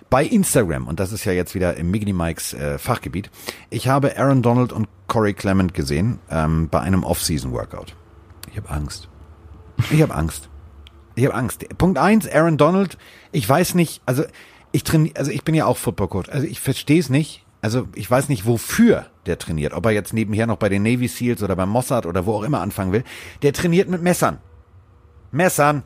Bei 0.10 0.26
Instagram, 0.26 0.88
und 0.88 1.00
das 1.00 1.12
ist 1.12 1.26
ja 1.26 1.34
jetzt 1.34 1.54
wieder 1.54 1.78
im 1.78 1.92
Miggy 1.92 2.14
Mikes 2.14 2.54
äh, 2.54 2.80
Fachgebiet, 2.80 3.30
ich 3.70 3.88
habe 3.88 4.18
Aaron 4.18 4.42
Donald 4.42 4.74
und 4.74 4.88
Corey 5.08 5.34
Clement 5.34 5.74
gesehen 5.74 6.20
ähm, 6.32 6.68
bei 6.70 6.80
einem 6.80 7.04
Off-Season-Workout. 7.04 7.96
Ich 8.50 8.58
habe 8.58 8.70
Angst. 8.70 9.08
Ich 9.92 10.02
habe 10.02 10.16
Angst. 10.16 10.50
Ich 11.16 11.26
habe 11.26 11.36
Angst. 11.36 11.66
Punkt 11.78 11.98
eins, 12.00 12.28
Aaron 12.28 12.58
Donald, 12.58 12.98
ich 13.32 13.48
weiß 13.48 13.76
nicht, 13.76 14.02
also 14.06 14.24
ich 14.72 14.84
trainiere, 14.84 15.16
also 15.16 15.32
ich 15.32 15.44
bin 15.44 15.54
ja 15.54 15.66
auch 15.66 15.78
Football 15.78 16.08
Coach, 16.08 16.30
also 16.30 16.48
ich 16.48 16.60
verstehe 16.60 17.00
es 17.00 17.10
nicht. 17.10 17.46
Also 17.62 17.88
ich 17.94 18.10
weiß 18.10 18.30
nicht, 18.30 18.46
wofür 18.46 19.08
der 19.26 19.38
trainiert. 19.38 19.74
Ob 19.74 19.86
er 19.86 19.92
jetzt 19.92 20.14
nebenher 20.14 20.48
noch 20.48 20.56
bei 20.56 20.70
den 20.70 20.82
Navy 20.82 21.10
Seals 21.10 21.44
oder 21.44 21.58
beim 21.58 21.70
Mossad 21.70 22.06
oder 22.06 22.26
wo 22.26 22.36
auch 22.36 22.44
immer 22.44 22.62
anfangen 22.62 22.94
will. 22.94 23.04
Der 23.42 23.52
trainiert 23.52 23.90
mit 23.90 24.02
Messern. 24.02 24.38
Messern. 25.32 25.84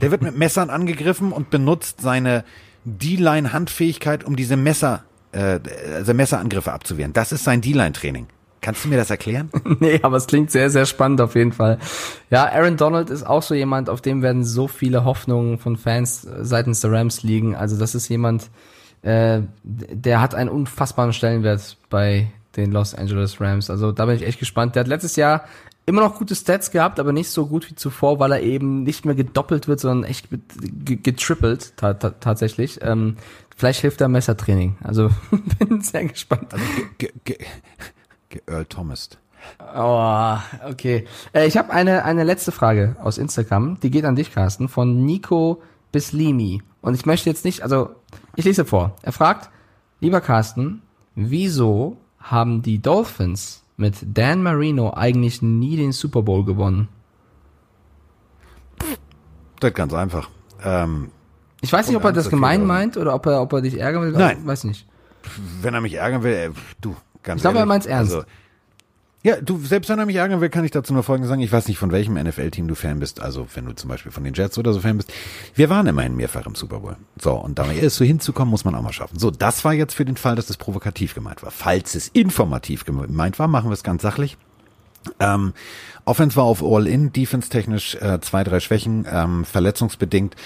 Der 0.00 0.10
wird 0.10 0.22
mit 0.22 0.38
Messern 0.38 0.70
angegriffen 0.70 1.32
und 1.32 1.50
benutzt 1.50 2.00
seine 2.00 2.44
D-Line-Handfähigkeit, 2.84 4.24
um 4.24 4.36
diese 4.36 4.56
Messer, 4.56 5.04
äh, 5.32 5.60
also 5.94 6.14
Messerangriffe 6.14 6.72
abzuwehren. 6.72 7.12
Das 7.12 7.32
ist 7.32 7.44
sein 7.44 7.60
D-Line-Training. 7.60 8.26
Kannst 8.60 8.84
du 8.84 8.88
mir 8.88 8.96
das 8.96 9.10
erklären? 9.10 9.50
nee, 9.80 10.00
aber 10.02 10.16
es 10.16 10.26
klingt 10.26 10.50
sehr, 10.50 10.70
sehr 10.70 10.86
spannend 10.86 11.20
auf 11.20 11.34
jeden 11.34 11.52
Fall. 11.52 11.78
Ja, 12.30 12.46
Aaron 12.46 12.78
Donald 12.78 13.10
ist 13.10 13.26
auch 13.26 13.42
so 13.42 13.54
jemand, 13.54 13.90
auf 13.90 14.00
dem 14.00 14.22
werden 14.22 14.42
so 14.42 14.68
viele 14.68 15.04
Hoffnungen 15.04 15.58
von 15.58 15.76
Fans 15.76 16.26
seitens 16.40 16.80
der 16.80 16.90
Rams 16.92 17.22
liegen. 17.22 17.54
Also 17.54 17.78
das 17.78 17.94
ist 17.94 18.08
jemand, 18.08 18.48
äh, 19.02 19.42
der 19.62 20.22
hat 20.22 20.34
einen 20.34 20.48
unfassbaren 20.48 21.12
Stellenwert 21.12 21.76
bei 21.90 22.28
den 22.56 22.72
Los 22.72 22.94
Angeles 22.94 23.38
Rams. 23.38 23.68
Also 23.68 23.92
da 23.92 24.06
bin 24.06 24.16
ich 24.16 24.26
echt 24.26 24.38
gespannt. 24.38 24.76
Der 24.76 24.80
hat 24.80 24.88
letztes 24.88 25.16
Jahr 25.16 25.44
immer 25.86 26.00
noch 26.00 26.16
gute 26.16 26.34
Stats 26.34 26.70
gehabt, 26.70 26.98
aber 26.98 27.12
nicht 27.12 27.30
so 27.30 27.46
gut 27.46 27.68
wie 27.70 27.74
zuvor, 27.74 28.18
weil 28.18 28.32
er 28.32 28.42
eben 28.42 28.82
nicht 28.82 29.04
mehr 29.04 29.14
gedoppelt 29.14 29.68
wird, 29.68 29.80
sondern 29.80 30.08
echt 30.08 30.28
getrippelt 30.84 31.76
ta 31.76 31.94
ta 31.94 32.10
tatsächlich. 32.10 32.80
Ähm, 32.82 33.16
vielleicht 33.56 33.80
hilft 33.80 34.00
er 34.00 34.08
Messertraining. 34.08 34.76
Also 34.82 35.10
bin 35.58 35.82
sehr 35.82 36.06
gespannt. 36.06 36.52
Also 36.52 36.64
ge 36.98 37.12
ge 37.24 37.38
ge 38.30 38.40
Earl 38.46 38.64
Thomas. 38.66 39.10
Oh, 39.76 40.36
okay. 40.66 41.06
Äh, 41.34 41.46
ich 41.46 41.58
habe 41.58 41.72
eine 41.72 42.04
eine 42.04 42.24
letzte 42.24 42.50
Frage 42.50 42.96
aus 43.02 43.18
Instagram, 43.18 43.78
die 43.80 43.90
geht 43.90 44.06
an 44.06 44.16
dich, 44.16 44.32
Carsten, 44.32 44.68
von 44.68 45.04
Nico 45.04 45.62
Bislimi. 45.92 46.62
Und 46.80 46.94
ich 46.94 47.06
möchte 47.06 47.28
jetzt 47.28 47.44
nicht, 47.44 47.62
also 47.62 47.90
ich 48.36 48.44
lese 48.44 48.64
vor. 48.64 48.96
Er 49.02 49.12
fragt, 49.12 49.50
lieber 50.00 50.20
Carsten, 50.20 50.82
wieso 51.14 51.98
haben 52.18 52.62
die 52.62 52.80
Dolphins 52.80 53.63
mit 53.76 53.96
Dan 54.04 54.42
Marino 54.42 54.92
eigentlich 54.94 55.42
nie 55.42 55.76
den 55.76 55.92
Super 55.92 56.22
Bowl 56.22 56.44
gewonnen? 56.44 56.88
Das 59.60 59.70
ist 59.70 59.76
ganz 59.76 59.94
einfach. 59.94 60.28
Ähm, 60.62 61.10
ich 61.60 61.72
weiß 61.72 61.88
nicht, 61.88 61.96
ob 61.96 62.04
er 62.04 62.12
das 62.12 62.28
gemein 62.28 62.66
meint 62.66 62.96
oder 62.96 63.14
ob 63.14 63.26
er, 63.26 63.40
ob 63.40 63.52
er 63.54 63.62
dich 63.62 63.78
ärgern 63.78 64.02
will. 64.02 64.12
Nein. 64.12 64.46
Weiß 64.46 64.64
nicht. 64.64 64.86
Wenn 65.62 65.74
er 65.74 65.80
mich 65.80 65.94
ärgern 65.94 66.22
will, 66.22 66.32
äh, 66.32 66.50
du, 66.80 66.94
ganz 67.22 67.38
Ich 67.38 67.42
glaube, 67.42 67.58
er 67.58 67.66
meint 67.66 67.84
es 67.84 67.86
ernst. 67.86 68.14
Also, 68.14 68.26
ja, 69.24 69.40
du, 69.40 69.58
selbst 69.58 69.88
wenn 69.88 69.98
er 69.98 70.04
mich 70.04 70.16
ärgern 70.16 70.42
will, 70.42 70.50
kann 70.50 70.66
ich 70.66 70.70
dazu 70.70 70.92
nur 70.92 71.02
Folgendes 71.02 71.30
sagen. 71.30 71.40
Ich 71.40 71.50
weiß 71.50 71.66
nicht, 71.68 71.78
von 71.78 71.90
welchem 71.90 72.12
NFL-Team 72.12 72.68
du 72.68 72.74
Fan 72.74 73.00
bist. 73.00 73.20
Also, 73.20 73.46
wenn 73.54 73.64
du 73.64 73.74
zum 73.74 73.88
Beispiel 73.88 74.12
von 74.12 74.22
den 74.22 74.34
Jets 74.34 74.58
oder 74.58 74.74
so 74.74 74.80
Fan 74.80 74.98
bist. 74.98 75.10
Wir 75.54 75.70
waren 75.70 75.86
immerhin 75.86 76.14
mehrfach 76.14 76.44
im 76.44 76.54
Super 76.54 76.80
Bowl. 76.80 76.96
So, 77.18 77.32
und 77.32 77.58
da 77.58 77.72
erst 77.72 77.96
so 77.96 78.04
hinzukommen, 78.04 78.50
muss 78.50 78.66
man 78.66 78.74
auch 78.74 78.82
mal 78.82 78.92
schaffen. 78.92 79.18
So, 79.18 79.30
das 79.30 79.64
war 79.64 79.72
jetzt 79.72 79.94
für 79.94 80.04
den 80.04 80.18
Fall, 80.18 80.36
dass 80.36 80.50
es 80.50 80.58
provokativ 80.58 81.14
gemeint 81.14 81.42
war. 81.42 81.50
Falls 81.50 81.94
es 81.94 82.08
informativ 82.08 82.84
gemeint 82.84 83.38
war, 83.38 83.48
machen 83.48 83.70
wir 83.70 83.74
es 83.74 83.82
ganz 83.82 84.02
sachlich. 84.02 84.36
Ähm, 85.20 85.54
Offense 86.04 86.36
war 86.36 86.44
auf 86.44 86.62
All-In, 86.62 87.10
Defense-technisch 87.12 87.94
äh, 87.96 88.20
zwei, 88.20 88.44
drei 88.44 88.60
Schwächen, 88.60 89.06
ähm, 89.10 89.46
verletzungsbedingt 89.46 90.36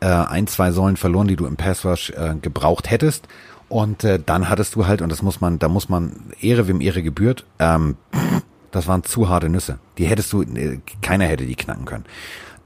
äh, 0.00 0.06
ein, 0.06 0.46
zwei 0.46 0.72
Säulen 0.72 0.98
verloren, 0.98 1.26
die 1.26 1.36
du 1.36 1.46
im 1.46 1.56
Pass-Rush 1.56 2.10
äh, 2.10 2.34
gebraucht 2.40 2.90
hättest. 2.90 3.28
Und 3.68 4.04
äh, 4.04 4.20
dann 4.24 4.48
hattest 4.48 4.74
du 4.74 4.86
halt, 4.86 5.02
und 5.02 5.10
das 5.10 5.22
muss 5.22 5.40
man, 5.40 5.58
da 5.58 5.68
muss 5.68 5.88
man 5.88 6.12
Ehre 6.40 6.68
wem 6.68 6.80
Ehre 6.80 7.02
gebührt, 7.02 7.44
ähm, 7.58 7.96
das 8.70 8.86
waren 8.86 9.02
zu 9.02 9.28
harte 9.28 9.48
Nüsse. 9.48 9.78
Die 9.98 10.04
hättest 10.04 10.32
du, 10.32 10.42
äh, 10.42 10.78
keiner 11.02 11.24
hätte 11.24 11.46
die 11.46 11.56
knacken 11.56 11.84
können. 11.84 12.04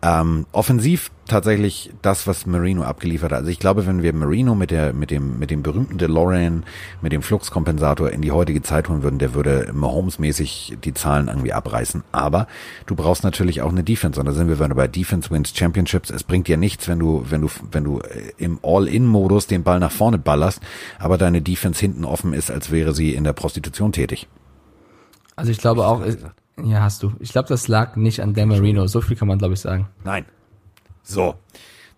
Ähm, 0.02 0.46
offensiv 0.52 1.10
tatsächlich 1.28 1.90
das, 2.00 2.26
was 2.26 2.46
Marino 2.46 2.82
abgeliefert 2.82 3.32
hat. 3.32 3.40
Also 3.40 3.50
ich 3.50 3.58
glaube, 3.58 3.86
wenn 3.86 4.02
wir 4.02 4.14
Marino 4.14 4.54
mit 4.54 4.70
der, 4.70 4.94
mit 4.94 5.10
dem, 5.10 5.38
mit 5.38 5.50
dem 5.50 5.62
berühmten 5.62 5.98
DeLorean, 5.98 6.64
mit 7.02 7.12
dem 7.12 7.20
Fluxkompensator 7.20 8.10
in 8.10 8.22
die 8.22 8.32
heutige 8.32 8.62
Zeit 8.62 8.88
holen 8.88 9.02
würden, 9.02 9.18
der 9.18 9.34
würde 9.34 9.70
Mahomes-mäßig 9.74 10.78
die 10.82 10.94
Zahlen 10.94 11.28
irgendwie 11.28 11.52
abreißen. 11.52 12.02
Aber 12.12 12.46
du 12.86 12.94
brauchst 12.96 13.24
natürlich 13.24 13.60
auch 13.60 13.70
eine 13.70 13.84
Defense. 13.84 14.18
Und 14.18 14.24
da 14.24 14.32
sind 14.32 14.48
wir 14.48 14.58
wieder 14.58 14.74
bei 14.74 14.88
Defense 14.88 15.30
wins 15.30 15.54
Championships. 15.54 16.08
Es 16.08 16.24
bringt 16.24 16.48
dir 16.48 16.56
nichts, 16.56 16.88
wenn 16.88 16.98
du, 16.98 17.24
wenn 17.28 17.42
du, 17.42 17.50
wenn 17.70 17.84
du 17.84 18.00
äh, 18.00 18.32
im 18.38 18.58
All-In-Modus 18.62 19.46
den 19.48 19.62
Ball 19.62 19.80
nach 19.80 19.92
vorne 19.92 20.16
ballerst, 20.16 20.60
aber 20.98 21.18
deine 21.18 21.42
Defense 21.42 21.78
hinten 21.78 22.06
offen 22.06 22.32
ist, 22.32 22.50
als 22.50 22.70
wäre 22.70 22.94
sie 22.94 23.14
in 23.14 23.24
der 23.24 23.34
Prostitution 23.34 23.92
tätig. 23.92 24.28
Also 25.36 25.52
ich 25.52 25.58
glaube 25.58 25.86
auch, 25.86 26.02
ja, 26.64 26.80
hast 26.80 27.02
du. 27.02 27.12
Ich 27.20 27.32
glaube, 27.32 27.48
das 27.48 27.68
lag 27.68 27.96
nicht 27.96 28.20
an 28.20 28.34
Dan 28.34 28.48
Marino. 28.48 28.86
So 28.86 29.00
viel 29.00 29.16
kann 29.16 29.28
man, 29.28 29.38
glaube 29.38 29.54
ich, 29.54 29.60
sagen. 29.60 29.88
Nein. 30.04 30.24
So, 31.02 31.34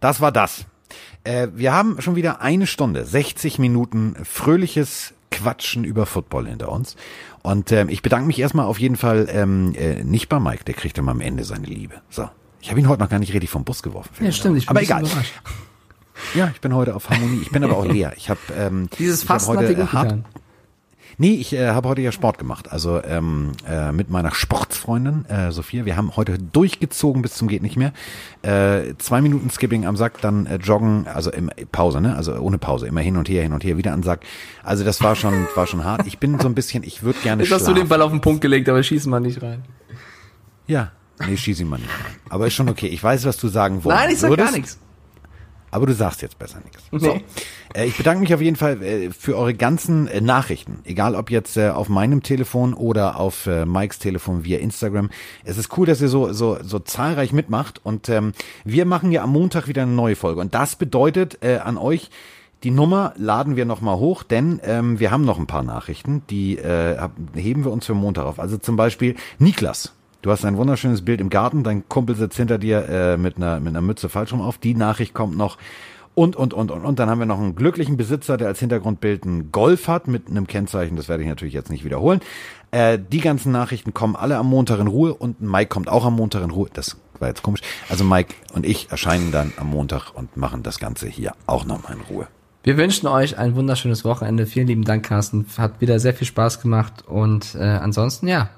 das 0.00 0.20
war 0.20 0.32
das. 0.32 0.66
Äh, 1.24 1.48
wir 1.54 1.72
haben 1.72 2.00
schon 2.00 2.16
wieder 2.16 2.40
eine 2.40 2.66
Stunde, 2.66 3.04
60 3.04 3.58
Minuten 3.58 4.16
fröhliches 4.24 5.14
Quatschen 5.30 5.84
über 5.84 6.06
Football 6.06 6.48
hinter 6.48 6.70
uns. 6.70 6.96
Und 7.42 7.72
ähm, 7.72 7.88
ich 7.88 8.02
bedanke 8.02 8.26
mich 8.26 8.38
erstmal 8.38 8.66
auf 8.66 8.78
jeden 8.78 8.96
Fall 8.96 9.28
ähm, 9.30 9.74
äh, 9.74 10.04
nicht 10.04 10.28
bei 10.28 10.38
Mike, 10.38 10.64
der 10.64 10.74
kriegt 10.74 10.98
immer 10.98 11.12
am 11.12 11.20
Ende 11.20 11.44
seine 11.44 11.66
Liebe. 11.66 11.94
So, 12.10 12.28
ich 12.60 12.70
habe 12.70 12.80
ihn 12.80 12.88
heute 12.88 13.02
noch 13.02 13.08
gar 13.08 13.18
nicht 13.18 13.32
richtig 13.32 13.50
vom 13.50 13.64
Bus 13.64 13.82
geworfen. 13.82 14.12
Ja, 14.24 14.30
stimmt. 14.32 14.58
Ich 14.58 14.66
bin 14.66 14.76
aber 14.76 14.82
egal. 14.82 15.04
Überrascht. 15.04 15.32
Ja, 16.34 16.50
ich 16.54 16.60
bin 16.60 16.74
heute 16.74 16.94
auf 16.94 17.10
Harmonie. 17.10 17.40
Ich 17.42 17.50
bin 17.50 17.64
aber 17.64 17.76
auch 17.76 17.84
leer. 17.90 18.12
Ich 18.16 18.30
habe 18.30 18.40
ähm, 18.56 18.88
dieses 18.98 19.24
Fasten 19.24 19.56
hat 19.56 19.68
dir 19.68 19.74
gut 19.74 19.90
getan. 19.90 20.24
Nee, 21.18 21.34
ich 21.34 21.52
äh, 21.52 21.68
habe 21.68 21.88
heute 21.88 22.00
ja 22.00 22.12
Sport 22.12 22.38
gemacht. 22.38 22.72
Also 22.72 23.02
ähm, 23.02 23.52
äh, 23.68 23.92
mit 23.92 24.10
meiner 24.10 24.32
Sportsfreundin 24.32 25.26
äh, 25.26 25.52
Sophia. 25.52 25.84
Wir 25.84 25.96
haben 25.96 26.16
heute 26.16 26.38
durchgezogen 26.38 27.22
bis 27.22 27.34
zum 27.34 27.48
geht 27.48 27.62
nicht 27.62 27.76
mehr. 27.76 27.92
Äh, 28.42 28.94
zwei 28.98 29.20
Minuten 29.20 29.50
Skipping 29.50 29.86
am 29.86 29.96
Sack, 29.96 30.20
dann 30.20 30.46
äh, 30.46 30.56
Joggen, 30.56 31.06
also 31.06 31.30
im 31.30 31.50
Pause, 31.70 32.00
ne? 32.00 32.16
Also 32.16 32.34
ohne 32.34 32.58
Pause, 32.58 32.86
immer 32.86 33.00
hin 33.00 33.16
und 33.16 33.28
her, 33.28 33.42
hin 33.42 33.52
und 33.52 33.64
her, 33.64 33.76
wieder 33.76 33.92
an 33.92 34.02
Sack. 34.02 34.20
Also 34.62 34.84
das 34.84 35.02
war 35.02 35.16
schon, 35.16 35.46
war 35.54 35.66
schon 35.66 35.84
hart. 35.84 36.06
Ich 36.06 36.18
bin 36.18 36.38
so 36.38 36.48
ein 36.48 36.54
bisschen, 36.54 36.82
ich 36.82 37.02
würde 37.02 37.18
gerne. 37.20 37.42
Jetzt 37.42 37.52
hast 37.52 37.68
du 37.68 37.74
den 37.74 37.88
Ball 37.88 38.02
auf 38.02 38.10
den 38.10 38.20
Punkt 38.20 38.40
gelegt, 38.40 38.68
aber 38.68 38.82
schießen 38.82 39.10
wir 39.10 39.20
nicht 39.20 39.42
rein. 39.42 39.64
Ja, 40.66 40.92
nee, 41.26 41.36
schieß 41.36 41.60
ihn 41.60 41.68
mal 41.68 41.78
nicht 41.78 41.90
rein. 41.90 42.14
Aber 42.30 42.46
ist 42.46 42.54
schon 42.54 42.68
okay. 42.68 42.86
Ich 42.86 43.02
weiß, 43.02 43.24
was 43.24 43.36
du 43.36 43.48
sagen 43.48 43.84
wolltest. 43.84 44.04
Nein, 44.04 44.14
ich 44.14 44.20
sag 44.20 44.36
gar 44.36 44.52
nichts. 44.52 44.78
Aber 45.72 45.86
du 45.86 45.94
sagst 45.94 46.20
jetzt 46.20 46.38
besser 46.38 46.60
nichts. 46.60 46.84
So. 46.92 47.18
Äh, 47.74 47.86
ich 47.86 47.96
bedanke 47.96 48.20
mich 48.20 48.34
auf 48.34 48.42
jeden 48.42 48.56
Fall 48.56 48.82
äh, 48.82 49.10
für 49.10 49.38
eure 49.38 49.54
ganzen 49.54 50.06
äh, 50.06 50.20
Nachrichten. 50.20 50.80
Egal 50.84 51.14
ob 51.16 51.30
jetzt 51.30 51.56
äh, 51.56 51.70
auf 51.70 51.88
meinem 51.88 52.22
Telefon 52.22 52.74
oder 52.74 53.18
auf 53.18 53.46
äh, 53.46 53.64
Mikes 53.64 53.98
Telefon 53.98 54.44
via 54.44 54.58
Instagram. 54.58 55.08
Es 55.44 55.56
ist 55.56 55.76
cool, 55.78 55.86
dass 55.86 56.02
ihr 56.02 56.08
so, 56.08 56.34
so, 56.34 56.58
so 56.62 56.78
zahlreich 56.78 57.32
mitmacht. 57.32 57.80
Und 57.82 58.10
ähm, 58.10 58.34
wir 58.64 58.84
machen 58.84 59.10
ja 59.12 59.22
am 59.22 59.30
Montag 59.30 59.66
wieder 59.66 59.82
eine 59.82 59.92
neue 59.92 60.14
Folge. 60.14 60.42
Und 60.42 60.54
das 60.54 60.76
bedeutet 60.76 61.38
äh, 61.42 61.56
an 61.56 61.78
euch, 61.78 62.10
die 62.62 62.70
Nummer 62.70 63.14
laden 63.16 63.56
wir 63.56 63.64
nochmal 63.64 63.96
hoch, 63.96 64.22
denn 64.22 64.60
ähm, 64.64 65.00
wir 65.00 65.10
haben 65.10 65.24
noch 65.24 65.38
ein 65.38 65.46
paar 65.46 65.64
Nachrichten, 65.64 66.22
die 66.28 66.58
äh, 66.58 66.96
heben 67.34 67.64
wir 67.64 67.72
uns 67.72 67.86
für 67.86 67.94
Montag 67.94 68.26
auf. 68.26 68.38
Also 68.38 68.58
zum 68.58 68.76
Beispiel 68.76 69.16
Niklas. 69.38 69.94
Du 70.22 70.30
hast 70.30 70.44
ein 70.44 70.56
wunderschönes 70.56 71.04
Bild 71.04 71.20
im 71.20 71.30
Garten, 71.30 71.64
dein 71.64 71.88
Kumpel 71.88 72.14
sitzt 72.14 72.36
hinter 72.36 72.56
dir 72.56 72.88
äh, 72.88 73.16
mit, 73.16 73.38
einer, 73.38 73.58
mit 73.58 73.70
einer 73.70 73.80
Mütze 73.80 74.08
falsch 74.08 74.32
rum 74.32 74.40
auf. 74.40 74.56
Die 74.56 74.74
Nachricht 74.74 75.14
kommt 75.14 75.36
noch. 75.36 75.58
und, 76.14 76.36
und, 76.36 76.54
und, 76.54 76.70
und. 76.70 76.84
Und 76.84 76.98
dann 77.00 77.10
haben 77.10 77.18
wir 77.18 77.26
noch 77.26 77.40
einen 77.40 77.56
glücklichen 77.56 77.96
Besitzer, 77.96 78.36
der 78.36 78.46
als 78.46 78.60
Hintergrundbild 78.60 79.24
einen 79.24 79.50
Golf 79.50 79.88
hat 79.88 80.06
mit 80.06 80.28
einem 80.28 80.46
Kennzeichen. 80.46 80.96
Das 80.96 81.08
werde 81.08 81.24
ich 81.24 81.28
natürlich 81.28 81.54
jetzt 81.54 81.70
nicht 81.70 81.84
wiederholen. 81.84 82.20
Äh, 82.70 83.00
die 83.00 83.20
ganzen 83.20 83.50
Nachrichten 83.50 83.94
kommen 83.94 84.14
alle 84.14 84.36
am 84.36 84.48
Montag 84.48 84.78
in 84.78 84.86
Ruhe 84.86 85.12
und 85.12 85.40
Mike 85.40 85.68
kommt 85.68 85.88
auch 85.88 86.04
am 86.04 86.14
Montag 86.14 86.44
in 86.44 86.50
Ruhe. 86.50 86.68
Das 86.72 86.96
war 87.18 87.26
jetzt 87.26 87.42
komisch. 87.42 87.62
Also 87.88 88.04
Mike 88.04 88.32
und 88.52 88.64
ich 88.64 88.92
erscheinen 88.92 89.32
dann 89.32 89.52
am 89.56 89.70
Montag 89.70 90.12
und 90.14 90.36
machen 90.36 90.62
das 90.62 90.78
Ganze 90.78 91.08
hier 91.08 91.32
auch 91.46 91.64
nochmal 91.64 91.94
in 91.94 92.00
Ruhe. 92.02 92.28
Wir 92.62 92.76
wünschen 92.76 93.08
euch 93.08 93.38
ein 93.38 93.56
wunderschönes 93.56 94.04
Wochenende. 94.04 94.46
Vielen 94.46 94.68
lieben 94.68 94.84
Dank, 94.84 95.04
Carsten. 95.04 95.46
Hat 95.58 95.80
wieder 95.80 95.98
sehr 95.98 96.14
viel 96.14 96.28
Spaß 96.28 96.62
gemacht. 96.62 97.02
Und 97.08 97.56
äh, 97.56 97.64
ansonsten, 97.64 98.28
ja, 98.28 98.50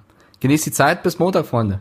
genießt 0.45 0.66
die 0.66 0.72
Zeit. 0.72 1.03
Bis 1.03 1.18
Montag, 1.18 1.47
Freunde. 1.47 1.80